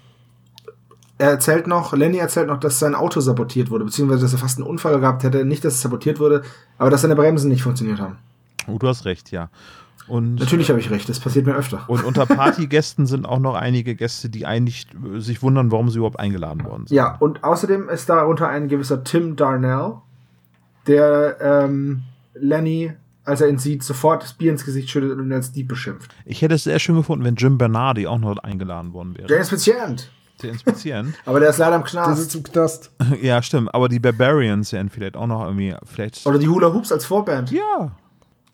er 1.18 1.30
erzählt 1.30 1.66
noch, 1.66 1.92
Lenny 1.92 2.18
erzählt 2.18 2.48
noch, 2.48 2.58
dass 2.58 2.78
sein 2.78 2.94
Auto 2.94 3.20
sabotiert 3.20 3.70
wurde, 3.70 3.84
beziehungsweise 3.84 4.22
dass 4.22 4.32
er 4.32 4.38
fast 4.38 4.58
einen 4.58 4.66
Unfall 4.66 4.98
gehabt 4.98 5.22
hätte. 5.22 5.44
Nicht, 5.44 5.64
dass 5.64 5.74
es 5.74 5.80
sabotiert 5.80 6.18
wurde, 6.18 6.42
aber 6.76 6.90
dass 6.90 7.02
seine 7.02 7.14
Bremsen 7.14 7.50
nicht 7.50 7.62
funktioniert 7.62 8.00
haben. 8.00 8.18
Oh, 8.66 8.78
du 8.78 8.88
hast 8.88 9.04
recht, 9.04 9.30
ja. 9.30 9.48
Und, 10.06 10.34
Natürlich 10.34 10.68
habe 10.68 10.80
ich 10.80 10.90
recht, 10.90 11.08
das 11.08 11.18
passiert 11.18 11.46
mir 11.46 11.54
öfter. 11.54 11.84
und 11.88 12.04
unter 12.04 12.26
Partygästen 12.26 13.06
sind 13.06 13.24
auch 13.26 13.38
noch 13.38 13.54
einige 13.54 13.94
Gäste, 13.94 14.28
die 14.28 14.44
eigentlich 14.44 14.86
äh, 14.92 15.20
sich 15.20 15.42
wundern, 15.42 15.72
warum 15.72 15.88
sie 15.88 15.98
überhaupt 15.98 16.18
eingeladen 16.18 16.64
worden 16.64 16.86
sind. 16.86 16.96
Ja, 16.96 17.16
und 17.20 17.42
außerdem 17.42 17.88
ist 17.88 18.08
darunter 18.08 18.48
ein 18.48 18.68
gewisser 18.68 19.02
Tim 19.02 19.36
Darnell, 19.36 19.94
der 20.86 21.38
ähm, 21.40 22.02
Lenny, 22.34 22.92
als 23.24 23.40
er 23.40 23.48
ihn 23.48 23.58
sieht, 23.58 23.82
sofort 23.82 24.22
das 24.22 24.32
Bier 24.34 24.50
ins 24.52 24.64
Gesicht 24.64 24.90
schüttet 24.90 25.12
und 25.12 25.24
ihn 25.26 25.32
als 25.32 25.52
Dieb 25.52 25.68
beschimpft. 25.68 26.14
Ich 26.24 26.42
hätte 26.42 26.54
es 26.54 26.64
sehr 26.64 26.78
schön 26.78 26.96
gefunden, 26.96 27.24
wenn 27.24 27.36
Jim 27.36 27.58
Bernardi 27.58 28.06
auch 28.06 28.18
noch 28.18 28.36
eingeladen 28.38 28.92
worden 28.92 29.16
wäre. 29.16 29.26
Der 29.28 29.38
ist 29.40 29.50
Patient, 29.50 30.10
Sehr 30.40 30.50
inspizierend. 30.52 31.14
aber 31.26 31.40
der 31.40 31.50
ist 31.50 31.58
leider 31.58 31.76
im 31.76 31.82
Der 31.82 31.90
Knast. 31.90 32.20
sitzt 32.22 32.34
im 32.34 32.42
Knast. 32.42 32.90
ja, 33.22 33.40
stimmt. 33.42 33.74
Aber 33.74 33.88
die 33.88 33.98
Barbarians 34.00 34.72
wären 34.72 34.90
vielleicht 34.90 35.16
auch 35.16 35.26
noch 35.26 35.44
irgendwie, 35.44 35.74
vielleicht. 35.84 36.26
Oder 36.26 36.38
die 36.38 36.48
Hula 36.48 36.72
Hoops 36.72 36.92
als 36.92 37.04
Vorband. 37.06 37.50
Ja. 37.50 37.92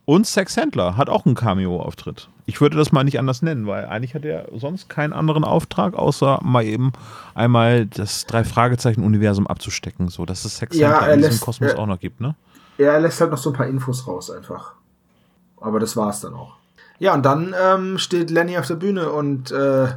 Und 0.07 0.27
Sex 0.27 0.57
Handler 0.57 0.97
hat 0.97 1.09
auch 1.09 1.25
einen 1.25 1.37
Cameo-Auftritt. 1.37 2.29
Ich 2.47 2.61
würde 2.61 2.77
das 2.77 2.91
mal 2.91 3.05
nicht 3.05 3.21
anders 3.21 3.43
nennen, 3.43 3.69
weil 3.69 3.85
eigentlich 3.87 4.15
hat 4.17 4.25
er 4.25 4.49
sonst 4.57 4.89
keinen 4.89 5.13
anderen 5.13 5.45
Auftrag, 5.45 5.95
außer 5.95 6.41
mal 6.43 6.65
eben 6.65 6.93
einmal 7.35 7.87
das 7.87 8.27
Drei-Fragezeichen-Universum 8.27 9.47
abzustecken, 9.47 10.09
so 10.09 10.27
dass 10.27 10.45
es 10.45 10.57
Sex 10.57 10.77
Ja, 10.77 10.89
Handler 10.95 11.07
er 11.09 11.15
in 11.15 11.19
diesem 11.21 11.31
lässt- 11.33 11.43
Kosmos 11.45 11.75
auch 11.75 11.87
noch 11.87 12.01
gibt, 12.01 12.21
ne? 12.21 12.35
Er 12.81 12.99
lässt 12.99 13.21
halt 13.21 13.31
noch 13.31 13.37
so 13.37 13.51
ein 13.51 13.57
paar 13.57 13.67
Infos 13.67 14.07
raus 14.07 14.31
einfach. 14.31 14.73
Aber 15.61 15.79
das 15.79 15.99
war's 15.99 16.21
dann 16.21 16.33
auch. 16.33 16.57
Ja, 16.99 17.13
und 17.13 17.25
dann 17.27 17.55
ähm, 17.61 17.99
steht 17.99 18.31
Lenny 18.31 18.57
auf 18.57 18.67
der 18.67 18.77
Bühne 18.77 19.11
und 19.11 19.51
äh, 19.51 19.89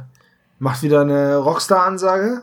macht 0.58 0.82
wieder 0.82 1.00
eine 1.00 1.36
Rockstar-Ansage 1.36 2.42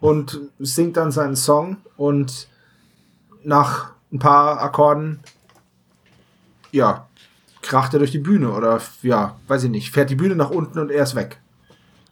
und 0.00 0.40
singt 0.58 0.96
dann 0.96 1.12
seinen 1.12 1.36
Song 1.36 1.76
und 1.96 2.48
nach 3.44 3.92
ein 4.12 4.18
paar 4.18 4.60
Akkorden, 4.60 5.20
ja, 6.72 7.06
kracht 7.62 7.92
er 7.92 8.00
durch 8.00 8.10
die 8.10 8.18
Bühne 8.18 8.50
oder 8.50 8.80
ja, 9.02 9.36
weiß 9.46 9.62
ich 9.64 9.70
nicht, 9.70 9.92
fährt 9.92 10.10
die 10.10 10.16
Bühne 10.16 10.34
nach 10.34 10.50
unten 10.50 10.80
und 10.80 10.90
er 10.90 11.04
ist 11.04 11.14
weg. 11.14 11.40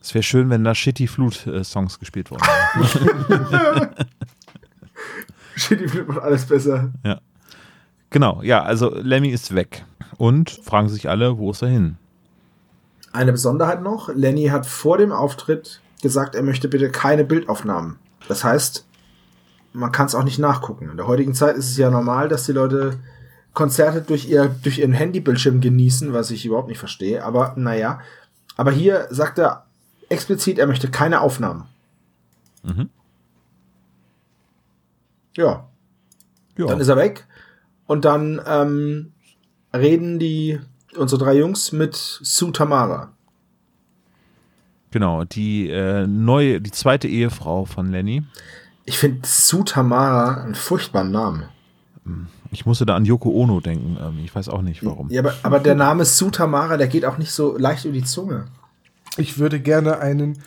Es 0.00 0.14
wäre 0.14 0.22
schön, 0.22 0.50
wenn 0.50 0.62
da 0.62 0.72
Shitty 0.72 1.08
Flut-Songs 1.08 1.98
gespielt 1.98 2.30
worden 2.30 2.42
wären. 2.42 3.88
Shitty 5.56 5.88
Flip 5.88 6.06
macht 6.06 6.20
alles 6.20 6.46
besser. 6.46 6.92
Genau, 8.10 8.40
ja, 8.42 8.62
also 8.62 8.94
Lemmy 8.94 9.28
ist 9.30 9.54
weg. 9.54 9.84
und 10.18 10.50
fragen 10.50 10.88
sich 10.88 11.08
alle, 11.10 11.38
wo 11.38 11.50
ist 11.50 11.62
er 11.62 11.68
hin? 11.68 11.96
Eine 13.12 13.32
Besonderheit 13.32 13.82
noch, 13.82 14.08
Lenny 14.14 14.46
hat 14.46 14.66
vor 14.66 14.98
dem 14.98 15.12
Auftritt 15.12 15.80
gesagt, 16.02 16.34
er 16.34 16.42
möchte 16.42 16.68
bitte 16.68 16.90
keine 16.90 17.24
Bildaufnahmen. 17.24 17.98
Das 18.28 18.44
heißt, 18.44 18.86
man 19.72 19.92
kann 19.92 20.06
es 20.06 20.14
auch 20.14 20.24
nicht 20.24 20.38
nachgucken. 20.38 20.88
In 20.90 20.96
der 20.96 21.06
heutigen 21.06 21.34
Zeit 21.34 21.56
ist 21.56 21.68
es 21.70 21.76
ja 21.76 21.90
normal, 21.90 22.28
dass 22.28 22.44
die 22.46 22.52
Leute 22.52 22.98
Konzerte 23.52 24.02
durch, 24.02 24.28
ihr, 24.28 24.48
durch 24.62 24.78
ihren 24.78 24.92
Handybildschirm 24.92 25.60
genießen, 25.60 26.12
was 26.12 26.30
ich 26.30 26.44
überhaupt 26.46 26.68
nicht 26.68 26.78
verstehe. 26.78 27.24
Aber 27.24 27.54
naja, 27.56 28.00
aber 28.56 28.70
hier 28.70 29.06
sagt 29.10 29.38
er 29.38 29.64
explizit, 30.08 30.58
er 30.58 30.66
möchte 30.66 30.90
keine 30.90 31.20
Aufnahmen. 31.20 31.64
Mhm. 32.62 32.90
Ja, 35.36 35.68
Ja. 36.56 36.66
dann 36.66 36.80
ist 36.80 36.88
er 36.88 36.96
weg. 36.96 37.26
Und 37.86 38.04
dann 38.04 38.40
ähm, 38.46 39.12
reden 39.74 40.18
die 40.18 40.60
unsere 40.96 41.22
drei 41.22 41.36
Jungs 41.38 41.72
mit 41.72 41.94
Sue 41.94 42.52
Tamara. 42.52 43.12
Genau, 44.90 45.24
die 45.24 45.68
äh, 45.68 46.06
neue, 46.06 46.60
die 46.60 46.70
zweite 46.70 47.08
Ehefrau 47.08 47.64
von 47.64 47.90
Lenny. 47.90 48.22
Ich 48.84 48.98
finde 48.98 49.20
Sue 49.24 49.64
Tamara 49.64 50.42
einen 50.42 50.54
furchtbaren 50.54 51.10
Namen. 51.10 51.44
Ich 52.52 52.64
musste 52.64 52.86
da 52.86 52.94
an 52.94 53.04
Yoko 53.04 53.30
Ono 53.30 53.60
denken. 53.60 53.98
Ähm, 54.00 54.20
ich 54.24 54.34
weiß 54.34 54.48
auch 54.48 54.62
nicht 54.62 54.84
warum. 54.84 55.10
Ja, 55.10 55.20
aber, 55.20 55.34
aber 55.42 55.60
der 55.60 55.74
Name 55.74 56.04
Sue 56.04 56.30
Tamara, 56.30 56.76
der 56.76 56.86
geht 56.86 57.04
auch 57.04 57.18
nicht 57.18 57.32
so 57.32 57.58
leicht 57.58 57.84
über 57.84 57.94
die 57.94 58.04
Zunge. 58.04 58.46
Ich 59.16 59.38
würde 59.38 59.60
gerne 59.60 59.98
einen 59.98 60.38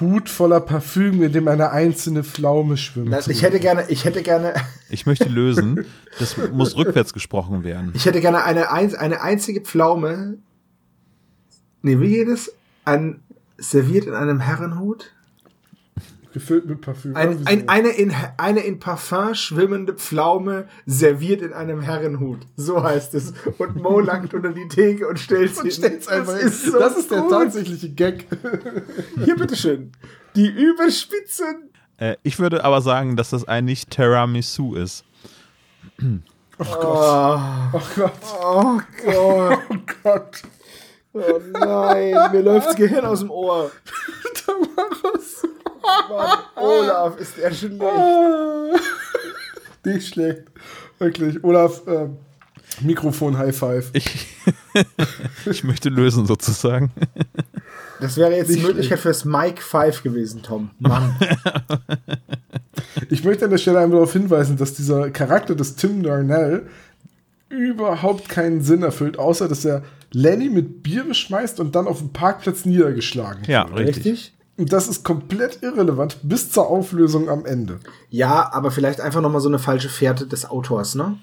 Hut 0.00 0.28
voller 0.28 0.60
Parfüm, 0.60 1.22
in 1.22 1.32
dem 1.32 1.48
eine 1.48 1.70
einzelne 1.70 2.22
Pflaume 2.22 2.76
schwimmt. 2.76 3.14
Ich 3.28 3.42
hätte 3.42 3.60
gerne, 3.60 3.84
ich 3.88 4.04
hätte 4.04 4.22
gerne, 4.22 4.54
Ich 4.90 5.06
möchte 5.06 5.28
lösen. 5.28 5.86
Das 6.18 6.36
muss 6.52 6.76
rückwärts 6.76 7.12
gesprochen 7.12 7.64
werden. 7.64 7.92
ich 7.94 8.04
hätte 8.06 8.20
gerne 8.20 8.44
eine, 8.44 8.70
ein- 8.70 8.94
eine 8.94 9.22
einzige 9.22 9.60
Pflaume. 9.62 10.38
Nee, 11.82 11.98
wie 12.00 12.10
geht 12.10 12.28
es? 12.28 12.52
Ein, 12.84 13.20
serviert 13.58 14.04
in 14.06 14.14
einem 14.14 14.40
Herrenhut? 14.40 15.12
Gefüllt 16.36 16.66
mit 16.66 16.82
Parfüm. 16.82 17.16
Ein, 17.16 17.46
ein, 17.46 17.66
eine, 17.66 17.88
in, 17.88 18.12
eine 18.36 18.60
in 18.60 18.78
Parfum 18.78 19.34
schwimmende 19.34 19.94
Pflaume 19.94 20.68
serviert 20.84 21.40
in 21.40 21.54
einem 21.54 21.80
Herrenhut. 21.80 22.40
So 22.56 22.82
heißt 22.82 23.14
es. 23.14 23.32
Und 23.56 23.76
Mo 23.76 24.00
langt 24.00 24.34
unter 24.34 24.52
die 24.52 24.68
Theke 24.68 25.08
und 25.08 25.18
stellt 25.18 25.54
sie. 25.56 25.62
Und 25.62 25.72
stellt's 25.72 26.08
einfach 26.08 26.34
das 26.34 26.40
hin. 26.40 26.48
ist, 26.50 26.64
so 26.66 26.78
das 26.78 26.98
ist 26.98 27.10
der 27.10 27.26
tatsächliche 27.26 27.88
Gag. 27.88 28.26
Hier, 29.24 29.34
bitteschön. 29.36 29.92
Die 30.34 30.48
Überspitzen. 30.48 31.70
Äh, 31.96 32.16
ich 32.22 32.38
würde 32.38 32.64
aber 32.64 32.82
sagen, 32.82 33.16
dass 33.16 33.30
das 33.30 33.48
eigentlich 33.48 33.86
Tiramisu 33.86 34.74
ist. 34.74 35.04
Oh, 36.58 37.38
Oh 37.72 37.80
Gott. 37.94 38.12
oh 38.42 38.80
Gott. 39.06 39.58
Oh 39.70 39.76
Gott. 40.02 40.42
Oh 41.14 41.40
nein. 41.54 42.14
Mir 42.32 42.42
läuft 42.42 42.66
das 42.66 42.76
Gehirn 42.76 43.06
aus 43.06 43.20
dem 43.20 43.30
Ohr. 43.30 43.70
Tamaras. 44.44 45.46
Mann, 46.08 46.38
Olaf, 46.56 47.16
ist 47.18 47.36
der 47.36 47.52
schlecht. 47.52 47.80
Ah. 47.82 48.74
Nicht 49.84 50.08
schlecht. 50.08 50.42
Wirklich. 50.98 51.42
Olaf, 51.44 51.82
ähm, 51.86 52.16
Mikrofon 52.80 53.38
High 53.38 53.56
Five. 53.56 53.90
Ich, 53.92 54.26
ich 55.46 55.64
möchte 55.64 55.88
lösen 55.88 56.26
sozusagen. 56.26 56.90
Das 58.00 58.16
wäre 58.16 58.34
jetzt 58.36 58.50
die 58.50 58.54
Nicht 58.54 58.66
Möglichkeit 58.66 58.98
fürs 58.98 59.24
Mike 59.24 59.62
5 59.62 60.02
gewesen, 60.02 60.42
Tom. 60.42 60.70
Mann. 60.78 61.16
Ich 63.08 63.24
möchte 63.24 63.44
an 63.44 63.50
der 63.50 63.58
Stelle 63.58 63.78
einmal 63.78 63.96
darauf 63.98 64.12
hinweisen, 64.12 64.56
dass 64.56 64.74
dieser 64.74 65.10
Charakter 65.10 65.54
des 65.54 65.76
Tim 65.76 66.02
Darnell 66.02 66.66
überhaupt 67.48 68.28
keinen 68.28 68.60
Sinn 68.62 68.82
erfüllt, 68.82 69.18
außer 69.18 69.48
dass 69.48 69.64
er 69.64 69.82
Lenny 70.12 70.48
mit 70.48 70.82
Bier 70.82 71.04
beschmeißt 71.04 71.60
und 71.60 71.74
dann 71.74 71.86
auf 71.86 71.98
dem 71.98 72.12
Parkplatz 72.12 72.64
niedergeschlagen 72.64 73.44
Ja, 73.46 73.68
wird. 73.74 73.88
richtig. 73.96 74.34
Das 74.58 74.88
ist 74.88 75.04
komplett 75.04 75.62
irrelevant 75.62 76.18
bis 76.22 76.50
zur 76.50 76.68
Auflösung 76.68 77.28
am 77.28 77.44
Ende. 77.44 77.78
Ja, 78.08 78.50
aber 78.52 78.70
vielleicht 78.70 79.00
einfach 79.00 79.20
nochmal 79.20 79.40
so 79.42 79.48
eine 79.48 79.58
falsche 79.58 79.88
Fährte 79.90 80.26
des 80.26 80.48
Autors, 80.48 80.94
ne? 80.94 81.18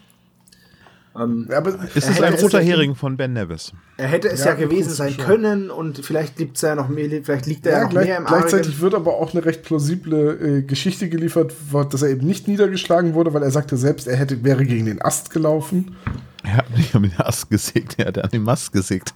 Ähm, 1.19 1.47
Ja, 1.49 1.57
Aber 1.57 1.69
Ist 1.71 1.79
Er 1.95 1.97
es 1.97 2.09
hätte 2.09 2.25
ein 2.25 2.33
roter 2.35 2.59
Hering 2.61 2.95
von 2.95 3.17
Ben 3.17 3.33
Nevis? 3.33 3.71
er 3.97 4.07
hätte 4.07 4.29
es 4.29 4.39
Ja, 4.41 4.51
ja, 4.51 4.53
gewesen 4.55 4.91
sein 4.91 5.13
schon. 5.13 5.25
können 5.25 5.69
und 5.71 6.03
vielleicht 6.05 6.39
liegt's 6.39 6.61
ja 6.61 6.73
noch 6.75 6.89
mehr, 6.89 7.07
vielleicht 7.23 7.45
liegt 7.45 7.65
er 7.65 7.71
ja, 7.71 7.77
ja, 7.79 7.83
noch 7.85 7.89
gleich, 7.91 8.07
mehr 8.07 8.17
im 8.17 8.25
gleichzeitig 8.25 8.67
Argen. 8.73 8.81
wird 8.81 8.95
aber 8.95 9.13
auch 9.15 9.33
eine 9.33 9.45
recht 9.45 9.63
plausible 9.63 10.57
äh, 10.59 10.61
Geschichte 10.63 11.09
geliefert, 11.09 11.53
dass 11.91 12.01
er 12.01 12.09
eben 12.09 12.25
nicht 12.27 12.47
niedergeschlagen 12.47 13.13
wurde, 13.13 13.33
weil 13.33 13.43
er 13.43 13.51
sagte 13.51 13.77
selbst, 13.77 14.07
er 14.07 14.15
hätte, 14.15 14.43
wäre 14.43 14.65
gegen 14.65 14.85
den 14.85 15.01
Ast 15.01 15.29
gelaufen. 15.31 15.95
Er 16.43 16.57
hat 16.57 16.77
nicht 16.77 16.93
mit 16.99 17.17
der 17.17 17.27
Ast 17.27 17.49
gesägt, 17.49 17.97
er 17.99 18.07
hat 18.07 18.17
an 18.23 18.29
den 18.29 18.43
Mast 18.43 18.73
gesägt. 18.73 19.13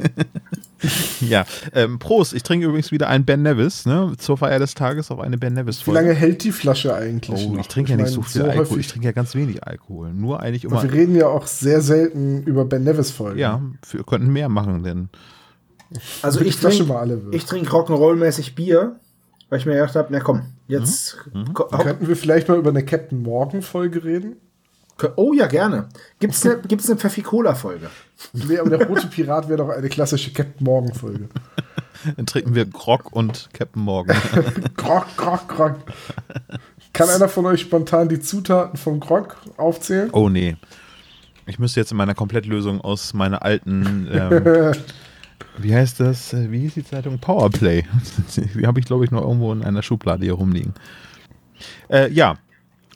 ja, 1.21 1.45
ähm, 1.73 1.99
Prost. 1.99 2.34
Ich 2.34 2.43
trinke 2.43 2.65
übrigens 2.67 2.91
wieder 2.91 3.07
einen 3.09 3.25
Ben 3.25 3.41
Nevis, 3.41 3.86
ne? 3.86 4.13
Zur 4.17 4.38
Feier 4.38 4.59
des 4.59 4.73
Tages 4.75 5.11
auf 5.11 5.19
eine 5.19 5.38
Ben 5.38 5.53
Nevis 5.53 5.86
Wie 5.86 5.91
lange 5.91 6.13
hält 6.13 6.43
die 6.43 6.51
Flasche 6.51 6.95
eigentlich 6.95 7.45
Oh, 7.45 7.51
noch? 7.53 7.59
ich 7.61 7.67
trinke 7.67 7.91
ja 7.91 7.97
nicht 7.97 8.05
meine, 8.05 8.15
so 8.15 8.21
viel 8.21 8.43
Alkohol. 8.43 8.59
häufig- 8.65 8.78
Ich 8.78 8.88
trinke 8.88 9.05
ja 9.07 9.11
ganz 9.11 9.36
wenig 9.36 9.63
Alkohol. 9.65 10.13
Nur 10.13 10.39
eigentlich 10.41 10.63
immer. 10.63 10.78
Aber 10.80 10.84
wir 10.84 10.93
reden 10.93 11.15
ja 11.15 11.28
auch 11.28 11.47
sehr 11.47 11.82
selten 11.82 12.43
über 12.43 12.65
Ben 12.65 12.84
Nevis 12.84 13.11
Folgen. 13.11 13.39
Ja, 13.39 13.61
wir 13.91 14.03
könnten 14.03 14.32
mehr 14.32 14.49
machen, 14.49 14.84
denn 14.84 15.09
Also 16.21 16.41
ich 16.41 16.57
trinke 16.57 16.84
mal 16.86 16.97
alle 16.99 17.23
wird. 17.25 17.36
ich 17.36 17.45
trink 17.45 17.67
Rock'n'Roll-mäßig 17.69 18.55
Bier, 18.55 18.95
weil 19.49 19.59
ich 19.59 19.65
mir 19.65 19.73
gedacht 19.73 19.95
habe, 19.95 20.07
na 20.11 20.19
komm, 20.19 20.43
jetzt. 20.67 21.17
Mhm. 21.34 21.53
ko- 21.53 21.65
Könnten 21.65 22.07
wir 22.07 22.15
vielleicht 22.15 22.47
mal 22.47 22.57
über 22.57 22.69
eine 22.69 22.84
Captain 22.86 23.21
Morgan 23.21 23.61
Folge 23.61 24.03
reden? 24.03 24.38
Oh 25.15 25.33
ja, 25.33 25.47
gerne. 25.47 25.89
Gibt's 26.19 26.45
eine 26.45 26.59
gibt's 26.59 26.89
eine 26.89 26.99
Pfeffi-Cola-Folge? 26.99 27.89
Nee, 28.33 28.57
aber 28.57 28.69
der 28.69 28.87
rote 28.87 29.07
Pirat 29.07 29.47
wäre 29.47 29.57
doch 29.57 29.69
eine 29.69 29.89
klassische 29.89 30.33
Captain 30.33 30.63
Morgan 30.63 30.93
Folge. 30.93 31.29
dann 32.15 32.25
trinken 32.25 32.55
wir 32.55 32.65
Grog 32.65 33.11
und 33.11 33.49
Captain 33.53 33.83
Morgan. 33.83 34.17
Grog, 34.75 35.05
Grog, 35.15 35.47
Grog. 35.47 35.75
Kann 36.93 37.09
einer 37.09 37.29
von 37.29 37.45
euch 37.45 37.61
spontan 37.61 38.09
die 38.09 38.19
Zutaten 38.19 38.77
vom 38.77 38.99
Grog 38.99 39.37
aufzählen? 39.57 40.09
oh 40.13 40.29
nee. 40.29 40.57
Ich 41.45 41.59
müsste 41.59 41.79
jetzt 41.79 41.91
in 41.91 41.97
meiner 41.97 42.15
Komplettlösung 42.15 42.81
aus 42.81 43.13
meiner 43.13 43.41
alten, 43.41 44.07
ähm, 44.11 44.73
wie 45.57 45.73
heißt 45.73 46.01
das? 46.01 46.33
Wie 46.33 46.59
hieß 46.59 46.73
die 46.73 46.83
Zeitung? 46.83 47.19
Powerplay. 47.19 47.85
Die 48.35 48.67
habe 48.67 48.79
ich, 48.81 48.85
glaube 48.85 49.05
ich, 49.05 49.11
noch 49.11 49.21
irgendwo 49.21 49.53
in 49.53 49.63
einer 49.63 49.81
Schublade 49.81 50.25
hier 50.25 50.33
rumliegen. 50.33 50.73
Äh, 51.89 52.11
ja. 52.11 52.37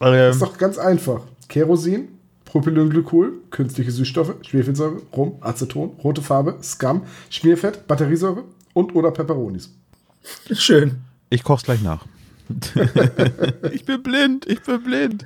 Ähm, 0.01 0.31
ist 0.31 0.41
doch 0.41 0.57
ganz 0.57 0.77
einfach. 0.77 1.21
Kerosin, 1.51 2.07
Propylenglycol, 2.45 3.33
künstliche 3.49 3.91
Süßstoffe, 3.91 4.35
Schwefelsäure, 4.41 5.01
Rum, 5.15 5.35
Aceton, 5.41 5.89
rote 6.01 6.21
Farbe, 6.21 6.57
Scum, 6.63 7.01
Schmierfett, 7.29 7.87
Batteriesäure 7.87 8.45
und 8.73 8.95
oder 8.95 9.11
Peperonis. 9.11 9.69
Schön. 10.53 11.01
ich 11.29 11.43
koch's 11.43 11.63
gleich 11.63 11.81
nach. 11.81 12.05
ich 13.73 13.83
bin 13.83 14.01
blind, 14.01 14.45
ich 14.47 14.61
bin 14.61 14.81
blind. 14.81 15.25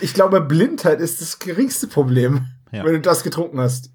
Ich 0.00 0.14
glaube, 0.14 0.40
Blindheit 0.40 1.00
ist 1.00 1.20
das 1.20 1.40
geringste 1.40 1.88
Problem, 1.88 2.46
Ja. 2.70 2.84
wenn 2.84 2.92
du 2.94 3.00
das 3.00 3.24
getrunken 3.24 3.58
hast. 3.58 3.90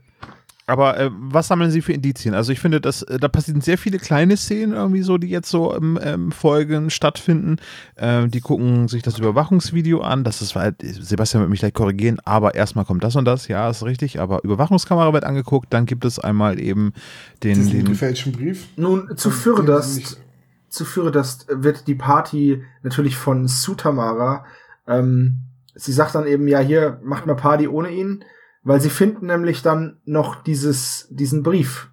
Aber 0.73 0.99
äh, 0.99 1.11
was 1.13 1.49
sammeln 1.49 1.69
Sie 1.69 1.83
für 1.83 1.93
Indizien? 1.93 2.33
Also 2.33 2.51
ich 2.51 2.59
finde, 2.59 2.81
dass 2.81 3.03
äh, 3.03 3.19
da 3.19 3.27
passieren 3.27 3.61
sehr 3.61 3.77
viele 3.77 3.99
kleine 3.99 4.35
Szenen 4.35 4.73
irgendwie 4.73 5.03
so, 5.03 5.19
die 5.19 5.29
jetzt 5.29 5.51
so 5.51 5.71
im 5.71 5.99
ähm, 6.01 6.31
Folgen 6.31 6.89
stattfinden. 6.89 7.57
Ähm, 7.95 8.31
die 8.31 8.41
gucken 8.41 8.87
sich 8.87 9.03
das 9.03 9.19
Überwachungsvideo 9.19 10.01
an. 10.01 10.23
Das 10.23 10.41
ist 10.41 10.55
halt, 10.55 10.77
Sebastian 10.81 11.41
wird 11.41 11.51
mich 11.51 11.59
gleich 11.59 11.75
korrigieren, 11.75 12.17
aber 12.25 12.55
erstmal 12.55 12.85
kommt 12.85 13.03
das 13.03 13.15
und 13.15 13.25
das, 13.25 13.47
ja, 13.47 13.69
ist 13.69 13.83
richtig. 13.83 14.19
Aber 14.19 14.43
Überwachungskamera 14.43 15.13
wird 15.13 15.25
angeguckt, 15.25 15.71
dann 15.71 15.85
gibt 15.85 16.05
es 16.05 16.17
einmal 16.17 16.59
eben 16.59 16.93
den, 17.43 17.53
Diesen 17.53 17.71
den 17.71 17.85
gefälschten 17.85 18.31
Brief. 18.31 18.65
Nun, 18.75 19.15
zu 19.15 19.29
Fürderst, 19.29 20.19
zu 20.69 20.85
Fürderst 20.85 21.45
wird 21.51 21.85
die 21.85 21.93
Party 21.93 22.63
natürlich 22.81 23.15
von 23.15 23.47
Sutamara. 23.47 24.43
Ähm, 24.87 25.35
sie 25.75 25.93
sagt 25.93 26.15
dann 26.15 26.25
eben, 26.25 26.47
ja, 26.47 26.61
hier, 26.61 26.99
macht 27.03 27.27
mal 27.27 27.35
Party 27.35 27.67
ohne 27.67 27.91
ihn, 27.91 28.25
weil 28.63 28.79
sie 28.79 28.89
finden 28.89 29.27
nämlich 29.27 29.61
dann 29.61 29.99
noch 30.05 30.41
dieses, 30.41 31.07
diesen 31.09 31.43
Brief. 31.43 31.89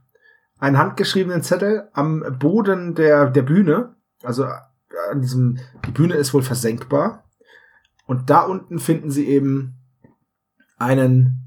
Einen 0.59 0.79
handgeschriebenen 0.79 1.43
Zettel 1.43 1.89
am 1.93 2.39
Boden 2.39 2.95
der, 2.95 3.31
der 3.31 3.43
Bühne. 3.43 3.97
Also 4.23 4.45
an 4.45 5.21
diesem, 5.21 5.59
die 5.87 5.91
Bühne 5.91 6.15
ist 6.15 6.33
wohl 6.33 6.43
versenkbar. 6.43 7.25
Und 8.07 8.31
da 8.31 8.43
unten 8.43 8.79
finden 8.79 9.11
sie 9.11 9.27
eben 9.27 9.77
einen 10.79 11.47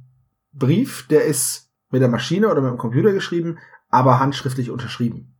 Brief, 0.52 1.08
der 1.08 1.26
ist 1.26 1.72
mit 1.90 2.02
der 2.02 2.10
Maschine 2.10 2.50
oder 2.50 2.62
mit 2.62 2.72
dem 2.72 2.78
Computer 2.78 3.12
geschrieben, 3.12 3.60
aber 3.90 4.20
handschriftlich 4.20 4.72
unterschrieben. 4.72 5.36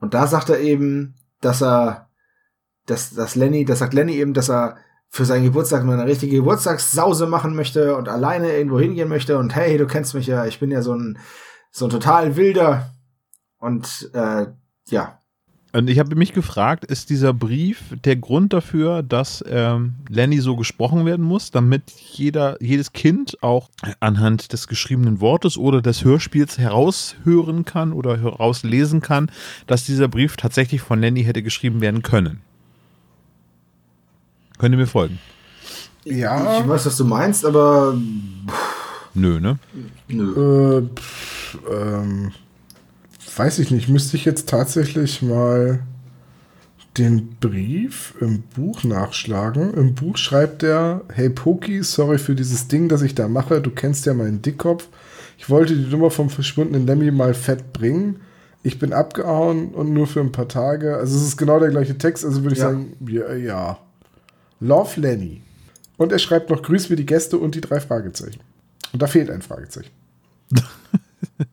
Und 0.00 0.14
da 0.14 0.26
sagt 0.26 0.48
er 0.48 0.58
eben, 0.58 1.14
dass 1.40 1.62
er, 1.62 2.10
dass, 2.86 3.14
dass 3.14 3.36
Lenny, 3.36 3.64
das 3.64 3.78
sagt 3.78 3.94
Lenny 3.94 4.14
eben, 4.14 4.34
dass 4.34 4.50
er 4.50 4.76
für 5.14 5.26
seinen 5.26 5.44
Geburtstag 5.44 5.84
mal 5.84 6.00
eine 6.00 6.10
richtige 6.10 6.36
Geburtstagssause 6.36 7.26
machen 7.26 7.54
möchte 7.54 7.96
und 7.96 8.08
alleine 8.08 8.50
irgendwo 8.56 8.80
hingehen 8.80 9.10
möchte 9.10 9.36
und 9.36 9.54
hey, 9.54 9.76
du 9.76 9.86
kennst 9.86 10.14
mich 10.14 10.26
ja, 10.26 10.46
ich 10.46 10.58
bin 10.58 10.70
ja 10.70 10.80
so 10.80 10.94
ein, 10.94 11.18
so 11.70 11.84
ein 11.84 11.90
total 11.90 12.36
wilder 12.36 12.90
und 13.58 14.10
äh, 14.14 14.46
ja, 14.88 15.18
Und 15.74 15.90
ich 15.90 15.98
habe 15.98 16.16
mich 16.16 16.32
gefragt, 16.32 16.86
ist 16.86 17.10
dieser 17.10 17.34
Brief 17.34 17.82
der 18.04 18.16
Grund 18.16 18.54
dafür, 18.54 19.02
dass 19.02 19.44
ähm, 19.46 19.96
Lenny 20.08 20.38
so 20.38 20.56
gesprochen 20.56 21.04
werden 21.04 21.26
muss, 21.26 21.50
damit 21.50 21.90
jeder, 21.90 22.56
jedes 22.62 22.94
Kind 22.94 23.42
auch 23.42 23.68
anhand 24.00 24.54
des 24.54 24.66
geschriebenen 24.66 25.20
Wortes 25.20 25.58
oder 25.58 25.82
des 25.82 26.04
Hörspiels 26.04 26.56
heraushören 26.56 27.66
kann 27.66 27.92
oder 27.92 28.18
herauslesen 28.18 29.02
kann, 29.02 29.30
dass 29.66 29.84
dieser 29.84 30.08
Brief 30.08 30.38
tatsächlich 30.38 30.80
von 30.80 31.00
Lenny 31.00 31.24
hätte 31.24 31.42
geschrieben 31.42 31.82
werden 31.82 32.00
können? 32.00 32.40
Könnt 34.62 34.76
ihr 34.76 34.78
mir 34.78 34.86
folgen? 34.86 35.18
Ja. 36.04 36.60
Ich 36.60 36.68
weiß, 36.68 36.86
was 36.86 36.96
du 36.96 37.04
meinst, 37.04 37.44
aber. 37.44 37.98
Nö, 39.12 39.40
ne? 39.40 39.58
Nö. 40.06 40.78
Äh, 40.78 40.82
pff, 40.94 41.58
ähm 41.68 42.30
weiß 43.36 43.58
ich 43.58 43.72
nicht, 43.72 43.88
müsste 43.88 44.16
ich 44.16 44.24
jetzt 44.24 44.48
tatsächlich 44.48 45.20
mal 45.20 45.80
den 46.96 47.30
Brief 47.40 48.14
im 48.20 48.42
Buch 48.54 48.84
nachschlagen. 48.84 49.74
Im 49.74 49.96
Buch 49.96 50.16
schreibt 50.16 50.62
er, 50.62 51.00
hey 51.12 51.28
Poki, 51.28 51.82
sorry 51.82 52.18
für 52.18 52.36
dieses 52.36 52.68
Ding, 52.68 52.88
das 52.88 53.02
ich 53.02 53.16
da 53.16 53.26
mache. 53.26 53.60
Du 53.60 53.70
kennst 53.70 54.06
ja 54.06 54.14
meinen 54.14 54.42
Dickkopf. 54.42 54.86
Ich 55.38 55.50
wollte 55.50 55.74
die 55.74 55.90
Nummer 55.90 56.12
vom 56.12 56.30
verschwundenen 56.30 56.86
Lemmy 56.86 57.10
mal 57.10 57.34
fett 57.34 57.72
bringen. 57.72 58.20
Ich 58.62 58.78
bin 58.78 58.92
abgehauen 58.92 59.70
und 59.74 59.92
nur 59.92 60.06
für 60.06 60.20
ein 60.20 60.30
paar 60.30 60.46
Tage. 60.46 60.98
Also 60.98 61.16
es 61.16 61.24
ist 61.24 61.36
genau 61.36 61.58
der 61.58 61.70
gleiche 61.70 61.98
Text, 61.98 62.24
also 62.24 62.44
würde 62.44 62.54
ich 62.54 62.60
ja. 62.60 62.70
sagen, 62.70 62.92
ja, 63.08 63.34
ja. 63.34 63.78
Love 64.62 65.00
Lenny. 65.00 65.42
Und 65.96 66.12
er 66.12 66.18
schreibt 66.18 66.48
noch 66.50 66.62
Grüß 66.62 66.88
mir 66.88 66.96
die 66.96 67.06
Gäste 67.06 67.36
und 67.36 67.54
die 67.54 67.60
drei 67.60 67.80
Fragezeichen. 67.80 68.40
Und 68.92 69.02
da 69.02 69.06
fehlt 69.06 69.30
ein 69.30 69.42
Fragezeichen. 69.42 69.90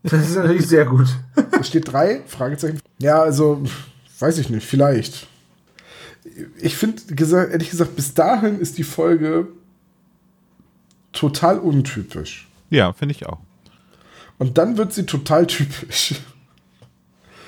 Das 0.03 0.29
ist 0.29 0.35
natürlich 0.35 0.67
sehr 0.67 0.85
gut. 0.85 1.07
Es 1.59 1.67
steht 1.67 1.91
drei 1.91 2.21
Fragezeichen. 2.27 2.79
Ja, 2.99 3.21
also, 3.21 3.63
weiß 4.19 4.37
ich 4.39 4.49
nicht, 4.49 4.65
vielleicht. 4.65 5.27
Ich 6.57 6.75
finde, 6.75 7.01
ehrlich 7.51 7.69
gesagt, 7.69 7.95
bis 7.95 8.13
dahin 8.13 8.59
ist 8.59 8.77
die 8.77 8.83
Folge 8.83 9.47
total 11.11 11.59
untypisch. 11.59 12.47
Ja, 12.69 12.93
finde 12.93 13.15
ich 13.15 13.25
auch. 13.25 13.39
Und 14.37 14.57
dann 14.57 14.77
wird 14.77 14.93
sie 14.93 15.05
total 15.05 15.47
typisch. 15.47 16.15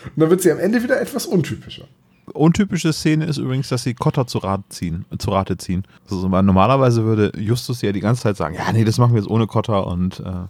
Und 0.03 0.21
dann 0.21 0.29
wird 0.29 0.41
sie 0.41 0.51
am 0.51 0.59
Ende 0.59 0.81
wieder 0.83 1.01
etwas 1.01 1.25
untypischer. 1.25 1.87
Untypische 2.33 2.93
Szene 2.93 3.25
ist 3.25 3.37
übrigens, 3.37 3.69
dass 3.69 3.83
sie 3.83 3.93
Kotter 3.93 4.27
zu 4.27 4.39
Rate 4.39 4.63
ziehen. 4.69 5.05
Zu 5.17 5.31
Rate 5.31 5.57
ziehen. 5.57 5.83
Also, 6.09 6.27
normalerweise 6.27 7.03
würde 7.03 7.31
Justus 7.37 7.81
ja 7.81 7.91
die 7.91 7.99
ganze 7.99 8.23
Zeit 8.23 8.37
sagen, 8.37 8.55
ja, 8.55 8.71
nee, 8.71 8.83
das 8.83 8.97
machen 8.97 9.13
wir 9.13 9.21
jetzt 9.21 9.29
ohne 9.29 9.47
Kotter 9.47 9.87
und 9.87 10.19
äh, 10.19 10.47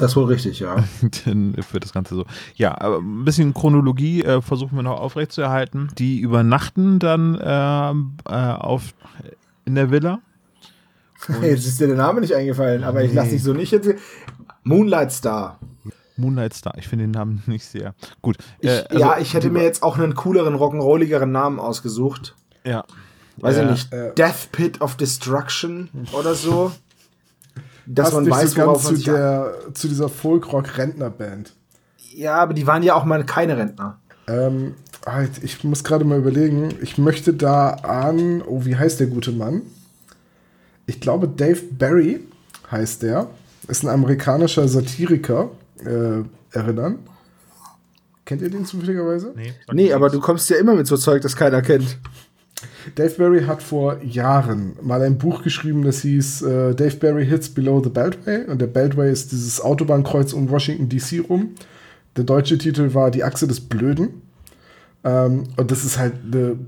das 0.00 0.12
ist 0.12 0.16
wohl 0.16 0.24
richtig, 0.24 0.60
ja. 0.60 0.76
Dann 1.26 1.54
wird 1.54 1.84
das 1.84 1.92
Ganze 1.92 2.14
so. 2.14 2.24
Ja, 2.54 2.80
aber 2.80 3.00
ein 3.00 3.24
bisschen 3.26 3.52
Chronologie 3.52 4.22
äh, 4.22 4.40
versuchen 4.40 4.76
wir 4.76 4.82
noch 4.82 4.98
aufrechtzuerhalten. 4.98 5.88
Die 5.98 6.20
übernachten 6.20 6.98
dann 6.98 7.34
äh, 7.34 7.90
äh, 7.90 8.52
auf, 8.54 8.94
in 9.66 9.74
der 9.74 9.90
Villa. 9.90 10.20
Und 11.28 11.42
jetzt 11.42 11.66
ist 11.66 11.80
dir 11.80 11.86
der 11.86 11.96
Name 11.96 12.22
nicht 12.22 12.34
eingefallen, 12.34 12.82
aber 12.82 13.04
ich 13.04 13.12
lasse 13.12 13.32
dich 13.32 13.42
so 13.42 13.52
nicht 13.52 13.72
jetzt. 13.72 13.90
Moonlight 14.64 15.12
Star. 15.12 15.58
Moonlight 16.20 16.54
Star, 16.54 16.74
ich 16.76 16.88
finde 16.88 17.04
den 17.04 17.12
Namen 17.12 17.42
nicht 17.46 17.64
sehr 17.64 17.94
gut. 18.22 18.36
Ich, 18.60 18.70
äh, 18.70 18.84
also, 18.88 19.00
ja, 19.00 19.18
ich 19.18 19.34
hätte 19.34 19.50
mir 19.50 19.62
jetzt 19.62 19.82
auch 19.82 19.98
einen 19.98 20.14
cooleren, 20.14 20.54
rock'n'rolligeren 20.54 21.26
Namen 21.26 21.58
ausgesucht. 21.58 22.34
Ja. 22.64 22.84
Weiß 23.36 23.56
ich 23.56 23.70
nicht. 23.70 23.92
Äh, 23.92 24.14
Death 24.14 24.52
Pit 24.52 24.80
of 24.80 24.96
Destruction 24.96 25.88
oder 26.12 26.34
so 26.34 26.72
dass 27.94 28.12
man 28.12 28.30
weiß, 28.30 28.52
so 28.52 28.62
worauf 28.62 28.84
man 28.84 28.96
zu, 28.96 29.02
der, 29.02 29.54
zu 29.74 29.88
dieser 29.88 30.08
Folk-Rock-Rentner-Band. 30.08 31.52
Ja, 32.14 32.36
aber 32.36 32.54
die 32.54 32.66
waren 32.66 32.82
ja 32.82 32.94
auch 32.94 33.04
mal 33.04 33.24
keine 33.24 33.56
Rentner. 33.56 33.98
Ähm, 34.28 34.74
halt, 35.06 35.42
ich 35.42 35.64
muss 35.64 35.82
gerade 35.82 36.04
mal 36.04 36.18
überlegen. 36.18 36.74
Ich 36.82 36.98
möchte 36.98 37.34
da 37.34 37.70
an, 37.70 38.42
oh, 38.42 38.64
wie 38.64 38.76
heißt 38.76 39.00
der 39.00 39.08
gute 39.08 39.32
Mann? 39.32 39.62
Ich 40.86 41.00
glaube, 41.00 41.28
Dave 41.28 41.60
Barry 41.72 42.20
heißt 42.70 43.02
der. 43.02 43.28
Ist 43.68 43.84
ein 43.84 43.88
amerikanischer 43.88 44.66
Satiriker, 44.68 45.50
äh, 45.84 46.22
erinnern. 46.52 46.98
Kennt 48.24 48.42
ihr 48.42 48.50
den 48.50 48.64
zufälligerweise? 48.64 49.32
Nee, 49.34 49.52
nee 49.72 49.92
aber 49.92 50.08
du 50.08 50.20
kommst 50.20 50.48
ja 50.50 50.56
immer 50.56 50.74
mit 50.74 50.86
so 50.86 50.96
Zeug, 50.96 51.22
das 51.22 51.34
keiner 51.34 51.62
kennt. 51.62 51.98
Dave 52.94 53.14
Barry 53.16 53.44
hat 53.44 53.62
vor 53.62 54.02
Jahren 54.02 54.76
mal 54.82 55.02
ein 55.02 55.18
Buch 55.18 55.42
geschrieben, 55.42 55.82
das 55.82 56.02
hieß 56.02 56.42
äh, 56.42 56.74
Dave 56.74 56.96
Barry 56.96 57.26
Hits 57.26 57.48
Below 57.48 57.82
the 57.82 57.90
Beltway. 57.90 58.44
Und 58.44 58.60
der 58.60 58.66
Beltway 58.66 59.10
ist 59.10 59.32
dieses 59.32 59.60
Autobahnkreuz 59.60 60.32
um 60.32 60.50
Washington 60.50 60.88
DC 60.88 61.28
rum. 61.28 61.54
Der 62.16 62.24
deutsche 62.24 62.58
Titel 62.58 62.92
war 62.94 63.10
Die 63.10 63.24
Achse 63.24 63.46
des 63.46 63.60
Blöden. 63.60 64.22
Ähm, 65.04 65.44
und 65.56 65.70
das 65.70 65.84
ist 65.84 65.98
halt 65.98 66.14
eine. 66.24 66.58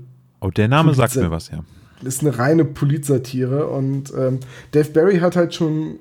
Oh, 0.41 0.49
der 0.49 0.67
Name 0.67 0.91
Polit 0.93 1.11
sagt 1.11 1.15
mir 1.23 1.31
was, 1.31 1.49
ja. 1.49 1.63
Das 2.03 2.15
ist 2.15 2.21
eine 2.21 2.37
reine 2.37 2.65
Politsatire. 2.65 3.67
Und 3.67 4.11
ähm, 4.17 4.39
Dave 4.71 4.89
Barry 4.89 5.19
hat 5.19 5.35
halt 5.35 5.53
schon 5.53 5.99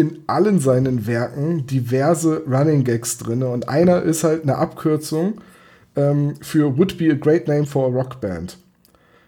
in 0.00 0.20
allen 0.26 0.58
seinen 0.58 1.06
Werken 1.06 1.66
diverse 1.66 2.42
Running 2.46 2.84
Gags 2.84 3.18
drin. 3.18 3.42
Und 3.42 3.68
einer 3.68 4.02
ist 4.02 4.24
halt 4.24 4.42
eine 4.42 4.56
Abkürzung 4.56 5.40
ähm, 5.96 6.34
für 6.40 6.76
Would 6.76 6.98
be 6.98 7.10
a 7.10 7.14
great 7.14 7.46
name 7.46 7.66
for 7.66 7.86
a 7.86 7.90
rock 7.90 8.20
band. 8.20 8.58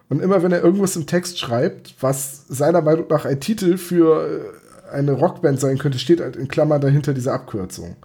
Und 0.08 0.20
immer 0.20 0.42
wenn 0.42 0.52
er 0.52 0.62
irgendwas 0.62 0.96
im 0.96 1.06
Text 1.06 1.38
schreibt, 1.38 1.94
was 2.00 2.46
seiner 2.48 2.82
Meinung 2.82 3.06
nach 3.08 3.24
ein 3.24 3.40
Titel 3.40 3.76
für 3.78 4.26
äh, 4.90 4.94
eine 4.94 5.12
Rockband 5.12 5.58
sein 5.60 5.78
könnte, 5.78 5.98
steht 5.98 6.20
halt 6.20 6.36
in 6.36 6.48
Klammern 6.48 6.80
dahinter 6.80 7.14
diese 7.14 7.32
Abkürzung. 7.32 7.96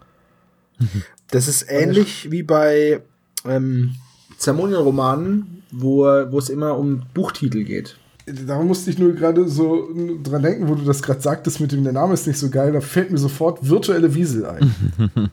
Das 1.32 1.50
ist 1.50 1.66
ähnlich 1.70 2.32
wie 2.32 2.44
bei 2.44 3.02
ähm, 3.46 3.96
Zermonienromanen, 4.38 5.64
wo, 5.72 6.04
wo 6.04 6.40
es 6.40 6.50
immer 6.50 6.78
um 6.78 7.04
Buchtitel 7.14 7.64
geht. 7.64 7.98
Da 8.30 8.62
musste 8.62 8.90
ich 8.90 9.00
nur 9.00 9.14
gerade 9.14 9.48
so 9.48 9.90
dran 10.22 10.44
denken, 10.44 10.68
wo 10.68 10.76
du 10.76 10.84
das 10.84 11.02
gerade 11.02 11.22
sagtest 11.22 11.62
mit 11.62 11.72
dem, 11.72 11.86
der 11.86 11.94
Name 11.94 12.14
ist 12.14 12.28
nicht 12.28 12.38
so 12.38 12.50
geil, 12.50 12.74
da 12.74 12.82
fällt 12.82 13.10
mir 13.10 13.18
sofort 13.18 13.68
virtuelle 13.68 14.14
Wiesel 14.14 14.46
ein. 14.46 14.74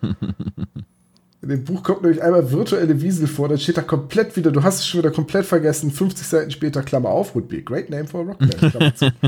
In 1.43 1.49
dem 1.49 1.65
Buch 1.65 1.83
kommt 1.83 2.03
nämlich 2.03 2.23
einmal 2.23 2.53
virtuelle 2.53 3.03
Wiesel 3.03 3.27
vor, 3.27 3.49
dann 3.49 3.59
steht 3.59 3.77
da 3.77 3.83
komplett 3.83 4.35
wieder, 4.37 4.51
du 4.51 4.63
hast 4.63 4.79
es 4.79 4.87
schon 4.87 5.01
wieder 5.01 5.11
komplett 5.11 5.45
vergessen, 5.45 5.91
50 5.91 6.27
Seiten 6.27 6.51
später, 6.51 6.83
Klammer 6.83 7.11
auf, 7.11 7.35
would 7.35 7.49
be 7.49 7.59
a 7.59 7.61
great 7.61 7.91
name 7.91 8.07
for 8.07 8.21
a 8.21 8.25
rock 8.25 8.39
band, 8.39 9.13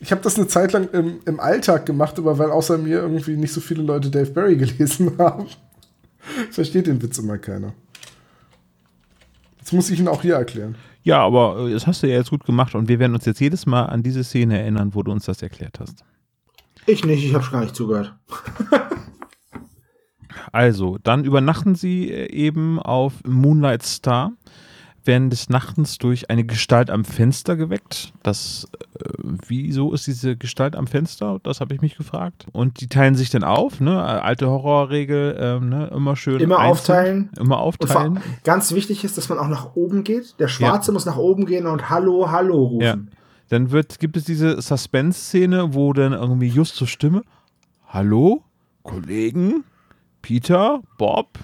Ich 0.00 0.12
habe 0.12 0.22
das 0.22 0.36
eine 0.36 0.46
Zeit 0.46 0.72
lang 0.72 0.88
im, 0.92 1.18
im 1.26 1.40
Alltag 1.40 1.84
gemacht, 1.84 2.16
aber 2.18 2.38
weil 2.38 2.50
außer 2.50 2.78
mir 2.78 3.00
irgendwie 3.00 3.36
nicht 3.36 3.52
so 3.52 3.60
viele 3.60 3.82
Leute 3.82 4.08
Dave 4.08 4.30
Barry 4.30 4.56
gelesen 4.56 5.12
haben, 5.18 5.46
versteht 6.52 6.86
den 6.86 7.02
Witz 7.02 7.18
immer 7.18 7.38
keiner. 7.38 7.74
Jetzt 9.58 9.72
muss 9.72 9.90
ich 9.90 9.98
ihn 9.98 10.06
auch 10.06 10.22
hier 10.22 10.36
erklären. 10.36 10.76
Ja, 11.06 11.20
aber 11.20 11.68
äh, 11.68 11.72
das 11.72 11.86
hast 11.86 12.02
du 12.02 12.08
ja 12.08 12.16
jetzt 12.16 12.30
gut 12.30 12.44
gemacht 12.44 12.74
und 12.74 12.88
wir 12.88 12.98
werden 12.98 13.14
uns 13.14 13.24
jetzt 13.26 13.38
jedes 13.38 13.64
Mal 13.64 13.84
an 13.84 14.02
diese 14.02 14.24
Szene 14.24 14.58
erinnern, 14.58 14.92
wo 14.92 15.04
du 15.04 15.12
uns 15.12 15.24
das 15.24 15.40
erklärt 15.40 15.78
hast. 15.78 16.04
Ich 16.84 17.04
nicht, 17.04 17.24
ich 17.24 17.32
habe 17.32 17.46
gar 17.50 17.62
nicht 17.62 17.76
zugehört. 17.76 18.14
Also, 20.52 20.98
dann 21.02 21.24
übernachten 21.24 21.74
sie 21.74 22.10
äh, 22.10 22.30
eben 22.30 22.78
auf 22.78 23.14
Moonlight 23.26 23.82
Star, 23.82 24.32
werden 25.06 25.30
des 25.30 25.48
Nachtens 25.48 25.98
durch 25.98 26.30
eine 26.30 26.44
Gestalt 26.44 26.90
am 26.90 27.04
Fenster 27.04 27.56
geweckt. 27.56 28.12
Das, 28.22 28.68
äh, 28.98 29.08
wieso 29.46 29.92
ist 29.92 30.06
diese 30.06 30.36
Gestalt 30.36 30.76
am 30.76 30.86
Fenster? 30.86 31.40
Das 31.42 31.60
habe 31.60 31.74
ich 31.74 31.80
mich 31.80 31.96
gefragt. 31.96 32.46
Und 32.52 32.80
die 32.80 32.88
teilen 32.88 33.14
sich 33.14 33.30
dann 33.30 33.44
auf, 33.44 33.80
ne? 33.80 34.02
Alte 34.02 34.48
Horrorregel, 34.48 35.36
äh, 35.36 35.64
ne? 35.64 35.90
Immer 35.94 36.16
schön. 36.16 36.40
Immer 36.40 36.58
einzeln, 36.58 36.70
aufteilen. 36.70 37.30
Immer 37.38 37.58
aufteilen. 37.58 38.20
ganz 38.44 38.72
wichtig 38.72 39.04
ist, 39.04 39.16
dass 39.16 39.28
man 39.28 39.38
auch 39.38 39.48
nach 39.48 39.74
oben 39.74 40.04
geht. 40.04 40.38
Der 40.38 40.48
Schwarze 40.48 40.90
ja. 40.90 40.92
muss 40.92 41.06
nach 41.06 41.16
oben 41.16 41.46
gehen 41.46 41.66
und 41.66 41.90
Hallo, 41.90 42.30
Hallo 42.30 42.64
rufen. 42.64 42.84
Ja. 42.84 42.96
Dann 43.48 43.70
wird, 43.70 44.00
gibt 44.00 44.16
es 44.16 44.24
diese 44.24 44.60
Suspense-Szene, 44.60 45.74
wo 45.74 45.92
dann 45.92 46.12
irgendwie 46.12 46.48
just 46.48 46.74
zur 46.74 46.88
Stimme, 46.88 47.22
Hallo, 47.86 48.42
Kollegen, 48.82 49.64
Peter, 50.20 50.82
Bob, 50.98 51.38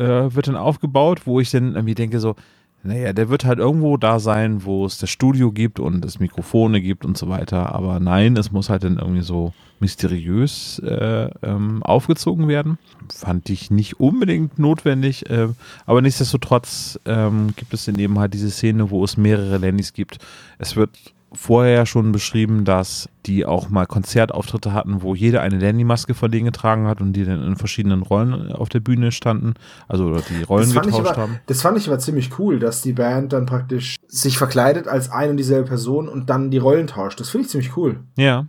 äh, 0.00 0.34
wird 0.34 0.48
dann 0.48 0.56
aufgebaut, 0.56 1.26
wo 1.26 1.40
ich 1.40 1.50
dann 1.50 1.74
irgendwie 1.74 1.94
denke 1.94 2.18
so, 2.20 2.34
naja, 2.82 3.12
der 3.12 3.28
wird 3.28 3.44
halt 3.44 3.58
irgendwo 3.58 3.98
da 3.98 4.18
sein, 4.18 4.64
wo 4.64 4.86
es 4.86 4.96
das 4.96 5.10
Studio 5.10 5.52
gibt 5.52 5.78
und 5.78 6.02
es 6.04 6.18
Mikrofone 6.18 6.80
gibt 6.80 7.04
und 7.04 7.18
so 7.18 7.28
weiter. 7.28 7.74
Aber 7.74 8.00
nein, 8.00 8.36
es 8.36 8.52
muss 8.52 8.70
halt 8.70 8.84
dann 8.84 8.96
irgendwie 8.96 9.22
so 9.22 9.52
mysteriös 9.80 10.78
äh, 10.78 11.28
ähm, 11.42 11.82
aufgezogen 11.82 12.48
werden. 12.48 12.78
Fand 13.12 13.50
ich 13.50 13.70
nicht 13.70 14.00
unbedingt 14.00 14.58
notwendig, 14.58 15.28
äh, 15.28 15.48
aber 15.84 16.00
nichtsdestotrotz 16.00 16.98
ähm, 17.04 17.48
gibt 17.56 17.74
es 17.74 17.84
dann 17.84 17.98
eben 17.98 18.18
halt 18.18 18.32
diese 18.32 18.50
Szene, 18.50 18.90
wo 18.90 19.04
es 19.04 19.18
mehrere 19.18 19.58
Lennys 19.58 19.92
gibt. 19.92 20.18
Es 20.58 20.74
wird 20.76 20.96
vorher 21.32 21.86
schon 21.86 22.10
beschrieben, 22.12 22.64
dass 22.64 23.08
die 23.26 23.46
auch 23.46 23.68
mal 23.68 23.86
Konzertauftritte 23.86 24.72
hatten, 24.72 25.02
wo 25.02 25.14
jeder 25.14 25.42
eine 25.42 25.58
Lenny-Maske 25.58 26.14
von 26.14 26.30
denen 26.30 26.46
getragen 26.46 26.86
hat 26.86 27.00
und 27.00 27.12
die 27.12 27.24
dann 27.24 27.44
in 27.44 27.56
verschiedenen 27.56 28.02
Rollen 28.02 28.50
auf 28.52 28.68
der 28.68 28.80
Bühne 28.80 29.12
standen, 29.12 29.54
also 29.86 30.16
die 30.16 30.42
Rollen 30.42 30.72
getauscht 30.72 31.06
aber, 31.06 31.16
haben. 31.16 31.40
Das 31.46 31.62
fand 31.62 31.78
ich 31.78 31.86
aber 31.86 31.98
ziemlich 31.98 32.38
cool, 32.38 32.58
dass 32.58 32.82
die 32.82 32.92
Band 32.92 33.32
dann 33.32 33.46
praktisch 33.46 33.96
sich 34.08 34.38
verkleidet 34.38 34.88
als 34.88 35.10
eine 35.10 35.30
und 35.30 35.36
dieselbe 35.36 35.68
Person 35.68 36.08
und 36.08 36.30
dann 36.30 36.50
die 36.50 36.58
Rollen 36.58 36.88
tauscht. 36.88 37.20
Das 37.20 37.30
finde 37.30 37.44
ich 37.44 37.50
ziemlich 37.50 37.76
cool. 37.76 38.00
Ja. 38.16 38.46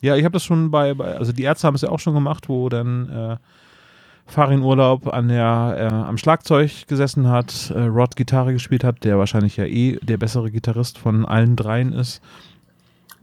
Ja, 0.00 0.16
ich 0.16 0.24
habe 0.24 0.32
das 0.32 0.44
schon 0.44 0.70
bei, 0.70 0.94
bei, 0.94 1.16
also 1.16 1.32
die 1.32 1.42
Ärzte 1.42 1.66
haben 1.66 1.74
es 1.74 1.82
ja 1.82 1.88
auch 1.88 1.98
schon 1.98 2.14
gemacht, 2.14 2.48
wo 2.48 2.68
dann 2.68 3.08
äh, 3.10 3.36
Farin 4.28 4.62
Urlaub 4.62 5.12
an 5.12 5.28
der, 5.28 5.76
äh, 5.78 5.94
am 5.94 6.18
Schlagzeug 6.18 6.86
gesessen 6.86 7.28
hat, 7.28 7.72
äh, 7.74 7.80
Rod 7.80 8.14
Gitarre 8.14 8.52
gespielt 8.52 8.84
hat, 8.84 9.02
der 9.04 9.18
wahrscheinlich 9.18 9.56
ja 9.56 9.64
eh 9.64 9.98
der 10.02 10.18
bessere 10.18 10.50
Gitarrist 10.50 10.98
von 10.98 11.24
allen 11.24 11.56
dreien 11.56 11.92
ist. 11.92 12.20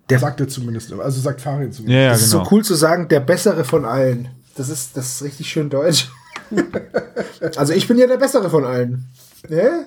Der 0.09 0.19
sagt 0.19 0.39
er 0.39 0.47
zumindest, 0.47 0.91
also 0.93 1.21
sagt 1.21 1.41
Farin 1.41 1.71
zumindest. 1.71 1.95
Ja, 1.95 2.03
ja, 2.03 2.09
das 2.09 2.23
ist 2.23 2.31
genau. 2.31 2.43
so 2.43 2.55
cool 2.55 2.63
zu 2.63 2.75
sagen, 2.75 3.07
der 3.07 3.19
bessere 3.19 3.63
von 3.63 3.85
allen. 3.85 4.29
Das 4.55 4.69
ist, 4.69 4.97
das 4.97 5.15
ist 5.15 5.23
richtig 5.23 5.49
schön 5.49 5.69
deutsch. 5.69 6.09
also 7.55 7.73
ich 7.73 7.87
bin 7.87 7.97
ja 7.97 8.07
der 8.07 8.17
bessere 8.17 8.49
von 8.49 8.65
allen. 8.65 9.07
Ne? 9.49 9.85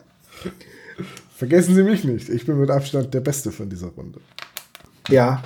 Vergessen 1.37 1.75
Sie 1.75 1.83
mich 1.83 2.05
nicht. 2.05 2.29
Ich 2.29 2.47
bin 2.47 2.59
mit 2.59 2.71
Abstand 2.71 3.15
der 3.15 3.21
Beste 3.21 3.53
von 3.53 3.71
dieser 3.71 3.89
Runde. 3.89 4.21
Ja. 5.09 5.43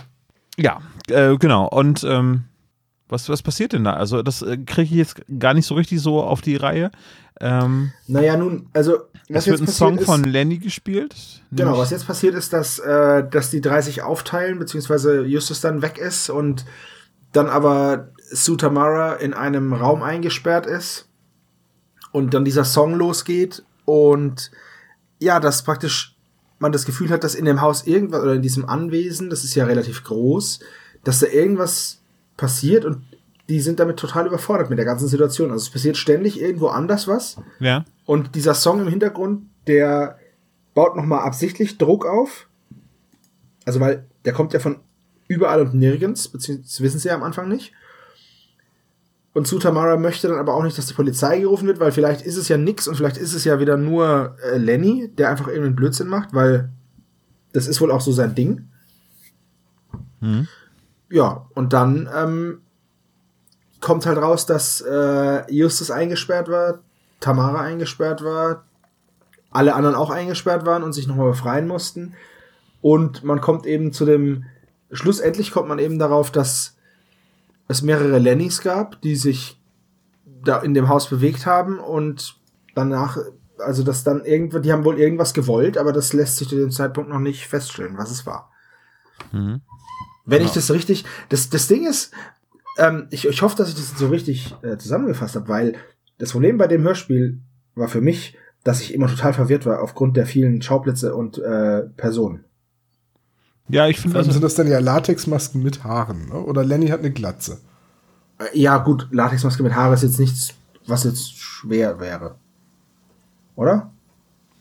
Ja, 0.58 0.80
äh, 1.08 1.36
genau. 1.36 1.68
Und 1.68 2.04
ähm, 2.04 2.44
was, 3.12 3.28
was 3.28 3.42
passiert 3.42 3.72
denn 3.72 3.84
da? 3.84 3.92
Also, 3.92 4.22
das 4.22 4.42
äh, 4.42 4.56
kriege 4.56 4.90
ich 4.90 4.98
jetzt 4.98 5.22
gar 5.38 5.54
nicht 5.54 5.66
so 5.66 5.74
richtig 5.74 6.00
so 6.00 6.20
auf 6.20 6.40
die 6.40 6.56
Reihe. 6.56 6.90
Ähm, 7.40 7.92
Naja, 8.08 8.36
nun, 8.36 8.66
also 8.72 8.98
was 9.28 9.46
es 9.46 9.52
wird 9.52 9.60
ein 9.62 9.66
Song 9.66 9.96
passiert 9.96 10.06
von 10.06 10.24
ist, 10.24 10.30
Lenny 10.30 10.58
gespielt. 10.58 11.14
Genau, 11.50 11.78
was 11.78 11.90
jetzt 11.90 12.06
passiert 12.06 12.34
ist, 12.34 12.52
dass, 12.52 12.78
äh, 12.78 13.24
dass 13.28 13.50
die 13.50 13.60
drei 13.60 13.80
sich 13.80 14.02
aufteilen, 14.02 14.58
beziehungsweise 14.58 15.24
Justus 15.24 15.60
dann 15.60 15.82
weg 15.82 15.98
ist 15.98 16.30
und 16.30 16.64
dann 17.32 17.48
aber 17.48 18.10
Sue 18.30 18.56
Tamara 18.56 19.14
in 19.14 19.34
einem 19.34 19.72
Raum 19.72 20.02
eingesperrt 20.02 20.66
ist 20.66 21.08
und 22.10 22.34
dann 22.34 22.44
dieser 22.44 22.64
Song 22.64 22.94
losgeht 22.94 23.64
und 23.84 24.50
ja, 25.18 25.40
dass 25.40 25.62
praktisch 25.64 26.16
man 26.58 26.72
das 26.72 26.84
Gefühl 26.84 27.10
hat, 27.10 27.24
dass 27.24 27.34
in 27.34 27.44
dem 27.44 27.60
Haus 27.60 27.86
irgendwas 27.86 28.22
oder 28.22 28.34
in 28.34 28.42
diesem 28.42 28.68
Anwesen, 28.68 29.30
das 29.30 29.44
ist 29.44 29.54
ja 29.54 29.64
relativ 29.64 30.04
groß, 30.04 30.60
dass 31.04 31.18
da 31.18 31.26
irgendwas 31.26 32.01
passiert 32.36 32.84
und 32.84 33.02
die 33.48 33.60
sind 33.60 33.80
damit 33.80 33.98
total 33.98 34.26
überfordert 34.26 34.70
mit 34.70 34.78
der 34.78 34.86
ganzen 34.86 35.08
Situation. 35.08 35.50
Also 35.50 35.64
es 35.64 35.70
passiert 35.70 35.96
ständig 35.96 36.40
irgendwo 36.40 36.68
anders 36.68 37.08
was 37.08 37.36
Ja. 37.60 37.84
und 38.06 38.34
dieser 38.34 38.54
Song 38.54 38.80
im 38.80 38.88
Hintergrund, 38.88 39.42
der 39.66 40.18
baut 40.74 40.96
nochmal 40.96 41.20
absichtlich 41.20 41.78
Druck 41.78 42.06
auf. 42.06 42.48
Also, 43.64 43.78
weil 43.80 44.06
der 44.24 44.32
kommt 44.32 44.52
ja 44.54 44.60
von 44.60 44.76
überall 45.28 45.60
und 45.60 45.74
nirgends, 45.74 46.28
beziehungsweise 46.28 46.68
das 46.68 46.80
wissen 46.80 46.98
sie 46.98 47.08
ja 47.08 47.14
am 47.14 47.22
Anfang 47.22 47.48
nicht. 47.48 47.72
Und 49.34 49.46
Sutamara 49.46 49.96
möchte 49.96 50.28
dann 50.28 50.38
aber 50.38 50.54
auch 50.54 50.62
nicht, 50.62 50.76
dass 50.76 50.86
die 50.86 50.94
Polizei 50.94 51.40
gerufen 51.40 51.66
wird, 51.66 51.80
weil 51.80 51.92
vielleicht 51.92 52.22
ist 52.22 52.36
es 52.36 52.48
ja 52.48 52.58
nix 52.58 52.86
und 52.86 52.96
vielleicht 52.96 53.16
ist 53.16 53.32
es 53.32 53.44
ja 53.44 53.60
wieder 53.60 53.76
nur 53.78 54.36
äh, 54.42 54.58
Lenny, 54.58 55.10
der 55.16 55.30
einfach 55.30 55.46
irgendeinen 55.48 55.76
Blödsinn 55.76 56.08
macht, 56.08 56.34
weil 56.34 56.70
das 57.52 57.66
ist 57.66 57.80
wohl 57.80 57.90
auch 57.90 58.00
so 58.02 58.12
sein 58.12 58.34
Ding. 58.34 58.68
Hm. 60.20 60.48
Ja, 61.12 61.44
und 61.52 61.74
dann 61.74 62.08
ähm, 62.16 62.62
kommt 63.82 64.06
halt 64.06 64.16
raus, 64.16 64.46
dass 64.46 64.80
äh, 64.80 65.52
Justus 65.52 65.90
eingesperrt 65.90 66.48
war, 66.48 66.78
Tamara 67.20 67.60
eingesperrt 67.60 68.24
war, 68.24 68.64
alle 69.50 69.74
anderen 69.74 69.94
auch 69.94 70.08
eingesperrt 70.08 70.64
waren 70.64 70.82
und 70.82 70.94
sich 70.94 71.06
nochmal 71.06 71.28
befreien 71.28 71.68
mussten. 71.68 72.14
Und 72.80 73.24
man 73.24 73.42
kommt 73.42 73.66
eben 73.66 73.92
zu 73.92 74.06
dem, 74.06 74.46
schlussendlich 74.90 75.50
kommt 75.50 75.68
man 75.68 75.78
eben 75.78 75.98
darauf, 75.98 76.30
dass 76.30 76.78
es 77.68 77.82
mehrere 77.82 78.18
Lennys 78.18 78.62
gab, 78.62 79.02
die 79.02 79.16
sich 79.16 79.60
da 80.24 80.60
in 80.60 80.72
dem 80.72 80.88
Haus 80.88 81.10
bewegt 81.10 81.44
haben 81.44 81.78
und 81.78 82.38
danach, 82.74 83.18
also 83.58 83.82
das 83.82 84.02
dann 84.02 84.24
irgendwo, 84.24 84.60
die 84.60 84.72
haben 84.72 84.86
wohl 84.86 84.98
irgendwas 84.98 85.34
gewollt, 85.34 85.76
aber 85.76 85.92
das 85.92 86.14
lässt 86.14 86.38
sich 86.38 86.48
zu 86.48 86.56
dem 86.56 86.70
Zeitpunkt 86.70 87.10
noch 87.10 87.20
nicht 87.20 87.46
feststellen, 87.46 87.98
was 87.98 88.10
es 88.10 88.24
war. 88.24 88.50
Mhm. 89.30 89.60
Wenn 90.24 90.42
ich 90.42 90.52
das 90.52 90.70
richtig, 90.70 91.04
das, 91.28 91.50
das 91.50 91.66
Ding 91.66 91.86
ist, 91.86 92.12
ähm, 92.78 93.08
ich, 93.10 93.26
ich 93.26 93.42
hoffe, 93.42 93.56
dass 93.56 93.68
ich 93.68 93.74
das 93.74 93.98
so 93.98 94.08
richtig 94.08 94.54
äh, 94.62 94.76
zusammengefasst 94.76 95.34
habe, 95.36 95.48
weil 95.48 95.74
das 96.18 96.32
Problem 96.32 96.58
bei 96.58 96.68
dem 96.68 96.82
Hörspiel 96.82 97.40
war 97.74 97.88
für 97.88 98.00
mich, 98.00 98.36
dass 98.64 98.80
ich 98.80 98.94
immer 98.94 99.08
total 99.08 99.32
verwirrt 99.32 99.66
war 99.66 99.82
aufgrund 99.82 100.16
der 100.16 100.26
vielen 100.26 100.62
Schauplätze 100.62 101.14
und 101.14 101.38
äh, 101.38 101.82
Personen. 101.96 102.44
Ja, 103.68 103.88
ich 103.88 103.98
finde 103.98 104.18
das. 104.18 104.32
sind 104.32 104.42
das 104.42 104.54
dann 104.54 104.68
ja 104.68 104.78
Latexmasken 104.78 105.62
mit 105.62 105.84
Haaren, 105.84 106.28
ne? 106.28 106.34
Oder 106.34 106.64
Lenny 106.64 106.88
hat 106.88 107.00
eine 107.00 107.10
Glatze. 107.10 107.58
Äh, 108.38 108.58
ja, 108.58 108.78
gut, 108.78 109.08
Latexmaske 109.10 109.62
mit 109.62 109.74
Haare 109.74 109.94
ist 109.94 110.02
jetzt 110.02 110.20
nichts, 110.20 110.54
was 110.86 111.04
jetzt 111.04 111.36
schwer 111.36 111.98
wäre. 112.00 112.36
Oder? 113.56 113.90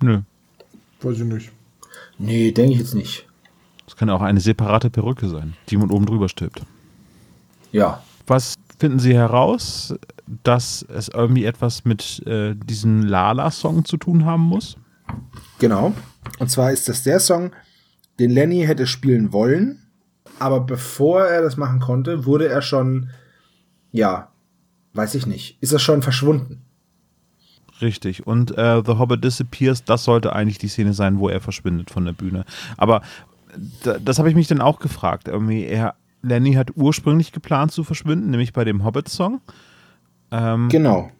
Nö. 0.02 0.22
Weiß 1.02 1.18
ich 1.18 1.24
nicht. 1.24 1.52
Nee, 2.18 2.52
denke 2.52 2.74
ich 2.74 2.80
jetzt 2.80 2.96
nicht. 2.96 3.28
Kann 4.02 4.10
auch 4.10 4.24
eine 4.24 4.40
separate 4.40 4.90
Perücke 4.90 5.30
sein, 5.30 5.54
die 5.70 5.78
man 5.78 5.92
oben 5.92 6.08
drüber 6.08 6.28
stülpt. 6.28 6.64
Ja. 7.72 8.02
Was 8.26 8.56
finden 8.80 8.98
Sie 8.98 9.14
heraus, 9.14 9.94
dass 10.42 10.82
es 10.82 11.08
irgendwie 11.10 11.46
etwas 11.46 11.86
mit 11.86 12.26
äh, 12.26 12.56
diesem 12.56 13.04
Lala-Song 13.04 13.86
zu 13.86 13.98
tun 13.98 14.26
haben 14.26 14.42
muss? 14.42 14.76
Genau. 15.60 15.94
Und 16.40 16.50
zwar 16.50 16.72
ist 16.72 16.90
das 16.90 17.04
der 17.04 17.20
Song, 17.20 17.52
den 18.18 18.32
Lenny 18.32 18.64
hätte 18.66 18.88
spielen 18.88 19.34
wollen, 19.34 19.84
aber 20.40 20.62
bevor 20.62 21.26
er 21.26 21.44
das 21.44 21.56
machen 21.56 21.80
konnte, 21.80 22.26
wurde 22.26 22.48
er 22.48 22.64
schon, 22.64 23.12
ja, 23.92 24.32
weiß 24.94 25.14
ich 25.14 25.28
nicht, 25.28 25.62
ist 25.62 25.74
er 25.74 25.80
schon 25.80 26.02
verschwunden. 26.02 26.64
Richtig. 27.82 28.26
Und 28.26 28.58
äh, 28.58 28.82
The 28.84 28.98
Hobbit 28.98 29.24
Disappears, 29.24 29.84
das 29.84 30.04
sollte 30.04 30.34
eigentlich 30.34 30.58
die 30.58 30.68
Szene 30.68 30.94
sein, 30.94 31.20
wo 31.20 31.30
er 31.30 31.42
verschwindet 31.42 31.90
von 31.90 32.06
der 32.06 32.14
Bühne. 32.14 32.46
Aber 32.78 33.02
das 34.04 34.20
habe 34.20 34.30
ich 34.30 34.36
mich 34.36 34.48
dann 34.48 34.62
auch 34.62 34.80
gefragt. 34.80 35.28
Irgendwie, 35.28 35.66
er, 35.66 35.96
Lenny 36.22 36.54
hat 36.54 36.72
ursprünglich 36.76 37.32
geplant 37.32 37.72
zu 37.72 37.84
verschwinden, 37.84 38.30
nämlich 38.30 38.54
bei 38.54 38.64
dem 38.64 38.84
Hobbit-Song. 38.84 39.42
Ähm, 40.32 40.70
Genau. 40.70 41.12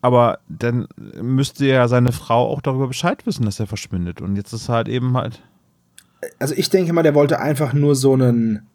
aber 0.00 0.38
dann 0.48 0.86
müsste 1.20 1.66
ja 1.66 1.88
seine 1.88 2.12
Frau 2.12 2.48
auch 2.48 2.60
darüber 2.60 2.86
Bescheid 2.88 3.26
wissen, 3.26 3.44
dass 3.44 3.58
er 3.60 3.66
verschwindet. 3.66 4.20
Und 4.20 4.36
jetzt 4.36 4.52
ist 4.52 4.68
halt 4.68 4.88
eben 4.88 5.16
halt. 5.16 5.42
Also 6.38 6.54
ich 6.56 6.70
denke 6.70 6.92
mal, 6.92 7.02
der 7.02 7.14
wollte 7.16 7.40
einfach 7.40 7.72
nur 7.72 7.96
so 7.96 8.12
einen, 8.12 8.66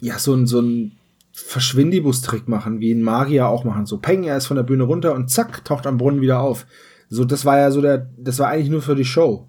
ja, 0.00 0.18
so 0.18 0.32
einen, 0.32 0.46
so 0.46 0.58
einen 0.58 0.92
Verschwindibus-Trick 1.32 2.48
machen, 2.48 2.80
wie 2.80 2.92
ein 2.92 3.02
Magier 3.02 3.48
auch 3.48 3.64
machen. 3.64 3.86
So, 3.86 3.98
peng, 3.98 4.24
er 4.24 4.36
ist 4.36 4.46
von 4.46 4.56
der 4.56 4.64
Bühne 4.64 4.84
runter 4.84 5.14
und 5.14 5.30
zack, 5.30 5.64
taucht 5.64 5.86
am 5.86 5.98
Brunnen 5.98 6.20
wieder 6.20 6.40
auf. 6.40 6.66
So, 7.08 7.24
das 7.24 7.44
war 7.44 7.58
ja 7.58 7.70
so 7.70 7.80
der, 7.80 8.08
das 8.18 8.38
war 8.40 8.48
eigentlich 8.48 8.70
nur 8.70 8.82
für 8.82 8.96
die 8.96 9.04
Show. 9.04 9.46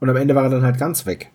Und 0.00 0.08
am 0.08 0.16
Ende 0.16 0.34
war 0.34 0.44
er 0.44 0.50
dann 0.50 0.62
halt 0.64 0.78
ganz 0.78 1.06
weg. 1.06 1.30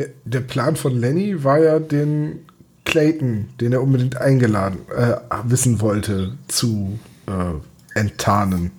Ja, 0.00 0.06
der 0.24 0.40
Plan 0.40 0.76
von 0.76 0.98
Lenny 0.98 1.44
war 1.44 1.58
ja, 1.58 1.78
den 1.78 2.46
Clayton, 2.86 3.50
den 3.60 3.74
er 3.74 3.82
unbedingt 3.82 4.16
eingeladen 4.16 4.78
äh, 4.96 5.16
wissen 5.44 5.82
wollte, 5.82 6.38
zu 6.48 6.98
äh, 7.26 7.98
enttarnen. 7.98 8.70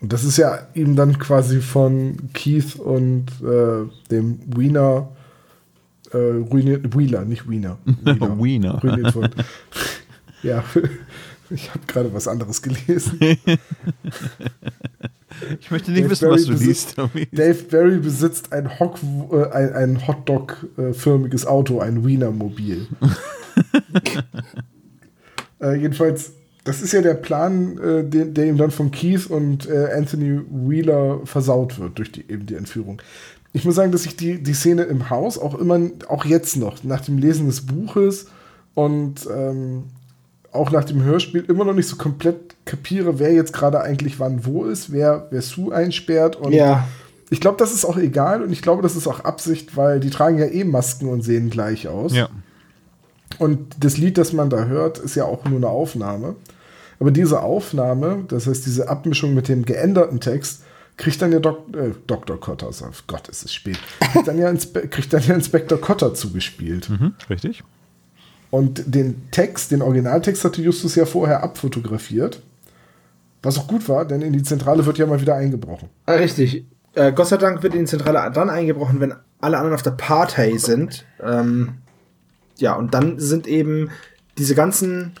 Und 0.00 0.12
das 0.12 0.22
ist 0.22 0.36
ja 0.36 0.60
ihm 0.74 0.94
dann 0.94 1.18
quasi 1.18 1.60
von 1.60 2.30
Keith 2.34 2.76
und 2.76 3.26
äh, 3.42 3.90
dem 4.12 4.38
Wiener 4.56 5.08
äh, 6.12 6.16
ruiniert, 6.16 6.96
Wheeler, 6.96 7.24
nicht 7.24 7.50
Wiener. 7.50 7.78
Wiener. 8.04 8.80
Ruiniert 8.80 9.14
worden. 9.16 9.42
ja, 10.44 10.62
ich 11.50 11.70
habe 11.70 11.80
gerade 11.88 12.14
was 12.14 12.28
anderes 12.28 12.62
gelesen. 12.62 13.18
Ich 15.60 15.70
möchte 15.70 15.90
nicht 15.90 16.02
Dave 16.04 16.10
wissen, 16.10 16.30
was 16.30 16.44
du 16.44 16.52
Barry 16.52 16.64
liest. 16.64 16.96
besitzt- 16.96 17.28
Dave 17.32 17.62
Barry 17.70 17.98
besitzt 17.98 18.52
ein, 18.52 18.78
Hock, 18.78 18.98
äh, 19.32 19.44
ein, 19.50 19.72
ein 19.74 20.06
Hotdog-förmiges 20.08 21.46
Auto, 21.46 21.80
ein 21.80 22.04
Wiener-Mobil. 22.04 22.86
äh, 25.60 25.74
jedenfalls, 25.76 26.32
das 26.64 26.82
ist 26.82 26.92
ja 26.92 27.02
der 27.02 27.14
Plan, 27.14 27.78
äh, 27.78 28.04
der, 28.04 28.26
der 28.26 28.46
ihm 28.46 28.56
dann 28.56 28.70
von 28.70 28.90
Keith 28.90 29.26
und 29.28 29.68
äh, 29.68 29.88
Anthony 29.96 30.40
Wheeler 30.50 31.20
versaut 31.24 31.78
wird 31.78 31.98
durch 31.98 32.12
die, 32.12 32.24
eben 32.30 32.46
die 32.46 32.54
Entführung. 32.54 33.00
Ich 33.52 33.64
muss 33.64 33.76
sagen, 33.76 33.92
dass 33.92 34.04
ich 34.04 34.16
die, 34.16 34.42
die 34.42 34.52
Szene 34.54 34.82
im 34.82 35.08
Haus 35.10 35.38
auch 35.38 35.58
immer, 35.58 35.80
auch 36.08 36.24
jetzt 36.24 36.56
noch, 36.56 36.84
nach 36.84 37.00
dem 37.00 37.18
Lesen 37.18 37.46
des 37.46 37.64
Buches 37.64 38.26
und 38.74 39.26
ähm, 39.34 39.84
auch 40.52 40.70
nach 40.70 40.84
dem 40.84 41.02
Hörspiel 41.02 41.44
immer 41.48 41.64
noch 41.64 41.74
nicht 41.74 41.88
so 41.88 41.96
komplett 41.96 42.56
kapiere, 42.64 43.18
wer 43.18 43.32
jetzt 43.32 43.52
gerade 43.52 43.80
eigentlich 43.80 44.18
wann 44.18 44.44
wo 44.44 44.64
ist, 44.64 44.92
wer, 44.92 45.26
wer 45.30 45.42
Sue 45.42 45.74
einsperrt. 45.74 46.36
Und 46.36 46.52
Ja. 46.52 46.86
ich 47.30 47.40
glaube, 47.40 47.58
das 47.58 47.72
ist 47.72 47.84
auch 47.84 47.96
egal 47.96 48.42
und 48.42 48.52
ich 48.52 48.62
glaube, 48.62 48.82
das 48.82 48.96
ist 48.96 49.06
auch 49.06 49.20
Absicht, 49.20 49.76
weil 49.76 50.00
die 50.00 50.10
tragen 50.10 50.38
ja 50.38 50.46
eh 50.46 50.64
Masken 50.64 51.08
und 51.08 51.22
sehen 51.22 51.50
gleich 51.50 51.88
aus. 51.88 52.14
Ja. 52.14 52.28
Und 53.38 53.76
das 53.80 53.98
Lied, 53.98 54.18
das 54.18 54.32
man 54.32 54.50
da 54.50 54.64
hört, 54.64 54.98
ist 54.98 55.14
ja 55.14 55.24
auch 55.24 55.44
nur 55.44 55.58
eine 55.58 55.68
Aufnahme. 55.68 56.34
Aber 56.98 57.10
diese 57.10 57.42
Aufnahme, 57.42 58.24
das 58.28 58.46
heißt 58.46 58.66
diese 58.66 58.88
Abmischung 58.88 59.34
mit 59.34 59.48
dem 59.48 59.64
geänderten 59.64 60.18
Text, 60.18 60.62
kriegt 60.96 61.22
dann 61.22 61.30
ja 61.30 61.38
Dok 61.38 61.68
äh, 61.76 61.92
Dr. 62.08 62.40
Cotter, 62.40 62.70
oh 62.70 62.90
Gott, 63.06 63.28
es 63.28 63.44
ist 63.44 63.54
spät, 63.54 63.78
kriegt 64.12 64.26
dann 64.26 64.36
ja, 64.38 64.50
Inspe 64.50 64.88
kriegt 64.88 65.12
dann 65.12 65.22
ja 65.22 65.34
Inspektor 65.34 65.80
Cotter 65.80 66.12
zugespielt. 66.14 66.88
Mhm, 66.90 67.14
richtig. 67.30 67.62
Und 68.50 68.94
den 68.94 69.30
Text, 69.30 69.70
den 69.72 69.82
Originaltext 69.82 70.44
hatte 70.44 70.62
Justus 70.62 70.94
ja 70.94 71.04
vorher 71.04 71.42
abfotografiert. 71.42 72.42
Was 73.42 73.58
auch 73.58 73.68
gut 73.68 73.88
war, 73.88 74.04
denn 74.04 74.22
in 74.22 74.32
die 74.32 74.42
Zentrale 74.42 74.84
wird 74.86 74.98
ja 74.98 75.06
mal 75.06 75.20
wieder 75.20 75.34
eingebrochen. 75.34 75.88
Ah, 76.06 76.14
Richtig. 76.14 76.66
Äh, 76.94 77.12
Gott 77.12 77.28
sei 77.28 77.36
Dank 77.36 77.62
wird 77.62 77.74
in 77.74 77.80
die 77.80 77.86
Zentrale 77.86 78.30
dann 78.32 78.50
eingebrochen, 78.50 79.00
wenn 79.00 79.14
alle 79.40 79.56
anderen 79.58 79.74
auf 79.74 79.82
der 79.82 79.92
Party 79.92 80.58
sind. 80.58 81.04
Ähm, 81.22 81.74
ja, 82.56 82.74
und 82.74 82.94
dann 82.94 83.20
sind 83.20 83.46
eben 83.46 83.90
diese 84.38 84.54
ganzen 84.54 85.12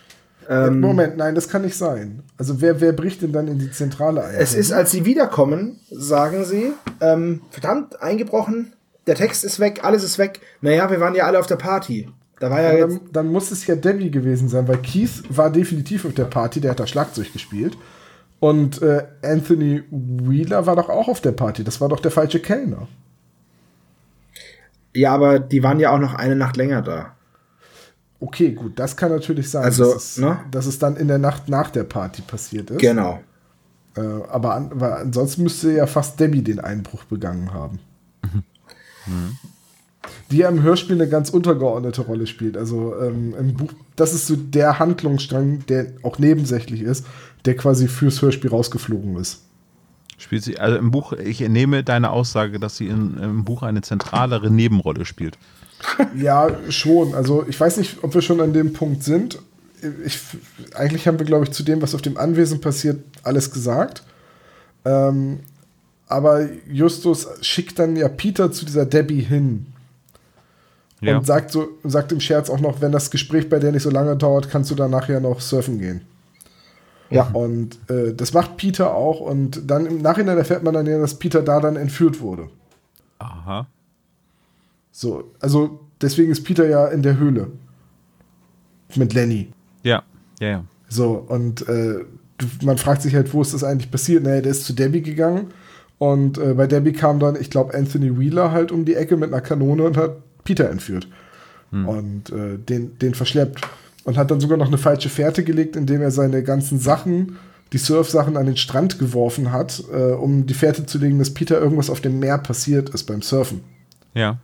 Ähm, 0.48 0.80
Moment, 0.80 1.18
nein, 1.18 1.34
das 1.34 1.48
kann 1.48 1.62
nicht 1.62 1.76
sein. 1.76 2.22
Also 2.38 2.62
wer, 2.62 2.80
wer 2.80 2.92
bricht 2.92 3.20
denn 3.20 3.32
dann 3.32 3.46
in 3.48 3.58
die 3.58 3.70
Zentrale 3.70 4.24
ein? 4.24 4.34
Es 4.36 4.54
ist, 4.54 4.72
als 4.72 4.90
sie 4.90 5.04
wiederkommen, 5.04 5.78
sagen 5.90 6.44
sie, 6.46 6.72
ähm, 7.02 7.42
verdammt, 7.50 8.00
eingebrochen, 8.02 8.72
der 9.06 9.14
Text 9.14 9.44
ist 9.44 9.60
weg, 9.60 9.80
alles 9.84 10.02
ist 10.02 10.18
weg. 10.18 10.40
Naja, 10.62 10.90
wir 10.90 11.00
waren 11.00 11.14
ja 11.14 11.26
alle 11.26 11.38
auf 11.38 11.46
der 11.46 11.56
Party. 11.56 12.08
Da 12.40 12.50
war 12.50 12.62
ja 12.62 12.72
jetzt. 12.72 12.96
dann, 12.96 13.12
dann 13.12 13.26
muss 13.32 13.50
es 13.50 13.66
ja 13.66 13.74
Debbie 13.74 14.10
gewesen 14.10 14.48
sein, 14.48 14.68
weil 14.68 14.78
Keith 14.78 15.22
war 15.28 15.50
definitiv 15.50 16.04
auf 16.04 16.14
der 16.14 16.24
Party, 16.24 16.60
der 16.60 16.72
hat 16.72 16.80
da 16.80 16.86
Schlagzeug 16.86 17.32
gespielt. 17.32 17.76
Und 18.40 18.80
äh, 18.82 19.04
Anthony 19.22 19.82
Wheeler 19.90 20.66
war 20.66 20.76
doch 20.76 20.88
auch 20.88 21.08
auf 21.08 21.20
der 21.20 21.32
Party. 21.32 21.64
Das 21.64 21.80
war 21.80 21.88
doch 21.88 22.00
der 22.00 22.12
falsche 22.12 22.38
Kellner. 22.38 22.86
Ja, 24.94 25.12
aber 25.14 25.40
die 25.40 25.62
waren 25.62 25.80
ja 25.80 25.90
auch 25.90 25.98
noch 25.98 26.14
eine 26.14 26.36
Nacht 26.36 26.56
länger 26.56 26.82
da. 26.82 27.14
Okay, 28.20 28.52
gut, 28.52 28.78
das 28.78 28.96
kann 28.96 29.10
natürlich 29.10 29.50
sein, 29.50 29.64
Also, 29.64 29.92
dass, 29.92 30.12
es, 30.12 30.18
ne? 30.18 30.40
dass 30.50 30.66
es 30.66 30.78
dann 30.78 30.96
in 30.96 31.08
der 31.08 31.18
Nacht 31.18 31.48
nach 31.48 31.70
der 31.70 31.84
Party 31.84 32.22
passiert 32.22 32.70
ist. 32.70 32.80
Genau. 32.80 33.20
Äh, 33.96 34.00
aber, 34.28 34.54
an, 34.54 34.70
aber 34.72 34.98
ansonsten 34.98 35.44
müsste 35.44 35.72
ja 35.72 35.86
fast 35.86 36.18
Debbie 36.18 36.42
den 36.42 36.60
Einbruch 36.60 37.04
begangen 37.04 37.52
haben. 37.52 37.78
Die 40.30 40.38
ja 40.38 40.48
im 40.48 40.62
Hörspiel 40.62 40.96
eine 40.96 41.08
ganz 41.08 41.30
untergeordnete 41.30 42.02
Rolle 42.02 42.26
spielt. 42.26 42.56
Also 42.56 42.94
ähm, 43.00 43.34
im 43.38 43.54
Buch, 43.54 43.72
das 43.96 44.14
ist 44.14 44.26
so 44.26 44.36
der 44.36 44.78
Handlungsstrang, 44.78 45.64
der 45.66 45.92
auch 46.02 46.18
nebensächlich 46.18 46.82
ist, 46.82 47.06
der 47.44 47.56
quasi 47.56 47.88
fürs 47.88 48.20
Hörspiel 48.22 48.50
rausgeflogen 48.50 49.16
ist. 49.16 49.42
Spielt 50.18 50.42
sie, 50.42 50.58
also 50.58 50.76
im 50.76 50.90
Buch, 50.90 51.12
ich 51.12 51.40
entnehme 51.42 51.84
deine 51.84 52.10
Aussage, 52.10 52.58
dass 52.58 52.76
sie 52.76 52.88
in, 52.88 53.16
im 53.18 53.44
Buch 53.44 53.62
eine 53.62 53.82
zentralere 53.82 54.50
Nebenrolle 54.50 55.04
spielt. 55.04 55.38
Ja, 56.16 56.50
schon. 56.70 57.14
Also 57.14 57.44
ich 57.48 57.58
weiß 57.58 57.76
nicht, 57.76 57.98
ob 58.02 58.14
wir 58.14 58.22
schon 58.22 58.40
an 58.40 58.52
dem 58.52 58.72
Punkt 58.72 59.04
sind. 59.04 59.38
Ich, 60.04 60.18
eigentlich 60.74 61.06
haben 61.06 61.20
wir, 61.20 61.26
glaube 61.26 61.44
ich, 61.44 61.52
zu 61.52 61.62
dem, 61.62 61.80
was 61.82 61.94
auf 61.94 62.02
dem 62.02 62.16
Anwesen 62.16 62.60
passiert, 62.60 62.98
alles 63.22 63.52
gesagt. 63.52 64.02
Ähm, 64.84 65.38
aber 66.08 66.48
Justus 66.68 67.28
schickt 67.42 67.78
dann 67.78 67.94
ja 67.94 68.08
Peter 68.08 68.50
zu 68.50 68.64
dieser 68.64 68.86
Debbie 68.86 69.20
hin 69.20 69.66
Ja. 71.00 71.18
und 71.18 71.26
sagt 71.26 71.52
so, 71.52 71.68
sagt 71.84 72.10
im 72.12 72.20
Scherz 72.20 72.50
auch 72.50 72.60
noch, 72.60 72.80
wenn 72.80 72.90
das 72.90 73.10
Gespräch 73.10 73.48
bei 73.48 73.58
der 73.58 73.72
nicht 73.72 73.84
so 73.84 73.90
lange 73.90 74.16
dauert, 74.16 74.50
kannst 74.50 74.70
du 74.70 74.74
dann 74.74 74.90
nachher 74.90 75.20
noch 75.20 75.40
surfen 75.40 75.78
gehen. 75.78 76.02
Ja. 77.10 77.30
Und 77.32 77.78
äh, 77.88 78.14
das 78.14 78.34
macht 78.34 78.56
Peter 78.56 78.94
auch 78.94 79.20
und 79.20 79.70
dann 79.70 79.86
im 79.86 80.02
Nachhinein 80.02 80.36
erfährt 80.36 80.62
man 80.62 80.74
dann 80.74 80.86
ja, 80.86 80.98
dass 80.98 81.18
Peter 81.18 81.42
da 81.42 81.60
dann 81.60 81.76
entführt 81.76 82.20
wurde. 82.20 82.48
Aha. 83.18 83.66
So, 84.90 85.30
also 85.40 85.80
deswegen 86.00 86.30
ist 86.30 86.44
Peter 86.44 86.68
ja 86.68 86.86
in 86.88 87.02
der 87.02 87.18
Höhle 87.18 87.52
mit 88.96 89.14
Lenny. 89.14 89.52
Ja, 89.84 90.02
ja, 90.40 90.48
ja. 90.48 90.64
So, 90.88 91.12
und 91.12 91.68
äh, 91.68 92.04
man 92.62 92.78
fragt 92.78 93.02
sich 93.02 93.14
halt, 93.14 93.32
wo 93.32 93.42
ist 93.42 93.54
das 93.54 93.64
eigentlich 93.64 93.90
passiert? 93.90 94.24
Naja, 94.24 94.40
der 94.40 94.52
ist 94.52 94.64
zu 94.64 94.72
Debbie 94.72 95.02
gegangen 95.02 95.52
und 95.98 96.38
äh, 96.38 96.54
bei 96.54 96.66
Debbie 96.66 96.92
kam 96.92 97.20
dann, 97.20 97.36
ich 97.36 97.50
glaube, 97.50 97.74
Anthony 97.74 98.18
Wheeler 98.18 98.52
halt 98.52 98.70
um 98.70 98.84
die 98.84 98.94
Ecke 98.94 99.16
mit 99.16 99.32
einer 99.32 99.40
Kanone 99.40 99.84
und 99.84 99.96
hat 99.96 100.16
Peter 100.48 100.70
entführt. 100.70 101.06
Und 101.70 102.30
äh, 102.30 102.56
den, 102.56 102.98
den 102.98 103.12
verschleppt. 103.12 103.60
Und 104.04 104.16
hat 104.16 104.30
dann 104.30 104.40
sogar 104.40 104.56
noch 104.56 104.68
eine 104.68 104.78
falsche 104.78 105.10
Fährte 105.10 105.44
gelegt, 105.44 105.76
indem 105.76 106.00
er 106.00 106.10
seine 106.10 106.42
ganzen 106.42 106.78
Sachen, 106.78 107.36
die 107.74 107.76
Surfsachen, 107.76 108.38
an 108.38 108.46
den 108.46 108.56
Strand 108.56 108.98
geworfen 108.98 109.52
hat, 109.52 109.84
äh, 109.92 110.12
um 110.12 110.46
die 110.46 110.54
Fährte 110.54 110.86
zu 110.86 110.96
legen, 110.96 111.18
dass 111.18 111.34
Peter 111.34 111.60
irgendwas 111.60 111.90
auf 111.90 112.00
dem 112.00 112.18
Meer 112.18 112.38
passiert 112.38 112.88
ist 112.88 113.04
beim 113.04 113.20
Surfen. 113.20 113.60
Ja. 114.14 114.38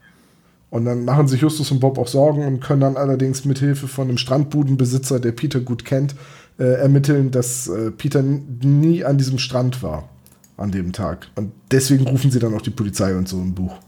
Und 0.69 0.85
dann 0.85 1.07
machen 1.07 1.27
sich 1.27 1.41
Justus 1.41 1.71
und 1.71 1.81
Bob 1.81 1.97
auch 1.97 2.09
Sorgen 2.09 2.47
und 2.47 2.61
können 2.61 2.83
dann 2.83 2.99
allerdings 2.99 3.47
mit 3.47 3.59
Hilfe 3.59 3.89
von 3.89 4.09
einem 4.09 4.19
Strandbudenbesitzer, 4.19 5.19
der 5.21 5.33
Peter 5.33 5.61
gut 5.61 5.87
kennt, 5.87 6.15
äh, 6.59 6.65
ermitteln, 6.65 7.31
dass 7.31 7.67
äh, 7.69 7.91
Peter 7.91 8.23
nie 8.23 9.03
an 9.03 9.17
diesem 9.17 9.39
Strand 9.39 9.83
war 9.83 10.11
an 10.59 10.71
dem 10.71 10.93
Tag. 10.93 11.29
Und 11.37 11.53
deswegen 11.71 12.07
rufen 12.07 12.31
sie 12.31 12.39
dann 12.39 12.53
auch 12.53 12.61
die 12.61 12.71
Polizei 12.71 13.17
und 13.17 13.27
so 13.27 13.41
im 13.41 13.55
Buch. 13.55 13.79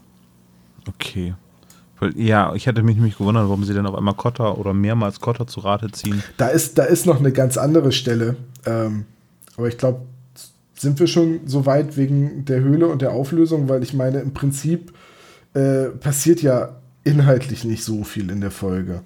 Okay. 0.87 1.35
Ja, 2.15 2.53
ich 2.53 2.67
hatte 2.67 2.83
mich 2.83 2.95
nämlich 2.95 3.17
gewundert, 3.17 3.45
warum 3.45 3.63
sie 3.63 3.73
denn 3.73 3.85
auf 3.85 3.95
einmal 3.95 4.13
Kotter 4.13 4.57
oder 4.57 4.73
mehrmals 4.73 5.19
Kotter 5.19 5.47
zu 5.47 5.61
Rate 5.61 5.91
ziehen. 5.91 6.23
Da 6.37 6.47
ist, 6.47 6.77
da 6.77 6.83
ist 6.83 7.05
noch 7.05 7.19
eine 7.19 7.31
ganz 7.31 7.57
andere 7.57 7.91
Stelle. 7.91 8.35
Ähm, 8.65 9.05
aber 9.55 9.67
ich 9.67 9.77
glaube, 9.77 10.01
sind 10.75 10.99
wir 10.99 11.07
schon 11.07 11.41
so 11.45 11.65
weit 11.65 11.97
wegen 11.97 12.45
der 12.45 12.61
Höhle 12.61 12.87
und 12.87 13.01
der 13.01 13.11
Auflösung, 13.11 13.67
weil 13.67 13.81
ich 13.83 13.93
meine, 13.93 14.19
im 14.19 14.33
Prinzip 14.33 14.93
äh, 15.53 15.85
passiert 15.85 16.41
ja 16.41 16.75
inhaltlich 17.03 17.63
nicht 17.63 17.83
so 17.83 18.03
viel 18.03 18.29
in 18.29 18.41
der 18.41 18.51
Folge. 18.51 19.01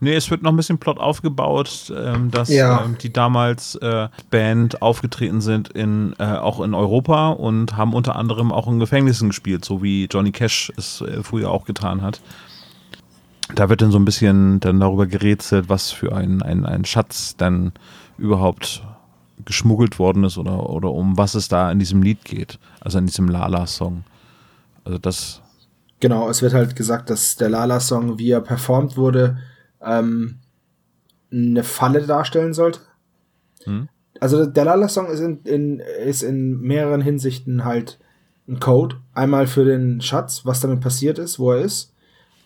Nee, 0.00 0.14
es 0.14 0.30
wird 0.30 0.42
noch 0.42 0.50
ein 0.52 0.56
bisschen 0.56 0.78
Plot 0.78 0.98
aufgebaut, 0.98 1.92
ähm, 1.96 2.30
dass 2.30 2.48
Ja. 2.48 2.84
ähm, 2.84 2.96
die 2.98 3.12
damals 3.12 3.74
äh, 3.76 4.08
Band 4.30 4.80
aufgetreten 4.80 5.40
sind 5.40 5.70
in 5.70 6.14
äh, 6.18 6.24
auch 6.24 6.60
in 6.60 6.72
Europa 6.74 7.30
und 7.30 7.76
haben 7.76 7.94
unter 7.94 8.14
anderem 8.14 8.52
auch 8.52 8.68
in 8.68 8.78
Gefängnissen 8.78 9.30
gespielt, 9.30 9.64
so 9.64 9.82
wie 9.82 10.04
Johnny 10.06 10.30
Cash 10.30 10.72
es 10.76 11.00
äh, 11.00 11.22
früher 11.24 11.50
auch 11.50 11.64
getan 11.64 12.02
hat. 12.02 12.20
Da 13.54 13.68
wird 13.68 13.80
dann 13.82 13.90
so 13.90 13.98
ein 13.98 14.04
bisschen 14.04 14.60
dann 14.60 14.78
darüber 14.78 15.06
gerätselt, 15.06 15.68
was 15.68 15.90
für 15.90 16.14
ein, 16.14 16.42
ein, 16.42 16.64
ein 16.66 16.84
Schatz 16.84 17.34
dann 17.36 17.72
überhaupt 18.18 18.82
geschmuggelt 19.44 19.98
worden 19.98 20.24
ist 20.24 20.36
oder, 20.38 20.68
oder 20.68 20.90
um 20.92 21.16
was 21.16 21.34
es 21.34 21.48
da 21.48 21.70
in 21.72 21.78
diesem 21.78 22.02
Lied 22.02 22.24
geht, 22.24 22.58
also 22.80 22.98
in 22.98 23.06
diesem 23.06 23.28
Lala-Song. 23.28 24.04
Also 24.84 24.98
das, 24.98 25.40
Genau, 26.00 26.28
es 26.28 26.42
wird 26.42 26.54
halt 26.54 26.76
gesagt, 26.76 27.10
dass 27.10 27.36
der 27.36 27.48
Lala-Song, 27.48 28.18
wie 28.18 28.30
er 28.30 28.40
performt 28.40 28.96
wurde, 28.96 29.38
ähm, 29.82 30.38
eine 31.30 31.64
Falle 31.64 32.06
darstellen 32.06 32.54
sollte. 32.54 32.80
Hm. 33.64 33.88
Also 34.20 34.46
der 34.46 34.64
Lala-Song 34.64 35.06
ist 35.06 35.20
in, 35.20 35.42
in, 35.42 35.80
ist 35.80 36.22
in 36.22 36.60
mehreren 36.60 37.00
Hinsichten 37.00 37.64
halt 37.64 37.98
ein 38.48 38.60
Code. 38.60 38.96
Einmal 39.12 39.46
für 39.46 39.64
den 39.64 40.00
Schatz, 40.00 40.44
was 40.44 40.60
damit 40.60 40.80
passiert 40.80 41.18
ist, 41.18 41.38
wo 41.38 41.52
er 41.52 41.60
ist. 41.62 41.94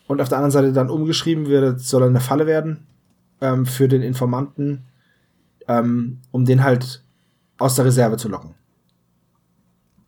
Und 0.06 0.20
auf 0.20 0.28
der 0.28 0.38
anderen 0.38 0.50
Seite 0.50 0.72
dann 0.72 0.90
umgeschrieben 0.90 1.46
wird, 1.46 1.80
soll 1.80 2.02
er 2.02 2.08
eine 2.08 2.20
Falle 2.20 2.46
werden 2.46 2.86
ähm, 3.40 3.64
für 3.64 3.88
den 3.88 4.02
Informanten, 4.02 4.84
ähm, 5.68 6.18
um 6.30 6.44
den 6.44 6.62
halt 6.62 7.02
aus 7.58 7.76
der 7.76 7.84
Reserve 7.84 8.16
zu 8.16 8.28
locken. 8.28 8.54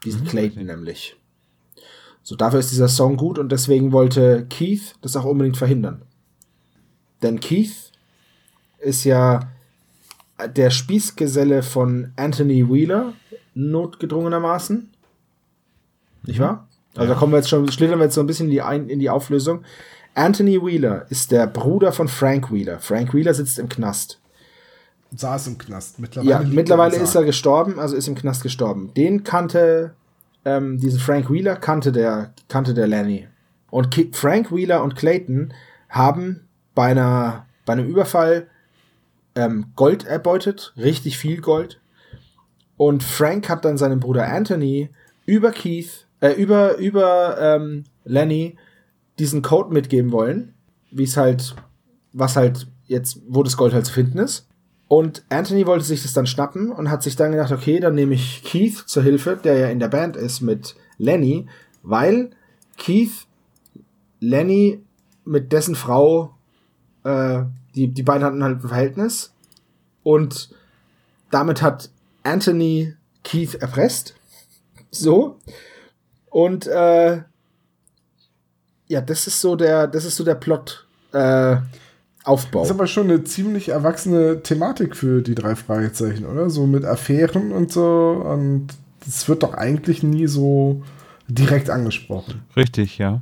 Diesen 0.04 0.24
Clayton 0.24 0.66
nämlich. 0.66 1.16
So, 2.22 2.36
dafür 2.36 2.60
ist 2.60 2.70
dieser 2.70 2.88
Song 2.88 3.16
gut 3.16 3.38
und 3.38 3.52
deswegen 3.52 3.92
wollte 3.92 4.46
Keith 4.48 4.94
das 5.00 5.16
auch 5.16 5.24
unbedingt 5.24 5.56
verhindern. 5.56 6.02
Denn 7.24 7.40
Keith 7.40 7.90
ist 8.78 9.04
ja 9.04 9.40
der 10.54 10.70
Spießgeselle 10.70 11.62
von 11.62 12.12
Anthony 12.16 12.68
Wheeler, 12.68 13.14
notgedrungenermaßen. 13.54 14.90
Nicht 16.24 16.38
wahr? 16.38 16.68
Also 16.94 17.12
da 17.12 17.18
kommen 17.18 17.32
wir 17.32 17.38
jetzt 17.38 17.48
schon, 17.48 17.70
schlittern 17.72 17.98
wir 17.98 18.04
jetzt 18.04 18.14
so 18.14 18.20
ein 18.20 18.26
bisschen 18.26 18.46
in 18.46 18.52
die, 18.52 18.62
ein, 18.62 18.88
in 18.88 19.00
die 19.00 19.10
Auflösung. 19.10 19.64
Anthony 20.14 20.64
Wheeler 20.64 21.06
ist 21.08 21.32
der 21.32 21.46
Bruder 21.46 21.92
von 21.92 22.08
Frank 22.08 22.52
Wheeler. 22.52 22.78
Frank 22.78 23.14
Wheeler 23.14 23.34
sitzt 23.34 23.58
im 23.58 23.68
Knast. 23.68 24.20
Saß 25.16 25.46
im 25.48 25.58
Knast. 25.58 25.98
Mittlerweile, 25.98 26.30
Ja, 26.30 26.40
mittlerweile 26.40 26.96
ist 26.96 27.14
er 27.14 27.24
gestorben, 27.24 27.78
also 27.80 27.96
ist 27.96 28.06
im 28.06 28.14
Knast 28.14 28.42
gestorben. 28.42 28.92
Den 28.94 29.24
kannte, 29.24 29.94
ähm, 30.44 30.78
diesen 30.78 31.00
Frank 31.00 31.30
Wheeler 31.32 31.56
kannte 31.56 31.90
der, 31.90 32.34
kannte 32.48 32.74
der 32.74 32.86
Lenny. 32.86 33.28
Und 33.70 33.94
Frank 34.12 34.52
Wheeler 34.52 34.82
und 34.82 34.94
Clayton 34.94 35.52
haben 35.88 36.43
bei 36.74 36.86
einer, 36.86 37.46
bei 37.64 37.74
einem 37.74 37.86
Überfall 37.86 38.48
ähm, 39.34 39.66
Gold 39.76 40.04
erbeutet, 40.04 40.72
richtig 40.76 41.18
viel 41.18 41.40
Gold. 41.40 41.80
Und 42.76 43.02
Frank 43.02 43.48
hat 43.48 43.64
dann 43.64 43.78
seinem 43.78 44.00
Bruder 44.00 44.28
Anthony 44.28 44.90
über 45.26 45.52
Keith, 45.52 46.06
äh, 46.20 46.32
über, 46.32 46.76
über 46.76 47.38
ähm, 47.40 47.84
Lenny 48.04 48.56
diesen 49.18 49.42
Code 49.42 49.72
mitgeben 49.72 50.12
wollen, 50.12 50.54
wie 50.90 51.04
es 51.04 51.16
halt, 51.16 51.54
was 52.12 52.36
halt 52.36 52.66
jetzt, 52.86 53.20
wo 53.28 53.42
das 53.42 53.56
Gold 53.56 53.72
halt 53.72 53.86
zu 53.86 53.92
finden 53.92 54.18
ist. 54.18 54.48
Und 54.88 55.24
Anthony 55.28 55.66
wollte 55.66 55.84
sich 55.84 56.02
das 56.02 56.12
dann 56.12 56.26
schnappen 56.26 56.70
und 56.70 56.90
hat 56.90 57.02
sich 57.02 57.16
dann 57.16 57.32
gedacht, 57.32 57.52
okay, 57.52 57.80
dann 57.80 57.94
nehme 57.94 58.14
ich 58.14 58.42
Keith 58.44 58.76
zur 58.86 59.02
Hilfe, 59.02 59.38
der 59.42 59.56
ja 59.58 59.68
in 59.68 59.78
der 59.78 59.88
Band 59.88 60.16
ist 60.16 60.40
mit 60.40 60.76
Lenny, 60.98 61.46
weil 61.82 62.30
Keith 62.76 63.26
Lenny 64.20 64.82
mit 65.24 65.52
dessen 65.52 65.74
Frau, 65.74 66.33
äh, 67.04 67.42
die, 67.74 67.88
die 67.88 68.02
beiden 68.02 68.24
hatten 68.24 68.42
halt 68.42 68.58
ein 68.58 68.68
Verhältnis 68.68 69.32
und 70.02 70.50
damit 71.30 71.62
hat 71.62 71.90
Anthony 72.22 72.94
Keith 73.22 73.54
erpresst. 73.54 74.14
So. 74.90 75.38
Und 76.30 76.66
äh, 76.66 77.22
ja, 78.86 79.00
das 79.00 79.26
ist 79.26 79.40
so 79.40 79.56
der, 79.56 79.86
das 79.86 80.04
ist 80.04 80.16
so 80.16 80.24
der 80.24 80.34
Plot 80.34 80.86
äh, 81.12 81.56
Aufbau. 82.24 82.60
Das 82.60 82.70
ist 82.70 82.74
aber 82.74 82.86
schon 82.86 83.10
eine 83.10 83.24
ziemlich 83.24 83.68
erwachsene 83.68 84.42
Thematik 84.42 84.96
für 84.96 85.20
die 85.20 85.34
drei 85.34 85.56
Fragezeichen, 85.56 86.24
oder? 86.24 86.48
So 86.48 86.66
mit 86.66 86.84
Affären 86.84 87.52
und 87.52 87.70
so. 87.70 88.22
Und 88.24 88.68
das 89.04 89.28
wird 89.28 89.42
doch 89.42 89.54
eigentlich 89.54 90.02
nie 90.02 90.26
so 90.26 90.82
direkt 91.28 91.70
angesprochen. 91.70 92.42
Richtig, 92.56 92.98
ja. 92.98 93.20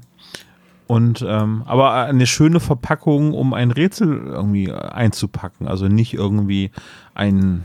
Und 0.86 1.24
ähm, 1.26 1.62
aber 1.66 1.94
eine 1.94 2.26
schöne 2.26 2.60
Verpackung, 2.60 3.34
um 3.34 3.54
ein 3.54 3.70
Rätsel 3.70 4.26
irgendwie 4.26 4.70
einzupacken. 4.70 5.66
Also 5.66 5.88
nicht 5.88 6.14
irgendwie 6.14 6.70
ein 7.14 7.64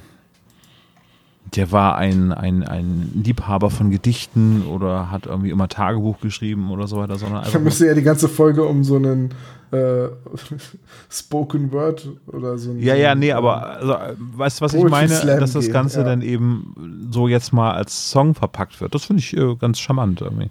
der 1.56 1.72
war 1.72 1.98
ein, 1.98 2.32
ein, 2.32 2.64
ein 2.64 3.12
Liebhaber 3.24 3.70
von 3.70 3.90
Gedichten 3.90 4.64
oder 4.64 5.12
hat 5.12 5.26
irgendwie 5.26 5.50
immer 5.50 5.68
Tagebuch 5.68 6.20
geschrieben 6.20 6.72
oder 6.72 6.88
so 6.88 6.98
weiter, 6.98 7.18
sondern 7.18 7.44
einfach. 7.44 7.60
müsste 7.60 7.88
ja 7.88 7.94
die 7.94 8.04
ganze 8.04 8.28
Folge 8.28 8.64
um 8.64 8.84
so 8.84 8.98
einen 8.98 9.34
äh, 9.72 10.08
Spoken 11.10 11.72
Word 11.72 12.10
oder 12.28 12.58
so. 12.58 12.74
Ja, 12.74 12.96
ja, 12.96 13.16
nee, 13.16 13.32
aber 13.32 13.68
also, 13.68 13.96
weißt 14.18 14.60
du, 14.60 14.66
was 14.66 14.74
ich 14.74 14.84
meine? 14.84 15.10
Slam 15.10 15.40
dass 15.40 15.54
das 15.54 15.72
Ganze 15.72 16.00
ja. 16.00 16.06
dann 16.06 16.22
eben 16.22 17.08
so 17.12 17.28
jetzt 17.28 17.54
mal 17.54 17.72
als 17.72 18.12
Song 18.12 18.36
verpackt 18.36 18.80
wird. 18.82 18.94
Das 18.94 19.06
finde 19.06 19.22
ich 19.22 19.36
äh, 19.36 19.56
ganz 19.56 19.80
charmant 19.80 20.22
irgendwie. 20.22 20.50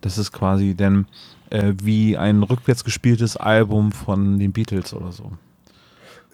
Das 0.00 0.18
ist 0.18 0.32
quasi 0.32 0.74
denn 0.74 1.06
äh, 1.54 1.74
wie 1.82 2.16
ein 2.16 2.42
rückwärts 2.42 2.84
gespieltes 2.84 3.36
Album 3.36 3.92
von 3.92 4.38
den 4.38 4.52
Beatles 4.52 4.92
oder 4.92 5.12
so 5.12 5.32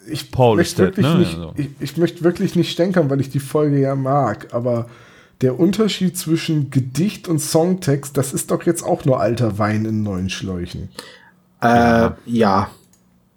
ich 0.06 0.30
Paul 0.30 0.56
möchte 0.56 0.82
wirklich 0.82 1.06
ne? 1.06 1.18
nicht, 1.18 1.34
also. 1.34 1.52
ich, 1.56 1.68
ich, 1.78 1.97
möchte 1.97 2.24
wirklich 2.24 2.56
nicht 2.56 2.70
stänkern, 2.70 3.10
weil 3.10 3.20
ich 3.20 3.30
die 3.30 3.40
Folge 3.40 3.80
ja 3.80 3.94
mag, 3.94 4.52
aber 4.52 4.86
der 5.40 5.59
Unterschied 5.59 6.18
zwischen 6.18 6.70
Gedicht 6.70 7.28
und 7.28 7.38
Songtext, 7.38 8.16
das 8.16 8.32
ist 8.32 8.51
doch 8.51 8.64
jetzt 8.64 8.82
auch 8.82 9.05
nur 9.05 9.20
alter 9.20 9.59
Wein 9.59 9.84
in 9.84 10.02
neuen 10.02 10.28
Schläuchen. 10.28 10.90
Äh, 11.62 12.10
ja. 12.26 12.70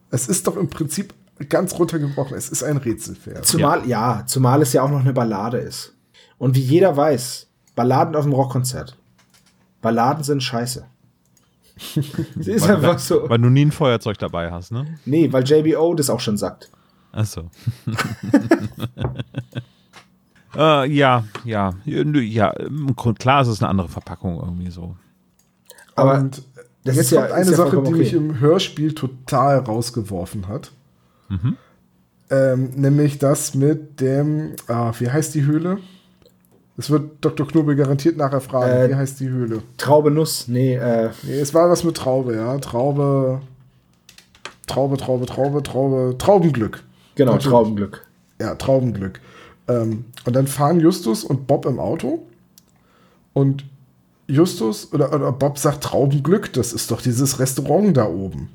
Es 0.10 0.28
ist 0.28 0.48
doch 0.48 0.58
im 0.58 0.70
Prinzip 0.70 1.14
ganz 1.50 1.78
runtergebrochen. 1.80 2.38
Es 2.38 2.50
ist 2.50 2.64
ein 2.64 2.78
Rätselpferd. 2.78 3.46
Zumal, 3.46 3.88
ja. 3.88 4.18
ja, 4.18 4.26
zumal 4.26 4.62
es 4.62 4.74
ja 4.74 4.84
auch 4.84 4.90
noch 4.90 5.00
eine 5.00 5.14
Ballade 5.14 5.58
ist. 5.58 5.94
Und 6.38 6.56
wie 6.56 6.62
jeder 6.62 6.96
weiß, 6.96 7.48
Balladen 7.76 8.16
auf 8.16 8.26
dem 8.26 8.34
Rockkonzert. 8.34 8.98
Balladen 9.82 10.24
sind 10.24 10.44
scheiße. 10.44 10.86
das 12.36 12.48
ist 12.48 12.68
weil, 12.68 12.76
einfach 12.76 13.00
so. 13.00 13.30
Weil 13.30 13.40
du 13.40 13.50
nie 13.50 13.66
ein 13.66 13.72
Feuerzeug 13.72 14.18
dabei 14.18 14.52
hast, 14.52 14.72
ne? 14.72 14.98
Nee, 15.06 15.32
weil 15.32 15.44
JBO 15.44 15.94
das 15.96 16.10
auch 16.10 16.20
schon 16.20 16.38
sagt. 16.38 16.70
Achso. 17.12 17.50
äh, 20.56 20.92
ja, 20.92 21.24
ja, 21.44 21.74
ja, 21.86 22.54
klar 23.20 23.42
ist 23.42 23.48
es 23.48 23.62
eine 23.62 23.70
andere 23.70 23.90
Verpackung 23.90 24.40
irgendwie 24.40 24.72
so. 24.72 24.96
Aber 25.96 26.16
Und 26.16 26.44
das 26.84 26.96
jetzt 26.96 27.12
ist 27.12 27.18
kommt 27.18 27.30
ja, 27.30 27.36
eine 27.36 27.54
Sache, 27.54 27.72
die 27.72 27.78
okay. 27.78 27.92
mich 27.92 28.14
im 28.14 28.40
Hörspiel 28.40 28.94
total 28.94 29.60
rausgeworfen 29.60 30.48
hat. 30.48 30.72
Mhm. 31.30 31.58
Ähm, 32.30 32.72
nämlich 32.76 33.20
das 33.20 33.54
mit 33.54 34.02
dem, 34.02 34.56
ah, 34.68 34.92
wie 34.98 35.10
heißt 35.10 35.36
die 35.36 35.46
Höhle? 35.46 35.78
Das 36.76 36.90
wird 36.90 37.24
Dr. 37.24 37.48
Knobel 37.48 37.76
garantiert 37.76 38.18
nachher 38.18 38.42
fragen. 38.42 38.72
Äh, 38.72 38.90
Wie 38.90 38.96
heißt 38.96 39.20
die 39.20 39.30
Höhle? 39.30 39.62
Traube 39.78 40.10
Nuss. 40.10 40.48
Nee, 40.48 40.76
äh. 40.76 41.12
Nee, 41.22 41.40
es 41.40 41.54
war 41.54 41.70
was 41.70 41.84
mit 41.84 41.96
Traube, 41.96 42.36
ja. 42.36 42.58
Traube. 42.58 43.42
Traube, 44.66 44.98
Traube, 44.98 45.26
Traube, 45.26 45.62
Traube. 45.62 46.16
Traubenglück. 46.18 46.84
Genau, 47.16 47.34
Natürlich. 47.34 47.52
Traubenglück. 47.52 48.06
Ja, 48.42 48.56
Traubenglück. 48.56 49.20
Ähm, 49.68 50.06
und 50.26 50.36
dann 50.36 50.48
fahren 50.48 50.80
Justus 50.80 51.24
und 51.24 51.46
Bob 51.46 51.66
im 51.66 51.80
Auto. 51.80 52.26
Und 53.34 53.66
Justus 54.28 54.92
oder, 54.94 55.14
oder 55.14 55.32
Bob 55.32 55.58
sagt 55.58 55.84
Traubenglück, 55.84 56.54
das 56.54 56.74
ist 56.74 56.92
doch 56.92 57.02
dieses 57.02 57.40
Restaurant 57.40 57.96
da 57.96 58.08
oben. 58.08 58.50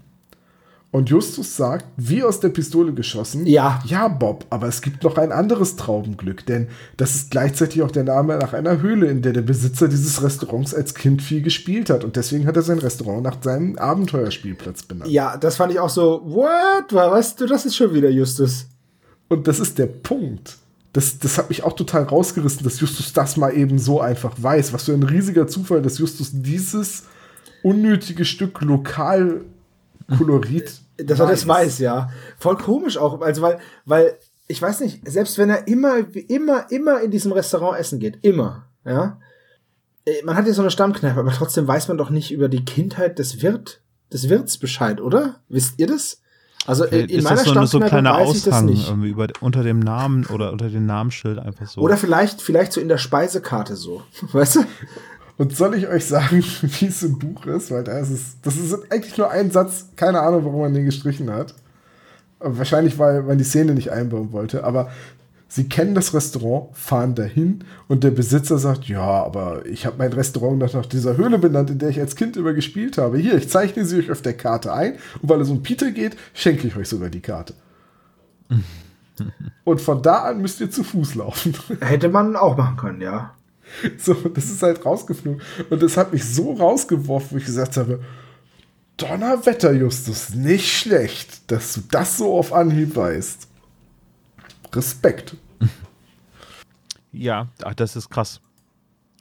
Und 0.91 1.11
Justus 1.11 1.55
sagt, 1.55 1.85
wie 1.99 2.23
aus 2.23 2.41
der 2.41 2.49
Pistole 2.49 2.95
geschossen, 2.95 3.47
ja. 3.47 3.83
Ja, 3.85 4.09
Bob, 4.09 4.47
aber 4.49 4.69
es 4.69 4.81
gibt 4.81 5.05
noch 5.05 5.19
ein 5.19 5.33
anderes 5.33 5.77
Traubenglück, 5.77 6.47
denn 6.47 6.69
das 6.97 7.15
ist 7.15 7.31
gleichzeitig 7.31 7.83
auch 7.83 7.91
der 7.91 8.05
Name 8.05 8.39
nach 8.39 8.55
einer 8.55 8.81
Höhle, 8.81 9.09
in 9.09 9.21
der 9.21 9.35
der 9.35 9.43
Besitzer 9.43 9.89
dieses 9.89 10.23
Restaurants 10.23 10.75
als 10.75 10.95
Kind 10.95 11.21
viel 11.21 11.43
gespielt 11.43 11.91
hat. 11.91 12.05
Und 12.05 12.17
deswegen 12.17 12.47
hat 12.47 12.57
er 12.57 12.63
sein 12.63 12.79
Restaurant 12.79 13.23
nach 13.23 13.37
seinem 13.43 13.77
Abenteuerspielplatz 13.77 14.85
benannt. 14.85 15.11
Ja, 15.11 15.37
das 15.37 15.57
fand 15.57 15.73
ich 15.73 15.79
auch 15.79 15.91
so, 15.91 16.23
what? 16.25 16.91
Weißt 16.91 17.39
du, 17.39 17.47
das 17.47 17.67
ist 17.67 17.77
schon 17.77 17.93
wieder 17.93 18.09
Justus. 18.09 18.67
Und 19.29 19.47
das 19.47 19.61
ist 19.61 19.79
der 19.79 19.87
Punkt. 19.89 20.57
Das, 20.95 21.19
das 21.19 21.37
hat 21.37 21.51
mich 21.51 21.65
auch 21.65 21.75
total 21.75 22.05
rausgerissen, 22.05 22.65
dass 22.65 22.81
Justus 22.81 23.13
das 23.13 23.37
mal 23.37 23.55
eben 23.55 23.79
so 23.79 24.01
einfach 24.01 24.35
weiß. 24.39 24.73
Was 24.73 24.85
für 24.85 24.95
ein 24.95 25.03
riesiger 25.03 25.47
Zufall, 25.47 25.83
dass 25.83 25.99
Justus 25.99 26.31
dieses 26.33 27.05
unnötige 27.63 28.25
Stück 28.25 28.63
lokal 28.63 29.43
Kolorit. 30.17 30.81
Dass 30.97 31.21
er 31.21 31.27
das 31.27 31.47
weiß, 31.47 31.79
ja. 31.79 32.11
Voll 32.39 32.57
komisch 32.57 32.97
auch. 32.97 33.21
Also, 33.21 33.43
weil, 33.43 33.59
weil, 33.85 34.17
ich 34.47 34.61
weiß 34.61 34.81
nicht, 34.81 35.09
selbst 35.09 35.39
wenn 35.39 35.51
er 35.51 35.69
immer, 35.69 35.99
immer, 36.29 36.71
immer 36.71 37.01
in 37.01 37.11
diesem 37.11 37.33
Restaurant 37.33 37.79
essen 37.79 37.99
geht, 37.99 38.19
immer, 38.23 38.67
ja. 38.85 39.19
Äh, 40.05 40.23
man 40.25 40.37
hat 40.37 40.47
ja 40.47 40.53
so 40.53 40.63
eine 40.63 40.71
Stammkneipe, 40.71 41.21
aber 41.21 41.33
trotzdem 41.33 41.69
weiß 41.69 41.89
man 41.89 41.99
doch 41.99 42.11
nicht 42.11 42.33
über 42.33 42.49
die 42.49 42.65
Kindheit 42.65 43.19
des 43.19 43.43
Wirt, 43.43 43.81
des 44.13 44.29
Wirts 44.29 44.59
Bescheid, 44.59 45.01
oder? 45.01 45.41
Wisst 45.49 45.75
ihr 45.79 45.87
das? 45.87 46.21
Also 46.67 46.85
in, 46.85 47.09
in 47.09 47.25
meiner 47.25 47.39
so, 47.39 47.65
so 47.65 47.81
ein 47.81 47.89
kleiner 47.89 48.13
weiß 48.13 48.47
Aushang 48.47 48.69
irgendwie 48.69 49.09
über, 49.09 49.29
unter 49.41 49.63
dem 49.63 49.79
Namen 49.79 50.27
oder 50.27 50.53
unter 50.53 50.69
dem 50.69 50.85
Namensschild 50.85 51.39
einfach 51.39 51.67
so. 51.67 51.81
Oder 51.81 51.97
vielleicht, 51.97 52.43
vielleicht 52.43 52.73
so 52.73 52.81
in 52.81 52.89
der 52.89 52.99
Speisekarte 52.99 53.77
so. 53.77 54.03
Weißt 54.33 54.57
du? 54.57 54.65
Und 55.39 55.57
soll 55.57 55.77
ich 55.77 55.87
euch 55.87 56.05
sagen, 56.05 56.43
wie 56.63 56.87
es 56.87 57.03
im 57.03 57.19
Buch 57.19 57.47
ist? 57.47 57.71
Weil 57.71 57.85
da 57.85 57.99
ist 57.99 58.11
es, 58.11 58.37
das 58.43 58.57
ist 58.57 58.75
eigentlich 58.93 59.17
nur 59.17 59.31
ein 59.31 59.51
Satz, 59.51 59.87
keine 59.97 60.21
Ahnung, 60.21 60.45
warum 60.45 60.61
man 60.61 60.75
den 60.75 60.85
gestrichen 60.85 61.33
hat. 61.33 61.55
Wahrscheinlich, 62.41 62.99
weil 62.99 63.23
man 63.23 63.39
die 63.39 63.45
Szene 63.45 63.75
nicht 63.75 63.91
einbauen 63.91 64.33
wollte, 64.33 64.63
aber 64.63 64.91
sie 65.49 65.69
kennen 65.69 65.95
das 65.95 66.15
Restaurant, 66.15 66.77
fahren 66.77 67.15
dahin 67.15 67.65
und 67.89 68.05
der 68.05 68.11
Besitzer 68.11 68.59
sagt, 68.59 68.85
ja, 68.85 69.01
aber 69.01 69.67
ich 69.67 69.87
habe 69.87 69.97
mein 69.99 70.13
Restaurant 70.13 70.59
nach 70.59 70.87
dieser 70.87 71.17
Höhle 71.17 71.39
benannt, 71.39 71.71
in 71.71 71.79
der 71.79 71.89
ich 71.89 71.99
als 71.99 72.15
Kind 72.15 72.37
immer 72.37 72.53
gespielt 72.53 72.99
habe. 72.99 73.19
Hier, 73.19 73.35
ich 73.35 73.49
zeichne 73.49 73.85
sie 73.85 73.99
euch 73.99 74.11
auf 74.11 74.23
der 74.23 74.35
Karte 74.35 74.73
ein 74.73 74.99
und 75.21 75.29
weil 75.29 75.41
es 75.41 75.51
um 75.51 75.63
Peter 75.63 75.91
geht, 75.91 76.17
schenke 76.33 76.69
ich 76.69 76.77
euch 76.77 76.89
sogar 76.89 77.09
die 77.09 77.23
Karte. 77.23 77.55
und 79.65 79.81
von 79.81 80.03
da 80.03 80.23
an 80.25 80.41
müsst 80.41 80.61
ihr 80.61 80.71
zu 80.71 80.85
Fuß 80.85 81.17
laufen. 81.17 81.57
Hätte 81.81 82.09
man 82.09 82.37
auch 82.37 82.57
machen 82.57 82.77
können, 82.77 83.01
ja. 83.01 83.35
So, 83.99 84.15
das 84.15 84.47
ist 84.47 84.63
halt 84.63 84.85
rausgeflogen. 84.85 85.43
Und 85.71 85.83
das 85.83 85.97
hat 85.97 86.13
mich 86.13 86.25
so 86.25 86.53
rausgeworfen, 86.53 87.33
wo 87.33 87.37
ich 87.37 87.45
gesagt 87.45 87.77
habe, 87.77 88.01
Donnerwetter, 88.97 89.73
Justus, 89.73 90.31
nicht 90.31 90.77
schlecht, 90.77 91.51
dass 91.51 91.75
du 91.75 91.83
das 91.91 92.19
so 92.19 92.37
auf 92.37 92.53
Anhieb 92.53 92.97
weißt. 92.97 93.49
Respekt. 94.75 95.37
Ja, 97.11 97.49
ach, 97.65 97.75
das 97.75 97.97
ist 97.97 98.11
krass. 98.11 98.39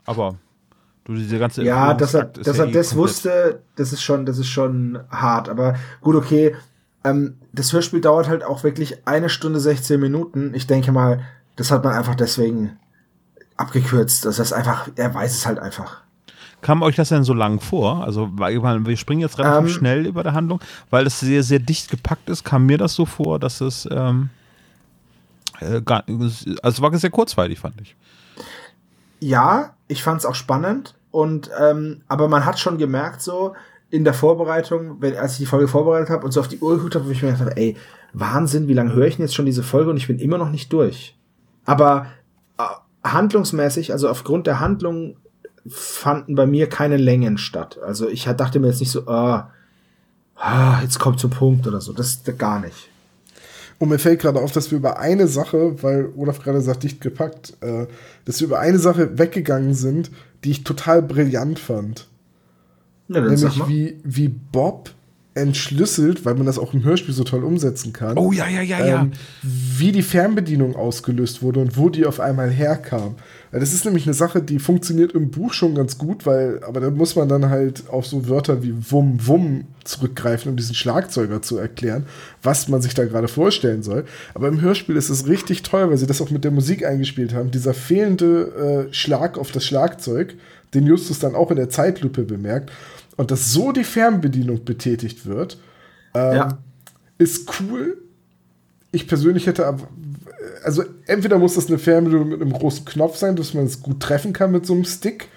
Aber 0.06 0.36
du 1.06 1.16
diese 1.16 1.40
ganze 1.40 1.64
Ja, 1.64 1.94
dass 1.94 2.14
er, 2.14 2.26
dass 2.26 2.58
ja 2.58 2.66
er 2.66 2.70
eh 2.70 2.74
das 2.74 2.96
wusste, 2.98 3.62
das 3.78 3.94
ist 3.94 4.04
schon, 4.04 4.26
das 4.26 4.38
ist 4.38 4.50
schon 4.50 5.00
hart. 5.10 5.48
Aber 5.48 5.76
gut, 6.02 6.16
okay. 6.16 6.54
Ähm, 7.06 7.38
das 7.54 7.72
Hörspiel 7.72 8.02
dauert 8.02 8.28
halt 8.28 8.44
auch 8.44 8.64
wirklich 8.64 9.08
eine 9.08 9.30
Stunde 9.30 9.62
16 9.62 10.00
Minuten. 10.00 10.54
Ich 10.54 10.68
denke 10.68 10.92
mal, 10.92 11.22
das 11.56 11.72
hat 11.72 11.86
man 11.86 11.94
einfach 11.94 12.16
deswegen 12.16 12.78
abgekürzt. 13.58 14.26
Das 14.26 14.40
ist 14.40 14.54
einfach, 14.54 14.88
er 14.96 15.14
weiß 15.14 15.36
es 15.36 15.46
halt 15.46 15.60
einfach. 15.60 16.02
Kam 16.62 16.82
euch 16.82 16.96
das 16.96 17.10
denn 17.10 17.24
so 17.24 17.34
lang 17.34 17.60
vor? 17.60 18.04
Also, 18.04 18.30
weil 18.34 18.86
wir 18.86 18.98
springen 18.98 19.22
jetzt 19.22 19.38
relativ 19.38 19.70
ähm, 19.70 19.78
schnell 19.78 20.06
über 20.06 20.24
der 20.24 20.34
Handlung, 20.34 20.60
weil 20.90 21.06
es 21.06 21.20
sehr, 21.20 21.44
sehr 21.44 21.60
dicht 21.60 21.90
gepackt 21.90 22.30
ist, 22.30 22.44
kam 22.44 22.66
mir 22.66 22.78
das 22.78 22.94
so 22.94 23.06
vor, 23.06 23.40
dass 23.40 23.62
es, 23.62 23.88
ähm, 23.92 24.30
äh, 25.60 25.82
gar, 25.82 26.04
also 26.64 26.82
war 26.82 26.98
sehr 26.98 27.12
kurzweilig, 27.12 27.60
fand 27.60 27.80
ich. 27.82 27.96
Ja, 29.20 29.74
ich 29.88 30.04
fand 30.04 30.20
es 30.20 30.26
auch 30.26 30.36
spannend 30.36 30.96
und, 31.12 31.50
ähm, 31.60 32.02
aber 32.08 32.28
man 32.28 32.46
hat 32.46 32.60
schon 32.60 32.78
gemerkt 32.78 33.22
so, 33.22 33.54
in 33.90 34.04
der 34.04 34.14
Vorbereitung, 34.14 34.98
wenn, 35.00 35.16
als 35.16 35.34
ich 35.34 35.40
die 35.40 35.46
Folge 35.46 35.68
vorbereitet 35.68 36.10
habe 36.10 36.26
und 36.26 36.32
so 36.32 36.40
auf 36.40 36.48
die 36.48 36.60
Uhr 36.60 36.76
geguckt 36.76 36.96
habe, 36.96 37.06
wo 37.06 37.12
ich 37.12 37.22
mir 37.22 37.32
gedacht 37.32 37.48
habe, 37.48 37.58
ey, 37.58 37.78
Wahnsinn, 38.14 38.68
wie 38.68 38.74
lange 38.74 38.94
höre 38.94 39.08
ich 39.08 39.16
denn 39.16 39.26
jetzt 39.26 39.36
schon 39.36 39.46
diese 39.46 39.64
Folge 39.64 39.90
und 39.90 39.98
ich 39.98 40.08
bin 40.08 40.20
immer 40.20 40.38
noch 40.38 40.50
nicht 40.50 40.74
durch. 40.74 41.18
Aber 41.66 42.08
handlungsmäßig, 43.14 43.92
also 43.92 44.10
aufgrund 44.10 44.48
der 44.48 44.60
Handlung 44.60 45.18
fanden 45.68 46.36
bei 46.36 46.46
mir 46.46 46.68
keine 46.70 46.98
Längen 46.98 47.38
statt. 47.38 47.80
Also 47.86 48.08
ich 48.08 48.26
dachte 48.26 48.60
mir 48.60 48.68
jetzt 48.68 48.80
nicht 48.80 48.92
so, 48.92 49.08
ah, 49.08 49.52
ah 50.36 50.80
jetzt 50.82 51.00
kommt 51.00 51.20
zum 51.20 51.32
Punkt 51.32 51.68
oder 51.68 51.82
so. 51.82 51.94
Das, 51.94 52.24
das 52.24 52.38
gar 52.38 52.60
nicht. 52.60 52.90
Und 53.80 53.90
mir 53.90 54.00
fällt 54.00 54.22
gerade 54.22 54.40
auf, 54.40 54.52
dass 54.52 54.72
wir 54.72 54.78
über 54.78 55.00
eine 55.00 55.28
Sache, 55.28 55.84
weil 55.84 56.10
Olaf 56.16 56.42
gerade 56.42 56.62
sagt, 56.62 56.84
dicht 56.84 57.00
gepackt, 57.00 57.54
äh, 57.62 57.86
dass 58.26 58.40
wir 58.40 58.48
über 58.48 58.60
eine 58.60 58.80
Sache 58.80 59.20
weggegangen 59.20 59.74
sind, 59.74 60.10
die 60.44 60.52
ich 60.52 60.64
total 60.64 61.04
brillant 61.04 61.60
fand. 61.60 62.08
Ja, 63.08 63.22
Nämlich 63.22 63.68
wie, 63.68 64.00
wie 64.04 64.30
Bob 64.30 64.90
entschlüsselt, 65.38 66.26
weil 66.26 66.36
man 66.36 66.46
das 66.46 66.60
auch 66.60 66.74
im 66.74 66.84
Hörspiel 66.84 67.14
so 67.14 67.24
toll 67.24 67.44
umsetzen 67.44 67.94
kann. 67.94 68.18
Oh 68.18 68.32
ja, 68.32 68.48
ja, 68.48 68.62
ja, 68.62 68.80
ähm, 68.80 68.86
ja. 68.88 69.10
Wie 69.44 69.92
die 69.92 70.02
Fernbedienung 70.02 70.76
ausgelöst 70.76 71.42
wurde 71.42 71.60
und 71.60 71.78
wo 71.78 71.90
die 71.90 72.06
auf 72.06 72.20
einmal 72.20 72.50
herkam. 72.50 73.16
Das 73.52 73.74
ist 73.74 73.86
nämlich 73.86 74.06
eine 74.06 74.14
Sache, 74.14 74.42
die 74.42 74.60
funktioniert 74.60 75.14
im 75.14 75.32
Buch 75.32 75.54
schon 75.54 75.74
ganz 75.74 75.98
gut, 75.98 76.26
weil, 76.26 76.62
aber 76.64 76.82
da 76.82 76.90
muss 76.90 77.16
man 77.16 77.30
dann 77.30 77.50
halt 77.50 77.90
auf 77.90 78.06
so 78.06 78.28
Wörter 78.28 78.62
wie 78.62 78.74
Wum 78.92 79.26
Wum 79.26 79.64
zurückgreifen, 79.86 80.52
um 80.52 80.58
diesen 80.58 80.76
Schlagzeuger 80.76 81.42
zu 81.42 81.58
erklären, 81.58 82.06
was 82.44 82.68
man 82.68 82.82
sich 82.82 82.94
da 82.94 83.06
gerade 83.06 83.30
vorstellen 83.30 83.84
soll. 83.84 84.04
Aber 84.34 84.50
im 84.50 84.60
Hörspiel 84.60 84.98
ist 84.98 85.10
es 85.10 85.28
richtig 85.28 85.64
toll, 85.64 85.90
weil 85.90 85.98
sie 85.98 86.08
das 86.08 86.22
auch 86.22 86.30
mit 86.30 86.44
der 86.44 86.52
Musik 86.52 86.86
eingespielt 86.86 87.34
haben. 87.34 87.52
Dieser 87.52 87.74
fehlende 87.74 88.88
äh, 88.90 88.94
Schlag 88.94 89.38
auf 89.38 89.52
das 89.52 89.66
Schlagzeug, 89.66 90.36
den 90.74 90.86
Justus 90.86 91.20
dann 91.20 91.36
auch 91.36 91.50
in 91.50 91.58
der 91.58 91.70
Zeitlupe 91.70 92.24
bemerkt. 92.24 92.72
Und 93.18 93.32
dass 93.32 93.52
so 93.52 93.72
die 93.72 93.84
Fernbedienung 93.84 94.64
betätigt 94.64 95.26
wird, 95.26 95.60
ähm, 96.14 96.36
Ja. 96.38 96.58
ist 97.18 97.50
cool. 97.60 97.98
Ich 98.92 99.08
persönlich 99.08 99.48
hätte 99.48 99.68
aber, 99.68 99.88
also 100.64 100.84
entweder 101.08 101.38
muss 101.38 101.56
das 101.56 101.68
eine 101.68 101.78
Fernbedienung 101.78 102.30
mit 102.30 102.42
einem 102.42 102.54
großen 102.54 102.86
Knopf 102.86 103.18
sein, 103.18 103.36
dass 103.36 103.54
man 103.54 103.66
es 103.66 103.82
gut 103.82 104.00
treffen 104.00 104.32
kann 104.34 104.52
mit 104.52 104.66
so 104.66 104.74
einem 104.74 104.86
Stick. 104.86 105.28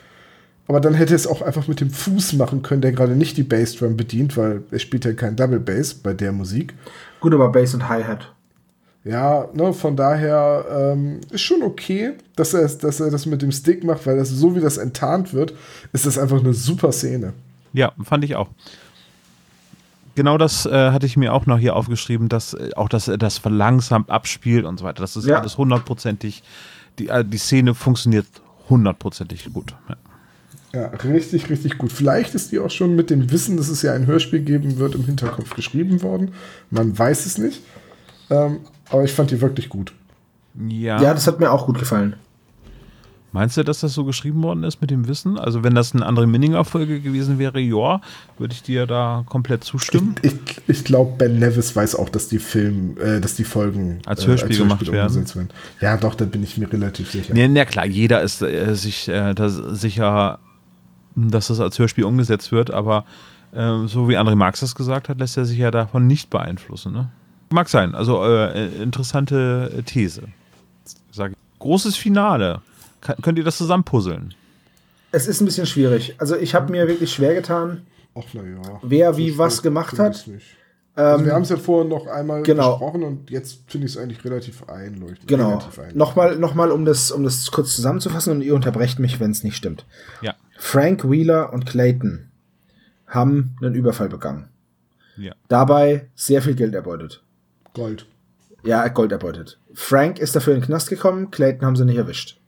Aber 0.69 0.81
dann 0.81 0.95
hätte 0.95 1.17
es 1.17 1.27
auch 1.27 1.43
einfach 1.43 1.67
mit 1.67 1.81
dem 1.81 1.91
Fuß 1.91 2.35
machen 2.35 2.63
können, 2.63 2.81
der 2.81 2.93
gerade 2.93 3.17
nicht 3.17 3.37
die 3.37 3.43
Bassdrum 3.43 3.97
bedient, 3.97 4.37
weil 4.37 4.63
er 4.71 4.79
spielt 4.79 5.05
ja 5.05 5.13
kein 5.15 5.35
Double 5.35 5.59
Bass 5.59 5.95
bei 5.95 6.13
der 6.15 6.31
Musik. 6.31 6.75
Gut, 7.19 7.35
aber 7.35 7.51
Bass 7.51 7.75
und 7.75 7.89
Hi-Hat. 7.89 8.33
Ja, 9.03 9.49
ne, 9.53 9.73
von 9.73 9.97
daher 9.97 10.65
ähm, 10.71 11.21
ist 11.31 11.41
schon 11.41 11.63
okay, 11.63 12.13
dass 12.37 12.55
er, 12.55 12.69
dass 12.69 13.01
er 13.01 13.11
das 13.11 13.27
mit 13.27 13.43
dem 13.43 13.51
Stick 13.51 13.83
macht, 13.83 14.07
weil 14.07 14.17
das 14.19 14.29
so 14.29 14.55
wie 14.55 14.61
das 14.61 14.77
enttarnt 14.77 15.33
wird, 15.35 15.55
ist 15.93 16.07
das 16.07 16.19
einfach 16.19 16.39
eine 16.39 16.53
super 16.55 16.93
Szene. 16.93 17.33
Ja, 17.73 17.93
fand 18.03 18.25
ich 18.25 18.37
auch. 18.37 18.49
Genau 20.17 20.39
das 20.39 20.67
äh, 20.67 20.91
hatte 20.91 21.07
ich 21.07 21.17
mir 21.17 21.33
auch 21.33 21.47
noch 21.47 21.59
hier 21.59 21.77
aufgeschrieben, 21.77 22.29
dass 22.29 22.55
äh, 22.55 22.71
auch 22.77 22.89
dass 22.89 23.09
er 23.09 23.17
das 23.17 23.39
verlangsamt 23.39 24.11
abspielt 24.11 24.65
und 24.65 24.79
so 24.79 24.85
weiter. 24.85 25.03
Das 25.03 25.17
ist 25.17 25.27
Ja. 25.27 25.39
alles 25.41 25.57
hundertprozentig. 25.57 26.43
Die, 26.99 27.09
äh, 27.09 27.25
die 27.25 27.39
Szene 27.39 27.75
funktioniert 27.75 28.27
hundertprozentig 28.69 29.49
gut. 29.53 29.75
Ja. 29.89 29.97
Ja, 30.73 30.87
richtig, 31.03 31.51
richtig 31.51 31.79
gut. 31.79 31.91
Vielleicht 31.91 32.35
ist 32.37 32.53
die 32.53 32.61
auch 32.61 32.71
schon 32.71 32.95
mit 32.95 33.11
dem 33.11 33.33
Wissen, 33.33 33.57
dass 33.57 33.69
es 33.69 33.83
ja 33.83 33.93
ein 33.93 34.07
Hörspiel 34.07 34.41
geben 34.41 34.79
wird, 34.79 34.95
im 34.95 35.05
Hinterkopf 35.05 35.55
geschrieben 35.57 36.01
worden. 36.03 36.33
Man 36.71 36.97
weiß 36.97 37.27
es 37.27 37.39
nicht. 37.39 37.61
Ähm, 38.31 38.61
aber 38.89 39.03
ich 39.03 39.13
fand 39.13 39.33
die 39.33 39.41
wirklich 39.41 39.69
gut. 39.69 39.93
Ja. 40.69 41.03
Ja, 41.03 41.13
das 41.13 41.27
hat 41.27 41.41
mir 41.41 41.51
auch 41.51 41.67
gut 41.67 41.79
gefallen. 41.81 42.15
Meinst 43.33 43.57
du, 43.57 43.63
dass 43.63 43.81
das 43.81 43.95
so 43.95 44.05
geschrieben 44.05 44.43
worden 44.43 44.65
ist 44.65 44.81
mit 44.81 44.91
dem 44.91 45.07
Wissen? 45.07 45.39
Also 45.39 45.63
wenn 45.63 45.75
das 45.75 45.95
eine 45.95 46.05
andere 46.05 46.27
Minninger-Folge 46.27 47.01
gewesen 47.01 47.39
wäre, 47.39 47.61
ja, 47.61 48.01
würde 48.39 48.55
ich 48.55 48.63
dir 48.63 48.87
da 48.87 49.25
komplett 49.27 49.63
zustimmen. 49.63 50.17
Ich, 50.23 50.33
ich, 50.33 50.63
ich 50.67 50.85
glaube, 50.85 51.17
Ben 51.17 51.39
Nevis 51.39 51.77
weiß 51.77 51.95
auch, 51.95 52.09
dass 52.09 52.29
die 52.29 52.41
Film, 52.41 52.97
äh, 52.99 53.21
dass 53.21 53.37
die 53.37 53.45
Folgen 53.45 54.01
Als 54.07 54.27
Hörspiel 54.27 54.59
gemacht 54.59 54.81
werden. 54.91 55.09
umgesetzt 55.09 55.37
werden. 55.37 55.51
Ja, 55.81 55.97
doch, 55.97 56.17
da 56.17 56.25
bin 56.25 56.43
ich 56.43 56.59
mir 56.59 56.73
relativ 56.73 57.11
sicher. 57.13 57.37
Ja, 57.37 57.47
na 57.47 57.65
klar, 57.65 57.87
jeder 57.87 58.21
ist 58.23 58.43
äh, 58.43 58.75
sich 58.75 59.09
äh, 59.09 59.33
da 59.35 59.49
sicher, 59.49 60.41
dass 61.15 61.49
das 61.49 61.61
als 61.61 61.79
Hörspiel 61.79 62.05
umgesetzt 62.05 62.51
wird, 62.51 62.73
aber 62.73 63.05
äh, 63.53 63.87
so 63.87 64.09
wie 64.09 64.17
André 64.17 64.35
Marx 64.35 64.61
das 64.61 64.75
gesagt 64.75 65.09
hat, 65.09 65.19
lässt 65.19 65.37
er 65.37 65.45
sich 65.45 65.59
ja 65.59 65.71
davon 65.71 66.07
nicht 66.07 66.31
beeinflussen. 66.31 66.93
Ne? 66.93 67.11
Mag 67.51 67.69
sein, 67.69 67.95
also 67.95 68.25
äh, 68.25 68.67
äh, 68.67 68.83
interessante 68.83 69.73
äh, 69.77 69.83
These. 69.83 70.23
Sag 71.11 71.33
ich. 71.33 71.37
Großes 71.59 71.97
Finale. 71.97 72.61
Könnt 73.01 73.39
ihr 73.39 73.45
das 73.45 73.57
zusammenpuzzeln? 73.57 74.35
Es 75.13 75.27
ist 75.27 75.41
ein 75.41 75.45
bisschen 75.47 75.67
schwierig. 75.67 76.15
Also 76.19 76.37
ich 76.37 76.55
habe 76.55 76.71
mir 76.71 76.87
wirklich 76.87 77.13
schwer 77.13 77.35
getan. 77.35 77.87
Ach, 78.15 78.23
na 78.33 78.43
ja. 78.43 78.81
Wer 78.83 79.17
wie 79.17 79.31
So 79.31 79.39
was 79.39 79.63
gemacht 79.63 79.99
hat. 79.99 80.15
Also 80.27 80.33
Ähm, 80.97 81.25
wir 81.25 81.33
haben 81.33 81.43
es 81.43 81.49
ja 81.49 81.57
vorhin 81.57 81.89
noch 81.89 82.07
einmal 82.07 82.43
genau. 82.43 82.73
besprochen 82.73 83.03
und 83.05 83.31
jetzt 83.31 83.61
finde 83.69 83.87
ich 83.87 83.95
es 83.95 83.99
eigentlich 83.99 84.25
relativ 84.25 84.69
einleuchtend. 84.69 85.27
Genau. 85.29 85.51
Relativ 85.51 85.79
einleuchtend. 85.79 85.97
Nochmal, 85.97 86.37
nochmal 86.37 86.71
um, 86.71 86.85
das, 86.85 87.11
um 87.11 87.23
das 87.25 87.51
kurz 87.51 87.75
zusammenzufassen 87.75 88.33
und 88.33 88.43
ihr 88.43 88.55
unterbrecht 88.55 88.99
mich, 88.99 89.21
wenn 89.21 89.31
es 89.31 89.45
nicht 89.45 89.57
stimmt. 89.57 89.87
Ja. 90.21 90.35
Frank 90.59 91.09
Wheeler 91.09 91.53
und 91.53 91.65
Clayton 91.65 92.29
haben 93.07 93.57
einen 93.63 93.75
Überfall 93.75 94.09
begangen. 94.09 94.49
Ja. 95.17 95.35
Dabei 95.49 96.09
sehr 96.15 96.43
viel 96.43 96.55
Geld 96.55 96.75
erbeutet. 96.75 97.23
Gold. 97.73 98.07
Ja, 98.63 98.87
Gold 98.89 99.13
erbeutet. 99.13 99.59
Frank 99.73 100.19
ist 100.19 100.37
dafür 100.37 100.55
in 100.55 100.61
den 100.61 100.67
Knast 100.67 100.91
gekommen, 100.91 101.31
Clayton 101.31 101.67
haben 101.67 101.77
sie 101.77 101.85
nicht 101.85 101.97
erwischt. 101.97 102.40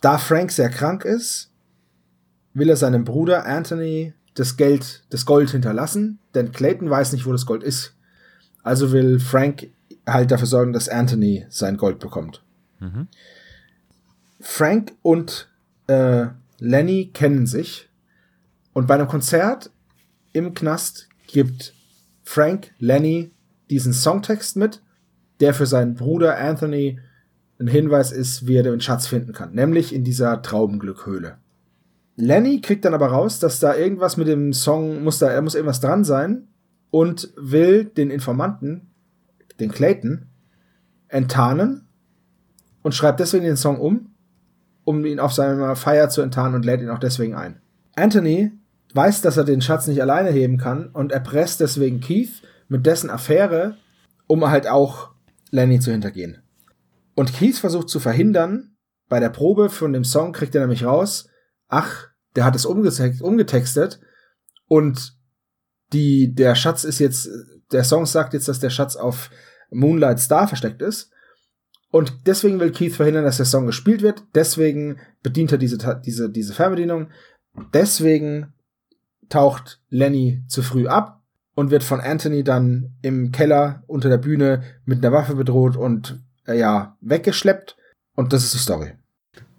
Da 0.00 0.18
Frank 0.18 0.52
sehr 0.52 0.68
krank 0.68 1.04
ist, 1.04 1.50
will 2.52 2.68
er 2.68 2.76
seinem 2.76 3.04
Bruder 3.04 3.46
Anthony 3.46 4.14
das 4.34 4.56
Geld, 4.56 5.04
das 5.10 5.26
Gold 5.26 5.50
hinterlassen, 5.50 6.18
denn 6.34 6.52
Clayton 6.52 6.90
weiß 6.90 7.12
nicht, 7.12 7.26
wo 7.26 7.32
das 7.32 7.46
Gold 7.46 7.62
ist. 7.62 7.94
Also 8.62 8.92
will 8.92 9.20
Frank 9.20 9.68
halt 10.06 10.30
dafür 10.30 10.46
sorgen, 10.46 10.72
dass 10.72 10.88
Anthony 10.88 11.46
sein 11.48 11.76
Gold 11.76 11.98
bekommt. 11.98 12.42
Frank 14.40 14.92
und 15.02 15.48
äh, 15.86 16.26
Lenny 16.58 17.10
kennen 17.12 17.46
sich 17.46 17.88
und 18.72 18.86
bei 18.86 18.94
einem 18.94 19.08
Konzert 19.08 19.70
im 20.32 20.52
Knast 20.54 21.08
gibt 21.26 21.74
Frank 22.24 22.72
Lenny 22.78 23.30
diesen 23.70 23.92
Songtext 23.92 24.56
mit, 24.56 24.82
der 25.40 25.54
für 25.54 25.66
seinen 25.66 25.94
Bruder 25.94 26.38
Anthony 26.38 27.00
ein 27.58 27.68
Hinweis 27.68 28.12
ist, 28.12 28.46
wie 28.46 28.56
er 28.56 28.62
den 28.62 28.80
Schatz 28.80 29.06
finden 29.06 29.32
kann, 29.32 29.52
nämlich 29.52 29.94
in 29.94 30.04
dieser 30.04 30.42
Traubenglückhöhle. 30.42 31.38
Lenny 32.16 32.60
kriegt 32.60 32.84
dann 32.84 32.94
aber 32.94 33.08
raus, 33.08 33.38
dass 33.38 33.60
da 33.60 33.74
irgendwas 33.74 34.16
mit 34.16 34.28
dem 34.28 34.52
Song 34.52 35.02
muss 35.02 35.18
da, 35.18 35.28
er 35.28 35.42
muss 35.42 35.54
irgendwas 35.54 35.80
dran 35.80 36.04
sein 36.04 36.48
und 36.90 37.32
will 37.36 37.84
den 37.84 38.10
Informanten, 38.10 38.90
den 39.58 39.72
Clayton, 39.72 40.26
enttarnen 41.08 41.88
und 42.82 42.94
schreibt 42.94 43.20
deswegen 43.20 43.44
den 43.44 43.56
Song 43.56 43.78
um, 43.80 44.10
um 44.84 45.04
ihn 45.04 45.18
auf 45.18 45.32
seiner 45.32 45.74
Feier 45.76 46.08
zu 46.08 46.22
enttarnen 46.22 46.54
und 46.54 46.64
lädt 46.64 46.80
ihn 46.80 46.90
auch 46.90 46.98
deswegen 46.98 47.34
ein. 47.34 47.60
Anthony 47.96 48.52
weiß, 48.94 49.22
dass 49.22 49.36
er 49.36 49.44
den 49.44 49.60
Schatz 49.60 49.86
nicht 49.86 50.02
alleine 50.02 50.30
heben 50.30 50.58
kann 50.58 50.88
und 50.88 51.10
erpresst 51.10 51.60
deswegen 51.60 52.00
Keith 52.00 52.42
mit 52.68 52.86
dessen 52.86 53.10
Affäre, 53.10 53.76
um 54.26 54.48
halt 54.48 54.68
auch 54.68 55.10
Lenny 55.50 55.80
zu 55.80 55.90
hintergehen. 55.90 56.38
Und 57.14 57.32
Keith 57.32 57.58
versucht 57.58 57.88
zu 57.88 58.00
verhindern, 58.00 58.76
bei 59.08 59.20
der 59.20 59.28
Probe 59.28 59.70
von 59.70 59.92
dem 59.92 60.04
Song 60.04 60.32
kriegt 60.32 60.54
er 60.54 60.62
nämlich 60.62 60.84
raus, 60.84 61.28
ach, 61.68 62.08
der 62.36 62.44
hat 62.44 62.56
es 62.56 62.66
umgetext, 62.66 63.22
umgetextet 63.22 64.00
und 64.66 65.16
die, 65.92 66.34
der 66.34 66.54
Schatz 66.54 66.84
ist 66.84 66.98
jetzt, 66.98 67.28
der 67.72 67.84
Song 67.84 68.06
sagt 68.06 68.34
jetzt, 68.34 68.48
dass 68.48 68.60
der 68.60 68.70
Schatz 68.70 68.96
auf 68.96 69.30
Moonlight 69.70 70.18
Star 70.18 70.48
versteckt 70.48 70.82
ist. 70.82 71.10
Und 71.90 72.26
deswegen 72.26 72.58
will 72.58 72.72
Keith 72.72 72.94
verhindern, 72.94 73.24
dass 73.24 73.36
der 73.36 73.46
Song 73.46 73.66
gespielt 73.66 74.02
wird. 74.02 74.24
Deswegen 74.34 74.98
bedient 75.22 75.52
er 75.52 75.58
diese, 75.58 75.78
diese, 76.04 76.28
diese 76.28 76.52
Fernbedienung. 76.52 77.10
Deswegen 77.72 78.52
taucht 79.28 79.80
Lenny 79.90 80.42
zu 80.48 80.62
früh 80.62 80.88
ab 80.88 81.22
und 81.54 81.70
wird 81.70 81.84
von 81.84 82.00
Anthony 82.00 82.42
dann 82.42 82.96
im 83.02 83.30
Keller 83.30 83.84
unter 83.86 84.08
der 84.08 84.18
Bühne 84.18 84.64
mit 84.84 85.04
einer 85.04 85.14
Waffe 85.14 85.36
bedroht 85.36 85.76
und 85.76 86.20
äh, 86.46 86.58
ja, 86.58 86.96
weggeschleppt. 87.00 87.76
Und 88.16 88.32
das 88.32 88.44
ist 88.44 88.54
die 88.54 88.58
Story. 88.58 88.92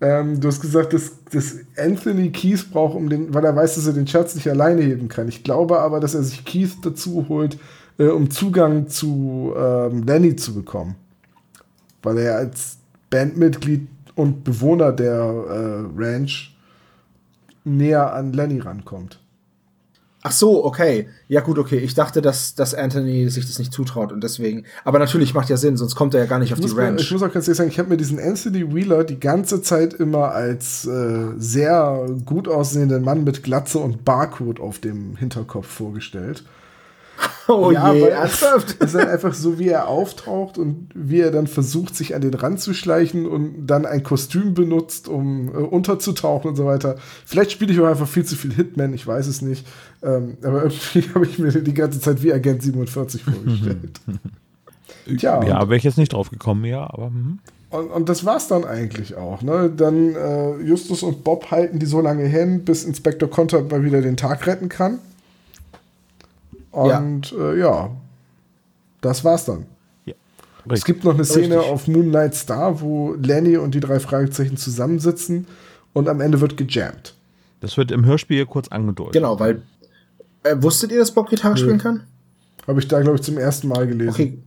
Ähm, 0.01 0.39
du 0.39 0.47
hast 0.47 0.61
gesagt, 0.61 0.93
dass, 0.93 1.23
dass 1.31 1.57
Anthony 1.77 2.31
Keith 2.31 2.69
braucht, 2.71 2.95
um 2.95 3.09
den, 3.09 3.33
weil 3.33 3.45
er 3.45 3.55
weiß, 3.55 3.75
dass 3.75 3.87
er 3.87 3.93
den 3.93 4.07
Schatz 4.07 4.35
nicht 4.35 4.49
alleine 4.49 4.81
heben 4.81 5.07
kann. 5.07 5.27
Ich 5.27 5.43
glaube 5.43 5.79
aber, 5.79 5.99
dass 5.99 6.15
er 6.15 6.23
sich 6.23 6.45
Keith 6.45 6.77
dazu 6.83 7.25
holt, 7.29 7.57
äh, 7.97 8.07
um 8.07 8.29
Zugang 8.29 8.87
zu 8.87 9.53
ähm, 9.57 10.03
Lenny 10.03 10.35
zu 10.35 10.53
bekommen. 10.53 10.95
Weil 12.03 12.19
er 12.19 12.37
als 12.37 12.77
Bandmitglied 13.09 13.87
und 14.15 14.43
Bewohner 14.43 14.91
der 14.91 15.15
äh, 15.15 15.83
Ranch 15.97 16.55
näher 17.63 18.13
an 18.13 18.33
Lenny 18.33 18.59
rankommt. 18.59 19.19
Ach 20.27 20.31
so, 20.31 20.65
okay. 20.65 21.07
Ja 21.27 21.41
gut, 21.41 21.59
okay. 21.59 21.77
Ich 21.77 21.93
dachte, 21.93 22.19
dass, 22.19 22.55
dass 22.55 22.73
Anthony 22.73 23.29
sich 23.29 23.45
das 23.45 23.59
nicht 23.59 23.71
zutraut 23.71 24.11
und 24.11 24.23
deswegen. 24.23 24.63
Aber 24.83 24.97
natürlich 24.97 25.35
macht 25.35 25.49
ja 25.49 25.57
Sinn, 25.57 25.77
sonst 25.77 25.93
kommt 25.93 26.15
er 26.15 26.21
ja 26.21 26.25
gar 26.25 26.39
nicht 26.39 26.51
auf 26.51 26.59
die 26.59 26.65
mal, 26.65 26.71
ich 26.71 26.77
Ranch. 26.79 27.11
muss 27.11 27.21
auch 27.21 27.31
ganz 27.31 27.47
ehrlich 27.47 27.57
sagen, 27.57 27.69
ich 27.69 27.77
habe 27.77 27.89
mir 27.89 27.97
diesen 27.97 28.19
Anthony 28.19 28.73
Wheeler 28.73 29.03
die 29.03 29.19
ganze 29.19 29.61
Zeit 29.61 29.93
immer 29.93 30.31
als 30.31 30.87
äh, 30.87 31.27
sehr 31.37 32.07
gut 32.25 32.47
aussehenden 32.47 33.03
Mann 33.03 33.23
mit 33.23 33.43
Glatze 33.43 33.77
und 33.77 34.03
Barcode 34.03 34.59
auf 34.59 34.79
dem 34.79 35.15
Hinterkopf 35.15 35.67
vorgestellt. 35.67 36.43
Oh 37.47 37.69
ja, 37.71 37.93
je, 37.93 38.01
weil 38.01 38.09
ernsthaft? 38.09 38.77
es 38.79 38.87
ist 38.93 38.95
halt 38.95 39.07
einfach 39.07 39.35
so, 39.35 39.59
wie 39.59 39.69
er 39.69 39.87
auftaucht 39.87 40.57
und 40.57 40.89
wie 40.95 41.19
er 41.19 41.29
dann 41.29 41.45
versucht, 41.45 41.95
sich 41.95 42.15
an 42.15 42.21
den 42.21 42.33
Rand 42.33 42.59
zu 42.59 42.73
schleichen 42.73 43.27
und 43.27 43.67
dann 43.67 43.85
ein 43.85 44.01
Kostüm 44.01 44.55
benutzt, 44.55 45.07
um 45.07 45.49
äh, 45.49 45.57
unterzutauchen 45.57 46.49
und 46.49 46.55
so 46.55 46.65
weiter. 46.65 46.95
Vielleicht 47.23 47.51
spiele 47.51 47.71
ich 47.71 47.79
auch 47.79 47.85
einfach 47.85 48.07
viel 48.07 48.25
zu 48.25 48.35
viel 48.35 48.51
Hitman, 48.51 48.93
ich 48.95 49.05
weiß 49.05 49.27
es 49.27 49.43
nicht. 49.43 49.67
Ähm, 50.01 50.37
aber 50.43 50.63
irgendwie 50.63 51.03
habe 51.13 51.25
ich 51.25 51.37
mir 51.37 51.51
die 51.51 51.73
ganze 51.75 51.99
Zeit 51.99 52.23
wie 52.23 52.33
Agent 52.33 52.63
47 52.63 53.23
vorgestellt. 53.23 54.01
Tja, 55.17 55.43
ja, 55.43 55.61
wäre 55.69 55.77
ich 55.77 55.83
jetzt 55.83 55.99
nicht 55.99 56.13
drauf 56.13 56.31
gekommen, 56.31 56.65
ja, 56.65 56.81
aber 56.81 57.11
mhm. 57.11 57.39
Und, 57.69 57.91
und 57.91 58.09
das 58.09 58.25
war's 58.25 58.47
dann 58.47 58.63
eigentlich 58.63 59.15
auch. 59.15 59.41
Ne? 59.41 59.71
Dann 59.75 60.15
äh, 60.15 60.57
Justus 60.61 61.03
und 61.03 61.23
Bob 61.23 61.51
halten 61.51 61.77
die 61.79 61.85
so 61.85 61.99
lange 61.99 62.25
hin, 62.25 62.63
bis 62.63 62.85
Inspektor 62.85 63.29
Contant 63.29 63.69
mal 63.69 63.83
wieder 63.83 64.01
den 64.01 64.17
Tag 64.17 64.47
retten 64.47 64.69
kann. 64.69 64.99
Und 66.75 67.31
ja, 67.31 67.51
äh, 67.51 67.59
ja 67.59 67.91
das 69.01 69.23
war's 69.23 69.45
dann. 69.45 69.65
ja. 70.05 70.13
Es 70.69 70.83
gibt 70.83 71.03
noch 71.03 71.13
eine 71.13 71.25
Szene 71.25 71.57
Richtig. 71.57 71.71
auf 71.71 71.87
Moonlight 71.87 72.33
Star, 72.33 72.81
wo 72.81 73.13
Lenny 73.13 73.57
und 73.57 73.75
die 73.75 73.79
drei 73.79 73.99
Fragezeichen 73.99 74.57
zusammensitzen 74.57 75.45
und 75.93 76.09
am 76.09 76.21
Ende 76.21 76.41
wird 76.41 76.57
gejammt. 76.57 77.13
Das 77.61 77.77
wird 77.77 77.91
im 77.91 78.03
Hörspiel 78.05 78.45
kurz 78.45 78.67
angedeutet. 78.69 79.13
Genau, 79.13 79.39
weil. 79.39 79.61
Äh, 80.43 80.55
wusstet 80.59 80.91
ihr, 80.91 80.99
dass 80.99 81.11
Bob 81.11 81.29
Gitarre 81.29 81.57
spielen 81.57 81.77
kann? 81.77 82.03
Habe 82.67 82.79
ich 82.79 82.87
da, 82.87 82.99
glaube 83.01 83.17
ich, 83.17 83.23
zum 83.23 83.37
ersten 83.37 83.67
Mal 83.67 83.87
gelesen. 83.87 84.09
Okay. 84.09 84.37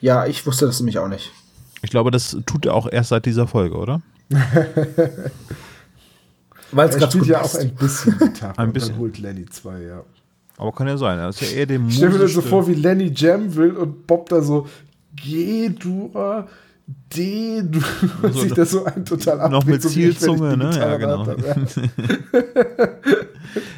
Ja, 0.00 0.26
ich 0.26 0.44
wusste 0.46 0.66
das 0.66 0.80
nämlich 0.80 0.98
auch 0.98 1.08
nicht. 1.08 1.30
Ich 1.82 1.90
glaube, 1.90 2.10
das 2.10 2.36
tut 2.46 2.66
er 2.66 2.74
auch 2.74 2.88
erst 2.90 3.10
seit 3.10 3.24
dieser 3.26 3.46
Folge, 3.46 3.76
oder? 3.76 4.02
Weil 6.72 6.88
es 6.88 6.94
Er 6.94 7.00
gerade 7.00 7.12
spielt 7.12 7.24
gut 7.24 7.26
ja 7.28 7.38
passt. 7.38 7.56
auch 7.56 7.60
ein 7.60 7.74
bisschen 7.74 8.18
Gitarre. 8.20 8.58
Ein 8.58 8.66
und 8.68 8.72
bisschen. 8.72 8.90
Dann 8.92 8.98
holt 8.98 9.18
Lenny 9.18 9.46
zwei, 9.46 9.80
ja. 9.82 10.02
Aber 10.58 10.72
kann 10.72 10.86
ja 10.86 10.96
sein. 10.96 11.18
Das 11.18 11.40
ist 11.40 11.50
ja 11.50 11.58
eher 11.58 11.66
dem 11.66 11.88
Ich 11.88 11.96
stell 11.96 12.10
mir 12.10 12.18
das 12.18 12.32
so 12.32 12.40
vor, 12.40 12.66
wie 12.68 12.74
Lenny 12.74 13.12
Jam 13.14 13.54
will 13.54 13.72
und 13.72 14.06
Bob 14.06 14.28
da 14.28 14.40
so 14.42 14.66
G, 15.14 15.68
Dur, 15.70 16.46
D, 17.14 17.62
du 17.62 17.80
und 18.22 18.34
So, 18.34 18.40
sich 18.40 18.52
das 18.52 18.70
so 18.70 18.84
ein 18.84 19.04
total 19.04 19.48
noch 19.50 19.64
mit 19.64 19.82
so 19.82 19.88
Zielzunge, 19.88 20.56
ne? 20.56 20.70
Ja, 20.74 20.96
genau. 20.96 21.26
hab. 21.26 21.36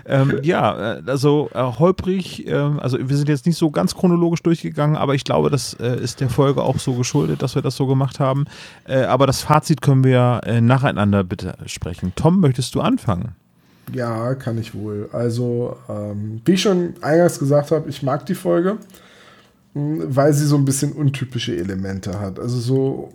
ähm, 0.06 0.38
ja, 0.42 0.96
äh, 0.96 1.02
also 1.06 1.50
äh, 1.52 1.62
holprig, 1.62 2.46
ähm, 2.46 2.78
also 2.80 2.98
wir 2.98 3.16
sind 3.16 3.28
jetzt 3.28 3.46
nicht 3.46 3.58
so 3.58 3.70
ganz 3.70 3.94
chronologisch 3.94 4.42
durchgegangen, 4.42 4.96
aber 4.96 5.14
ich 5.14 5.24
glaube, 5.24 5.50
das 5.50 5.74
äh, 5.74 6.00
ist 6.00 6.20
der 6.20 6.30
Folge 6.30 6.62
auch 6.62 6.78
so 6.78 6.94
geschuldet, 6.94 7.42
dass 7.42 7.54
wir 7.54 7.62
das 7.62 7.76
so 7.76 7.86
gemacht 7.86 8.20
haben. 8.20 8.44
Äh, 8.86 9.02
aber 9.04 9.26
das 9.26 9.42
Fazit 9.42 9.82
können 9.82 10.04
wir 10.04 10.40
äh, 10.44 10.60
nacheinander 10.60 11.24
bitte 11.24 11.56
sprechen. 11.66 12.12
Tom, 12.14 12.40
möchtest 12.40 12.74
du 12.74 12.80
anfangen? 12.80 13.34
Ja, 13.92 14.34
kann 14.34 14.58
ich 14.58 14.74
wohl. 14.74 15.08
Also, 15.12 15.76
ähm, 15.88 16.40
wie 16.44 16.52
ich 16.52 16.62
schon 16.62 16.94
eingangs 17.00 17.38
gesagt 17.38 17.70
habe, 17.70 17.88
ich 17.88 18.02
mag 18.02 18.24
die 18.26 18.34
Folge, 18.34 18.78
mh, 19.74 20.04
weil 20.08 20.32
sie 20.32 20.46
so 20.46 20.56
ein 20.56 20.64
bisschen 20.64 20.92
untypische 20.92 21.56
Elemente 21.56 22.18
hat. 22.20 22.38
Also 22.40 22.58
so 22.58 23.12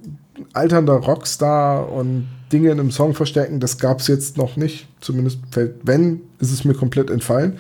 alternder 0.54 0.94
Rockstar 0.94 1.92
und 1.92 2.28
Dinge 2.54 2.72
in 2.72 2.80
einem 2.80 2.92
Song 2.92 3.14
verstecken, 3.14 3.60
das 3.60 3.78
gab 3.78 4.00
es 4.00 4.08
jetzt 4.08 4.38
noch 4.38 4.56
nicht. 4.58 4.88
Zumindest, 5.02 5.40
fällt- 5.52 5.76
wenn, 5.84 6.22
ist 6.40 6.52
es 6.52 6.64
mir 6.66 6.74
komplett 6.74 7.10
entfallen. 7.10 7.58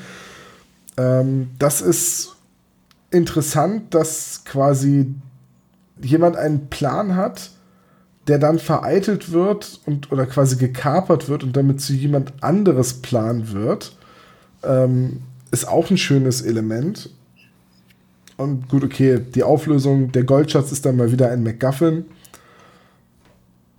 Ähm, 0.97 1.49
das 1.59 1.81
ist 1.81 2.35
interessant, 3.11 3.93
dass 3.93 4.43
quasi 4.45 5.13
jemand 6.01 6.37
einen 6.37 6.67
Plan 6.67 7.15
hat, 7.15 7.51
der 8.29 8.37
dann 8.37 8.59
vereitelt 8.59 9.31
wird 9.31 9.81
und 9.85 10.11
oder 10.11 10.27
quasi 10.27 10.55
gekapert 10.55 11.27
wird 11.27 11.43
und 11.43 11.57
damit 11.57 11.81
zu 11.81 11.93
jemand 11.93 12.31
anderes 12.41 13.01
Plan 13.01 13.51
wird, 13.51 13.97
ähm, 14.63 15.21
ist 15.51 15.67
auch 15.67 15.89
ein 15.89 15.97
schönes 15.97 16.41
Element. 16.43 17.09
Und 18.37 18.69
gut, 18.69 18.83
okay, 18.83 19.19
die 19.19 19.43
Auflösung, 19.43 20.11
der 20.11 20.23
Goldschatz 20.23 20.71
ist 20.71 20.85
dann 20.85 20.95
mal 20.95 21.11
wieder 21.11 21.31
ein 21.31 21.43
MacGuffin. 21.43 22.05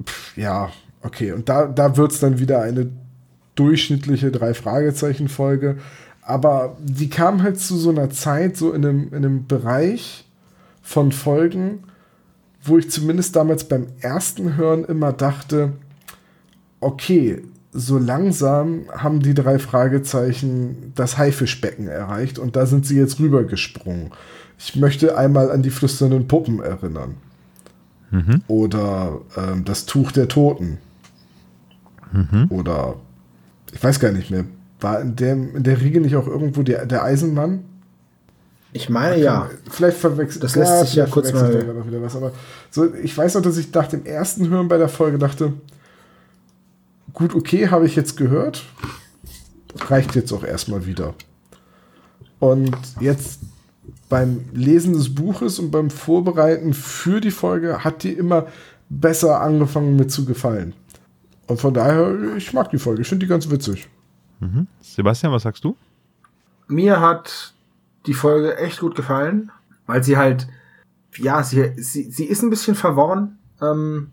Pff, 0.04 0.36
ja, 0.36 0.70
okay. 1.02 1.32
Und 1.32 1.48
da, 1.48 1.66
da 1.66 1.96
wird 1.96 2.10
es 2.10 2.18
dann 2.18 2.40
wieder 2.40 2.60
eine 2.60 2.90
durchschnittliche 3.54 4.32
Drei-Fragezeichen-Folge. 4.32 5.78
Aber 6.22 6.76
die 6.80 7.08
kam 7.08 7.42
halt 7.42 7.60
zu 7.60 7.76
so 7.76 7.90
einer 7.90 8.10
Zeit, 8.10 8.56
so 8.56 8.72
in 8.72 8.84
einem, 8.84 9.08
in 9.08 9.16
einem 9.16 9.46
Bereich 9.46 10.26
von 10.82 11.12
Folgen, 11.12 11.84
wo 12.62 12.78
ich 12.78 12.90
zumindest 12.90 13.36
damals 13.36 13.64
beim 13.64 13.86
ersten 14.00 14.56
Hören 14.56 14.84
immer 14.84 15.12
dachte, 15.12 15.72
okay, 16.80 17.42
so 17.72 17.98
langsam 17.98 18.86
haben 18.90 19.20
die 19.20 19.34
drei 19.34 19.58
Fragezeichen 19.58 20.92
das 20.94 21.18
Haifischbecken 21.18 21.88
erreicht 21.88 22.38
und 22.38 22.56
da 22.56 22.66
sind 22.66 22.84
sie 22.84 22.96
jetzt 22.96 23.20
rübergesprungen. 23.20 24.10
Ich 24.58 24.76
möchte 24.76 25.16
einmal 25.16 25.50
an 25.50 25.62
die 25.62 25.70
flüsternden 25.70 26.26
Puppen 26.28 26.60
erinnern. 26.60 27.14
Oder 28.48 29.20
ähm, 29.36 29.64
das 29.64 29.86
Tuch 29.86 30.12
der 30.12 30.28
Toten. 30.28 30.78
Oder 32.50 32.96
ich 33.72 33.82
weiß 33.82 34.00
gar 34.00 34.12
nicht 34.12 34.30
mehr. 34.30 34.44
War 34.80 35.00
in, 35.00 35.14
dem, 35.14 35.56
in 35.56 35.62
der 35.62 35.80
Riege 35.80 36.00
nicht 36.00 36.16
auch 36.16 36.26
irgendwo 36.26 36.62
der, 36.62 36.86
der 36.86 37.04
Eisenmann? 37.04 37.60
Ich 38.72 38.88
meine 38.88 39.18
ja. 39.20 39.50
Vielleicht 39.68 39.98
verwechselt 39.98 40.44
Das 40.44 40.54
lässt 40.54 40.80
sich 40.86 40.94
ja 40.94 41.06
kurz 41.06 41.30
verwechselt 41.30 41.66
mal- 41.66 41.74
noch 41.74 41.86
wieder 41.86 42.00
was. 42.02 42.14
Aber 42.16 42.32
so, 42.70 42.94
ich 42.94 43.16
weiß 43.16 43.34
noch, 43.34 43.42
dass 43.42 43.56
ich 43.56 43.72
nach 43.72 43.88
dem 43.88 44.04
ersten 44.06 44.48
Hören 44.48 44.68
bei 44.68 44.78
der 44.78 44.88
Folge 44.88 45.18
dachte, 45.18 45.52
gut, 47.12 47.34
okay, 47.34 47.68
habe 47.68 47.86
ich 47.86 47.96
jetzt 47.96 48.16
gehört. 48.16 48.64
Reicht 49.88 50.14
jetzt 50.14 50.32
auch 50.32 50.44
erstmal 50.44 50.86
wieder. 50.86 51.14
Und 52.38 52.76
jetzt 53.00 53.40
beim 54.08 54.44
Lesen 54.52 54.94
des 54.94 55.14
Buches 55.14 55.58
und 55.58 55.70
beim 55.70 55.90
Vorbereiten 55.90 56.72
für 56.74 57.20
die 57.20 57.30
Folge 57.30 57.84
hat 57.84 58.02
die 58.02 58.12
immer 58.12 58.46
besser 58.88 59.40
angefangen 59.40 59.96
mit 59.96 60.10
zu 60.10 60.24
gefallen. 60.24 60.74
Und 61.46 61.60
von 61.60 61.74
daher, 61.74 62.16
ich 62.36 62.52
mag 62.52 62.70
die 62.70 62.78
Folge. 62.78 63.02
Ich 63.02 63.08
finde 63.08 63.26
die 63.26 63.30
ganz 63.30 63.50
witzig. 63.50 63.88
Sebastian, 64.80 65.32
was 65.32 65.42
sagst 65.42 65.64
du? 65.64 65.76
Mir 66.66 67.00
hat 67.00 67.52
die 68.06 68.14
Folge 68.14 68.56
echt 68.56 68.80
gut 68.80 68.94
gefallen, 68.94 69.50
weil 69.86 70.02
sie 70.02 70.16
halt, 70.16 70.48
ja, 71.16 71.42
sie, 71.42 71.72
sie, 71.76 72.10
sie 72.10 72.24
ist 72.24 72.42
ein 72.42 72.50
bisschen 72.50 72.74
verworren. 72.74 73.38
Ähm, 73.60 74.12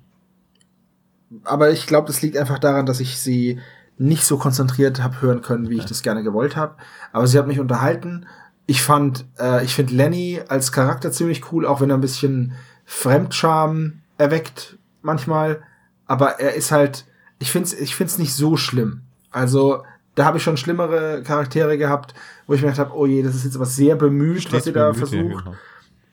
aber 1.43 1.71
ich 1.71 1.87
glaube, 1.87 2.07
das 2.07 2.21
liegt 2.21 2.37
einfach 2.37 2.59
daran, 2.59 2.85
dass 2.85 2.99
ich 2.99 3.19
sie 3.19 3.59
nicht 3.97 4.23
so 4.23 4.37
konzentriert 4.37 5.01
habe 5.01 5.21
hören 5.21 5.41
können, 5.41 5.69
wie 5.69 5.77
ich 5.77 5.85
das 5.85 6.03
gerne 6.03 6.23
gewollt 6.23 6.55
habe. 6.55 6.75
Aber 7.11 7.27
sie 7.27 7.37
hat 7.37 7.47
mich 7.47 7.59
unterhalten. 7.59 8.27
Ich 8.65 8.81
fand, 8.81 9.25
äh, 9.39 9.63
ich 9.63 9.73
finde 9.73 9.95
Lenny 9.95 10.41
als 10.47 10.71
Charakter 10.71 11.11
ziemlich 11.11 11.51
cool, 11.51 11.65
auch 11.65 11.81
wenn 11.81 11.89
er 11.89 11.97
ein 11.97 12.01
bisschen 12.01 12.53
Fremdscham 12.85 14.01
erweckt 14.17 14.77
manchmal. 15.01 15.61
Aber 16.05 16.39
er 16.39 16.53
ist 16.53 16.71
halt, 16.71 17.05
ich 17.39 17.51
finde 17.51 17.67
es 17.67 17.73
ich 17.73 17.95
find's 17.95 18.17
nicht 18.17 18.33
so 18.33 18.55
schlimm. 18.55 19.01
Also 19.31 19.83
da 20.17 20.25
habe 20.25 20.37
ich 20.37 20.43
schon 20.43 20.57
schlimmere 20.57 21.21
Charaktere 21.21 21.77
gehabt, 21.77 22.15
wo 22.47 22.53
ich 22.53 22.61
mir 22.61 22.71
gedacht 22.71 22.87
habe, 22.87 22.97
oh 22.97 23.05
je, 23.05 23.21
das 23.21 23.35
ist 23.35 23.45
jetzt 23.45 23.55
aber 23.55 23.67
sehr 23.67 23.95
bemüht, 23.95 24.51
was 24.51 24.65
ihr 24.65 24.73
da 24.73 24.91
Stets 24.91 25.11
ja, 25.11 25.19
versucht. 25.21 25.45
genau. 25.45 25.57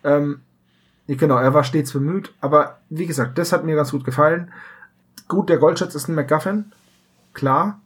Ähm, 0.04 0.40
genau, 1.06 1.38
er 1.38 1.54
war 1.54 1.64
stets 1.64 1.94
bemüht, 1.94 2.34
aber 2.42 2.80
wie 2.90 3.06
gesagt, 3.06 3.38
das 3.38 3.50
hat 3.50 3.64
mir 3.64 3.74
ganz 3.74 3.92
gut 3.92 4.04
gefallen. 4.04 4.52
Gut, 5.26 5.48
der 5.48 5.56
Goldschatz 5.56 5.94
ist 5.94 6.08
ein 6.08 6.14
MacGuffin, 6.14 6.66
klar, 7.32 7.80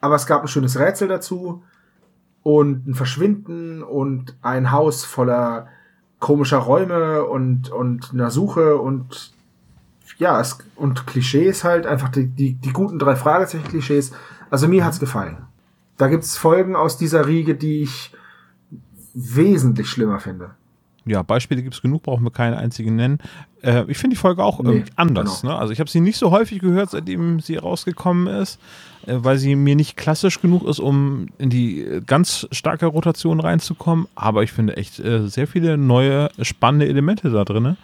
aber 0.00 0.14
es 0.14 0.26
gab 0.26 0.40
ein 0.40 0.48
schönes 0.48 0.78
Rätsel 0.78 1.08
dazu 1.08 1.62
und 2.42 2.88
ein 2.88 2.94
Verschwinden 2.94 3.82
und 3.82 4.34
ein 4.40 4.72
Haus 4.72 5.04
voller 5.04 5.68
komischer 6.20 6.56
Räume 6.56 7.24
und, 7.24 7.68
und 7.68 8.14
einer 8.14 8.30
Suche 8.30 8.78
und 8.78 9.34
ja, 10.16 10.40
es, 10.40 10.58
und 10.74 11.06
Klischees 11.06 11.64
halt, 11.64 11.86
einfach 11.86 12.08
die, 12.08 12.28
die, 12.28 12.54
die 12.54 12.72
guten 12.72 12.98
drei 12.98 13.14
Fragezeichen-Klischees. 13.14 14.12
Also 14.50 14.68
mir 14.68 14.84
hat's 14.84 15.00
gefallen. 15.00 15.38
Da 15.96 16.08
gibt's 16.08 16.36
Folgen 16.36 16.76
aus 16.76 16.96
dieser 16.96 17.26
Riege, 17.26 17.54
die 17.54 17.82
ich 17.82 18.12
wesentlich 19.14 19.88
schlimmer 19.88 20.20
finde. 20.20 20.50
Ja, 21.04 21.22
Beispiele 21.22 21.62
gibt 21.62 21.74
es 21.74 21.80
genug, 21.82 22.02
brauchen 22.02 22.22
wir 22.22 22.30
keine 22.30 22.58
einzigen 22.58 22.94
nennen. 22.94 23.18
Äh, 23.62 23.84
ich 23.88 23.96
finde 23.96 24.14
die 24.14 24.20
Folge 24.20 24.44
auch 24.44 24.60
Nee, 24.62 24.70
irgendwie 24.70 24.92
anders. 24.96 25.40
genau. 25.40 25.54
Ne? 25.54 25.58
Also 25.58 25.72
ich 25.72 25.80
habe 25.80 25.88
sie 25.88 26.00
nicht 26.00 26.18
so 26.18 26.30
häufig 26.30 26.60
gehört, 26.60 26.90
seitdem 26.90 27.40
sie 27.40 27.56
rausgekommen 27.56 28.26
ist, 28.26 28.60
äh, 29.06 29.14
weil 29.16 29.38
sie 29.38 29.56
mir 29.56 29.74
nicht 29.74 29.96
klassisch 29.96 30.40
genug 30.42 30.68
ist, 30.68 30.80
um 30.80 31.28
in 31.38 31.48
die 31.48 31.80
äh, 31.80 32.02
ganz 32.02 32.46
starke 32.52 32.86
Rotation 32.86 33.40
reinzukommen. 33.40 34.06
Aber 34.16 34.42
ich 34.42 34.52
finde 34.52 34.76
echt 34.76 35.00
äh, 35.00 35.26
sehr 35.28 35.46
viele 35.46 35.78
neue, 35.78 36.28
spannende 36.42 36.86
Elemente 36.86 37.30
da 37.30 37.44
drin. 37.44 37.78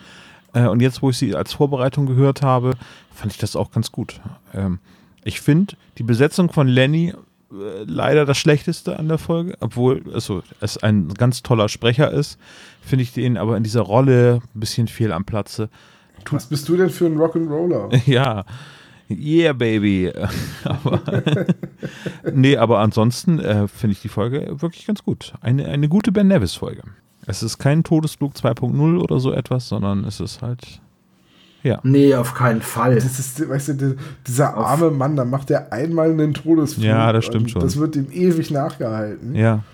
Äh, 0.52 0.66
und 0.68 0.80
jetzt, 0.82 1.00
wo 1.00 1.08
ich 1.08 1.16
sie 1.16 1.34
als 1.34 1.54
Vorbereitung 1.54 2.04
gehört 2.04 2.42
habe, 2.42 2.72
fand 3.14 3.32
ich 3.32 3.38
das 3.38 3.56
auch 3.56 3.70
ganz 3.70 3.90
gut. 3.90 4.20
Ähm, 4.52 4.80
ich 5.24 5.40
finde 5.40 5.76
die 5.98 6.02
Besetzung 6.02 6.52
von 6.52 6.68
Lenny 6.68 7.14
äh, 7.54 7.84
leider 7.84 8.24
das 8.24 8.38
Schlechteste 8.38 8.98
an 8.98 9.08
der 9.08 9.18
Folge, 9.18 9.56
obwohl 9.60 10.02
also, 10.12 10.42
es 10.60 10.78
ein 10.78 11.08
ganz 11.14 11.42
toller 11.42 11.68
Sprecher 11.68 12.10
ist, 12.10 12.38
finde 12.82 13.02
ich 13.02 13.12
den 13.12 13.36
aber 13.36 13.56
in 13.56 13.62
dieser 13.62 13.82
Rolle 13.82 14.40
ein 14.54 14.60
bisschen 14.60 14.88
fehl 14.88 15.12
am 15.12 15.24
Platze. 15.24 15.68
Was 16.30 16.46
bist 16.46 16.68
du 16.68 16.76
denn 16.76 16.90
für 16.90 17.06
ein 17.06 17.18
Rock'n'Roller? 17.18 18.00
Ja, 18.06 18.44
yeah, 19.10 19.52
baby. 19.52 20.12
aber, 20.64 21.00
nee, 22.32 22.56
aber 22.56 22.78
ansonsten 22.78 23.38
äh, 23.38 23.68
finde 23.68 23.92
ich 23.92 24.02
die 24.02 24.08
Folge 24.08 24.60
wirklich 24.60 24.86
ganz 24.86 25.04
gut. 25.04 25.34
Eine, 25.40 25.66
eine 25.66 25.88
gute 25.88 26.12
Ben 26.12 26.28
Nevis-Folge. 26.28 26.82
Es 27.26 27.42
ist 27.42 27.58
kein 27.58 27.84
Todesflug 27.84 28.34
2.0 28.34 28.98
oder 28.98 29.20
so 29.20 29.32
etwas, 29.32 29.68
sondern 29.68 30.04
es 30.04 30.20
ist 30.20 30.42
halt, 30.42 30.80
ja. 31.64 31.80
Nee, 31.82 32.14
auf 32.14 32.34
keinen 32.34 32.62
Fall. 32.62 32.94
Das 32.94 33.18
ist, 33.18 33.48
weißt 33.48 33.68
du, 33.68 33.72
der- 33.74 33.94
dieser 34.26 34.54
arme 34.56 34.90
Mann, 34.92 35.16
da 35.16 35.24
macht 35.24 35.50
er 35.50 35.72
einmal 35.72 36.10
einen 36.10 36.32
Todesflug. 36.34 36.84
Ja, 36.84 37.12
das 37.12 37.24
stimmt 37.24 37.50
schon. 37.50 37.60
Das 37.62 37.76
wird 37.78 37.96
ihm 37.96 38.06
ewig 38.12 38.52
nachgehalten. 38.52 39.34
Ja, 39.34 39.64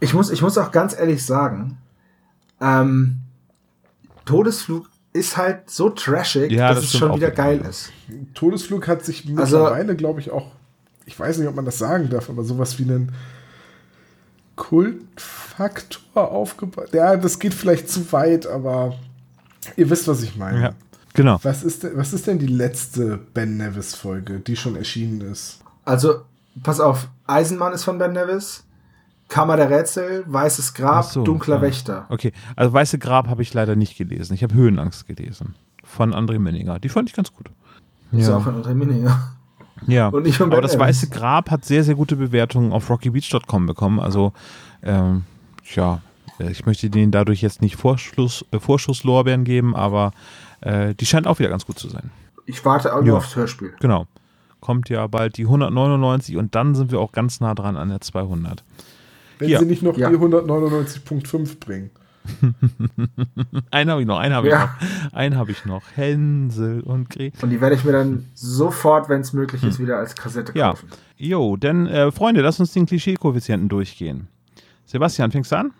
Ich 0.00 0.14
muss, 0.14 0.30
ich 0.30 0.40
muss 0.40 0.56
auch 0.58 0.70
ganz 0.72 0.96
ehrlich 0.98 1.26
sagen, 1.26 1.76
ähm, 2.60 3.18
Todesflug 4.24 4.88
ist 5.12 5.36
halt 5.36 5.68
so 5.68 5.90
trashig, 5.90 6.50
Ja, 6.52 6.68
dass 6.68 6.78
das 6.84 6.94
es 6.94 6.98
schon 6.98 7.14
wieder 7.16 7.30
geil 7.32 7.60
ist. 7.68 7.92
Todesflug 8.34 8.86
hat 8.88 9.04
sich 9.04 9.26
Also- 9.36 9.58
mittlerweile, 9.58 9.94
glaube 9.96 10.20
ich, 10.20 10.30
auch, 10.30 10.52
ich 11.04 11.18
weiß 11.18 11.36
nicht, 11.38 11.48
ob 11.48 11.54
man 11.56 11.64
das 11.66 11.78
sagen 11.78 12.08
darf, 12.08 12.30
aber 12.30 12.44
sowas 12.44 12.78
wie 12.78 12.84
einen 12.84 13.12
Kultfaktor 14.56 16.30
aufgebaut. 16.30 16.90
Ja, 16.92 17.16
das 17.16 17.38
geht 17.38 17.54
vielleicht 17.54 17.88
zu 17.88 18.10
weit, 18.12 18.46
aber 18.46 18.94
ihr 19.76 19.88
wisst, 19.90 20.08
was 20.08 20.22
ich 20.22 20.36
meine. 20.36 20.60
ja. 20.62 20.72
Genau. 21.14 21.38
Was, 21.42 21.62
ist 21.62 21.82
denn, 21.82 21.96
was 21.96 22.12
ist 22.12 22.26
denn 22.26 22.38
die 22.38 22.46
letzte 22.46 23.18
Ben 23.34 23.56
Nevis-Folge, 23.56 24.40
die 24.40 24.56
schon 24.56 24.76
erschienen 24.76 25.20
ist? 25.20 25.60
Also, 25.84 26.22
pass 26.62 26.80
auf, 26.80 27.08
Eisenmann 27.26 27.72
ist 27.72 27.84
von 27.84 27.98
Ben 27.98 28.12
Nevis, 28.12 28.64
Kammer 29.28 29.56
der 29.56 29.70
Rätsel, 29.70 30.24
Weißes 30.26 30.74
Grab, 30.74 31.04
so, 31.04 31.24
Dunkler 31.24 31.56
ja. 31.56 31.62
Wächter. 31.62 32.06
Okay, 32.08 32.32
also 32.56 32.72
Weiße 32.72 32.98
Grab 32.98 33.28
habe 33.28 33.42
ich 33.42 33.52
leider 33.52 33.76
nicht 33.76 33.96
gelesen. 33.96 34.34
Ich 34.34 34.42
habe 34.42 34.54
Höhenangst 34.54 35.06
gelesen. 35.06 35.54
Von 35.84 36.14
André 36.14 36.38
Menninger. 36.38 36.78
Die 36.78 36.88
fand 36.88 37.08
ich 37.08 37.14
ganz 37.14 37.32
gut. 37.32 37.50
Ist 38.12 38.28
auch 38.28 38.42
von 38.42 38.62
André 38.62 38.74
Minninger. 38.74 39.36
Ja, 39.86 40.08
Und 40.08 40.24
nicht 40.24 40.36
von 40.36 40.46
aber 40.46 40.56
Ben 40.56 40.62
das 40.62 40.74
Evans. 40.74 40.88
Weiße 40.88 41.08
Grab 41.08 41.50
hat 41.50 41.64
sehr, 41.64 41.82
sehr 41.82 41.94
gute 41.94 42.16
Bewertungen 42.16 42.72
auf 42.72 42.88
rockybeach.com 42.88 43.66
bekommen. 43.66 44.00
Also, 44.00 44.32
ähm, 44.82 45.24
ja, 45.74 46.00
ich 46.38 46.66
möchte 46.66 46.90
denen 46.90 47.10
dadurch 47.10 47.42
jetzt 47.42 47.62
nicht 47.62 47.76
Vorschluss, 47.76 48.44
äh, 48.50 48.58
Vorschusslorbeeren 48.58 49.44
geben, 49.44 49.74
aber 49.74 50.12
äh, 50.62 50.94
die 50.94 51.06
scheint 51.06 51.26
auch 51.26 51.38
wieder 51.38 51.48
ganz 51.50 51.66
gut 51.66 51.78
zu 51.78 51.88
sein. 51.88 52.10
Ich 52.46 52.64
warte 52.64 52.92
auch 52.94 53.00
Ja. 53.00 53.04
nur 53.06 53.16
aufs 53.18 53.36
Hörspiel. 53.36 53.74
Genau. 53.80 54.06
Kommt 54.60 54.88
ja 54.88 55.06
bald 55.06 55.36
die 55.36 55.46
199 55.46 56.36
und 56.36 56.54
dann 56.54 56.74
sind 56.74 56.90
wir 56.92 57.00
auch 57.00 57.12
ganz 57.12 57.40
nah 57.40 57.54
dran 57.54 57.76
an 57.76 57.88
der 57.88 58.00
200. 58.00 58.64
Wenn 59.38 59.48
Ja. 59.48 59.58
sie 59.58 59.66
nicht 59.66 59.82
noch 59.82 59.96
Ja. 59.96 60.08
die 60.10 60.16
199.5 60.16 61.58
bringen. 61.60 61.90
Einen 63.72 63.90
habe 63.90 64.00
ich 64.00 64.06
noch, 64.06 64.18
einen 64.18 64.34
habe 64.34 64.46
ich 64.46 64.52
Ja. 64.52 64.76
noch. 65.10 65.12
Einen 65.12 65.36
habe 65.36 65.50
ich 65.50 65.64
noch. 65.64 65.82
Hänsel 65.96 66.80
und 66.80 67.10
Gretel. 67.10 67.42
Und 67.42 67.50
die 67.50 67.60
werde 67.60 67.74
ich 67.74 67.84
mir 67.84 67.92
dann 67.92 68.26
sofort, 68.34 69.08
wenn 69.08 69.20
es 69.22 69.32
möglich 69.32 69.62
ist, 69.64 69.78
wieder 69.80 69.98
als 69.98 70.14
Kassette 70.14 70.52
Hm. 70.52 70.58
Ja. 70.58 70.70
kaufen. 70.70 70.88
Jo, 71.16 71.56
denn 71.56 71.86
äh, 71.88 72.12
Freunde, 72.12 72.40
lass 72.42 72.60
uns 72.60 72.72
den 72.72 72.86
Klischee-Koeffizienten 72.86 73.68
durchgehen. 73.68 74.28
Sebastian, 74.86 75.30
fängst 75.32 75.50
du 75.52 75.56
an? 75.56 75.72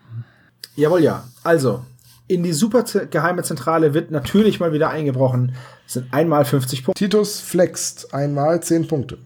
Jawohl, 0.75 1.01
ja. 1.03 1.23
Also, 1.45 1.85
in 2.33 2.43
die 2.43 2.53
super 2.53 2.85
geheime 3.11 3.43
Zentrale 3.43 3.93
wird 3.93 4.11
natürlich 4.11 4.59
mal 4.59 4.73
wieder 4.73 4.89
eingebrochen. 4.91 5.55
Es 5.87 5.95
sind 5.95 6.13
einmal 6.13 6.45
50 6.45 6.85
Punkte. 6.85 6.99
Titus 6.99 7.41
flext 7.41 8.15
einmal 8.15 8.63
10 8.63 8.89
Punkte. 8.89 9.19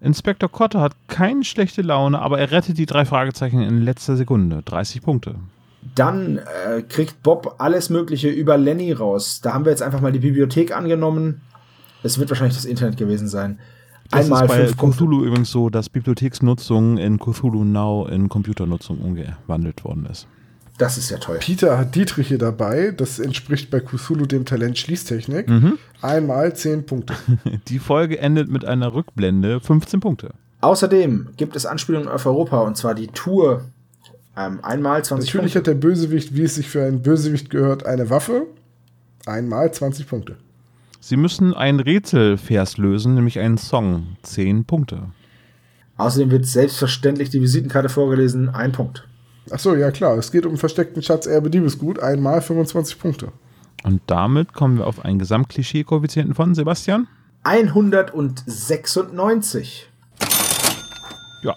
Inspektor 0.00 0.50
Kotter 0.50 0.80
hat 0.80 0.94
keine 1.08 1.44
schlechte 1.44 1.82
Laune, 1.82 2.18
aber 2.18 2.38
er 2.38 2.50
rettet 2.50 2.78
die 2.78 2.86
drei 2.86 3.04
Fragezeichen 3.04 3.60
in 3.60 3.82
letzter 3.82 4.16
Sekunde. 4.16 4.62
30 4.64 5.02
Punkte. 5.02 5.34
Dann 5.94 6.38
äh, 6.38 6.82
kriegt 6.82 7.22
Bob 7.22 7.56
alles 7.58 7.90
Mögliche 7.90 8.28
über 8.28 8.56
Lenny 8.56 8.92
raus. 8.92 9.40
Da 9.42 9.52
haben 9.52 9.66
wir 9.66 9.70
jetzt 9.70 9.82
einfach 9.82 10.00
mal 10.00 10.12
die 10.12 10.20
Bibliothek 10.20 10.74
angenommen. 10.74 11.42
Es 12.02 12.18
wird 12.18 12.30
wahrscheinlich 12.30 12.56
das 12.56 12.64
Internet 12.64 12.96
gewesen 12.96 13.28
sein. 13.28 13.58
Das 14.10 14.24
Einmal 14.24 14.44
ist 14.44 14.48
bei 14.48 14.72
Punkte. 14.72 14.96
Cthulhu 14.96 15.24
übrigens 15.24 15.50
so, 15.50 15.68
dass 15.68 15.90
Bibliotheksnutzung 15.90 16.96
in 16.96 17.18
Cthulhu 17.18 17.64
Now 17.64 18.06
in 18.06 18.30
Computernutzung 18.30 18.98
umgewandelt 18.98 19.84
worden 19.84 20.06
ist. 20.06 20.26
Das 20.80 20.96
ist 20.96 21.10
ja 21.10 21.18
toll. 21.18 21.36
Peter 21.40 21.76
hat 21.76 21.94
Dietrich 21.94 22.28
hier 22.28 22.38
dabei. 22.38 22.90
Das 22.96 23.18
entspricht 23.18 23.70
bei 23.70 23.80
Cthulhu 23.80 24.24
dem 24.24 24.46
Talent 24.46 24.78
Schließtechnik. 24.78 25.46
Mhm. 25.46 25.78
Einmal 26.00 26.56
10 26.56 26.86
Punkte. 26.86 27.12
Die 27.68 27.78
Folge 27.78 28.18
endet 28.18 28.48
mit 28.48 28.64
einer 28.64 28.94
Rückblende. 28.94 29.60
15 29.60 30.00
Punkte. 30.00 30.30
Außerdem 30.62 31.32
gibt 31.36 31.54
es 31.54 31.66
Anspielungen 31.66 32.08
auf 32.08 32.24
Europa 32.24 32.60
und 32.60 32.78
zwar 32.78 32.94
die 32.94 33.08
Tour. 33.08 33.66
Ähm, 34.38 34.60
einmal 34.62 35.04
20 35.04 35.28
Natürlich 35.28 35.52
Punkte. 35.52 35.58
hat 35.58 35.66
der 35.66 35.86
Bösewicht, 35.86 36.34
wie 36.34 36.44
es 36.44 36.54
sich 36.54 36.70
für 36.70 36.82
einen 36.82 37.02
Bösewicht 37.02 37.50
gehört, 37.50 37.84
eine 37.84 38.08
Waffe. 38.08 38.46
Einmal 39.26 39.74
20 39.74 40.08
Punkte. 40.08 40.36
Sie 40.98 41.18
müssen 41.18 41.52
einen 41.52 41.80
Rätselvers 41.80 42.78
lösen, 42.78 43.14
nämlich 43.16 43.38
einen 43.38 43.58
Song. 43.58 44.16
10 44.22 44.64
Punkte. 44.64 45.02
Außerdem 45.98 46.30
wird 46.30 46.46
selbstverständlich 46.46 47.28
die 47.28 47.42
Visitenkarte 47.42 47.90
vorgelesen. 47.90 48.48
Ein 48.48 48.72
Punkt. 48.72 49.06
Ach 49.50 49.58
so, 49.58 49.74
ja 49.74 49.90
klar. 49.90 50.16
Es 50.18 50.30
geht 50.32 50.46
um 50.46 50.56
versteckten 50.56 51.02
Schatz 51.02 51.26
Erbe 51.26 51.50
Diebesgut. 51.50 52.00
Einmal 52.00 52.40
25 52.42 52.98
Punkte. 52.98 53.28
Und 53.82 54.02
damit 54.06 54.52
kommen 54.52 54.78
wir 54.78 54.86
auf 54.86 55.04
einen 55.04 55.18
Gesamtklischee-Koeffizienten 55.18 56.34
von 56.34 56.54
Sebastian. 56.54 57.08
196. 57.44 59.88
Ja. 61.42 61.56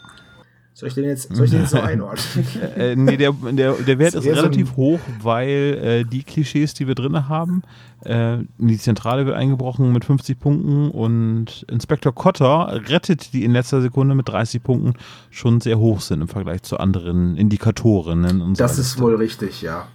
Soll 0.83 0.87
ich 0.89 0.93
den 0.95 1.03
jetzt, 1.05 1.33
soll 1.33 1.45
ich 1.45 1.51
den 1.51 1.61
jetzt 1.61 1.69
so 1.71 1.79
einordnen? 1.81 2.45
Äh, 2.75 2.95
nee, 2.97 3.15
der, 3.15 3.31
der, 3.31 3.71
der 3.73 3.99
Wert 3.99 4.15
ist 4.15 4.23
so 4.25 4.29
ein- 4.29 4.35
relativ 4.35 4.75
hoch, 4.75 4.99
weil 5.21 5.79
äh, 5.81 6.03
die 6.03 6.23
Klischees, 6.23 6.73
die 6.73 6.87
wir 6.87 6.95
drin 6.95 7.29
haben, 7.29 7.61
äh, 8.03 8.33
in 8.33 8.47
die 8.67 8.77
Zentrale 8.77 9.25
wird 9.25 9.37
eingebrochen 9.37 9.93
mit 9.93 10.03
50 10.03 10.37
Punkten 10.37 10.89
und 10.91 11.65
Inspektor 11.71 12.13
Cotter 12.13 12.81
rettet 12.89 13.31
die 13.31 13.45
in 13.45 13.53
letzter 13.53 13.81
Sekunde 13.81 14.13
mit 14.13 14.27
30 14.27 14.61
Punkten 14.61 14.95
schon 15.29 15.61
sehr 15.61 15.79
hoch 15.79 16.01
sind 16.01 16.19
im 16.21 16.27
Vergleich 16.27 16.63
zu 16.63 16.77
anderen 16.79 17.37
Indikatoren. 17.37 18.25
In 18.25 18.53
Das 18.55 18.73
ist 18.73 18.77
Liste. 18.95 19.01
wohl 19.01 19.15
richtig, 19.15 19.61
ja. 19.61 19.87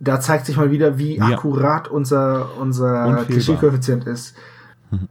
Da 0.00 0.18
zeigt 0.20 0.46
sich 0.46 0.56
mal 0.56 0.72
wieder, 0.72 0.98
wie 0.98 1.16
Ja. 1.18 1.26
akkurat 1.26 1.86
unser, 1.88 2.58
unser. 2.60 3.24
Klischee-Koeffizient 3.28 4.04
ist. 4.08 4.34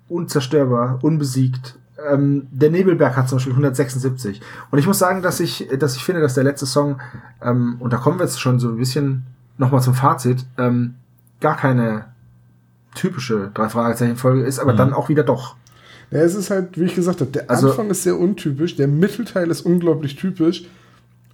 Unzerstörbar, 0.10 1.00
unbesiegt. 1.02 1.76
Ähm, 2.12 2.48
der 2.52 2.72
Nebelberg 2.72 3.16
hat 3.16 3.30
zum 3.30 3.38
Beispiel 3.38 3.54
176. 3.54 4.42
Und 4.72 4.80
ich 4.80 4.88
muss 4.88 5.00
sagen, 5.00 5.22
dass 5.22 5.40
ich, 5.40 5.68
dass 5.78 5.96
ich 5.96 6.04
finde, 6.04 6.22
dass 6.22 6.34
der 6.34 6.44
letzte 6.44 6.66
Song, 6.66 7.00
ähm, 7.42 7.76
und 7.80 7.94
da 7.94 7.98
kommen 7.98 8.18
wir 8.20 8.26
jetzt 8.26 8.40
schon 8.42 8.60
so 8.60 8.70
ein 8.70 8.78
bisschen 8.78 9.24
nochmal 9.58 9.82
zum 9.82 9.94
Fazit, 9.94 10.46
ähm, 10.58 10.96
gar 11.40 11.56
keine 11.56 12.06
typische 12.96 13.52
Drei-Fragezeichen-Folge 13.54 14.44
ist, 14.44 14.60
aber 14.60 14.74
dann 14.74 14.94
auch 14.94 15.10
wieder 15.10 15.24
doch. 15.24 15.56
Ja, 16.12 16.20
es 16.20 16.36
ist 16.36 16.50
halt, 16.52 16.80
wie 16.80 16.86
ich 16.86 16.96
gesagt 16.96 17.22
habe, 17.22 17.32
der 17.32 17.50
Also- 17.50 17.70
Anfang 17.72 17.90
ist 17.90 18.04
sehr 18.04 18.18
untypisch, 18.20 18.76
der 18.76 18.88
Mittelteil 18.88 19.50
ist 19.50 19.62
unglaublich 19.62 20.16
typisch 20.16 20.66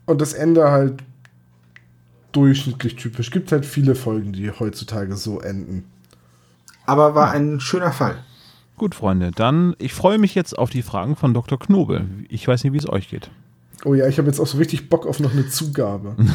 und 0.06 0.22
das 0.22 0.34
Ende 0.34 0.72
halt 0.72 1.03
durchschnittlich 2.31 2.95
typisch. 2.95 3.31
Gibt 3.31 3.52
halt 3.52 3.65
viele 3.65 3.95
Folgen, 3.95 4.34
die 4.34 4.52
heutzutage 4.52 5.15
so 5.15 5.40
enden. 5.40 5.86
Aber 6.86 7.15
war 7.15 7.31
ein 7.31 7.60
schöner 7.60 7.91
Fall. 7.91 8.18
Gut, 8.80 8.95
Freunde, 8.95 9.31
dann 9.35 9.76
ich 9.77 9.93
freue 9.93 10.18
mich 10.18 10.35
jetzt 10.35 10.57
auf 10.57 10.69
die 10.69 10.84
Fragen 10.84 11.18
von 11.18 11.34
Dr. 11.34 11.60
Knobel. 11.60 12.07
Ich 12.30 12.47
weiß 12.47 12.64
nicht, 12.64 12.72
wie 12.72 12.77
es 12.77 12.88
euch 12.88 13.10
geht. 13.10 13.30
Oh 13.84 13.93
ja, 13.93 14.07
ich 14.07 14.18
habe 14.18 14.30
jetzt 14.30 14.39
auch 14.39 14.47
so 14.47 14.57
richtig 14.57 14.89
Bock 14.89 15.06
auf 15.06 15.19
noch 15.19 15.34
eine 15.34 15.47
Zugabe. 15.47 16.15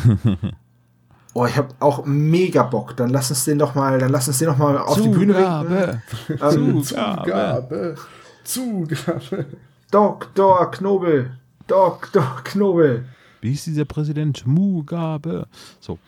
Oh, 1.37 1.47
ich 1.47 1.57
habe 1.57 1.75
auch 1.81 2.07
mega 2.07 2.63
Bock. 2.63 2.97
Dann 2.97 3.11
lass 3.11 3.29
uns 3.29 3.45
den 3.45 3.59
doch 3.59 3.75
mal, 3.75 3.99
dann 3.99 4.13
lass 4.13 4.29
uns 4.29 4.39
den 4.39 4.47
doch 4.47 4.57
mal 4.57 4.79
auf 4.79 5.01
die 5.01 5.09
Bühne. 5.09 6.01
Ähm, 6.29 6.81
Zugabe. 6.85 7.97
Zugabe. 8.45 9.47
Dr. 9.91 10.71
Knobel. 10.71 11.37
Dr. 11.67 12.41
Knobel. 12.45 13.07
Wie 13.41 13.51
hieß 13.51 13.65
dieser 13.65 13.85
Präsident? 13.85 14.47
Mugabe. 14.47 15.49
So. 15.81 15.99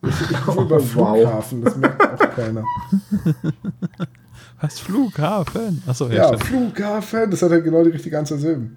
Über 0.00 0.10
wow. 0.70 0.82
Flughafen, 0.82 1.62
das 1.62 1.76
merkt 1.76 2.22
auch 2.22 2.34
keiner. 2.34 2.64
Was? 4.60 4.78
Flughafen? 4.80 5.82
Achso, 5.86 6.08
ja, 6.08 6.14
Ja, 6.14 6.26
stimmt. 6.28 6.44
Flughafen, 6.44 7.30
das 7.30 7.42
hat 7.42 7.50
halt 7.50 7.64
genau 7.64 7.82
die 7.84 7.90
richtige 7.90 8.18
Anzahl 8.18 8.38
Silben. 8.38 8.76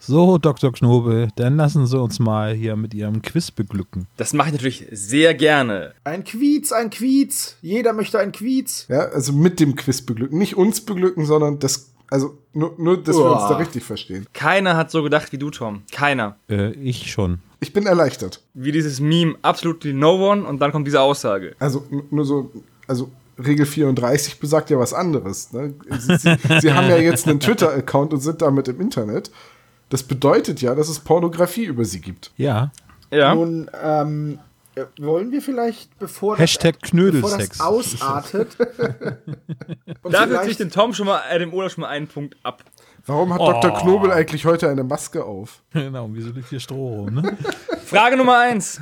So, 0.00 0.36
Dr. 0.38 0.72
Knobel, 0.72 1.28
dann 1.36 1.56
lassen 1.56 1.86
Sie 1.86 1.98
uns 1.98 2.18
mal 2.18 2.52
hier 2.52 2.76
mit 2.76 2.92
Ihrem 2.92 3.22
Quiz 3.22 3.50
beglücken. 3.50 4.06
Das 4.18 4.34
mache 4.34 4.48
ich 4.48 4.52
natürlich 4.52 4.86
sehr 4.90 5.34
gerne. 5.34 5.94
Ein 6.04 6.24
Quiz, 6.24 6.72
ein 6.72 6.90
Quiz. 6.90 7.56
Jeder 7.62 7.92
möchte 7.94 8.18
ein 8.18 8.32
Quiz. 8.32 8.86
Ja, 8.88 9.06
also 9.08 9.32
mit 9.32 9.60
dem 9.60 9.76
Quiz 9.76 10.02
beglücken. 10.02 10.36
Nicht 10.38 10.56
uns 10.56 10.82
beglücken, 10.82 11.24
sondern 11.24 11.58
das, 11.60 11.90
also 12.10 12.36
nur, 12.52 12.74
nur 12.76 13.02
dass 13.02 13.16
wir 13.16 13.24
uns 13.32 13.48
da 13.48 13.56
richtig 13.56 13.84
verstehen. 13.84 14.26
Keiner 14.34 14.76
hat 14.76 14.90
so 14.90 15.02
gedacht 15.02 15.32
wie 15.32 15.38
du, 15.38 15.50
Tom. 15.50 15.82
Keiner. 15.90 16.36
Äh, 16.50 16.72
ich 16.72 17.10
schon. 17.10 17.38
Ich 17.60 17.72
bin 17.72 17.86
erleichtert. 17.86 18.42
Wie 18.52 18.72
dieses 18.72 19.00
Meme, 19.00 19.36
absolutely 19.40 19.94
no 19.94 20.30
one, 20.30 20.44
und 20.44 20.58
dann 20.60 20.70
kommt 20.72 20.86
diese 20.86 21.00
Aussage. 21.00 21.54
Also 21.60 21.82
n- 21.90 22.02
nur 22.10 22.26
so, 22.26 22.52
also 22.86 23.10
Regel 23.38 23.66
34 23.66 24.38
besagt 24.38 24.70
ja 24.70 24.78
was 24.78 24.92
anderes. 24.94 25.52
Ne? 25.52 25.74
Sie, 25.98 26.16
sie, 26.16 26.36
sie 26.60 26.72
haben 26.72 26.88
ja 26.88 26.96
jetzt 26.96 27.26
einen 27.28 27.40
Twitter-Account 27.40 28.12
und 28.12 28.20
sind 28.20 28.42
damit 28.42 28.68
im 28.68 28.80
Internet. 28.80 29.30
Das 29.88 30.02
bedeutet 30.02 30.60
ja, 30.62 30.74
dass 30.74 30.88
es 30.88 31.00
Pornografie 31.00 31.64
über 31.64 31.84
sie 31.84 32.00
gibt. 32.00 32.32
Ja. 32.36 32.70
Ja. 33.10 33.34
Nun, 33.34 33.70
ähm, 33.82 34.38
äh, 34.74 34.84
wollen 34.98 35.30
wir 35.30 35.40
vielleicht, 35.42 35.96
bevor 35.98 36.36
Hashtag 36.36 36.80
das, 36.80 36.90
Knödelsex. 36.90 37.58
bevor 37.58 37.78
das 37.78 38.00
ausartet, 38.02 38.56
Dafür 38.58 39.18
vielleicht- 40.02 40.42
kriegt 40.44 40.60
den 40.60 40.70
Tom 40.70 40.94
schon 40.94 41.06
mal, 41.06 41.20
äh, 41.30 41.38
dem 41.38 41.52
Olaf 41.52 41.72
schon 41.72 41.82
mal 41.82 41.88
einen 41.88 42.08
Punkt 42.08 42.36
ab. 42.42 42.64
Warum 43.06 43.32
hat 43.34 43.40
Dr. 43.40 43.70
Knobel 43.80 44.10
eigentlich 44.10 44.46
heute 44.46 44.68
eine 44.68 44.82
Maske 44.82 45.24
auf? 45.24 45.62
Genau, 45.72 46.08
wieso 46.12 46.30
liegt 46.30 46.48
hier 46.48 46.58
Stroh 46.60 47.02
rum, 47.04 47.14
ne? 47.14 47.36
Frage 47.84 48.16
Nummer 48.16 48.38
eins. 48.38 48.80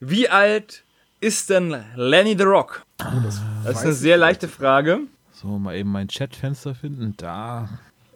Wie 0.00 0.28
alt 0.28 0.83
ist 1.24 1.48
denn 1.50 1.74
Lenny 1.96 2.36
the 2.36 2.44
Rock? 2.44 2.82
das 2.98 3.40
ist 3.76 3.82
eine 3.82 3.92
sehr 3.94 4.16
leichte 4.18 4.46
Frage. 4.46 5.00
So, 5.32 5.58
mal 5.58 5.74
eben 5.74 5.90
mein 5.90 6.08
Chatfenster 6.08 6.74
finden. 6.74 7.14
Da. 7.16 7.68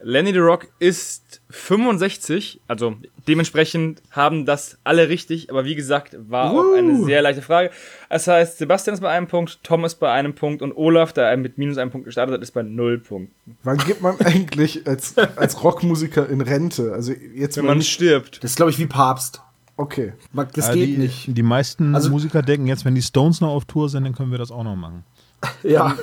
Lenny 0.03 0.33
the 0.33 0.39
Rock 0.39 0.69
ist 0.79 1.41
65, 1.51 2.61
also 2.69 2.97
dementsprechend 3.27 4.01
haben 4.13 4.47
das 4.47 4.79
alle 4.85 5.09
richtig, 5.09 5.51
aber 5.51 5.65
wie 5.65 5.75
gesagt, 5.75 6.17
war 6.29 6.53
auch 6.53 6.77
eine 6.77 7.05
sehr 7.05 7.21
leichte 7.23 7.43
Frage. 7.43 7.71
Das 8.09 8.29
heißt, 8.29 8.59
Sebastian 8.59 8.95
ist 8.95 9.01
bei 9.01 9.09
einem 9.11 9.27
Punkt, 9.27 9.59
Tom 9.65 9.85
ist 9.85 9.97
bei 9.97 10.13
einem 10.13 10.35
Punkt 10.35 10.63
und 10.63 10.77
Olaf, 10.77 11.13
der 11.13 11.37
mit 11.37 11.59
minus 11.59 11.79
einem 11.79 11.91
Punkt 11.91 12.05
gestartet 12.05 12.35
hat, 12.35 12.43
ist 12.43 12.53
bei 12.53 12.63
null 12.63 12.99
Punkten. 12.99 13.57
Wann 13.65 13.79
geht 13.79 14.01
man 14.01 14.21
eigentlich 14.21 14.87
als, 14.87 15.17
als 15.19 15.65
Rockmusiker 15.65 16.29
in 16.29 16.43
Rente? 16.43 16.93
Also 16.93 17.13
jetzt 17.13 17.57
Wenn 17.57 17.67
man 17.67 17.79
nicht. 17.79 17.91
stirbt. 17.91 18.45
Das 18.45 18.53
ist, 18.53 18.57
glaube 18.57 18.71
ich, 18.71 18.79
wie 18.79 18.87
Papst. 18.87 19.43
Okay. 19.79 20.13
Das 20.55 20.69
Äh, 20.69 20.75
geht 20.75 20.89
die, 20.89 20.99
nicht. 20.99 21.37
Die 21.37 21.43
meisten 21.43 21.95
Also- 21.95 22.11
Musiker 22.11 22.43
denken 22.43 22.67
jetzt, 22.67 22.85
wenn 22.85 22.95
die 22.95 23.01
Stones 23.03 23.41
noch 23.41 23.51
auf 23.55 23.65
Tour 23.65 23.89
sind, 23.89 24.05
dann 24.05 24.15
können 24.15 24.31
wir 24.31 24.39
das 24.39 24.51
auch 24.51 24.65
noch 24.65 24.77
machen. 24.77 25.05
Ja. 25.63 25.97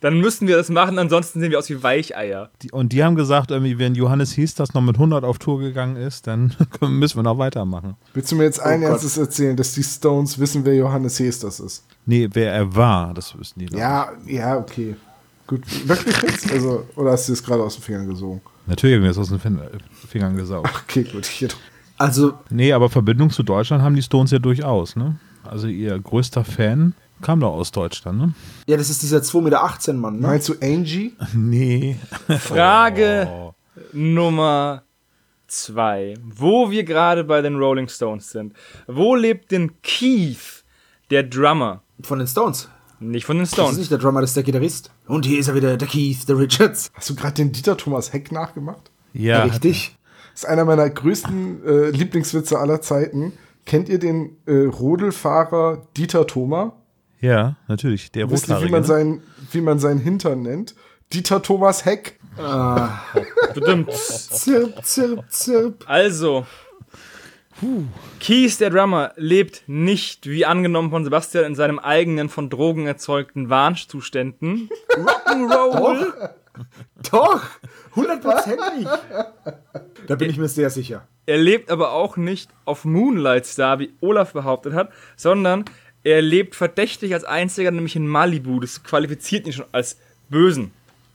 Dann 0.00 0.18
müssten 0.18 0.48
wir 0.48 0.56
das 0.56 0.68
machen, 0.68 0.98
ansonsten 0.98 1.40
sehen 1.40 1.50
wir 1.52 1.58
aus 1.60 1.68
wie 1.70 1.80
Weicheier. 1.82 2.50
Die, 2.62 2.72
und 2.72 2.92
die 2.92 3.04
haben 3.04 3.14
gesagt, 3.14 3.50
irgendwie, 3.52 3.78
wenn 3.78 3.94
Johannes 3.94 4.32
Hies 4.32 4.54
das 4.56 4.74
noch 4.74 4.80
mit 4.80 4.96
100 4.96 5.22
auf 5.24 5.38
Tour 5.38 5.60
gegangen 5.60 5.94
ist, 5.96 6.26
dann 6.26 6.54
können- 6.80 6.98
müssen 6.98 7.16
wir 7.18 7.22
noch 7.22 7.38
weitermachen. 7.38 7.94
Willst 8.14 8.32
du 8.32 8.36
mir 8.36 8.44
jetzt 8.44 8.58
ein 8.60 8.78
Oh 8.80 8.82
Gott. 8.86 8.90
Ernstes 8.92 9.16
erzählen, 9.18 9.56
dass 9.56 9.74
die 9.74 9.84
Stones 9.84 10.38
wissen, 10.40 10.64
wer 10.64 10.74
Johannes 10.74 11.20
Hesters 11.20 11.60
ist? 11.60 11.84
Nee, 12.06 12.28
wer 12.32 12.52
er 12.52 12.74
war, 12.74 13.14
das 13.14 13.38
wüssten 13.38 13.60
die. 13.60 13.66
noch. 13.66 13.78
Ja, 13.78 14.10
ja, 14.26 14.56
okay. 14.58 14.96
Gut, 15.46 15.62
wirklich 15.88 16.16
jetzt? 16.22 16.50
Also, 16.50 16.84
oder 16.96 17.12
hast 17.12 17.28
du 17.28 17.32
es 17.34 17.42
gerade 17.44 17.62
aus 17.62 17.74
den 17.76 17.82
Fingern 17.82 18.08
gesogen? 18.08 18.40
Natürlich 18.66 18.96
haben 18.96 19.02
wir 19.04 19.10
es 19.10 19.18
aus 19.18 19.28
den 19.28 19.38
Fin- 19.38 19.60
Fingern 20.08 20.34
gesaugt. 20.36 20.68
Okay, 20.88 21.04
gut. 21.04 21.28
Also, 22.00 22.32
Nee, 22.48 22.72
aber 22.72 22.88
Verbindung 22.88 23.28
zu 23.30 23.42
Deutschland 23.42 23.82
haben 23.82 23.94
die 23.94 24.02
Stones 24.02 24.30
ja 24.30 24.38
durchaus, 24.38 24.96
ne? 24.96 25.18
Also 25.44 25.66
ihr 25.68 25.98
größter 25.98 26.44
Fan 26.44 26.94
kam 27.20 27.40
doch 27.40 27.52
aus 27.52 27.72
Deutschland, 27.72 28.18
ne? 28.18 28.34
ja, 28.66 28.78
das 28.78 28.88
ist 28.88 29.02
dieser 29.02 29.18
2,18 29.18 29.42
Meter 29.42 29.92
Mann, 29.92 30.16
ne? 30.20 30.26
Meinst 30.26 30.48
du 30.48 30.54
Angie? 30.62 31.12
Nee. 31.34 31.96
Frage 32.38 33.28
Oh. 33.30 33.54
Nummer 33.92 34.82
zwei. 35.46 36.14
Wo 36.24 36.70
wir 36.70 36.84
gerade 36.84 37.24
bei 37.24 37.42
den 37.42 37.56
Rolling 37.56 37.88
Stones 37.88 38.30
sind. 38.30 38.54
Wo 38.86 39.14
lebt 39.14 39.50
denn 39.50 39.72
Keith, 39.82 40.64
der 41.10 41.24
Drummer? 41.24 41.82
Von 42.02 42.18
den 42.18 42.28
Stones. 42.28 42.68
Nicht 42.98 43.26
von 43.26 43.36
den 43.36 43.42
Das 43.42 43.50
ist 43.50 43.54
Stones. 43.56 43.76
nicht 43.76 43.90
der 43.90 43.98
Drummer, 43.98 44.22
das 44.22 44.30
ist 44.30 44.36
der 44.36 44.42
Gitarrist. 44.42 44.90
Und 45.06 45.26
hier 45.26 45.38
ist 45.38 45.48
er 45.48 45.54
wieder, 45.54 45.76
der 45.76 45.88
Keith, 45.88 46.26
der 46.28 46.38
Richards. 46.38 46.90
Hast 46.94 47.10
du 47.10 47.14
gerade 47.14 47.34
den 47.34 47.52
Dieter 47.52 47.76
Thomas 47.76 48.12
Heck 48.14 48.32
nachgemacht? 48.32 48.90
Ja, 49.12 49.42
Richtig. 49.42 49.96
Das 50.32 50.44
ist 50.44 50.48
einer 50.48 50.64
meiner 50.64 50.88
größten 50.88 51.66
äh, 51.66 51.90
Lieblingswitze 51.90 52.58
aller 52.58 52.80
Zeiten. 52.80 53.32
Kennt 53.66 53.88
ihr 53.88 53.98
den 53.98 54.36
äh, 54.46 54.64
Rodelfahrer 54.64 55.86
Dieter 55.96 56.26
Thoma? 56.26 56.72
Ja, 57.20 57.56
natürlich. 57.68 58.10
Der 58.12 58.30
Wisst 58.30 58.48
ihr, 58.48 58.62
wie 58.62 58.70
man, 58.70 58.80
ne? 58.80 58.86
sein, 58.86 59.22
wie 59.52 59.60
man 59.60 59.78
seinen 59.78 59.98
Hintern 59.98 60.42
nennt? 60.42 60.74
Dieter 61.12 61.42
Thomas 61.42 61.84
Heck. 61.84 62.18
Bestimmt. 63.54 63.92
Zirp, 63.92 64.84
zirp, 64.84 65.24
zirp. 65.30 65.84
Also. 65.86 66.46
Keith, 68.20 68.58
der 68.58 68.70
Drummer, 68.70 69.12
lebt 69.16 69.64
nicht, 69.66 70.26
wie 70.26 70.46
angenommen 70.46 70.90
von 70.90 71.04
Sebastian, 71.04 71.44
in 71.44 71.54
seinem 71.54 71.78
eigenen 71.78 72.30
von 72.30 72.48
Drogen 72.48 72.86
erzeugten 72.86 73.50
Wahnzuständen. 73.50 74.70
Rock'n'Roll. 74.96 76.30
Doch, 77.10 77.42
hundertprozentig. 77.96 78.86
Da 80.06 80.16
bin 80.16 80.28
ich 80.30 80.38
mir 80.38 80.48
sehr 80.48 80.70
sicher. 80.70 81.06
Er 81.26 81.36
lebt 81.38 81.70
aber 81.70 81.92
auch 81.92 82.16
nicht 82.16 82.50
auf 82.64 82.84
Moonlight 82.84 83.46
Star, 83.46 83.78
wie 83.78 83.92
Olaf 84.00 84.32
behauptet 84.32 84.72
hat, 84.74 84.90
sondern 85.16 85.64
er 86.02 86.20
lebt 86.22 86.56
verdächtig 86.56 87.12
als 87.14 87.22
einziger, 87.24 87.70
nämlich 87.70 87.94
in 87.94 88.08
Malibu. 88.08 88.58
Das 88.58 88.82
qualifiziert 88.82 89.46
ihn 89.46 89.52
schon 89.52 89.66
als 89.70 89.98
Bösen. 90.28 90.72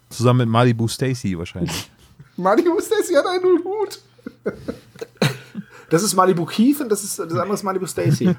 Zusammen 0.10 0.40
mit 0.40 0.50
Malibu 0.50 0.88
Stacy 0.88 1.38
wahrscheinlich. 1.38 1.90
Mario 2.38 2.80
Stacy 2.80 3.14
hat 3.16 3.26
einen 3.26 3.64
Hut. 3.64 4.00
Das 5.90 6.04
ist 6.04 6.16
Malibu 6.16 6.46
Keith 6.46 6.80
und 6.82 6.90
das, 6.90 7.04
ist, 7.04 7.20
das 7.20 7.32
andere 7.34 7.54
ist 7.54 7.64
Malibu 7.64 7.86
Stacy. 7.86 8.36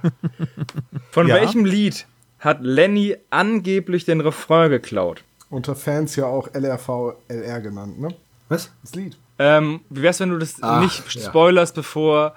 Von 1.10 1.28
Ja. 1.28 1.34
welchem 1.36 1.64
Lied 1.64 2.06
hat 2.38 2.58
Lenny 2.62 3.16
angeblich 3.30 4.04
den 4.04 4.20
Refrain 4.20 4.70
geklaut? 4.70 5.22
Unter 5.50 5.76
Fans 5.76 6.16
ja 6.16 6.26
auch 6.26 6.48
LRV 6.54 7.14
LR 7.28 7.60
genannt, 7.60 8.00
ne? 8.00 8.08
Was? 8.48 8.70
Das 8.82 8.94
Lied. 8.94 9.16
Ähm, 9.38 9.80
wie 9.90 10.02
wär's, 10.02 10.18
wenn 10.20 10.30
du 10.30 10.38
das 10.38 10.56
Ach, 10.62 10.80
nicht 10.80 11.14
ja. 11.14 11.20
spoilerst, 11.28 11.74
bevor 11.74 12.34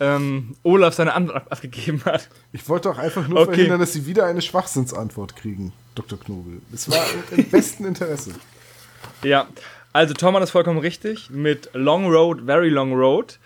ähm, 0.00 0.56
Olaf 0.62 0.94
seine 0.94 1.14
Antwort 1.14 1.36
ab- 1.36 1.46
abgegeben 1.50 2.02
hat? 2.04 2.28
Ich 2.52 2.68
wollte 2.68 2.90
auch 2.90 2.98
einfach 2.98 3.28
nur 3.28 3.40
Okay. 3.40 3.54
verhindern, 3.54 3.80
dass 3.80 3.92
sie 3.92 4.06
wieder 4.06 4.24
eine 4.26 4.40
Schwachsinnsantwort 4.42 5.36
kriegen, 5.36 5.72
Dr. 5.94 6.18
Knobel. 6.18 6.60
Es 6.72 6.90
war 6.90 7.04
im 7.30 7.44
besten 7.50 7.84
Interesse. 7.84 8.32
Ja, 9.22 9.46
also 9.92 10.14
Tom 10.14 10.34
hat 10.34 10.42
das 10.42 10.50
vollkommen 10.50 10.78
richtig 10.78 11.28
mit 11.30 11.70
Long 11.74 12.06
Road, 12.10 12.42
Very 12.46 12.68
Long 12.70 12.92
Road. 12.94 13.38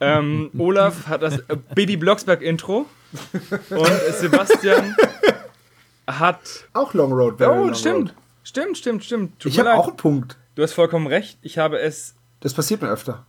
Ähm, 0.00 0.50
Olaf 0.58 1.06
hat 1.08 1.22
das 1.22 1.42
Baby 1.74 1.96
Blocksberg 1.96 2.40
Intro 2.42 2.86
und 3.70 3.90
Sebastian 4.18 4.94
hat. 6.06 6.40
Auch 6.72 6.94
Long 6.94 7.12
Road. 7.12 7.38
Very 7.38 7.58
Oh, 7.58 7.64
Long 7.66 7.74
stimmt. 7.74 8.08
Road. 8.10 8.14
Stimmt, 8.48 8.78
stimmt, 8.78 9.04
stimmt. 9.04 9.38
Tut 9.40 9.52
Ich 9.52 9.58
habe 9.58 9.74
auch 9.74 9.88
einen 9.88 9.98
Punkt. 9.98 10.38
Du 10.54 10.62
hast 10.62 10.72
vollkommen 10.72 11.06
recht. 11.06 11.38
Ich 11.42 11.58
habe 11.58 11.78
es. 11.80 12.14
Das 12.40 12.54
passiert 12.54 12.80
mir 12.80 12.88
öfter. 12.88 13.26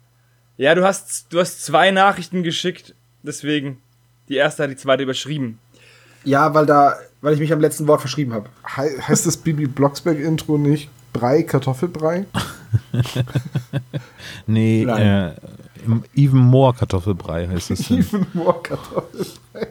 Ja, 0.55 0.73
du 0.75 0.85
hast, 0.85 1.33
du 1.33 1.41
hast 1.41 1.65
zwei 1.65 1.91
Nachrichten 1.91 2.41
geschickt, 2.41 2.95
deswegen. 3.21 3.81
Die 4.29 4.35
erste 4.35 4.63
hat 4.63 4.69
die 4.69 4.77
zweite 4.77 5.03
überschrieben. 5.03 5.59
Ja, 6.23 6.53
weil 6.53 6.65
da, 6.65 6.95
weil 7.19 7.33
ich 7.33 7.41
mich 7.41 7.51
am 7.51 7.59
letzten 7.59 7.85
Wort 7.87 7.99
verschrieben 7.99 8.33
habe. 8.33 8.49
He 8.77 9.01
heißt 9.01 9.25
das 9.25 9.35
Bibi 9.35 9.67
Blocksberg-Intro 9.67 10.57
nicht 10.57 10.89
Brei, 11.11 11.43
Kartoffelbrei? 11.43 12.25
Nee, 14.47 14.85
Nein. 14.85 15.35
äh, 16.15 16.21
Even 16.21 16.39
More 16.39 16.73
Kartoffelbrei 16.73 17.47
heißt 17.47 17.71
es. 17.71 17.91
Even 17.91 18.25
more 18.33 18.61
Kartoffelbrei. 18.63 19.67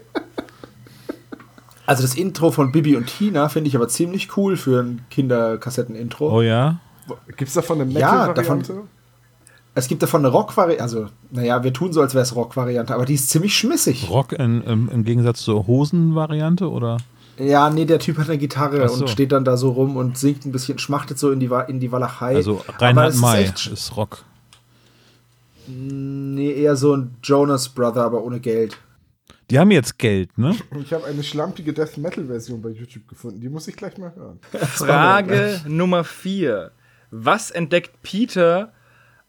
Also 1.89 2.03
das 2.03 2.15
Intro 2.17 2.51
von 2.51 2.71
Bibi 2.71 2.97
und 2.97 3.07
Tina 3.07 3.49
finde 3.49 3.69
ich 3.69 3.75
aber 3.77 3.89
ziemlich 3.89 4.37
cool 4.37 4.59
für 4.59 4.83
ein 4.83 5.01
Kinderkassetten-Intro. 5.11 6.31
Oh 6.37 6.43
ja? 6.43 6.81
Gibt 7.29 7.49
es 7.49 7.55
davon 7.55 7.81
eine 7.81 7.91
Ja, 7.93 8.27
Metal-Variante? 8.29 8.83
Es 9.75 9.89
gibt 9.89 10.03
davon 10.03 10.21
eine 10.21 10.29
Rock-Variante, 10.29 10.83
also, 10.83 11.07
naja, 11.31 11.65
wir 11.65 11.73
tun 11.73 11.95
so, 11.95 12.03
als 12.03 12.13
wäre 12.13 12.23
es 12.25 12.35
Rock-Variante, 12.35 12.93
aber 12.95 13.07
die 13.07 13.15
ist 13.15 13.31
ziemlich 13.31 13.57
schmissig. 13.57 14.11
Rock 14.11 14.33
in, 14.33 14.61
im, 14.65 14.91
im 14.91 15.05
Gegensatz 15.05 15.41
zur 15.41 15.67
Hosen-Variante 15.67 16.69
oder? 16.71 16.99
Ja, 17.39 17.71
nee, 17.71 17.87
der 17.87 18.01
Typ 18.01 18.19
hat 18.19 18.29
eine 18.29 18.37
Gitarre 18.37 18.87
so. 18.91 19.05
und 19.05 19.09
steht 19.09 19.33
dann 19.33 19.45
da 19.47 19.57
so 19.57 19.71
rum 19.71 19.97
und 19.97 20.19
singt 20.19 20.45
ein 20.45 20.53
bisschen, 20.53 20.79
schmachtet 20.79 21.19
so 21.19 21.31
in 21.31 21.41
die, 21.41 21.49
Wa- 21.49 21.63
in 21.63 21.81
die 21.81 21.91
Walachei. 21.91 22.35
Also 22.37 22.63
Reinhard 22.79 23.15
ist 23.15 23.21
May 23.21 23.45
sch- 23.47 23.73
ist 23.73 23.97
Rock. 23.97 24.25
Nee, 25.67 26.53
eher 26.53 26.77
so 26.77 26.95
ein 26.97 27.15
Jonas 27.23 27.69
Brother, 27.71 28.05
aber 28.05 28.23
ohne 28.23 28.41
Geld. 28.41 28.77
Die 29.51 29.59
haben 29.59 29.71
jetzt 29.71 29.99
Geld, 29.99 30.37
ne? 30.37 30.55
Ich 30.83 30.93
habe 30.93 31.07
eine 31.07 31.23
schlampige 31.23 31.73
Death 31.73 31.97
Metal-Version 31.97 32.61
bei 32.61 32.69
YouTube 32.71 33.09
gefunden. 33.09 33.41
Die 33.41 33.49
muss 33.49 33.67
ich 33.69 33.77
gleich 33.77 33.97
mal 33.99 34.15
hören. 34.15 34.39
Frage 34.53 35.61
Nummer 35.67 36.05
vier. 36.05 36.73
Was 37.11 37.51
entdeckt 37.51 38.03
Peter 38.03 38.73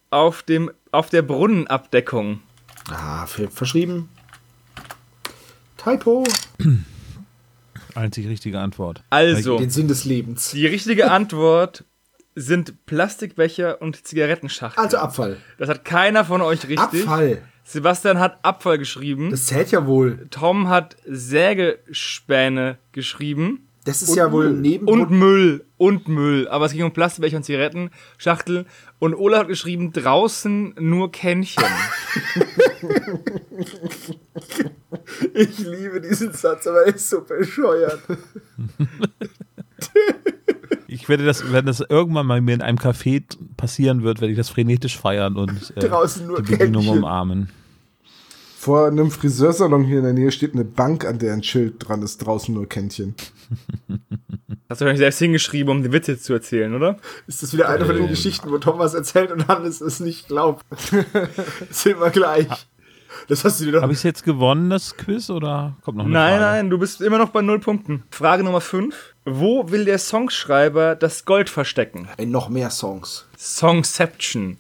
auf, 0.10 0.44
dem, 0.44 0.70
auf 0.92 1.10
der 1.10 1.22
Brunnenabdeckung? 1.22 2.42
Ah, 2.90 3.26
ver- 3.26 3.50
verschrieben. 3.50 4.10
Typo. 5.78 6.26
Einzig 7.96 8.28
richtige 8.28 8.60
Antwort. 8.60 9.04
Also, 9.10 9.58
Den 9.58 9.70
Sinn 9.70 9.88
des 9.88 10.06
Lebens. 10.06 10.52
die 10.52 10.68
richtige 10.68 11.10
Antwort 11.12 11.86
sind 12.36 12.86
Plastikbecher 12.86 13.82
und 13.82 14.06
Zigarettenschachteln. 14.06 14.84
Also 14.84 14.98
Abfall. 14.98 15.38
Das 15.58 15.70
hat 15.70 15.84
keiner 15.86 16.24
von 16.26 16.42
euch 16.42 16.68
richtig. 16.68 16.80
Abfall. 17.04 17.42
Sebastian 17.70 18.18
hat 18.18 18.40
Abfall 18.44 18.80
geschrieben. 18.80 19.30
Das 19.30 19.46
zählt 19.46 19.70
ja 19.70 19.86
wohl. 19.86 20.26
Tom 20.32 20.70
hat 20.70 20.98
Sägespäne 21.06 22.80
geschrieben. 22.94 23.68
Das 23.86 24.02
ist 24.02 24.16
ja 24.16 24.32
wohl 24.32 24.50
neben. 24.50 24.88
Und 24.88 25.12
Müll. 25.12 25.64
Und 25.78 26.08
Müll. 26.08 26.48
Aber 26.48 26.66
es 26.66 26.72
ging 26.72 26.84
um 26.84 26.92
Plastikbecher 26.92 27.38
und 27.38 27.44
Zigarettenschachteln. 27.44 28.66
Und 28.98 29.14
Ola 29.14 29.38
hat 29.38 29.50
geschrieben, 29.50 29.94
draußen 29.94 30.74
nur 30.80 31.12
Kännchen. 31.12 31.64
ich 35.36 35.60
liebe 35.60 36.02
diesen 36.02 36.34
Satz, 36.34 36.66
aber 36.66 36.88
er 36.88 36.96
ist 36.96 37.08
so 37.08 37.22
bescheuert. 37.22 38.02
Ich 40.92 41.08
werde 41.08 41.24
das, 41.24 41.54
wenn 41.54 41.68
das 41.68 41.82
irgendwann 41.82 42.26
mal 42.26 42.42
mir 42.42 42.56
in 42.56 42.64
einem 42.64 42.80
Café 42.80 43.24
passieren 43.58 44.02
wird, 44.02 44.22
werde 44.22 44.32
ich 44.32 44.38
das 44.38 44.50
frenetisch 44.50 44.98
feiern 44.98 45.36
und 45.38 45.72
äh, 45.76 45.82
Draußen 45.82 46.26
nur 46.26 46.42
die 46.42 46.56
Bedienung 46.56 46.84
Kännchen. 46.84 47.04
umarmen. 47.04 47.50
Vor 48.60 48.88
einem 48.88 49.10
Friseursalon 49.10 49.86
hier 49.86 50.00
in 50.00 50.04
der 50.04 50.12
Nähe 50.12 50.34
steht 50.34 50.54
eine 50.54 50.66
Bank, 50.66 51.06
an 51.06 51.18
der 51.18 51.32
ein 51.32 51.44
Schild 51.44 51.76
dran 51.80 52.02
ist, 52.02 52.18
draußen 52.18 52.54
nur 52.54 52.68
Kännchen. 52.68 53.16
Hast 54.68 54.82
du 54.82 54.86
wahrscheinlich 54.86 54.98
selbst 54.98 55.20
hingeschrieben, 55.20 55.72
um 55.72 55.82
die 55.82 55.94
Witze 55.94 56.20
zu 56.20 56.34
erzählen, 56.34 56.76
oder? 56.76 56.98
Ist 57.26 57.42
das 57.42 57.54
wieder 57.54 57.70
eine 57.70 57.86
von 57.86 57.96
den 57.96 58.10
Geschichten, 58.10 58.52
wo 58.52 58.58
Thomas 58.58 58.94
erzählt 58.94 59.32
und 59.32 59.48
Hannes 59.48 59.80
es 59.80 60.02
nicht 60.02 60.28
glaubt? 60.28 60.66
ist 61.70 61.86
immer 61.86 62.10
gleich. 62.10 62.50
Das 63.30 63.46
hast 63.46 63.62
du 63.62 63.66
dir 63.66 63.72
doch. 63.72 63.82
Habe 63.82 63.94
ich 63.94 64.04
jetzt 64.04 64.26
gewonnen, 64.26 64.70
das 64.70 64.98
Quiz, 64.98 65.30
oder 65.30 65.78
kommt 65.82 65.98
noch 65.98 66.04
eine 66.04 66.14
Nein, 66.14 66.40
Frage? 66.40 66.44
nein, 66.44 66.70
du 66.70 66.78
bist 66.80 67.00
immer 67.00 67.18
noch 67.18 67.30
bei 67.30 67.42
null 67.42 67.60
Punkten. 67.60 68.04
Frage 68.12 68.44
Nummer 68.44 68.60
5. 68.60 69.16
Wo 69.24 69.72
will 69.72 69.86
der 69.86 70.00
Songschreiber 70.00 70.98
das 70.98 71.24
Gold 71.24 71.50
verstecken? 71.50 72.10
In 72.18 72.32
noch 72.32 72.50
mehr 72.50 72.72
Songs. 72.72 73.26
Songception. 73.38 74.58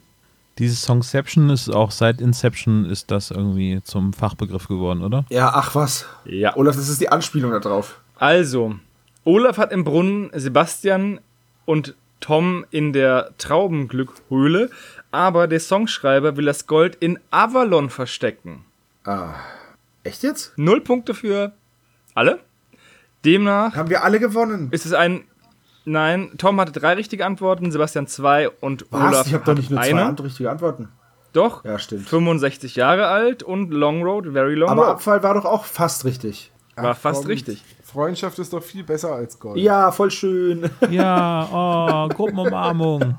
Dieses 0.60 0.82
Songception 0.82 1.50
ist 1.50 1.70
auch 1.70 1.92
seit 1.92 2.20
Inception 2.20 2.86
ist 2.86 3.12
das 3.12 3.32
irgendwie 3.32 3.82
zum 3.84 4.12
Fachbegriff 4.12 4.68
geworden, 4.68 5.04
oder? 5.04 5.26
Ja, 5.30 5.52
ach 5.56 5.74
was. 5.74 6.06
Ja. 6.26 6.56
Olaf, 6.58 6.76
das 6.76 6.90
ist 6.90 7.00
die 7.00 7.10
Anspielung 7.10 7.52
da 7.52 7.60
drauf. 7.60 8.02
Also, 8.18 8.76
Olaf 9.24 9.58
hat 9.58 9.72
im 9.72 9.86
Brunnen 9.86 10.30
Sebastian 10.34 11.22
und 11.66 11.96
Tom 12.20 12.66
in 12.72 12.92
der 12.92 13.32
Traubenglückhöhle, 13.38 14.70
aber 15.12 15.48
der 15.48 15.62
Songschreiber 15.62 16.36
will 16.36 16.46
das 16.46 16.68
Gold 16.68 16.96
in 16.96 17.18
Avalon 17.32 17.90
verstecken. 17.90 18.66
Ah. 19.06 19.36
Echt 20.04 20.24
jetzt? 20.24 20.54
Null 20.58 20.82
Punkte 20.82 21.14
für 21.14 21.54
alle. 22.14 22.40
Demnach 23.24 23.76
Haben 23.76 23.90
wir 23.90 24.04
alle 24.04 24.20
gewonnen? 24.20 24.68
ist 24.72 24.86
es 24.86 24.94
ein. 24.94 25.24
Nein, 25.86 26.32
Tom 26.38 26.60
hatte 26.60 26.72
drei 26.72 26.94
richtige 26.94 27.26
Antworten, 27.26 27.72
Sebastian 27.72 28.08
zwei 28.08 28.50
und 28.50 28.86
Was? 28.92 29.02
Olaf 29.14 29.28
Ich 29.28 29.34
habe 29.34 29.46
doch 29.46 29.56
nicht 29.56 29.66
hat 29.66 29.72
nur 29.72 29.82
zwei 29.82 29.90
eine. 29.92 30.06
ant- 30.06 30.24
richtige 30.24 30.50
Antworten. 30.52 30.90
Doch, 31.34 31.64
Ja, 31.64 31.78
stimmt. 31.78 32.08
65 32.10 32.76
Jahre 32.76 33.08
alt 33.08 33.44
und 33.44 33.72
Long 33.72 34.02
Road, 34.04 34.26
very 34.32 34.56
long 34.56 34.70
Aber 34.70 34.84
road. 34.84 34.92
Abfall 34.94 35.22
war 35.24 35.36
doch 35.36 35.46
auch 35.46 35.64
fast 35.66 36.06
richtig. 36.06 36.52
War 36.76 36.96
fast 36.96 37.22
komm. 37.24 37.32
richtig. 37.32 37.64
Freundschaft 37.84 38.40
ist 38.40 38.54
doch 38.54 38.64
viel 38.64 38.84
besser 38.84 39.14
als 39.14 39.38
Gold. 39.40 39.58
Ja, 39.58 39.92
voll 39.92 40.12
schön. 40.12 40.70
Ja, 40.90 41.48
oh, 41.52 42.08
Gruppenumarmung. 42.14 43.18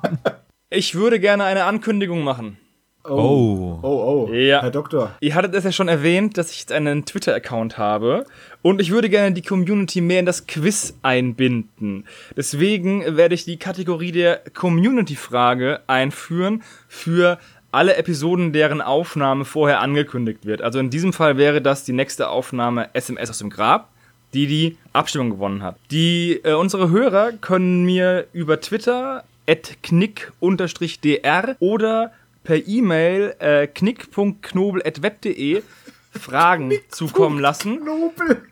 Ich 0.70 0.94
würde 0.94 1.20
gerne 1.20 1.44
eine 1.44 1.64
Ankündigung 1.64 2.22
machen. 2.24 2.56
Oh. 3.04 3.78
Oh, 3.82 4.28
oh. 4.28 4.32
Ja. 4.32 4.60
Herr 4.60 4.70
Doktor. 4.70 5.16
Ihr 5.20 5.34
hattet 5.34 5.54
es 5.54 5.64
ja 5.64 5.72
schon 5.72 5.88
erwähnt, 5.88 6.36
dass 6.36 6.50
ich 6.50 6.60
jetzt 6.60 6.72
einen 6.72 7.06
Twitter-Account 7.06 7.78
habe 7.78 8.26
und 8.62 8.80
ich 8.80 8.90
würde 8.90 9.08
gerne 9.08 9.32
die 9.32 9.42
Community 9.42 10.00
mehr 10.00 10.20
in 10.20 10.26
das 10.26 10.46
Quiz 10.46 10.94
einbinden. 11.02 12.04
Deswegen 12.36 13.16
werde 13.16 13.34
ich 13.34 13.44
die 13.44 13.56
Kategorie 13.56 14.12
der 14.12 14.42
Community-Frage 14.54 15.80
einführen 15.86 16.62
für 16.88 17.38
alle 17.72 17.96
Episoden, 17.96 18.52
deren 18.52 18.82
Aufnahme 18.82 19.44
vorher 19.44 19.80
angekündigt 19.80 20.44
wird. 20.44 20.60
Also 20.60 20.78
in 20.78 20.90
diesem 20.90 21.12
Fall 21.12 21.38
wäre 21.38 21.62
das 21.62 21.84
die 21.84 21.92
nächste 21.92 22.28
Aufnahme 22.28 22.90
SMS 22.94 23.30
aus 23.30 23.38
dem 23.38 23.48
Grab, 23.48 23.88
die 24.34 24.46
die 24.46 24.76
Abstimmung 24.92 25.30
gewonnen 25.30 25.62
hat. 25.62 25.76
Die 25.90 26.40
äh, 26.44 26.52
unsere 26.52 26.90
Hörer 26.90 27.32
können 27.32 27.84
mir 27.84 28.26
über 28.32 28.60
Twitter 28.60 29.24
knick-dr 29.82 31.56
oder 31.58 32.12
per 32.44 32.66
E-Mail 32.66 33.34
äh, 33.38 33.66
knick.knobel.web.de 33.66 35.62
Fragen 36.12 36.72
zukommen 36.88 37.38
lassen. 37.38 37.84
Nobel. 37.84 38.42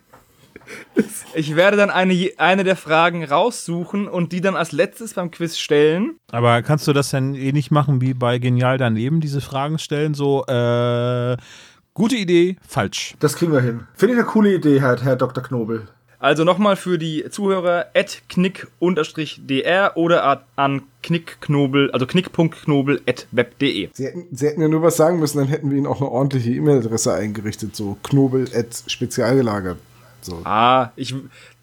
Ich 1.33 1.55
werde 1.55 1.77
dann 1.77 1.89
eine, 1.89 2.31
eine 2.37 2.63
der 2.63 2.75
Fragen 2.75 3.23
raussuchen 3.23 4.07
und 4.07 4.31
die 4.31 4.41
dann 4.41 4.55
als 4.55 4.71
letztes 4.71 5.13
beim 5.13 5.31
Quiz 5.31 5.57
stellen. 5.57 6.17
Aber 6.31 6.61
kannst 6.61 6.87
du 6.87 6.93
das 6.93 7.09
dann 7.09 7.35
eh 7.35 7.51
nicht 7.51 7.71
machen 7.71 8.01
wie 8.01 8.13
bei 8.13 8.37
Genial 8.37 8.77
daneben, 8.77 9.19
diese 9.19 9.41
Fragen 9.41 9.79
stellen? 9.79 10.13
So, 10.13 10.45
äh, 10.45 11.37
gute 11.93 12.15
Idee, 12.15 12.57
falsch. 12.67 13.15
Das 13.19 13.35
kriegen 13.35 13.51
wir 13.51 13.61
hin. 13.61 13.87
Finde 13.95 14.13
ich 14.13 14.19
eine 14.19 14.27
coole 14.27 14.53
Idee, 14.53 14.79
Herr, 14.79 15.01
Herr 15.01 15.15
Dr. 15.15 15.43
Knobel. 15.43 15.87
Also 16.21 16.43
nochmal 16.43 16.75
für 16.75 16.97
die 16.97 17.23
Zuhörer 17.29 17.85
knick-dr 18.27 19.91
oder 19.95 20.43
an 20.57 20.81
knickknobel, 21.01 21.91
also 21.91 22.05
knick.knobel.web.de. 22.05 23.89
Sie 23.93 24.05
hätten, 24.05 24.27
Sie 24.29 24.45
hätten 24.45 24.61
ja 24.61 24.67
nur 24.67 24.81
was 24.81 24.97
sagen 24.97 25.19
müssen, 25.19 25.37
dann 25.37 25.47
hätten 25.47 25.71
wir 25.71 25.77
Ihnen 25.77 25.87
auch 25.87 26.01
eine 26.01 26.11
ordentliche 26.11 26.51
E-Mail-Adresse 26.51 27.13
eingerichtet, 27.13 27.73
so 27.73 27.97
knobel.spezialgelagert. 28.03 29.77
So. 30.21 30.41
Ah, 30.43 30.91
ich. 30.97 31.15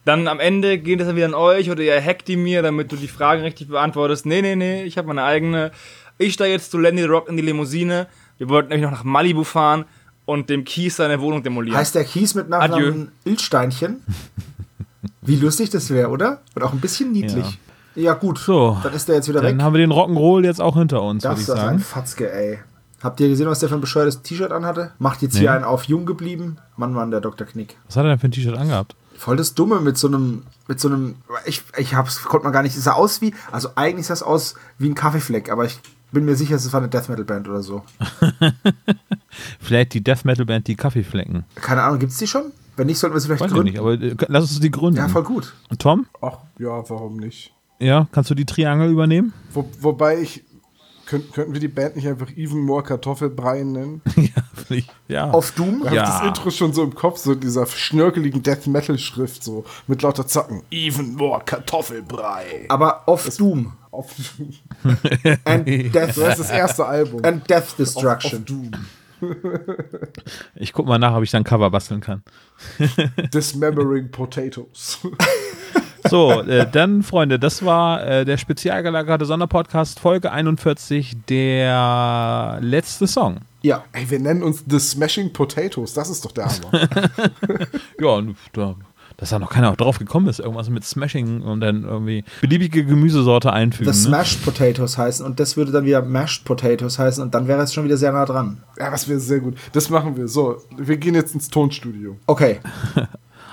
Dann 0.06 0.28
am 0.28 0.38
Ende 0.38 0.78
geht 0.78 1.00
es 1.00 1.06
dann 1.08 1.16
wieder 1.16 1.26
an 1.26 1.34
euch 1.34 1.68
oder 1.68 1.82
ihr 1.82 2.00
hackt 2.00 2.28
die 2.28 2.36
mir, 2.36 2.62
damit 2.62 2.92
du 2.92 2.96
die 2.96 3.08
Fragen 3.08 3.42
richtig 3.42 3.68
beantwortest. 3.68 4.24
Nee, 4.24 4.40
nee, 4.40 4.54
nee, 4.54 4.84
ich 4.84 4.96
habe 4.98 5.08
meine 5.08 5.24
eigene. 5.24 5.72
Ich 6.16 6.34
steige 6.34 6.52
jetzt 6.52 6.70
zu 6.70 6.78
Lenny 6.78 7.02
the 7.02 7.08
Rock 7.08 7.28
in 7.28 7.36
die 7.36 7.42
Limousine. 7.42 8.06
Wir 8.38 8.48
wollten 8.48 8.68
nämlich 8.68 8.84
noch 8.88 8.96
nach 8.96 9.04
Malibu 9.04 9.42
fahren 9.42 9.84
und 10.26 10.50
dem 10.50 10.64
Kies 10.64 10.96
seine 10.96 11.20
Wohnung 11.20 11.42
demolieren. 11.42 11.78
Heißt 11.78 11.94
der 11.94 12.04
Kies 12.04 12.34
mit 12.34 12.50
Nachnamen 12.50 13.12
Ilsteinchen? 13.24 14.02
Wie 15.22 15.36
lustig 15.36 15.70
das 15.70 15.88
wäre, 15.90 16.10
oder? 16.10 16.40
Und 16.54 16.62
auch 16.62 16.72
ein 16.72 16.80
bisschen 16.80 17.12
niedlich. 17.12 17.58
Ja, 17.94 18.12
gut. 18.12 18.38
So, 18.38 18.76
Dann 18.82 18.92
ist 18.92 19.08
der 19.08 19.16
jetzt 19.16 19.28
wieder 19.28 19.40
Dann 19.40 19.56
weg. 19.56 19.64
haben 19.64 19.72
wir 19.72 19.78
den 19.78 19.90
Rock'n'Roll 19.92 20.44
jetzt 20.44 20.60
auch 20.60 20.76
hinter 20.76 21.02
uns, 21.02 21.24
würde 21.24 21.34
Das 21.36 21.48
ist 21.48 21.50
ein. 21.50 21.78
Fatzke, 21.78 22.30
ey. 22.30 22.58
Habt 23.02 23.20
ihr 23.20 23.28
gesehen, 23.28 23.48
was 23.48 23.60
der 23.60 23.68
für 23.68 23.74
ein 23.76 23.80
bescheuertes 23.80 24.22
T-Shirt 24.22 24.52
anhatte? 24.52 24.90
Macht 24.98 25.22
jetzt 25.22 25.36
hier 25.36 25.52
einen 25.52 25.64
auf 25.64 25.84
jung 25.84 26.06
geblieben. 26.06 26.58
Mann, 26.76 26.92
Mann, 26.92 27.10
der 27.10 27.20
Dr. 27.20 27.46
Knick. 27.46 27.76
Was 27.86 27.96
hat 27.96 28.04
er 28.04 28.10
denn 28.10 28.18
für 28.18 28.28
ein 28.28 28.32
T-Shirt 28.32 28.56
angehabt? 28.56 28.96
Voll 29.16 29.36
das 29.36 29.54
Dumme 29.54 29.80
mit 29.80 29.96
so 29.96 30.08
einem, 30.08 30.42
mit 30.68 30.78
so 30.78 30.88
einem, 30.88 31.14
ich, 31.46 31.62
ich 31.78 31.94
hab's, 31.94 32.22
konnte 32.24 32.44
man 32.44 32.52
gar 32.52 32.62
nicht, 32.62 32.76
es 32.76 32.84
sah 32.84 32.92
aus 32.92 33.22
wie, 33.22 33.32
also 33.50 33.70
eigentlich 33.74 34.06
sah 34.06 34.14
es 34.14 34.22
aus 34.22 34.56
wie 34.78 34.88
ein 34.90 34.94
Kaffeefleck, 34.94 35.50
aber 35.50 35.64
ich 35.64 35.78
bin 36.16 36.24
mir 36.24 36.34
sicher, 36.34 36.56
es 36.56 36.72
war 36.72 36.80
eine 36.80 36.88
Death 36.88 37.10
Metal 37.10 37.26
Band 37.26 37.47
oder 37.47 37.62
so. 37.62 37.82
Vielleicht 39.60 39.93
die 39.93 40.02
Death 40.02 40.24
Metal 40.24 40.47
Band, 40.47 40.66
die 40.66 40.74
Kaffeeflecken. 40.74 41.44
Keine 41.56 41.82
Ahnung, 41.82 41.98
gibt's 41.98 42.16
die 42.16 42.26
schon? 42.26 42.52
Wenn 42.76 42.86
nicht, 42.86 42.98
sollten 42.98 43.14
wir 43.16 43.20
sie 43.20 43.26
vielleicht 43.28 43.43
Weiß 43.43 43.51
ich 43.51 43.55
gründen. 43.55 43.70
nicht, 43.72 43.78
aber 43.80 43.93
äh, 43.94 44.14
lass 44.28 44.44
uns 44.44 44.60
die 44.60 44.70
gründen. 44.70 44.97
Ja, 44.98 45.09
voll 45.09 45.24
gut. 45.24 45.55
Und 45.68 45.78
Tom? 45.80 46.06
Ach, 46.22 46.38
ja, 46.59 46.88
warum 46.88 47.16
nicht? 47.18 47.52
Ja, 47.80 48.06
kannst 48.12 48.30
du 48.30 48.34
die 48.34 48.47
Triangel 48.47 48.90
übernehmen? 48.90 49.34
Wo, 49.52 49.68
wobei 49.80 50.20
ich, 50.20 50.43
könnt, 51.05 51.32
könnten 51.34 51.52
wir 51.52 51.60
die 51.60 51.68
Band 51.68 51.97
nicht 51.97 52.09
einfach 52.09 52.30
Even 52.36 52.60
More 52.60 52.82
Kartoffelbrei 52.82 53.62
nennen? 53.62 54.01
ja. 54.16 54.43
Ja. 55.09 55.30
Auf 55.30 55.52
Doom? 55.52 55.82
Ich 55.86 55.93
Ja. 55.93 56.02
habe 56.06 56.26
das 56.28 56.38
Intro 56.38 56.51
schon 56.51 56.72
so 56.72 56.82
im 56.82 56.94
Kopf, 56.94 57.18
so 57.18 57.34
dieser 57.34 57.66
schnörkeligen 57.66 58.43
Death 58.43 58.66
Metal 58.66 58.98
Schrift, 58.98 59.44
so 59.44 59.64
mit 59.86 60.02
lauter 60.02 60.26
Zacken. 60.26 60.62
Even 60.70 61.14
More 61.14 61.40
Kartoffelbrei. 61.44 62.64
Aber 62.68 63.06
auf 63.09 63.28
Doom. 63.36 63.72
Auf, 63.97 64.14
And 65.44 65.66
Death, 65.66 66.14
so 66.14 66.27
ist 66.27 66.39
das 66.39 66.51
erste 66.51 66.85
Album. 66.85 67.24
and 67.24 67.48
Death 67.48 67.78
Destruction. 67.78 68.44
Doom. 68.44 68.70
Ich 70.55 70.73
guck 70.74 70.86
mal 70.86 70.98
nach, 70.98 71.14
ob 71.16 71.23
ich 71.23 71.31
dann 71.31 71.43
Cover 71.44 71.70
basteln 71.70 72.01
kann. 72.02 72.23
Dismembering 73.32 74.10
Potatoes. 74.10 74.98
So, 76.09 76.40
äh, 76.43 76.70
dann, 76.70 77.02
Freunde, 77.02 77.36
das 77.40 77.64
war 77.64 78.06
äh, 78.06 78.24
der 78.24 78.36
spezial 78.36 78.85
gelagerte 78.85 79.24
Sonderpodcast, 79.24 79.98
Folge 79.98 80.31
41, 80.31 81.16
der 81.28 82.59
letzte 82.60 83.09
Song. 83.09 83.40
Ja. 83.62 83.82
Ey, 83.90 84.09
wir 84.09 84.20
nennen 84.20 84.44
uns 84.44 84.62
The 84.68 84.78
Smashing 84.78 85.32
Potatoes, 85.32 85.94
das 85.94 86.09
ist 86.09 86.24
doch 86.24 86.31
der 86.31 86.47
Hammer. 86.47 86.89
Ja, 88.01 88.09
und 88.10 88.36
da, 88.52 88.77
dass 89.16 89.30
da 89.30 89.38
noch 89.38 89.51
keiner 89.51 89.74
drauf 89.76 89.98
gekommen 89.98 90.28
ist, 90.28 90.40
irgendwas 90.40 90.68
mit 90.68 90.84
Smashing 90.84 91.43
und 91.43 91.60
dann 91.60 91.84
irgendwie 91.84 92.24
beliebige 92.40 92.84
Gemüsesorte 92.84 93.52
einfügen. 93.52 93.93
The 93.93 93.98
ne? 93.98 94.06
Smashed 94.06 94.44
Potatoes 94.44 94.98
heißen 94.98 95.24
und 95.24 95.40
das 95.40 95.56
würde 95.56 95.72
dann 95.72 95.84
wieder 95.84 96.02
Mashed 96.02 96.44
Potatoes 96.44 96.98
heißen 96.98 97.22
und 97.22 97.34
dann 97.34 97.48
wäre 97.48 97.62
es 97.62 97.72
schon 97.72 97.84
wieder 97.84 97.97
sehr 97.97 98.12
nah 98.12 98.24
dran. 98.24 98.62
ja, 98.78 98.90
das 98.90 99.09
wäre 99.09 99.20
sehr 99.20 99.40
gut. 99.40 99.56
Das 99.72 99.90
machen 99.90 100.16
wir. 100.16 100.28
So, 100.28 100.62
wir 100.76 100.97
gehen 100.97 101.14
jetzt 101.14 101.34
ins 101.34 101.48
Tonstudio. 101.48 102.16
Okay. 102.26 102.60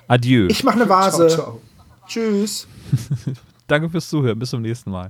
Adieu. 0.08 0.48
Ich 0.50 0.64
mache 0.64 0.76
eine 0.76 0.90
Vase. 0.90 1.28
Ciao, 1.28 1.44
ciao. 1.44 1.62
Tschüss. 2.08 2.68
Danke 3.68 3.90
fürs 3.90 4.10
Zuhören. 4.10 4.38
Bis 4.38 4.50
zum 4.50 4.62
nächsten 4.62 4.92
Mal. 4.92 5.10